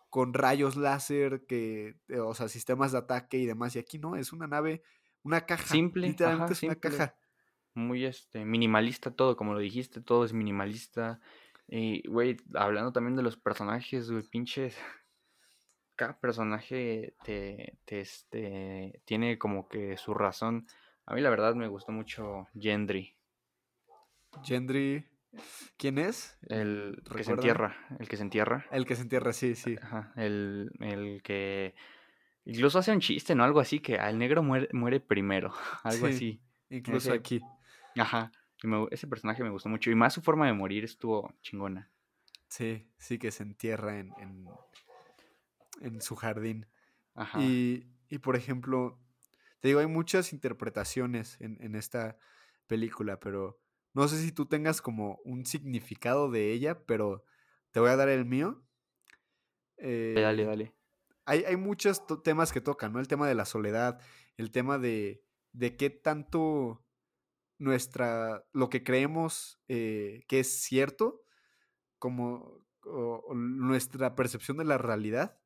con 0.09 0.33
rayos 0.33 0.75
láser, 0.75 1.45
que, 1.47 1.97
eh, 2.07 2.19
o 2.19 2.33
sea, 2.33 2.47
sistemas 2.47 2.91
de 2.91 2.99
ataque 2.99 3.37
y 3.37 3.45
demás, 3.45 3.75
y 3.75 3.79
aquí 3.79 3.99
no, 3.99 4.15
es 4.15 4.33
una 4.33 4.47
nave, 4.47 4.81
una 5.23 5.45
caja, 5.45 5.65
Simple, 5.65 6.07
literalmente 6.07 6.53
ajá, 6.53 6.53
es 6.53 6.63
una 6.63 6.75
caja. 6.75 7.15
Muy 7.73 8.05
este, 8.05 8.45
minimalista 8.45 9.11
todo, 9.11 9.35
como 9.35 9.53
lo 9.53 9.59
dijiste, 9.59 10.01
todo 10.01 10.23
es 10.23 10.31
minimalista. 10.31 11.19
Y, 11.67 12.07
güey, 12.07 12.37
hablando 12.53 12.93
también 12.93 13.15
de 13.17 13.23
los 13.23 13.37
personajes, 13.37 14.09
güey, 14.09 14.23
pinches. 14.23 14.77
Cada 15.95 16.19
personaje 16.19 17.13
te, 17.23 17.77
te, 17.85 18.01
este, 18.01 19.01
tiene 19.05 19.37
como 19.37 19.67
que 19.69 19.97
su 19.97 20.13
razón. 20.13 20.67
A 21.05 21.13
mí 21.13 21.21
la 21.21 21.29
verdad 21.29 21.55
me 21.55 21.67
gustó 21.67 21.91
mucho 21.91 22.47
Gendry, 22.53 23.15
Gendry, 24.43 25.05
¿quién 25.77 25.97
es? 25.97 26.37
el 26.49 27.01
que 27.15 27.23
se 27.23 27.31
entierra, 27.31 27.75
el 27.99 28.07
que 28.07 28.17
se 28.17 28.23
entierra. 28.23 28.65
El 28.71 28.85
que 28.85 28.95
se 28.95 29.01
entierra, 29.03 29.33
sí, 29.33 29.55
sí. 29.55 29.75
Ajá, 29.81 30.13
el, 30.15 30.71
el 30.79 31.21
que 31.23 31.73
incluso 32.45 32.79
hace 32.79 32.91
un 32.91 32.99
chiste, 32.99 33.35
¿no? 33.35 33.43
Algo 33.43 33.59
así, 33.59 33.79
que 33.79 33.97
al 33.97 34.17
negro 34.17 34.43
muere, 34.43 34.67
muere 34.73 34.99
primero, 34.99 35.53
algo 35.83 36.07
Sí, 36.07 36.13
así. 36.13 36.41
incluso 36.69 37.09
Ese, 37.09 37.19
aquí. 37.19 37.41
ajá, 37.95 38.31
y 38.61 38.67
me- 38.67 38.87
ese 38.91 39.07
personaje 39.07 39.43
me 39.43 39.49
gustó 39.49 39.69
mucho. 39.69 39.89
Y 39.91 39.95
más 39.95 40.13
su 40.13 40.21
forma 40.21 40.45
de 40.47 40.53
morir 40.53 40.83
estuvo 40.83 41.33
chingona. 41.41 41.89
Sí, 42.47 42.87
sí 42.97 43.17
que 43.17 43.31
se 43.31 43.43
entierra 43.43 43.99
en, 43.99 44.13
en, 44.19 44.45
en 45.81 46.01
su 46.01 46.15
jardín. 46.15 46.67
Ajá. 47.15 47.41
Y, 47.41 47.87
y, 48.09 48.19
por 48.19 48.35
ejemplo, 48.35 49.01
te 49.61 49.69
digo, 49.69 49.79
hay 49.81 49.87
muchas 49.87 50.33
interpretaciones 50.33 51.39
en, 51.41 51.57
en 51.61 51.75
esta 51.75 52.17
película, 52.67 53.19
pero 53.19 53.61
no 53.93 54.07
sé 54.07 54.21
si 54.21 54.31
tú 54.31 54.47
tengas 54.47 54.81
como 54.81 55.19
un 55.25 55.45
significado 55.45 56.31
de 56.31 56.51
ella, 56.53 56.85
pero 56.85 57.25
te 57.71 57.79
voy 57.79 57.89
a 57.91 57.95
dar 57.97 58.09
el 58.09 58.25
mío. 58.25 58.65
Dale, 60.13 60.25
dale, 60.25 60.43
Eh, 60.43 60.45
dale. 60.45 60.75
hay, 61.25 61.43
hay 61.45 61.57
muchos 61.57 62.03
temas 62.23 62.51
que 62.53 62.61
tocan, 62.61 62.93
¿no? 62.93 62.99
El 62.99 63.07
tema 63.07 63.27
de 63.27 63.35
la 63.35 63.45
soledad, 63.45 63.99
el 64.37 64.51
tema 64.51 64.77
de, 64.77 65.23
de 65.53 65.77
qué 65.77 65.89
tanto 65.89 66.85
nuestra, 67.59 68.45
lo 68.53 68.69
que 68.69 68.83
creemos 68.83 69.61
eh, 69.67 70.23
que 70.27 70.41
es 70.41 70.61
cierto, 70.63 71.23
como 71.99 72.63
o- 72.85 73.23
o 73.27 73.35
nuestra 73.35 74.15
percepción 74.15 74.57
de 74.57 74.65
la 74.65 74.77
realidad, 74.77 75.41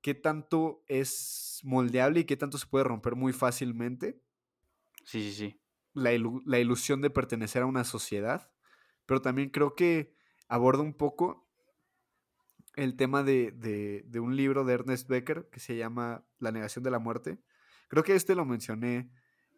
qué 0.00 0.14
tanto 0.14 0.84
es 0.88 1.60
moldeable 1.64 2.20
y 2.20 2.24
qué 2.24 2.36
tanto 2.36 2.58
se 2.58 2.66
puede 2.66 2.84
romper 2.84 3.14
muy 3.16 3.32
fácilmente, 3.32 4.22
Sí, 5.04 5.22
sí, 5.22 5.32
sí. 5.32 5.60
la, 5.94 6.12
ilu- 6.12 6.42
la 6.44 6.58
ilusión 6.58 7.00
de 7.00 7.10
pertenecer 7.10 7.62
a 7.62 7.66
una 7.66 7.84
sociedad, 7.84 8.50
pero 9.06 9.20
también 9.22 9.50
creo 9.50 9.74
que 9.74 10.14
aborda 10.48 10.82
un 10.82 10.94
poco 10.94 11.48
el 12.76 12.96
tema 12.96 13.22
de, 13.22 13.50
de- 13.52 14.04
de 14.06 14.20
un 14.20 14.36
libro 14.36 14.64
de 14.64 14.74
Ernest 14.74 15.08
Becker 15.08 15.48
que 15.50 15.60
se 15.60 15.76
llama 15.76 16.24
La 16.38 16.52
negación 16.52 16.84
de 16.84 16.90
la 16.90 16.98
muerte. 16.98 17.38
Creo 17.88 18.04
que 18.04 18.14
este 18.14 18.34
lo 18.34 18.44
mencioné 18.44 19.10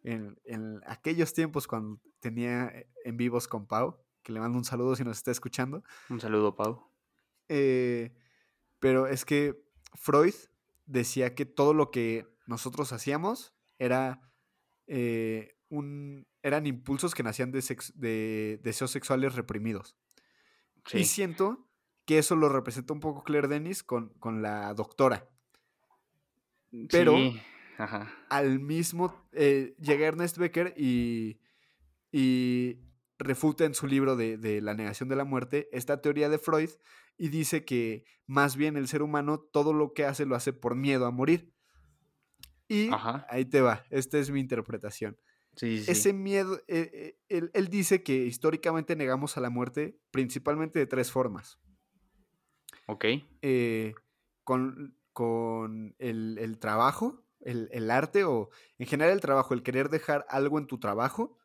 en, 0.05 0.41
en 0.45 0.81
aquellos 0.87 1.35
tiempos 1.35 1.67
cuando 1.67 2.01
tenía 2.21 2.67
eh, 2.69 2.89
en 3.05 3.17
vivos 3.17 3.47
con 3.49 3.67
Pau, 3.67 4.03
que 4.23 4.33
le 4.33 4.41
mando 4.41 4.57
un 4.57 4.65
saludo 4.65 4.97
si 4.97 5.05
nos 5.05 5.19
está 5.19 5.31
escuchando. 5.33 5.83
Un 6.09 6.21
saludo, 6.21 6.55
Pau. 6.55 6.91
Eh, 7.49 8.15
pero 8.79 9.07
es 9.07 9.25
que 9.25 9.61
Freud 9.95 10.35
decía 10.87 11.35
que 11.35 11.47
todo 11.47 11.75
lo 11.75 11.91
que 11.91 12.27
nosotros 12.47 12.93
hacíamos 12.93 13.55
era 13.79 14.21
eh, 14.87 15.57
un, 15.69 16.27
eran 16.43 16.67
impulsos 16.67 17.15
que 17.15 17.23
nacían 17.23 17.53
de, 17.53 17.61
sex- 17.63 17.93
de 17.95 18.61
deseos 18.63 18.91
sexuales 18.91 19.35
reprimidos. 19.35 19.97
Y 20.93 21.05
siento 21.05 21.69
que 22.07 22.19
eso 22.19 22.35
lo 22.37 22.49
representa 22.49 22.93
un 22.93 23.01
poco 23.01 23.23
Claire 23.23 23.47
Denis 23.49 23.83
con, 23.83 24.09
con 24.19 24.43
la 24.43 24.73
doctora. 24.75 25.29
Pero 26.91 27.17
Sí, 27.17 27.41
ajá. 27.79 28.13
al 28.29 28.59
mismo 28.61 29.29
eh, 29.33 29.75
llega 29.81 30.07
Ernest 30.07 30.39
Becker 30.39 30.75
y, 30.77 31.41
y 32.13 32.79
refuta 33.19 33.65
en 33.65 33.75
su 33.75 33.87
libro 33.87 34.17
de, 34.17 34.39
de 34.39 34.61
La 34.61 34.75
negación 34.75 35.09
de 35.09 35.17
la 35.17 35.25
muerte 35.25 35.69
esta 35.73 36.01
teoría 36.01 36.29
de 36.29 36.39
Freud 36.39 36.71
y 37.21 37.29
dice 37.29 37.67
que 37.67 38.07
más 38.27 38.57
bien 38.57 38.79
el 38.79 38.89
ser 38.89 39.03
humano 39.03 39.39
todo 39.41 39.75
lo 39.75 39.93
que 39.93 40.07
hace 40.07 40.25
lo 40.25 40.35
hace 40.37 40.55
por 40.55 40.75
miedo 40.75 41.05
a 41.05 41.11
morir. 41.11 41.53
Y 42.69 42.89
Ajá. 42.89 43.27
ahí 43.29 43.45
te 43.45 43.61
va, 43.61 43.85
esta 43.91 44.19
es 44.19 44.31
mi 44.31 44.41
interpretación. 44.41 45.19
Sí, 45.57 45.85
sí, 45.85 45.91
Ese 45.91 46.13
miedo, 46.15 46.57
eh, 46.69 46.91
eh, 46.95 47.19
él, 47.29 47.51
él 47.53 47.69
dice 47.69 48.03
que 48.03 48.25
históricamente 48.25 48.97
negamos 48.97 49.37
a 49.37 49.41
la 49.41 49.51
muerte 49.51 49.99
principalmente 50.11 50.79
de 50.79 50.87
tres 50.87 51.13
formas. 51.13 51.59
Ok. 52.87 53.05
Eh, 53.43 53.95
con 54.45 54.97
con 55.13 55.95
el, 55.99 56.39
el 56.39 56.59
trabajo, 56.59 57.27
el, 57.41 57.69
el 57.73 57.91
arte 57.91 58.25
o 58.25 58.49
en 58.79 58.87
general 58.87 59.13
el 59.13 59.21
trabajo, 59.21 59.53
el 59.53 59.63
querer 59.63 59.91
dejar 59.91 60.25
algo 60.29 60.59
en 60.59 60.67
tu 60.67 60.79
trabajo, 60.79 61.37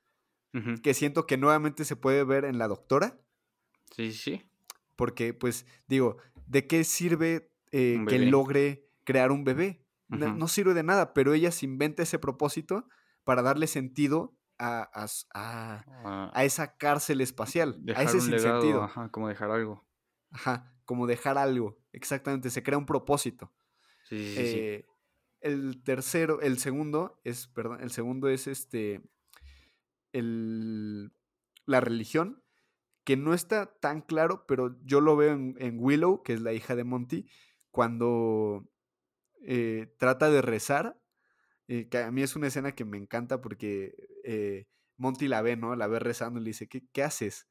que 0.82 0.94
siento 0.94 1.28
que 1.28 1.36
nuevamente 1.36 1.84
se 1.84 1.98
puede 1.98 2.24
ver 2.24 2.46
en 2.46 2.58
la 2.58 2.70
doctora, 2.70 3.20
Sí, 3.96 4.12
sí, 4.12 4.18
sí. 4.18 4.50
Porque 4.96 5.34
pues 5.34 5.66
digo, 5.88 6.18
¿de 6.48 6.68
qué 6.68 6.84
sirve 6.84 7.52
eh, 7.72 7.98
que 8.08 8.20
logre 8.20 8.88
crear 9.04 9.32
un 9.32 9.44
bebé? 9.44 9.82
no, 10.08 10.48
sirve 10.48 10.74
de 10.74 10.84
nada, 10.84 11.14
pero 11.14 11.34
ella 11.34 11.52
se 11.52 11.66
inventa 11.66 12.04
ese 12.04 12.20
propósito 12.20 12.88
para 13.24 13.42
darle 13.42 13.68
sentido 13.68 14.38
a, 14.58 14.90
a 14.94 15.06
a- 15.34 15.84
Ah, 15.88 16.32
a 16.34 16.46
esa 16.46 16.78
cárcel 16.78 17.22
espacial, 17.22 17.76
a 17.76 17.82
dejar 17.82 18.04
ese 18.06 18.18
un 18.18 18.32
legado, 18.32 18.52
sinsentido. 18.52 18.84
ajá, 18.84 19.10
como 19.12 19.28
dejar 19.28 19.52
algo. 19.52 19.86
Ajá, 20.32 20.74
como 20.86 21.08
dejar 21.08 21.38
algo, 21.38 21.78
exactamente, 21.92 22.50
se 22.50 22.62
crea 22.64 22.78
un 22.78 22.86
propósito. 22.86 23.52
Sí, 24.04 24.18
sí, 24.18 24.36
sí, 24.36 24.46
sí. 24.46 24.58
Eh, 24.58 24.86
el 25.42 25.84
tercero, 25.84 26.42
el 26.42 26.58
segundo 26.60 27.20
es, 27.24 27.48
perdón, 27.48 27.82
el 27.82 27.92
segundo 27.92 28.30
es 28.30 28.48
este, 28.48 29.02
el, 30.14 31.12
la 31.66 31.82
religión, 31.82 32.44
que 33.06 33.16
no 33.16 33.34
está 33.34 33.68
tan 33.80 34.02
claro, 34.02 34.46
pero 34.48 34.78
yo 34.84 35.00
lo 35.00 35.16
veo 35.16 35.34
en, 35.34 35.56
en 35.60 35.78
Willow, 35.80 36.24
que 36.24 36.34
es 36.34 36.42
la 36.42 36.54
hija 36.54 36.76
de 36.76 36.84
Monty, 36.84 37.30
cuando 37.70 38.68
eh, 39.46 39.94
trata 39.98 40.30
de 40.30 40.42
rezar, 40.42 41.00
eh, 41.68 41.88
que 41.88 42.00
a 42.00 42.12
mí 42.12 42.24
es 42.24 42.36
una 42.36 42.48
escena 42.48 42.74
que 42.74 42.84
me 42.84 42.98
encanta 42.98 43.42
porque 43.42 43.94
eh, 44.24 44.66
Monty 44.98 45.28
la 45.28 45.42
ve, 45.42 45.56
¿no? 45.56 45.76
La 45.76 45.88
ve 45.88 46.00
rezando 46.00 46.40
y 46.40 46.44
le 46.44 46.50
dice, 46.50 46.68
¿qué, 46.68 46.84
qué 46.92 47.04
haces? 47.04 47.48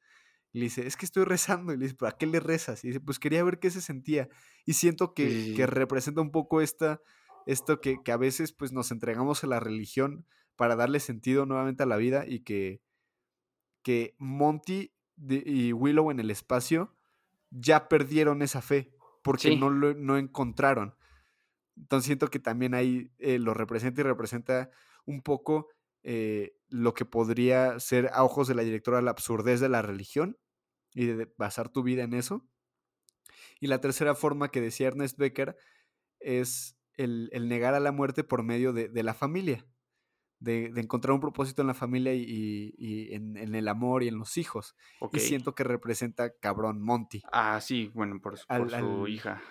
Y 0.53 0.59
le 0.59 0.65
dice, 0.65 0.87
es 0.87 0.97
que 0.97 1.07
estoy 1.07 1.25
rezando. 1.25 1.73
Y 1.73 1.77
le 1.77 1.85
dice, 1.85 1.97
¿para 1.97 2.17
qué 2.17 2.27
le 2.27 2.41
rezas? 2.41 2.85
Y 2.85 2.89
dice, 2.89 3.01
pues 3.01 3.19
quería 3.19 3.45
ver 3.45 3.59
qué 3.59 3.71
se 3.71 3.81
sentía. 3.81 4.29
Y 4.65 4.75
siento 4.75 5.15
que, 5.15 5.29
sí, 5.29 5.55
que 5.55 5.67
representa 5.67 6.21
un 6.21 6.31
poco 6.31 6.61
esta, 6.61 7.01
esto 7.47 7.81
que, 7.81 8.03
que 8.05 8.13
a 8.13 8.17
veces 8.17 8.53
pues 8.53 8.73
nos 8.73 8.91
entregamos 8.91 9.45
a 9.45 9.47
la 9.47 9.61
religión 9.61 10.27
para 10.57 10.77
darle 10.77 11.01
sentido 11.01 11.47
nuevamente 11.47 11.83
a 11.83 11.87
la 11.87 11.97
vida 11.97 12.25
y 12.27 12.41
que, 12.41 12.81
que 13.83 14.15
Monty 14.19 14.94
de- 15.17 15.43
y 15.45 15.73
Willow 15.73 16.11
en 16.11 16.21
el 16.21 16.31
espacio 16.31 16.95
ya 17.51 17.89
perdieron 17.89 18.43
esa 18.43 18.61
fe 18.63 18.93
porque 19.23 19.49
Sí. 19.51 19.57
no 19.57 19.71
lo 19.71 19.95
no 19.95 20.19
encontraron. 20.19 20.95
Entonces 21.77 22.07
siento 22.07 22.29
que 22.29 22.39
también 22.39 22.75
ahí 22.75 23.11
eh, 23.19 23.39
lo 23.39 23.55
representa 23.55 24.01
y 24.01 24.05
representa 24.05 24.71
un 25.07 25.23
poco 25.23 25.69
eh, 26.03 26.57
lo 26.69 26.93
que 26.95 27.05
podría 27.07 27.81
ser 27.81 28.11
a 28.13 28.25
ojos 28.25 28.47
de 28.49 28.55
la 28.55 28.63
directora 28.63 29.01
la 29.03 29.11
absurdez 29.13 29.61
de 29.61 29.69
la 29.71 29.81
religión 29.83 30.39
y 30.93 31.07
de 31.07 31.33
basar 31.39 31.71
tu 31.71 31.83
vida 31.83 32.03
en 32.05 32.13
eso. 32.15 32.47
Y 33.61 33.69
la 33.69 33.81
tercera 33.81 34.15
forma 34.15 34.51
que 34.51 34.61
decía 34.61 34.89
Ernest 34.89 35.17
Becker 35.19 35.57
es 36.21 36.77
el, 36.97 37.31
el 37.33 37.49
negar 37.49 37.75
a 37.75 37.81
la 37.81 37.91
muerte 37.93 38.23
por 38.25 38.43
medio 38.43 38.73
de, 38.73 38.89
de 38.89 39.03
la 39.03 39.15
familia, 39.15 39.67
de, 40.45 40.71
de 40.73 40.81
encontrar 40.81 41.13
un 41.15 41.21
propósito 41.21 41.63
en 41.63 41.69
la 41.69 41.75
familia 41.75 42.15
y, 42.15 42.23
y- 42.27 42.75
y 42.79 43.15
en, 43.15 43.37
en 43.37 43.55
el 43.55 43.67
amor 43.69 44.03
y 44.03 44.09
en 44.09 44.19
los 44.19 44.37
hijos. 44.37 44.75
Ok. 45.01 45.17
Y 45.17 45.21
siento 45.21 45.55
que 45.55 45.65
representa 45.65 46.31
cabrón 46.39 46.81
Monty. 46.81 47.23
Ah, 47.33 47.61
sí, 47.61 47.91
bueno, 47.95 48.21
por, 48.21 48.37
su- 48.39 48.47
por 48.47 48.71
su 48.71 48.75
al- 48.77 49.09
hija. 49.09 49.43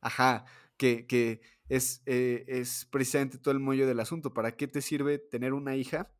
Ajá, 0.00 0.44
que, 0.76 1.06
que 1.06 1.40
es, 1.68 2.02
eh, 2.06 2.44
es 2.48 2.86
precisamente 2.90 3.38
todo 3.38 3.52
el 3.52 3.60
mollo 3.60 3.86
del 3.86 4.00
asunto. 4.00 4.32
¿Para 4.32 4.52
qué 4.56 4.68
te 4.68 4.80
sirve 4.80 5.18
tener 5.18 5.52
una 5.52 5.74
hija 5.74 6.12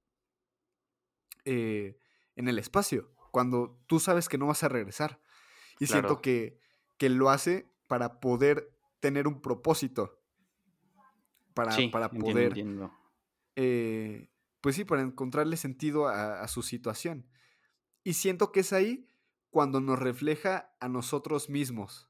eh, 1.44 1.98
en 2.34 2.48
el 2.48 2.58
espacio 2.58 3.12
cuando 3.30 3.78
tú 3.86 4.00
sabes 4.00 4.28
que 4.28 4.38
no 4.38 4.46
vas 4.46 4.62
a 4.64 4.68
regresar? 4.68 5.20
Y 5.78 5.86
siento 5.86 6.20
que, 6.22 6.58
que 6.98 7.08
lo 7.10 7.30
hace 7.30 7.70
para 7.86 8.18
poder 8.20 8.72
tener 9.00 9.28
un 9.28 9.40
propósito, 9.42 10.18
para, 11.54 11.72
sí, 11.76 11.88
para 11.88 12.06
entiendo, 12.06 12.30
poder, 12.30 12.48
entiendo. 12.48 12.92
Eh, 13.56 14.30
pues 14.60 14.76
sí, 14.76 14.84
para 14.84 15.02
encontrarle 15.02 15.56
sentido 15.56 16.06
a, 16.06 16.40
a 16.40 16.48
su 16.48 16.62
situación. 16.62 17.28
Y 18.04 18.14
siento 18.14 18.52
que 18.52 18.60
es 18.60 18.72
ahí 18.72 19.08
cuando 19.50 19.80
nos 19.80 19.98
refleja 19.98 20.74
a 20.80 20.88
nosotros 20.88 21.50
mismos. 21.50 22.08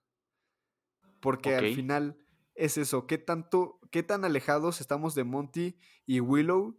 Porque 1.21 1.55
al 1.55 1.75
final 1.75 2.19
es 2.55 2.77
eso, 2.79 3.07
qué 3.07 3.19
tanto, 3.19 3.81
qué 3.91 4.03
tan 4.03 4.25
alejados 4.25 4.81
estamos 4.81 5.15
de 5.15 5.25
Monty 5.25 5.79
y 6.05 6.21
Willow 6.21 6.79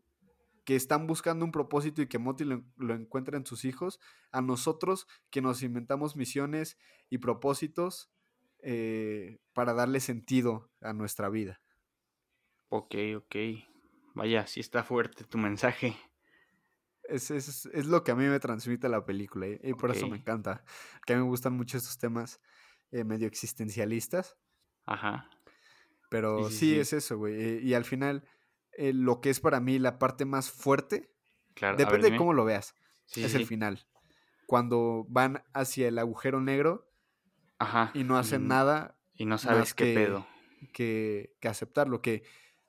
que 0.65 0.75
están 0.75 1.07
buscando 1.07 1.45
un 1.45 1.51
propósito 1.51 2.01
y 2.01 2.07
que 2.07 2.19
Monty 2.19 2.43
lo, 2.43 2.63
lo 2.75 2.93
encuentra 2.93 3.37
en 3.37 3.45
sus 3.45 3.63
hijos, 3.63 4.01
a 4.31 4.41
nosotros 4.41 5.07
que 5.29 5.41
nos 5.41 5.63
inventamos 5.63 6.17
misiones 6.17 6.77
y 7.09 7.19
propósitos 7.19 8.11
eh, 8.61 9.39
para 9.53 9.73
darle 9.73 10.01
sentido 10.01 10.69
a 10.81 10.91
nuestra 10.91 11.29
vida. 11.29 11.61
Ok, 12.69 12.95
ok. 13.15 13.35
Vaya, 14.17 14.45
sí 14.47 14.59
está 14.59 14.83
fuerte 14.83 15.23
tu 15.23 15.37
mensaje. 15.37 15.95
Es, 17.03 17.31
es, 17.31 17.65
es 17.67 17.85
lo 17.85 18.03
que 18.03 18.11
a 18.11 18.15
mí 18.15 18.25
me 18.25 18.39
transmite 18.39 18.89
la 18.89 19.05
película 19.05 19.47
y, 19.47 19.59
y 19.63 19.73
por 19.73 19.91
eso 19.91 20.07
me 20.07 20.17
encanta, 20.17 20.63
que 21.05 21.13
a 21.13 21.15
mí 21.15 21.23
me 21.23 21.29
gustan 21.29 21.53
mucho 21.53 21.77
estos 21.77 21.97
temas 21.97 22.41
eh, 22.91 23.03
medio 23.05 23.27
existencialistas. 23.27 24.37
Ajá. 24.85 25.29
Pero 26.09 26.49
Sí, 26.49 26.53
sí, 26.53 26.59
sí, 26.59 26.73
sí. 26.73 26.79
es 26.79 26.93
eso, 26.93 27.17
güey. 27.17 27.33
eh, 27.41 27.59
y 27.63 27.73
al 27.75 27.85
final, 27.85 28.23
eh, 28.73 28.91
lo 28.93 29.21
que 29.21 29.29
es 29.29 29.39
para 29.39 29.59
mí 29.61 29.79
la 29.79 29.99
parte 29.99 30.25
más 30.25 30.51
fuerte, 30.51 31.13
Claro. 31.53 31.77
ver, 31.77 31.85
depende 31.87 32.11
de 32.11 32.17
cómo 32.17 32.33
lo 32.33 32.43
veas, 32.45 32.75
Sí, 33.05 33.23
es 33.23 33.33
el 33.35 33.45
final. 33.45 33.87
Cuando 34.45 35.05
van 35.09 35.43
hacia 35.53 35.87
el 35.87 35.97
agujero 35.99 36.39
negro 36.41 36.91
Ajá. 37.59 37.91
y 37.93 38.03
no 38.03 38.17
hacen 38.17 38.43
y- 38.43 38.47
nada 38.47 38.97
Y 39.15 39.25
no 39.25 39.37
sabes 39.37 39.73
qué 39.73 39.85
que, 39.85 39.93
pedo. 39.95 40.27
que, 40.73 41.35
que 41.41 41.47
aceptarlo. 41.47 42.01
Que 42.01 42.23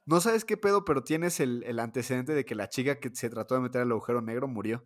no 0.08 0.20
sabes 0.20 0.44
qué 0.44 0.56
pedo, 0.56 0.84
pero 0.84 1.04
tienes 1.04 1.38
el, 1.40 1.62
el 1.64 1.78
antecedente 1.78 2.32
de 2.34 2.44
que 2.44 2.54
la 2.54 2.68
chica 2.68 2.98
que 2.98 3.10
se 3.14 3.30
trató 3.30 3.54
de 3.54 3.60
meter 3.60 3.82
al 3.82 3.90
agujero 3.90 4.22
negro 4.22 4.48
murió. 4.48 4.84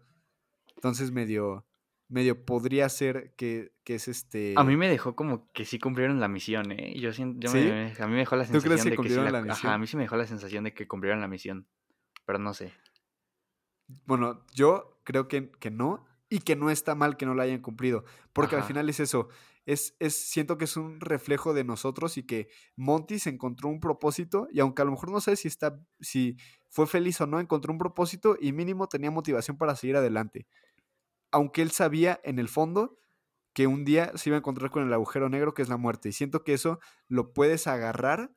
Entonces 0.74 1.12
medio, 1.12 1.66
medio 2.08 2.44
podría 2.44 2.88
ser 2.88 3.34
que, 3.36 3.72
que 3.84 3.94
es 3.94 4.08
este... 4.08 4.54
A 4.56 4.64
mí 4.64 4.76
me 4.76 4.88
dejó 4.88 5.14
como 5.14 5.50
que 5.52 5.64
sí 5.64 5.78
cumplieron 5.78 6.18
la 6.20 6.28
misión, 6.28 6.72
¿eh? 6.72 6.94
Yo 6.98 7.12
¿Sí? 7.12 7.28
me- 7.32 7.94
a 7.98 8.06
mí 8.06 8.12
me 8.12 8.18
dejó 8.18 8.36
la 8.36 8.44
¿Tú 8.46 8.60
crees 8.60 8.82
sensación 8.82 8.84
que 8.84 8.90
de 8.90 8.96
que 9.02 9.08
sí 9.08 9.14
la, 9.16 9.30
la 9.30 9.38
ajá, 9.38 9.74
a 9.74 9.78
misión? 9.78 9.80
mí 9.80 9.86
sí 9.86 9.96
me 9.96 10.02
dejó 10.02 10.16
la 10.16 10.26
sensación 10.26 10.64
de 10.64 10.74
que 10.74 10.88
cumplieron 10.88 11.20
la 11.20 11.28
misión, 11.28 11.68
pero 12.26 12.38
no 12.38 12.52
sé. 12.52 12.72
Bueno, 14.06 14.44
yo 14.54 15.00
creo 15.04 15.28
que, 15.28 15.50
que 15.50 15.70
no 15.70 16.04
y 16.28 16.40
que 16.40 16.56
no 16.56 16.70
está 16.70 16.94
mal 16.94 17.16
que 17.16 17.26
no 17.26 17.34
lo 17.34 17.42
hayan 17.42 17.60
cumplido, 17.60 18.04
porque 18.32 18.56
al 18.56 18.62
final 18.64 18.88
es 18.88 19.00
eso, 19.00 19.28
es, 19.66 19.94
es, 19.98 20.14
siento 20.14 20.58
que 20.58 20.64
es 20.64 20.76
un 20.76 21.00
reflejo 21.00 21.54
de 21.54 21.64
nosotros 21.64 22.18
y 22.18 22.24
que 22.24 22.48
Monty 22.76 23.18
se 23.18 23.30
encontró 23.30 23.68
un 23.68 23.80
propósito 23.80 24.48
y 24.50 24.60
aunque 24.60 24.82
a 24.82 24.84
lo 24.84 24.90
mejor 24.92 25.10
no 25.10 25.20
sé 25.20 25.36
si 25.36 25.48
está, 25.48 25.80
si 26.00 26.36
fue 26.68 26.86
feliz 26.86 27.20
o 27.20 27.26
no, 27.26 27.38
encontró 27.38 27.72
un 27.72 27.78
propósito 27.78 28.36
y 28.40 28.52
mínimo 28.52 28.88
tenía 28.88 29.10
motivación 29.10 29.56
para 29.56 29.76
seguir 29.76 29.96
adelante, 29.96 30.46
aunque 31.30 31.62
él 31.62 31.70
sabía 31.70 32.20
en 32.24 32.38
el 32.38 32.48
fondo 32.48 32.96
que 33.52 33.66
un 33.66 33.84
día 33.84 34.12
se 34.16 34.30
iba 34.30 34.36
a 34.36 34.38
encontrar 34.38 34.70
con 34.70 34.86
el 34.86 34.92
agujero 34.92 35.28
negro 35.28 35.54
que 35.54 35.62
es 35.62 35.68
la 35.68 35.76
muerte 35.76 36.08
y 36.08 36.12
siento 36.12 36.42
que 36.42 36.54
eso 36.54 36.80
lo 37.08 37.32
puedes 37.32 37.66
agarrar 37.66 38.34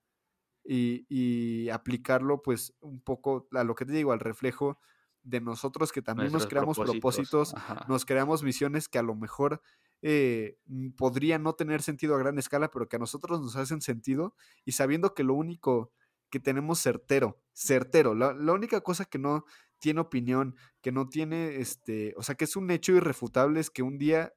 y, 0.64 1.06
y 1.10 1.70
aplicarlo 1.70 2.42
pues 2.42 2.74
un 2.82 3.00
poco 3.02 3.48
a 3.54 3.64
lo 3.64 3.76
que 3.76 3.86
te 3.86 3.94
digo, 3.94 4.12
al 4.12 4.20
reflejo 4.20 4.80
de 5.26 5.42
nosotros 5.42 5.92
que 5.92 6.02
también 6.02 6.32
nos 6.32 6.48
creamos 6.48 6.78
propósitos. 6.78 7.54
nos 7.88 8.06
creamos 8.06 8.44
misiones 8.44 8.88
que 8.88 9.00
a 9.00 9.04
lo 9.04 9.16
mejor 9.16 9.62
eh, 10.08 10.60
mm, 10.68 10.92
podrían 10.92 11.42
no 11.42 11.54
tener 11.54 11.82
sentido 11.82 12.14
a 12.14 12.20
gran 12.20 12.38
escala, 12.38 12.70
pero 12.70 12.88
que 12.88 12.98
a 12.98 13.00
nosotros 13.00 13.42
nos 13.42 13.56
hacen 13.56 13.82
sentido 13.82 14.36
y 14.64 14.74
sabiendo 14.74 15.16
que 15.16 15.24
lo 15.24 15.34
único 15.34 15.92
que 16.30 16.40
tenemos 16.40 16.80
certero, 16.80 17.42
certero, 17.54 18.14
la, 18.14 18.32
la 18.34 18.54
única 18.54 18.82
cosa 18.82 19.06
que 19.06 19.18
no 19.18 19.46
tiene 19.80 20.02
opinión, 20.02 20.56
que 20.82 20.92
no 20.92 21.10
tiene, 21.10 21.56
este, 21.56 22.14
o 22.18 22.22
sea, 22.22 22.36
que 22.36 22.46
es 22.46 22.56
un 22.56 22.70
hecho 22.70 22.92
irrefutable 22.92 23.60
es 23.60 23.72
que 23.72 23.82
un 23.82 23.98
día 23.98 24.32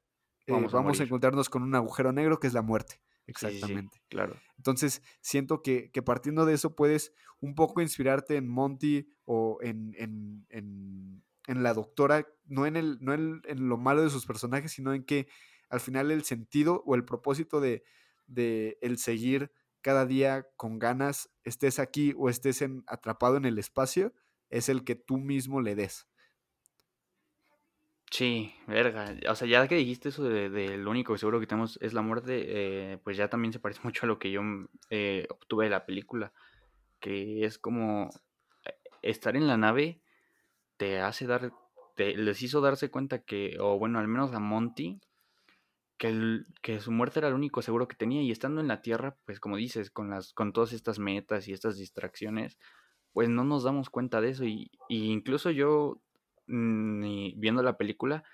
eh, 0.46 0.52
Vamos 0.52 0.72
vamos, 0.72 1.00
a 1.00 1.02
encontrarnos 1.02 1.50
con 1.50 1.62
un 1.62 1.74
agujero 1.74 2.10
negro 2.12 2.40
que 2.40 2.46
es 2.46 2.54
la 2.54 2.62
muerte. 2.62 2.94
Sí, 3.26 3.34
sí, 3.34 3.34
sí, 3.40 3.46
Exactamente. 3.56 4.00
claro. 4.08 4.40
Entonces, 4.56 5.02
siento 5.20 5.60
que, 5.60 5.90
que 5.90 6.00
partiendo 6.00 6.46
de 6.46 6.54
eso 6.54 6.74
puedes 6.74 7.12
un 7.40 7.54
poco 7.54 7.82
inspirarte 7.82 8.36
en 8.36 8.48
Monty 8.48 9.06
o 9.26 9.58
en, 9.60 9.94
en, 9.98 10.46
en, 10.48 11.22
en 11.46 11.62
la 11.62 11.74
doctora, 11.74 12.26
no, 12.46 12.64
en, 12.64 12.76
el, 12.76 12.96
no 13.02 13.12
en, 13.12 13.42
en, 13.44 13.68
lo 13.68 13.76
malo 13.76 14.02
de 14.02 14.08
sus 14.08 14.24
personajes, 14.24 14.72
sino 14.72 14.94
en 14.94 15.04
que 15.04 15.28
al 15.68 15.80
final 15.80 16.10
el 16.10 16.24
sentido 16.24 16.82
o 16.86 16.94
el 16.94 17.04
propósito 17.04 17.60
de, 17.60 17.84
de 18.26 18.78
el 18.80 18.98
seguir 18.98 19.52
cada 19.80 20.06
día 20.06 20.46
con 20.56 20.78
ganas, 20.78 21.30
estés 21.44 21.78
aquí 21.78 22.14
o 22.16 22.28
estés 22.28 22.62
en, 22.62 22.84
atrapado 22.86 23.36
en 23.36 23.44
el 23.44 23.58
espacio, 23.58 24.12
es 24.50 24.68
el 24.68 24.84
que 24.84 24.94
tú 24.94 25.18
mismo 25.18 25.60
le 25.60 25.74
des. 25.74 26.08
Sí, 28.10 28.54
verga. 28.66 29.14
O 29.28 29.34
sea, 29.34 29.46
ya 29.46 29.68
que 29.68 29.76
dijiste 29.76 30.08
eso 30.08 30.24
de, 30.24 30.48
de 30.48 30.78
lo 30.78 30.90
único 30.90 31.12
que 31.12 31.18
seguro 31.18 31.40
que 31.40 31.46
tenemos 31.46 31.78
es 31.82 31.92
la 31.92 32.02
muerte, 32.02 32.44
eh, 32.46 32.98
pues 33.04 33.16
ya 33.16 33.28
también 33.28 33.52
se 33.52 33.60
parece 33.60 33.80
mucho 33.84 34.06
a 34.06 34.08
lo 34.08 34.18
que 34.18 34.30
yo 34.30 34.40
eh, 34.90 35.26
obtuve 35.30 35.64
de 35.64 35.70
la 35.70 35.86
película, 35.86 36.32
que 37.00 37.44
es 37.44 37.58
como 37.58 38.10
eh, 38.64 38.72
estar 39.02 39.36
en 39.36 39.46
la 39.46 39.56
nave 39.56 40.00
te 40.78 41.00
hace 41.00 41.26
dar, 41.26 41.52
te, 41.96 42.16
les 42.16 42.40
hizo 42.40 42.62
darse 42.62 42.90
cuenta 42.90 43.24
que, 43.24 43.58
o 43.60 43.78
bueno, 43.78 43.98
al 43.98 44.08
menos 44.08 44.32
a 44.32 44.38
Monty, 44.38 45.00
que, 45.98 46.80
su 46.80 46.92
muerte 46.92 47.18
era 47.18 47.28
el 47.28 47.34
único 47.34 47.60
seguro 47.60 47.88
que 47.88 47.96
tenía 47.96 48.22
y 48.22 48.30
estando 48.30 48.60
en 48.60 48.68
la 48.68 48.80
Tierra, 48.80 49.16
pues 49.26 49.40
como 49.40 49.56
dices, 49.56 49.90
con, 49.90 50.10
las, 50.10 50.32
con 50.32 50.52
todas 50.52 50.72
estas 50.72 50.98
metas 50.98 51.48
y 51.48 51.52
estas 51.52 51.76
distracciones, 51.76 52.58
pues 53.12 53.28
no 53.28 53.44
nos 53.44 53.64
damos 53.64 53.90
cuenta 53.90 54.20
de 54.20 54.30
eso 54.30 54.44
y, 54.44 54.70
incluso 54.88 55.50
yo 55.50 56.00
viendo 56.46 57.62
la 57.62 57.76
película, 57.76 58.24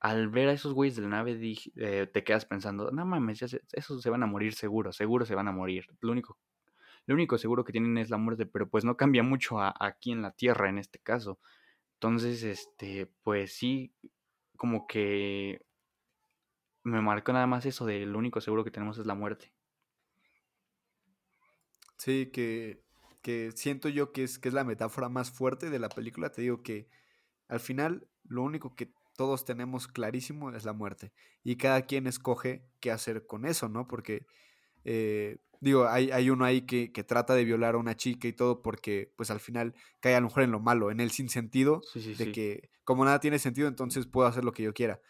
al 0.00 0.28
ver 0.28 0.48
a 0.48 0.52
esos 0.52 0.72
güeyes 0.72 0.96
de 0.96 1.02
la 1.02 1.08
nave, 1.08 1.36
dije, 1.36 1.70
eh, 1.76 2.08
te 2.12 2.24
quedas 2.24 2.46
pensando, 2.46 2.90
no 2.90 3.04
mames, 3.04 3.38
se, 3.38 3.62
esos 3.72 4.02
se 4.02 4.10
van 4.10 4.22
a 4.22 4.26
morir 4.26 4.54
seguro, 4.54 4.92
seguro 4.92 5.26
se 5.26 5.34
van 5.34 5.46
a 5.46 5.52
morir. 5.52 5.86
Lo 6.00 6.10
único, 6.10 6.38
lo 7.06 7.14
único 7.14 7.38
seguro 7.38 7.64
que 7.64 7.72
tienen 7.72 7.98
es 7.98 8.10
la 8.10 8.16
muerte, 8.16 8.46
pero 8.46 8.68
pues 8.68 8.84
no 8.84 8.96
cambia 8.96 9.22
mucho 9.22 9.60
aquí 9.60 10.10
en 10.10 10.22
la 10.22 10.32
Tierra 10.32 10.70
en 10.70 10.78
este 10.78 10.98
caso. 10.98 11.38
Entonces, 11.94 12.42
este, 12.42 13.10
pues 13.22 13.52
sí, 13.52 13.92
como 14.56 14.86
que 14.86 15.60
me 16.82 17.00
marcó 17.00 17.32
nada 17.32 17.46
más 17.46 17.66
eso 17.66 17.86
de 17.86 18.06
lo 18.06 18.18
único 18.18 18.40
seguro 18.40 18.64
que 18.64 18.70
tenemos 18.70 18.98
es 18.98 19.06
la 19.06 19.14
muerte. 19.14 19.52
Sí, 21.96 22.30
que, 22.32 22.82
que 23.22 23.52
siento 23.54 23.88
yo 23.88 24.12
que 24.12 24.24
es, 24.24 24.38
que 24.38 24.48
es 24.48 24.54
la 24.54 24.64
metáfora 24.64 25.08
más 25.08 25.30
fuerte 25.30 25.70
de 25.70 25.78
la 25.78 25.88
película. 25.88 26.30
Te 26.30 26.42
digo 26.42 26.62
que 26.62 26.88
al 27.48 27.60
final 27.60 28.08
lo 28.24 28.42
único 28.42 28.74
que 28.74 28.92
todos 29.16 29.44
tenemos 29.44 29.86
clarísimo 29.86 30.50
es 30.50 30.64
la 30.64 30.72
muerte. 30.72 31.12
Y 31.44 31.56
cada 31.56 31.82
quien 31.82 32.06
escoge 32.06 32.64
qué 32.80 32.90
hacer 32.90 33.26
con 33.26 33.44
eso, 33.44 33.68
¿no? 33.68 33.86
Porque, 33.86 34.24
eh, 34.84 35.38
digo, 35.60 35.86
hay, 35.88 36.10
hay, 36.10 36.30
uno 36.30 36.46
ahí 36.46 36.62
que, 36.62 36.90
que, 36.90 37.04
trata 37.04 37.34
de 37.34 37.44
violar 37.44 37.74
a 37.74 37.78
una 37.78 37.94
chica 37.96 38.28
y 38.28 38.32
todo 38.32 38.62
porque, 38.62 39.12
pues 39.16 39.30
al 39.30 39.40
final 39.40 39.74
cae 40.00 40.14
a 40.14 40.20
lo 40.20 40.28
mejor 40.28 40.44
en 40.44 40.52
lo 40.52 40.60
malo, 40.60 40.90
en 40.90 41.00
el 41.00 41.10
sinsentido 41.10 41.82
de 42.16 42.32
que 42.32 42.70
como 42.84 43.04
nada 43.04 43.20
tiene 43.20 43.38
sentido, 43.38 43.68
entonces 43.68 44.06
puedo 44.06 44.26
hacer 44.26 44.42
lo 44.42 44.52
que 44.52 44.62
yo 44.62 44.72
quiera. 44.72 45.00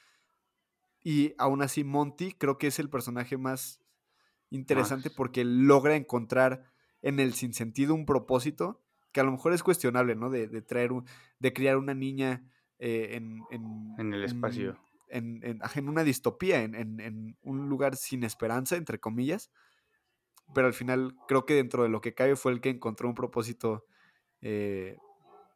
Y 1.03 1.35
aún 1.39 1.63
así, 1.63 1.85
Monty 1.85 2.33
creo 2.33 2.59
que 2.59 2.67
es 2.67 2.79
el 2.79 2.91
personaje 2.91 3.37
más 3.39 3.81
interesante 4.51 5.11
porque 5.11 5.45
logra 5.45 5.97
encontrar 5.97 6.65
en 7.03 7.21
el 7.21 7.35
sinsentido 7.35 7.95
un 7.95 8.05
propósito 8.05 8.83
que 9.13 9.21
a 9.21 9.25
lo 9.25 9.33
mejor 9.33 9.53
es 9.53 9.63
cuestionable, 9.63 10.15
¿no? 10.15 10.31
De, 10.31 10.47
de 10.47 10.63
traer, 10.63 10.93
un, 10.93 11.05
de 11.39 11.53
criar 11.53 11.77
una 11.77 11.95
niña 11.95 12.45
eh, 12.79 13.17
en, 13.17 13.43
en, 13.51 14.15
el 14.15 14.25
espacio. 14.25 14.79
En, 15.09 15.41
en, 15.43 15.89
una 15.89 16.05
distopía, 16.05 16.63
en, 16.63 17.37
un 17.43 17.69
lugar 17.69 17.97
sin 17.97 18.23
esperanza, 18.23 18.77
entre 18.77 19.01
comillas. 19.01 19.51
Pero 20.55 20.67
al 20.67 20.75
final 20.75 21.17
creo 21.29 21.47
que 21.47 21.55
dentro 21.55 21.83
de 21.83 21.89
lo 21.89 22.01
que 22.01 22.15
cabe 22.15 22.37
fue 22.37 22.53
el 22.53 22.61
que 22.61 22.71
encontró 22.71 23.09
un 23.09 23.15
propósito 23.15 23.85
eh, 24.41 24.97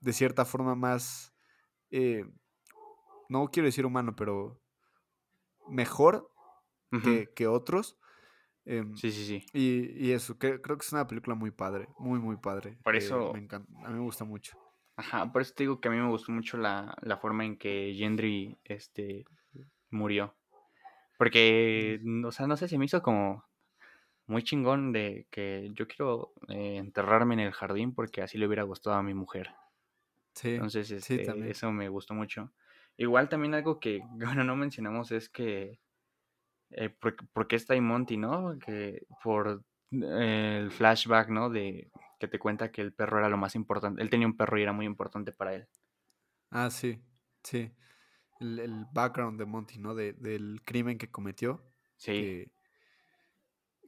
de 0.00 0.12
cierta 0.12 0.44
forma 0.44 0.74
más, 0.74 1.32
eh, 1.90 2.24
no 3.28 3.48
quiero 3.48 3.66
decir 3.66 3.86
humano, 3.86 4.14
pero 4.16 4.60
mejor 5.68 6.30
que, 7.34 7.46
otros. 7.46 7.98
Em, 8.64 8.96
sí, 8.96 9.10
sí, 9.10 9.24
sí. 9.24 9.46
Y, 9.52 10.12
eso, 10.12 10.38
creo 10.38 10.60
que 10.60 10.84
es 10.84 10.92
una 10.92 11.06
película 11.06 11.34
muy 11.34 11.50
padre, 11.50 11.88
muy, 11.98 12.18
muy 12.18 12.36
padre. 12.36 12.78
Por 12.82 12.96
eso... 12.96 13.32
me 13.32 13.40
encanta, 13.40 13.70
a 13.84 13.88
mí 13.88 13.94
me 13.94 14.00
gusta 14.00 14.24
mucho. 14.24 14.58
Ajá, 14.96 15.30
por 15.32 15.42
eso 15.42 15.52
te 15.54 15.64
digo 15.64 15.80
que 15.80 15.88
a 15.88 15.90
mí 15.90 15.96
me 15.96 16.08
gustó 16.08 16.30
mucho 16.30 16.56
la, 16.56 16.96
forma 17.20 17.44
en 17.44 17.56
que 17.56 17.94
Gendry 17.96 18.56
este, 18.64 19.24
murió. 19.90 20.34
Porque, 21.18 22.00
o 22.24 22.32
sea, 22.32 22.46
no 22.46 22.56
sé, 22.56 22.68
se 22.68 22.78
me 22.78 22.84
hizo 22.84 23.02
como 23.02 23.44
muy 24.26 24.42
chingón 24.42 24.92
de 24.92 25.26
que 25.30 25.70
yo 25.74 25.86
quiero 25.86 26.32
eh, 26.48 26.76
enterrarme 26.76 27.34
en 27.34 27.40
el 27.40 27.52
jardín 27.52 27.94
porque 27.94 28.22
así 28.22 28.38
le 28.38 28.46
hubiera 28.46 28.62
gustado 28.62 28.96
a 28.96 29.02
mi 29.02 29.14
mujer. 29.14 29.50
Sí. 30.34 30.54
Entonces, 30.54 30.90
este, 30.90 31.50
eso 31.50 31.70
me 31.72 31.88
gustó 31.88 32.14
mucho. 32.14 32.52
Igual 32.96 33.28
también 33.28 33.54
algo 33.54 33.80
que, 33.80 34.00
bueno, 34.12 34.44
no 34.44 34.56
mencionamos 34.56 35.12
es 35.12 35.28
que, 35.28 35.80
eh, 36.70 36.90
por, 36.90 37.48
qué 37.48 37.56
está 37.56 37.74
ahí 37.74 37.80
Monty, 37.80 38.16
no? 38.16 38.58
Que 38.58 39.06
por 39.22 39.64
eh, 39.90 40.60
el 40.62 40.70
flashback, 40.70 41.28
¿no? 41.28 41.50
De 41.50 41.90
que 42.18 42.28
te 42.28 42.38
cuenta 42.38 42.70
que 42.70 42.80
el 42.80 42.92
perro 42.92 43.18
era 43.18 43.28
lo 43.28 43.36
más 43.36 43.54
importante. 43.54 44.02
Él 44.02 44.10
tenía 44.10 44.26
un 44.26 44.36
perro 44.36 44.58
y 44.58 44.62
era 44.62 44.72
muy 44.72 44.86
importante 44.86 45.32
para 45.32 45.54
él. 45.54 45.68
Ah, 46.50 46.70
sí, 46.70 47.00
sí. 47.42 47.72
El, 48.40 48.86
background 48.92 49.38
de 49.38 49.46
Monty, 49.46 49.78
¿no? 49.78 49.94
De, 49.94 50.12
del 50.12 50.62
crimen 50.64 50.98
que 50.98 51.10
cometió. 51.10 51.64
Sí. 51.96 52.50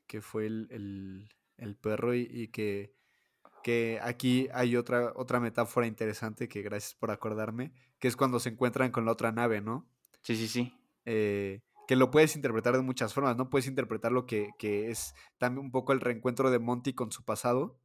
Que, 0.07 0.21
fue 0.21 0.47
el, 0.47 1.29
perro 1.81 2.15
y, 2.15 2.49
que, 2.49 2.96
que, 3.67 3.99
aquí 4.01 4.49
hay 4.53 4.77
otra, 4.77 5.13
otra 5.17 5.41
metáfora 5.41 5.89
interesante 5.89 6.49
que 6.49 6.63
gracias 6.63 6.95
por 6.95 7.11
acordarme, 7.11 7.73
que 7.99 8.07
es 8.07 8.15
cuando 8.15 8.39
se 8.39 8.51
encuentran 8.51 8.93
con 8.93 9.05
la 9.05 9.11
otra 9.11 9.33
nave, 9.33 9.61
¿no? 9.61 9.89
Sí, 10.23 10.37
sí, 10.37 10.47
sí. 10.47 10.73
Eh, 11.05 11.63
que 11.89 11.97
lo 11.97 12.13
puedes 12.13 12.37
interpretar 12.37 12.77
de 12.77 12.83
muchas 12.83 13.13
formas, 13.13 13.37
¿no? 13.37 13.51
Puedes 13.51 13.67
interpretar 13.67 14.13
lo 14.13 14.25
que, 14.25 14.51
que 14.57 14.93
es 14.93 15.17
también 15.39 15.65
un 15.65 15.73
poco 15.73 15.93
el 15.93 16.01
reencuentro 16.01 16.53
de 16.53 16.61
Monty 16.61 16.93
con 16.93 17.11
su 17.11 17.25
pasado, 17.25 17.77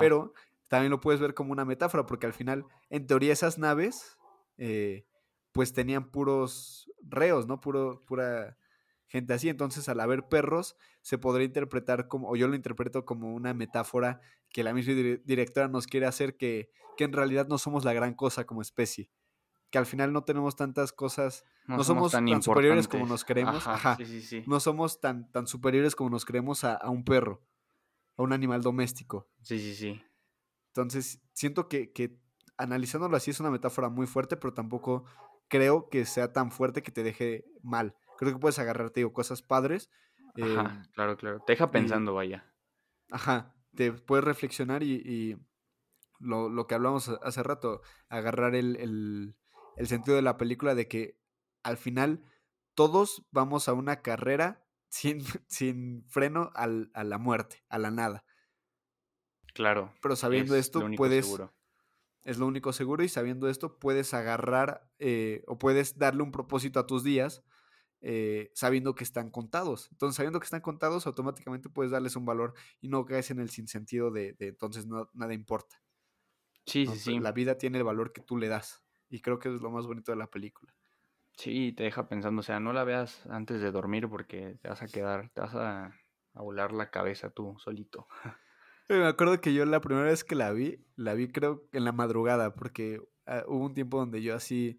pero 0.00 0.34
también 0.68 0.90
lo 0.90 1.00
puedes 1.00 1.18
ver 1.18 1.32
como 1.32 1.50
una 1.50 1.64
metáfora, 1.64 2.04
porque 2.04 2.26
al 2.26 2.34
final, 2.34 2.66
en 2.90 3.06
teoría, 3.06 3.32
esas 3.32 3.56
naves, 3.56 4.18
eh, 4.58 5.06
pues 5.52 5.72
tenían 5.72 6.10
puros 6.10 6.92
reos, 7.00 7.46
¿no? 7.46 7.58
Puro, 7.58 8.02
pura 8.04 8.58
gente 9.06 9.32
así. 9.32 9.48
Entonces, 9.48 9.88
al 9.88 10.00
haber 10.00 10.28
perros, 10.28 10.76
se 11.00 11.16
podría 11.16 11.46
interpretar 11.46 12.06
como, 12.06 12.28
o 12.28 12.36
yo 12.36 12.48
lo 12.48 12.54
interpreto 12.54 13.06
como 13.06 13.34
una 13.34 13.54
metáfora 13.54 14.20
que 14.56 14.64
la 14.64 14.72
misma 14.72 14.94
directora 15.26 15.68
nos 15.68 15.86
quiere 15.86 16.06
hacer 16.06 16.38
que, 16.38 16.70
que 16.96 17.04
en 17.04 17.12
realidad 17.12 17.46
no 17.46 17.58
somos 17.58 17.84
la 17.84 17.92
gran 17.92 18.14
cosa 18.14 18.46
como 18.46 18.62
especie. 18.62 19.10
Que 19.68 19.76
al 19.76 19.84
final 19.84 20.14
no 20.14 20.24
tenemos 20.24 20.56
tantas 20.56 20.94
cosas, 20.94 21.44
no, 21.66 21.84
somos, 21.84 22.12
tan, 22.12 22.42
superiores 22.42 22.88
como 22.88 23.04
nos 23.04 23.26
creemos. 23.26 23.66
Ajá, 23.66 23.98
No 24.46 24.58
somos 24.58 24.98
tan, 24.98 25.30
tan 25.30 25.46
superiores 25.46 25.94
como 25.94 26.08
nos 26.08 26.24
creemos 26.24 26.64
a, 26.64 26.74
a 26.74 26.88
un 26.88 27.04
perro 27.04 27.44
a 28.16 28.22
un 28.22 28.32
animal 28.32 28.62
doméstico. 28.62 29.28
Sí, 29.42 29.58
sí, 29.58 29.74
sí. 29.74 30.02
Entonces, 30.68 31.20
siento 31.34 31.68
que, 31.68 32.18
analizándolo 32.56 33.14
así 33.14 33.32
es 33.32 33.40
una 33.40 33.50
metáfora 33.50 33.90
muy 33.90 34.06
fuerte, 34.06 34.38
pero 34.38 34.54
tampoco 34.54 35.04
creo 35.48 35.90
que 35.90 36.06
sea 36.06 36.32
tan 36.32 36.50
fuerte 36.50 36.82
que 36.82 36.92
te 36.92 37.02
deje 37.02 37.44
mal. 37.62 37.94
Creo 38.16 38.32
que 38.32 38.38
puedes 38.38 38.58
agarrarte, 38.58 39.00
digo, 39.00 39.12
cosas 39.12 39.42
padres. 39.42 39.90
Ajá, 40.40 40.76
em, 40.76 40.92
claro, 40.94 41.18
claro. 41.18 41.40
Te 41.46 41.52
deja 41.52 41.70
pensando, 41.70 42.14
vaya. 42.14 42.50
Ajá, 43.10 43.52
te 43.76 43.92
puedes 43.92 44.24
reflexionar 44.24 44.82
y, 44.82 45.36
lo, 46.18 46.66
que 46.66 46.74
hablamos 46.74 47.08
hace 47.08 47.42
rato, 47.42 47.82
agarrar 48.08 48.54
el, 48.54 49.36
el 49.76 49.86
sentido 49.86 50.16
de 50.16 50.22
la 50.22 50.36
película 50.36 50.74
de 50.74 50.88
que 50.88 51.18
al 51.62 51.76
final 51.76 52.24
todos 52.74 53.26
vamos 53.30 53.68
a 53.68 53.72
una 53.72 54.02
carrera 54.02 54.64
sin, 54.88 55.22
sin 55.48 56.04
freno 56.08 56.50
al, 56.54 56.90
a 56.94 57.04
la 57.04 57.18
muerte, 57.18 57.64
a 57.68 57.78
la 57.78 57.90
nada. 57.90 58.24
Claro. 59.54 59.92
Pero 60.02 60.16
sabiendo 60.16 60.54
esto, 60.56 60.86
puedes. 60.96 61.34
Es 62.24 62.38
lo 62.38 62.46
único 62.46 62.72
seguro, 62.72 63.04
y 63.04 63.08
sabiendo 63.08 63.48
esto, 63.48 63.78
puedes 63.78 64.12
agarrar 64.12 64.90
eh, 64.98 65.44
o 65.46 65.58
puedes 65.58 65.96
darle 65.96 66.24
un 66.24 66.32
propósito 66.32 66.80
a 66.80 66.86
tus 66.86 67.04
días. 67.04 67.44
Eh, 68.08 68.52
sabiendo 68.54 68.94
que 68.94 69.02
están 69.02 69.30
contados. 69.30 69.88
Entonces, 69.90 70.14
sabiendo 70.14 70.38
que 70.38 70.44
están 70.44 70.60
contados, 70.60 71.08
automáticamente 71.08 71.68
puedes 71.68 71.90
darles 71.90 72.14
un 72.14 72.24
valor 72.24 72.54
y 72.80 72.86
no 72.86 73.04
caes 73.04 73.32
en 73.32 73.40
el 73.40 73.50
sinsentido 73.50 74.12
de, 74.12 74.34
de 74.34 74.46
entonces 74.46 74.86
no, 74.86 75.10
nada 75.12 75.34
importa. 75.34 75.82
Sí, 76.66 76.86
sí, 76.86 76.98
sí. 77.00 77.18
La 77.18 77.32
vida 77.32 77.58
tiene 77.58 77.78
el 77.78 77.84
valor 77.84 78.12
que 78.12 78.20
tú 78.20 78.36
le 78.36 78.46
das. 78.46 78.84
Y 79.08 79.22
creo 79.22 79.40
que 79.40 79.52
es 79.52 79.60
lo 79.60 79.72
más 79.72 79.88
bonito 79.88 80.12
de 80.12 80.18
la 80.18 80.28
película. 80.28 80.72
Sí, 81.32 81.72
te 81.72 81.82
deja 81.82 82.08
pensando, 82.08 82.38
o 82.38 82.42
sea, 82.44 82.60
no 82.60 82.72
la 82.72 82.84
veas 82.84 83.26
antes 83.26 83.60
de 83.60 83.72
dormir 83.72 84.08
porque 84.08 84.56
te 84.62 84.68
vas 84.68 84.82
a 84.82 84.86
quedar, 84.86 85.30
te 85.30 85.40
vas 85.40 85.56
a, 85.56 85.92
volar 86.34 86.70
la 86.70 86.92
cabeza 86.92 87.30
tú 87.30 87.56
solito. 87.58 88.06
Me 88.88 89.04
acuerdo 89.04 89.40
que 89.40 89.52
yo 89.52 89.64
la 89.64 89.80
primera 89.80 90.06
vez 90.06 90.22
que 90.22 90.36
la 90.36 90.52
vi, 90.52 90.78
la 90.94 91.14
vi 91.14 91.26
creo 91.26 91.66
en 91.72 91.84
la 91.84 91.90
madrugada, 91.90 92.54
porque 92.54 93.00
ah, 93.26 93.42
hubo 93.48 93.64
un 93.64 93.74
tiempo 93.74 93.98
donde 93.98 94.22
yo 94.22 94.36
así 94.36 94.78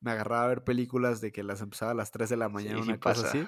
me 0.00 0.12
agarraba 0.12 0.44
a 0.44 0.48
ver 0.48 0.64
películas 0.64 1.20
de 1.20 1.32
que 1.32 1.42
las 1.42 1.60
empezaba 1.60 1.92
a 1.92 1.94
las 1.94 2.10
3 2.10 2.28
de 2.30 2.36
la 2.36 2.48
mañana, 2.48 2.80
una 2.80 3.00
cosa 3.00 3.28
así. 3.28 3.46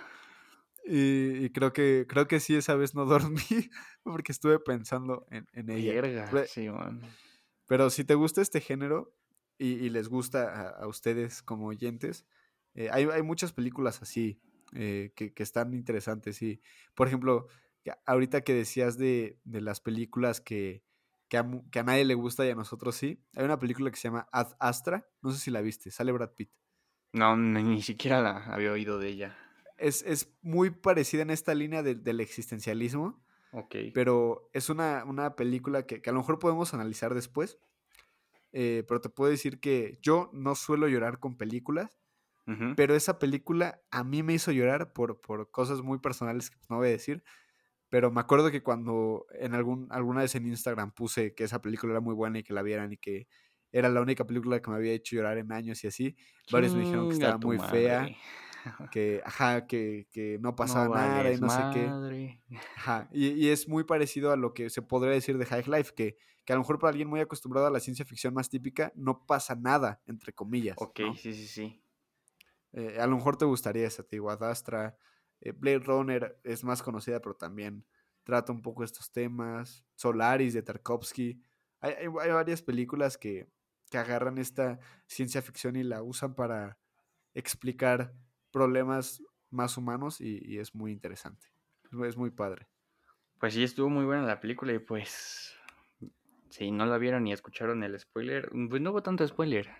Y, 0.84 1.50
creo 1.50 1.72
que 1.72 2.06
creo 2.08 2.26
que 2.26 2.40
sí, 2.40 2.56
esa 2.56 2.74
vez 2.74 2.94
no 2.94 3.04
dormí 3.06 3.70
porque 4.02 4.32
estuve 4.32 4.58
pensando 4.58 5.26
en, 5.30 5.46
en 5.52 5.70
ella. 5.70 6.46
sí, 6.46 6.68
man. 6.68 7.02
Pero 7.70 7.88
si 7.90 8.04
te 8.04 8.16
gusta 8.16 8.42
este 8.42 8.60
género 8.60 9.14
y, 9.56 9.90
les 9.90 10.08
gusta 10.08 10.70
a, 10.70 10.88
ustedes 10.88 11.42
como 11.42 11.68
oyentes, 11.68 12.26
eh, 12.74 12.88
hay, 12.90 13.22
muchas 13.22 13.52
películas 13.52 14.02
así 14.02 14.40
eh, 14.74 15.12
que, 15.14 15.32
están 15.36 15.72
interesantes. 15.72 16.42
Y, 16.42 16.60
por 16.96 17.06
ejemplo, 17.06 17.46
ahorita 18.06 18.40
que 18.40 18.54
decías 18.54 18.98
de, 18.98 19.38
las 19.44 19.80
películas 19.80 20.40
que, 20.40 20.82
que 21.30 21.38
a, 21.38 21.82
nadie 21.84 22.04
le 22.04 22.14
gusta 22.14 22.44
y 22.44 22.50
a 22.50 22.56
nosotros 22.56 22.96
sí, 22.96 23.22
hay 23.34 23.44
una 23.44 23.58
película 23.58 23.88
que 23.90 23.96
se 23.96 24.08
llama 24.08 24.28
Ad 24.32 24.56
Astra. 24.58 25.08
No 25.22 25.30
sé 25.30 25.38
si 25.38 25.52
la 25.52 25.60
viste, 25.60 25.92
sale 25.92 26.10
Brad 26.10 26.32
Pitt. 26.32 26.50
No, 27.12 27.36
ni, 27.36 27.80
siquiera 27.82 28.20
la 28.20 28.44
había 28.52 28.72
oído 28.72 28.98
de 28.98 29.08
ella. 29.08 29.38
Es, 29.78 30.28
muy 30.42 30.70
parecida 30.70 31.22
en 31.22 31.30
esta 31.30 31.54
línea 31.54 31.84
del 31.84 32.20
existencialismo. 32.20 33.24
Ok. 33.52 33.76
Pero 33.94 34.50
es 34.52 34.70
una, 34.70 35.34
película 35.36 35.86
que, 35.86 36.02
a 36.04 36.12
lo 36.12 36.18
mejor 36.18 36.40
podemos 36.40 36.74
analizar 36.74 37.14
después. 37.14 37.58
Eh, 38.52 38.84
pero 38.88 39.00
te 39.00 39.08
puedo 39.08 39.30
decir 39.30 39.60
que 39.60 40.00
yo 40.02 40.30
no 40.32 40.56
suelo 40.56 40.88
llorar 40.88 41.20
con 41.20 41.36
películas. 41.36 41.96
Pero 42.74 42.96
esa 42.96 43.20
película 43.20 43.80
a 43.92 44.02
mí 44.02 44.24
me 44.24 44.32
hizo 44.32 44.50
llorar 44.50 44.92
por, 44.92 45.20
por 45.20 45.52
cosas 45.52 45.82
muy 45.82 46.00
personales 46.00 46.50
que 46.50 46.58
no 46.68 46.78
voy 46.78 46.88
a 46.88 46.90
decir. 46.90 47.22
Pero 47.90 48.10
me 48.12 48.20
acuerdo 48.20 48.50
que 48.50 48.62
cuando 48.62 49.26
en 49.32 49.54
algún, 49.54 49.88
alguna 49.90 50.22
vez 50.22 50.34
en 50.36 50.46
Instagram 50.46 50.92
puse 50.92 51.34
que 51.34 51.44
esa 51.44 51.60
película 51.62 51.92
era 51.92 52.00
muy 52.00 52.14
buena 52.14 52.38
y 52.40 52.42
que 52.44 52.54
la 52.54 52.62
vieran 52.62 52.92
y 52.92 52.98
que 52.98 53.28
era 53.72 53.88
la 53.90 54.00
única 54.02 54.26
película 54.26 54.60
que 54.62 54.70
me 54.70 54.76
había 54.76 54.92
hecho 54.94 55.16
llorar 55.16 55.38
en 55.38 55.52
años 55.52 55.84
y 55.84 55.88
así, 55.88 56.16
varios 56.48 56.74
me 56.74 56.80
dijeron 56.82 57.08
que 57.08 57.14
estaba 57.14 57.38
muy 57.38 57.58
fea. 57.58 58.14
que, 58.90 59.22
ajá, 59.24 59.66
que, 59.66 60.06
que 60.10 60.38
no 60.40 60.56
pasaba 60.56 60.88
No 60.88 60.90
nada 60.90 61.32
y 61.32 61.38
no 61.38 61.48
sé 61.50 61.68
qué. 61.68 61.98
Ajá, 62.74 63.08
y, 63.12 63.28
y 63.30 63.48
es 63.50 63.68
muy 63.68 63.84
parecido 63.84 64.32
a 64.32 64.36
lo 64.36 64.54
que 64.54 64.70
se 64.70 64.82
podría 64.82 65.12
decir 65.14 65.38
de 65.38 65.46
High 65.46 65.64
Life, 65.66 65.92
que, 65.94 66.16
que 66.44 66.52
a 66.52 66.56
lo 66.56 66.62
mejor 66.62 66.78
para 66.78 66.90
alguien 66.90 67.08
muy 67.08 67.20
acostumbrado 67.20 67.66
a 67.66 67.70
la 67.70 67.80
ciencia 67.80 68.04
ficción 68.04 68.34
más 68.34 68.48
típica, 68.50 68.92
no 68.96 69.26
pasa 69.26 69.54
nada, 69.56 70.02
entre 70.06 70.32
comillas. 70.32 70.86
Ok, 70.86 70.98
¿no? 71.00 71.14
sí, 71.16 71.32
sí, 71.32 71.46
sí. 71.46 71.66
Eh, 72.72 72.98
a 73.00 73.06
lo 73.06 73.16
mejor 73.16 73.36
te 73.36 73.44
gustaría 73.44 73.86
esa, 73.86 74.02
te 74.04 74.16
digo. 74.16 74.30
Eh, 75.40 75.52
Blade 75.52 75.80
Runner 75.80 76.40
es 76.44 76.64
más 76.64 76.82
conocida, 76.82 77.20
pero 77.20 77.34
también 77.34 77.84
trata 78.24 78.52
un 78.52 78.62
poco 78.62 78.84
estos 78.84 79.10
temas. 79.10 79.84
Solaris 79.94 80.54
de 80.54 80.62
Tarkovsky. 80.62 81.40
Hay, 81.80 81.92
hay- 81.94 82.06
hay 82.20 82.30
varias 82.32 82.62
películas 82.62 83.16
que, 83.18 83.48
que 83.90 83.98
agarran 83.98 84.38
esta 84.38 84.78
ciencia 85.06 85.42
ficción 85.42 85.76
y 85.76 85.82
la 85.82 86.02
usan 86.02 86.34
para 86.34 86.78
explicar 87.34 88.12
problemas 88.50 89.22
más 89.50 89.76
humanos 89.76 90.20
y, 90.20 90.40
y 90.44 90.58
es 90.58 90.74
muy 90.74 90.92
interesante. 90.92 91.46
Es 91.84 91.92
muy- 91.92 92.08
Es 92.08 92.16
muy 92.16 92.30
padre. 92.30 92.68
Pues 93.38 93.54
sí, 93.54 93.64
estuvo 93.64 93.88
muy 93.88 94.04
buena 94.04 94.22
la 94.26 94.38
película 94.40 94.72
y 94.74 94.78
pues 94.78 95.54
si 96.50 96.70
no 96.70 96.84
la 96.84 96.98
vieron 96.98 97.26
y 97.26 97.32
escucharon 97.32 97.82
el 97.82 97.98
spoiler, 97.98 98.50
pues 98.68 98.82
no 98.82 98.90
hubo 98.90 99.02
tanto 99.02 99.26
spoiler, 99.26 99.70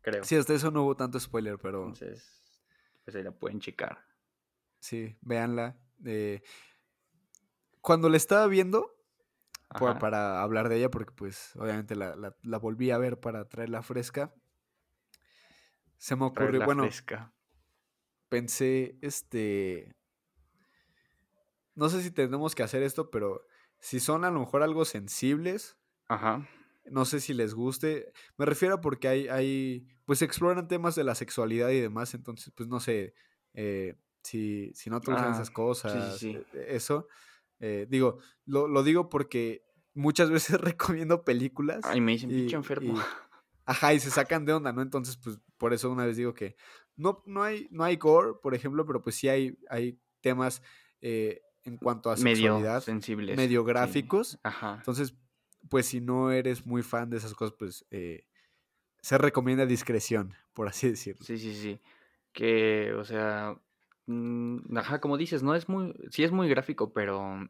creo. 0.00 0.24
Sí, 0.24 0.36
hasta 0.36 0.54
eso 0.54 0.70
no 0.70 0.82
hubo 0.84 0.96
tanto 0.96 1.20
spoiler, 1.20 1.58
pero 1.58 1.80
Entonces, 1.88 2.62
pues 3.04 3.14
ahí 3.16 3.22
la 3.22 3.32
pueden 3.32 3.60
checar. 3.60 3.98
Sí, 4.86 5.16
véanla. 5.20 5.78
Eh, 6.04 6.42
cuando 7.80 8.08
la 8.08 8.16
estaba 8.16 8.46
viendo, 8.46 8.92
para 10.00 10.42
hablar 10.42 10.68
de 10.68 10.76
ella, 10.78 10.90
porque 10.90 11.12
pues 11.14 11.54
obviamente 11.56 11.96
la, 11.96 12.16
la- 12.16 12.36
la 12.42 12.58
volví 12.58 12.90
a 12.90 12.98
ver 12.98 13.20
para 13.20 13.48
traerla 13.48 13.82
fresca. 13.82 14.34
Se 15.98 16.16
me 16.16 16.24
ocurrió, 16.24 16.60
Traerla 16.60 16.64
bueno, 16.64 16.82
fresca. 16.84 17.34
pensé, 18.28 18.98
este, 19.02 19.94
no 21.74 21.88
sé 21.88 22.02
si 22.02 22.10
tenemos 22.10 22.54
que 22.54 22.62
hacer 22.62 22.82
esto, 22.82 23.10
pero 23.10 23.46
si 23.78 24.00
son 24.00 24.24
a 24.24 24.30
lo 24.30 24.40
mejor 24.40 24.62
algo 24.62 24.84
sensibles, 24.84 25.76
Ajá. 26.08 26.46
no 26.84 27.04
sé 27.04 27.20
si 27.20 27.34
les 27.34 27.54
guste. 27.54 28.12
Me 28.36 28.46
refiero 28.46 28.76
a 28.76 28.80
porque 28.80 29.08
hay, 29.08 29.28
hay, 29.28 29.86
pues 30.04 30.22
exploran 30.22 30.68
temas 30.68 30.94
de 30.94 31.04
la 31.04 31.14
sexualidad 31.14 31.70
y 31.70 31.80
demás, 31.80 32.14
entonces, 32.14 32.52
pues 32.54 32.68
no 32.68 32.80
sé, 32.80 33.14
eh, 33.54 33.96
si, 34.26 34.72
si 34.74 34.90
no 34.90 34.96
gustan 34.96 35.28
Ah, 35.28 35.32
esas 35.32 35.48
sí, 35.48 35.54
cosas, 35.54 36.18
sí. 36.18 36.36
eh, 36.36 36.66
eso, 36.70 37.08
eh, 37.60 37.86
digo, 37.88 38.18
lo, 38.44 38.68
lo 38.68 38.82
digo 38.82 39.08
porque 39.08 39.62
muchas 39.94 40.30
veces 40.58 40.60
recomiendo 40.60 41.24
películas. 41.24 41.80
Ay, 41.84 42.00
me 42.00 42.12
dicen, 42.12 42.30
pinche 42.30 42.56
enfermo. 42.56 42.94
y- 42.94 43.00
ajá, 43.64 43.94
y 43.94 44.00
se 44.00 44.10
sacan 44.10 44.44
de 44.44 44.52
onda, 44.52 44.72
¿no? 44.72 44.82
Entonces, 44.82 45.16
pues 45.16 45.38
por 45.56 45.72
eso 45.72 45.90
una 45.90 46.04
vez 46.06 46.16
digo 46.16 46.34
que 46.34 46.56
no, 46.96 47.22
no, 47.26 47.42
hay, 47.42 47.68
no 47.70 47.84
hay 47.84 47.96
gore, 47.96 48.34
por 48.42 48.54
ejemplo, 48.54 48.84
pero 48.86 49.02
pues 49.02 49.14
sí 49.16 49.28
hay, 49.28 49.58
hay 49.70 49.98
temas 50.20 50.62
eh, 51.00 51.42
en 51.64 51.76
cuanto 51.76 52.10
a 52.10 52.16
medio 52.16 52.32
sexualidad 52.54 52.80
sensibles. 52.82 53.36
medio 53.36 53.62
sí. 53.62 53.66
gráficos. 53.68 54.38
Ajá. 54.42 54.76
Entonces, 54.78 55.14
pues 55.68 55.86
si 55.86 56.00
no 56.00 56.30
eres 56.30 56.64
muy 56.66 56.82
fan 56.82 57.10
de 57.10 57.16
esas 57.16 57.34
cosas, 57.34 57.54
pues 57.58 57.84
eh, 57.90 58.26
se 59.02 59.18
recomienda 59.18 59.66
discreción, 59.66 60.34
por 60.52 60.68
así 60.68 60.88
decirlo. 60.88 61.24
Sí, 61.24 61.38
sí, 61.38 61.54
sí. 61.54 61.80
Que, 62.32 62.92
o 62.94 63.04
sea, 63.04 63.56
ajá, 64.76 65.00
como 65.00 65.16
dices, 65.16 65.42
no 65.42 65.54
es 65.54 65.68
muy, 65.68 65.94
sí 66.10 66.24
es 66.24 66.32
muy 66.32 66.48
gráfico, 66.48 66.92
pero 66.92 67.48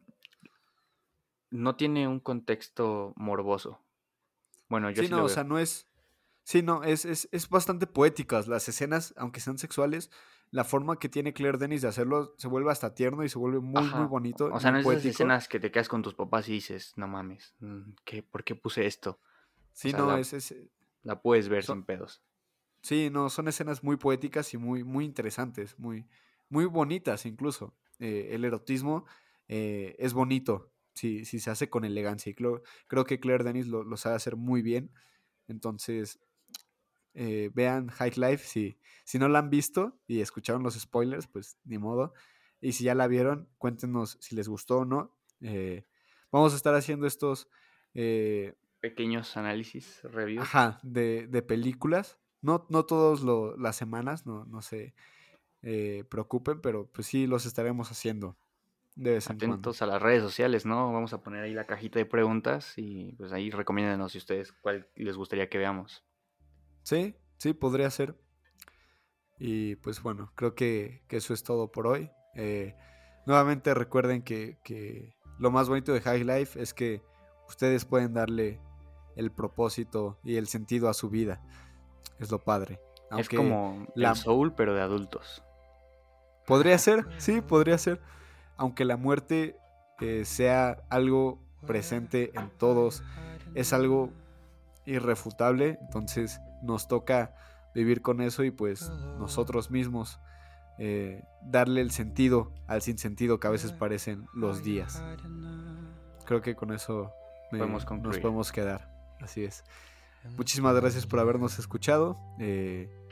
no 1.49 1.75
tiene 1.75 2.07
un 2.07 2.19
contexto 2.19 3.13
morboso. 3.15 3.79
Bueno, 4.69 4.89
yo 4.89 5.01
Sí, 5.01 5.07
sí, 5.07 5.11
no, 5.11 5.19
lo 5.19 5.25
o 5.25 5.29
sea, 5.29 5.43
no 5.43 5.59
es... 5.59 5.87
Sí, 6.43 6.61
no, 6.61 6.83
es, 6.83 7.03
es, 7.03 7.27
es 7.33 7.49
bastante 7.49 7.87
poéticas 7.87 8.47
las 8.47 8.69
escenas, 8.69 9.13
aunque 9.17 9.41
sean 9.41 9.57
sexuales. 9.57 10.09
La 10.49 10.63
forma 10.63 10.97
que 10.97 11.09
tiene 11.09 11.33
Claire 11.33 11.57
Denis 11.57 11.81
de 11.81 11.89
hacerlo 11.89 12.33
se 12.37 12.47
vuelve 12.47 12.71
hasta 12.71 12.95
tierno 12.95 13.23
y 13.25 13.29
se 13.29 13.37
vuelve 13.37 13.59
muy, 13.59 13.83
muy 13.83 14.05
bonito. 14.07 14.49
O 14.53 14.59
sea, 14.61 14.71
no 14.71 14.77
es 14.79 14.87
esas 14.87 15.05
escenas 15.05 15.49
que 15.49 15.59
te 15.59 15.71
quedas 15.71 15.89
con 15.89 16.01
tus 16.01 16.13
papás 16.13 16.47
y 16.47 16.53
dices, 16.53 16.93
no 16.95 17.05
mames, 17.07 17.53
mm, 17.59 17.91
¿qué, 18.05 18.23
¿por 18.23 18.45
qué 18.45 18.55
puse 18.55 18.85
esto? 18.85 19.19
Sí, 19.73 19.89
sea, 19.91 19.99
no, 19.99 20.07
la- 20.07 20.19
es, 20.19 20.31
es, 20.31 20.55
La 21.03 21.21
puedes 21.21 21.49
ver 21.49 21.65
So- 21.65 21.73
sin 21.73 21.83
pedos. 21.83 22.21
Sí, 22.81 23.09
no, 23.11 23.29
son 23.29 23.49
escenas 23.49 23.83
muy 23.83 23.97
poéticas 23.97 24.53
y 24.53 24.57
muy, 24.57 24.85
muy 24.85 25.03
interesantes, 25.03 25.77
muy, 25.77 26.07
muy 26.49 26.65
bonitas 26.65 27.25
incluso. 27.25 27.75
Eh, 27.99 28.29
el 28.31 28.45
erotismo 28.45 29.05
eh, 29.47 29.95
es 29.97 30.13
bonito 30.13 30.71
si, 30.93 31.25
si 31.25 31.39
se 31.39 31.49
hace 31.49 31.69
con 31.69 31.83
elegancia 31.85 32.29
y 32.29 32.33
creo, 32.35 32.61
creo 32.87 33.05
que 33.05 33.19
Claire 33.19 33.43
Denis 33.43 33.67
lo, 33.67 33.83
lo 33.83 33.97
sabe 33.97 34.15
hacer 34.15 34.35
muy 34.35 34.61
bien. 34.61 34.91
Entonces, 35.47 36.19
eh, 37.13 37.49
vean 37.53 37.87
High 37.89 38.13
Life 38.17 38.45
si, 38.45 38.77
si 39.03 39.17
no 39.17 39.27
la 39.27 39.39
han 39.39 39.49
visto 39.49 39.99
y 40.07 40.21
escucharon 40.21 40.63
los 40.63 40.75
spoilers, 40.75 41.27
pues 41.27 41.57
ni 41.63 41.77
modo. 41.77 42.13
Y 42.61 42.73
si 42.73 42.83
ya 42.83 42.95
la 42.95 43.07
vieron, 43.07 43.49
cuéntenos 43.57 44.17
si 44.19 44.35
les 44.35 44.47
gustó 44.47 44.79
o 44.79 44.85
no. 44.85 45.15
Eh, 45.41 45.85
vamos 46.31 46.53
a 46.53 46.55
estar 46.55 46.73
haciendo 46.75 47.07
estos... 47.07 47.47
eh, 47.93 48.55
Pequeños 48.79 49.35
análisis, 49.37 50.01
reviews. 50.03 50.43
Ajá, 50.43 50.79
de, 50.83 51.27
de 51.27 51.41
películas. 51.41 52.19
No, 52.41 52.67
no 52.69 52.85
todas 52.85 53.23
las 53.57 53.75
semanas, 53.75 54.25
no, 54.27 54.45
no 54.45 54.61
se 54.61 54.93
eh, 55.63 56.03
preocupen, 56.09 56.61
pero 56.61 56.87
pues 56.91 57.07
sí 57.07 57.27
los 57.27 57.45
estaremos 57.45 57.91
haciendo 57.91 58.37
de 58.95 59.11
vez 59.11 59.29
en 59.29 59.37
cuando. 59.37 59.53
Atentos 59.55 59.81
a 59.81 59.85
las 59.85 60.01
redes 60.01 60.23
sociales, 60.23 60.65
¿no? 60.65 60.91
Vamos 60.91 61.13
a 61.13 61.21
poner 61.21 61.43
ahí 61.43 61.53
la 61.53 61.65
cajita 61.67 61.99
de 61.99 62.05
preguntas 62.05 62.73
y 62.77 63.13
pues 63.13 63.31
ahí 63.31 63.51
recomiéndenos 63.51 64.11
si 64.11 64.17
ustedes 64.17 64.51
cuál 64.61 64.87
les 64.95 65.15
gustaría 65.17 65.49
que 65.49 65.57
veamos. 65.57 66.03
Sí, 66.83 67.15
sí, 67.37 67.53
podría 67.53 67.89
ser. 67.91 68.15
Y 69.39 69.75
pues 69.77 70.01
bueno, 70.01 70.31
creo 70.35 70.55
que, 70.55 71.03
que 71.07 71.17
eso 71.17 71.33
es 71.33 71.43
todo 71.43 71.71
por 71.71 71.85
hoy. 71.87 72.09
Eh, 72.35 72.75
nuevamente 73.25 73.73
recuerden 73.73 74.23
que, 74.23 74.57
que 74.63 75.15
lo 75.37 75.51
más 75.51 75.69
bonito 75.69 75.93
de 75.93 76.01
High 76.01 76.23
Life 76.23 76.59
es 76.61 76.73
que 76.73 77.03
ustedes 77.47 77.85
pueden 77.85 78.13
darle 78.13 78.59
el 79.15 79.31
propósito 79.31 80.19
y 80.23 80.37
el 80.37 80.47
sentido 80.47 80.89
a 80.89 80.93
su 80.93 81.09
vida. 81.09 81.43
Es 82.19 82.31
lo 82.31 82.39
padre. 82.43 82.79
es 82.95 83.07
Aunque 83.11 83.35
como 83.37 83.85
la- 83.95 84.09
el 84.11 84.15
soul, 84.15 84.53
pero 84.55 84.73
de 84.73 84.81
adultos. 84.81 85.43
Podría 86.47 86.77
ser, 86.77 87.05
sí, 87.17 87.41
podría 87.41 87.77
ser. 87.77 88.01
Aunque 88.55 88.85
la 88.85 88.95
muerte 88.95 89.57
eh, 89.99 90.23
sea 90.25 90.77
algo 90.89 91.39
presente 91.67 92.31
en 92.35 92.49
todos, 92.57 93.03
es 93.53 93.73
algo 93.73 94.11
irrefutable, 94.85 95.77
entonces 95.81 96.39
nos 96.63 96.87
toca 96.87 97.35
vivir 97.75 98.01
con 98.01 98.21
eso 98.21 98.45
y 98.45 98.51
pues 98.51 98.89
nosotros 99.19 99.69
mismos 99.69 100.19
eh, 100.79 101.23
darle 101.43 101.81
el 101.81 101.91
sentido 101.91 102.53
al 102.65 102.81
sinsentido 102.81 103.39
que 103.39 103.47
a 103.47 103.51
veces 103.51 103.73
parecen 103.73 104.25
los 104.33 104.63
días. 104.63 105.03
Creo 106.25 106.41
que 106.41 106.55
con 106.55 106.71
eso 106.71 107.11
Podemos 107.51 107.85
nos 108.01 108.19
podemos 108.19 108.51
quedar. 108.51 108.89
Así 109.21 109.43
es. 109.43 109.63
Muchísimas 110.37 110.75
gracias 110.75 111.05
por 111.05 111.19
habernos 111.19 111.59
escuchado. 111.59 112.17
eh, 112.39 113.06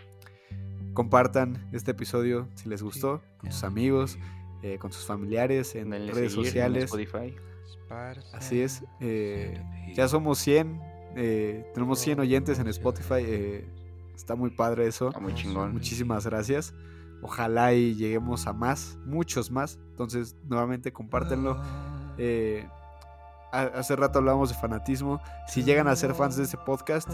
compartan 0.96 1.68
este 1.72 1.92
episodio 1.92 2.48
si 2.56 2.68
les 2.70 2.82
gustó 2.82 3.22
con 3.38 3.52
sus 3.52 3.64
amigos, 3.64 4.18
eh, 4.64 4.78
con 4.80 4.92
sus 4.92 5.06
familiares, 5.06 5.76
en 5.76 5.92
Denle 5.92 6.12
redes 6.12 6.32
seguir 6.32 6.48
en 6.48 6.52
sociales. 6.54 6.84
Spotify. 6.86 7.36
Así 8.34 8.62
es. 8.62 8.84
eh, 9.00 9.62
ya 9.96 10.08
somos 10.08 10.40
100. 10.40 10.80
eh, 11.18 11.66
tenemos 11.74 12.00
100 12.00 12.20
oyentes 12.20 12.58
en 12.60 12.68
Spotify. 12.68 13.16
eh, 13.20 13.70
está 14.16 14.36
muy 14.36 14.50
padre 14.50 14.88
eso. 14.88 15.10
Está 15.10 15.20
muy 15.20 15.34
chingón. 15.36 15.74
Muchísimas 15.74 16.26
gracias. 16.26 16.74
Ojalá 17.22 17.74
y 17.74 17.96
lleguemos 17.96 18.48
a 18.48 18.54
más, 18.54 18.98
muchos 19.06 19.52
más. 19.52 19.80
Entonces, 19.92 20.36
nuevamente 20.48 20.92
compártenlo. 20.92 21.62
Eh, 22.18 22.68
ha- 22.70 22.85
hace 23.62 23.96
rato 23.96 24.20
hablábamos 24.20 24.50
de 24.50 24.56
fanatismo. 24.56 25.22
Si 25.48 25.64
llegan 25.64 25.88
a 25.88 25.96
ser 25.96 26.14
fans 26.14 26.36
de 26.36 26.44
este 26.44 26.58
podcast, 26.58 27.10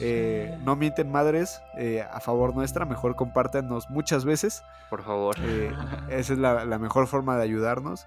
eh, 0.00 0.58
no 0.64 0.76
mienten 0.76 1.10
madres 1.10 1.60
eh, 1.78 2.02
a 2.10 2.20
favor 2.20 2.54
nuestra. 2.54 2.84
Mejor 2.84 3.16
compártanos 3.16 3.90
muchas 3.90 4.24
veces. 4.24 4.62
Por 4.90 5.02
favor. 5.02 5.36
Eh, 5.40 5.72
esa 6.10 6.32
es 6.32 6.38
la, 6.38 6.64
la 6.64 6.78
mejor 6.78 7.06
forma 7.06 7.36
de 7.36 7.42
ayudarnos. 7.42 8.06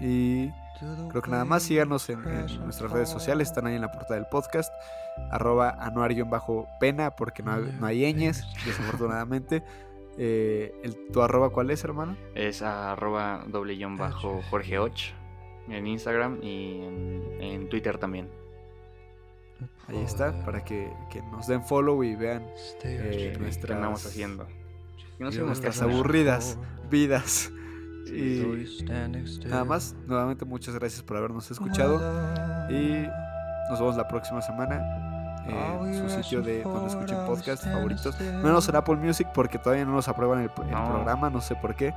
Y 0.00 0.50
creo 1.10 1.22
que 1.22 1.30
nada 1.30 1.44
más 1.44 1.62
síganos 1.62 2.08
en, 2.08 2.26
en 2.26 2.64
nuestras 2.64 2.90
redes 2.90 3.08
sociales. 3.08 3.48
Están 3.48 3.66
ahí 3.66 3.74
en 3.74 3.82
la 3.82 3.92
portada 3.92 4.16
del 4.16 4.26
podcast. 4.26 4.72
Arroba 5.30 5.70
anuario-pena 5.78 7.10
porque 7.10 7.42
no 7.42 7.52
hay, 7.52 7.76
no 7.78 7.86
hay 7.86 8.14
ñes, 8.14 8.46
desafortunadamente. 8.64 9.62
Eh, 10.18 10.74
el, 10.82 10.96
¿Tu 11.12 11.22
arroba 11.22 11.50
cuál 11.50 11.70
es, 11.70 11.84
hermano? 11.84 12.16
Es 12.34 12.62
arroba 12.62 13.44
doble 13.46 13.78
bajo 13.96 14.40
Jorge 14.50 14.78
Och 14.78 14.92
en 15.70 15.86
Instagram 15.86 16.38
y 16.42 16.82
en, 16.84 17.22
en 17.40 17.68
Twitter 17.68 17.98
también. 17.98 18.28
Ahí 19.88 19.98
está, 20.02 20.44
para 20.44 20.64
que, 20.64 20.90
que 21.10 21.20
nos 21.22 21.46
den 21.46 21.62
follow 21.64 22.02
y 22.04 22.14
vean 22.14 22.44
eh, 22.84 23.32
¿Qué 23.34 23.38
nuestras, 23.38 23.76
andamos 23.76 24.06
haciendo? 24.06 24.46
Y 25.18 25.22
no 25.22 25.32
sé, 25.32 25.40
nuestras 25.40 25.76
nuestras 25.76 25.82
aburridas 25.82 26.58
vidas. 26.90 27.52
Y 28.06 28.42
nada 29.48 29.64
más, 29.64 29.94
nuevamente 30.06 30.44
muchas 30.44 30.74
gracias 30.74 31.02
por 31.02 31.16
habernos 31.16 31.50
escuchado 31.50 31.96
y 32.70 33.06
nos 33.68 33.78
vemos 33.78 33.96
la 33.96 34.08
próxima 34.08 34.40
semana 34.42 34.96
en 35.46 35.94
su 35.94 36.08
sitio 36.22 36.40
de 36.42 36.62
donde 36.62 36.88
escuchen 36.88 37.18
podcast 37.26 37.64
favoritos. 37.64 38.18
Menos 38.20 38.68
en 38.68 38.76
Apple 38.76 38.96
Music 38.96 39.28
porque 39.34 39.58
todavía 39.58 39.84
no 39.84 39.92
nos 39.92 40.08
aprueban 40.08 40.40
el, 40.40 40.50
el 40.64 40.70
No. 40.70 40.88
programa, 40.92 41.30
no 41.30 41.40
sé 41.40 41.54
por 41.56 41.74
qué. 41.76 41.92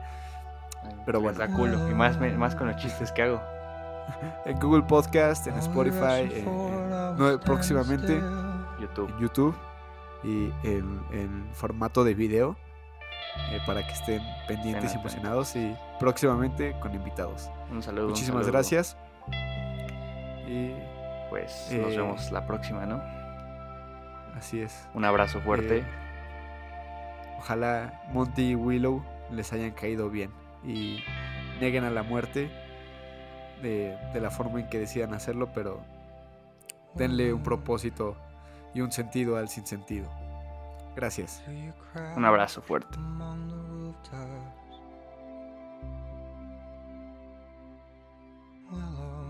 Pero 1.06 1.22
bueno. 1.22 1.40
culo. 1.56 1.90
Y 1.90 1.94
más, 1.94 2.20
me- 2.20 2.36
más 2.38 2.56
con 2.56 2.68
los 2.68 2.76
chistes 2.76 3.12
que 3.12 3.24
hago. 3.24 3.42
En 4.46 4.60
Google 4.60 4.84
Podcast, 4.84 5.48
en 5.48 5.56
Spotify, 5.56 6.22
en- 6.24 6.48
en- 6.48 7.18
no, 7.18 7.40
próximamente 7.40 8.20
YouTube. 8.80 9.10
en 9.12 9.20
YouTube 9.20 9.56
y 10.24 10.52
en, 10.64 11.02
en 11.12 11.50
formato 11.54 12.04
de 12.04 12.14
video 12.14 12.56
eh, 13.52 13.60
para 13.66 13.86
que 13.86 13.94
estén 13.94 14.22
pendientes 14.48 14.94
y 14.94 14.98
emocionados 14.98 15.56
y 15.56 15.76
próximamente 16.00 16.76
con 16.82 16.94
invitados. 16.94 17.50
Un 17.72 17.82
saludo. 17.84 18.06
un 18.06 18.10
Muchísimas 18.12 18.42
saludo. 18.46 18.52
gracias. 18.52 18.98
Y 20.48 20.74
Pues 21.30 21.68
Eh, 21.72 21.78
nos 21.80 21.96
vemos 21.96 22.32
la 22.32 22.46
próxima, 22.46 22.86
¿no? 22.86 23.02
así 24.38 24.60
es. 24.62 24.88
Un 24.94 25.06
abrazo 25.06 25.40
fuerte. 25.42 25.80
Eh, 25.80 25.84
ojalá 27.40 28.02
Monty 28.12 28.52
y 28.52 28.56
Willow 28.56 29.04
les 29.32 29.52
hayan 29.54 29.72
caído 29.72 30.10
bien 30.10 30.32
y 30.64 31.04
nieguen 31.60 31.84
a 31.86 31.90
la 31.90 32.04
muerte 32.04 32.52
de, 33.64 33.98
de 34.14 34.22
la 34.22 34.30
forma 34.30 34.60
en 34.60 34.70
que 34.70 34.78
decidan 34.78 35.16
hacerlo, 35.16 35.50
pero 35.54 35.82
denle 36.94 37.34
un 37.34 37.42
propósito 37.42 38.16
y 38.74 38.82
un 38.82 38.92
sentido 38.92 39.38
al 39.38 39.50
sinsentido. 39.50 40.08
Gracias. 40.96 41.44
Un 42.16 42.26
abrazo 42.26 42.62
fuerte. 42.62 42.96
among 42.98 43.48
the 43.48 43.56
rooftops. 43.56 44.78
Willow, 48.72 49.26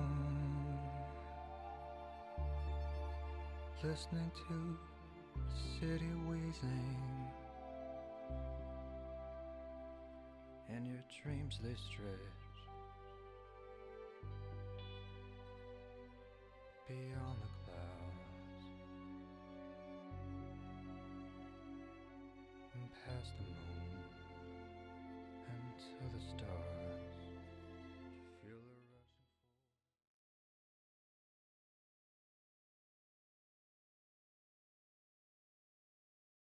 listening 3.83 4.31
to 4.47 4.77
the 5.35 5.79
city 5.79 6.11
wheezing, 6.27 6.97
and 10.69 10.87
your 10.87 11.03
dreams 11.23 11.59
they 11.61 11.75
stretch 11.75 12.42
beyond 16.87 17.39
the 17.39 17.47
clouds 17.63 18.65
and 22.73 22.89
past 23.05 23.31
the 23.39 23.52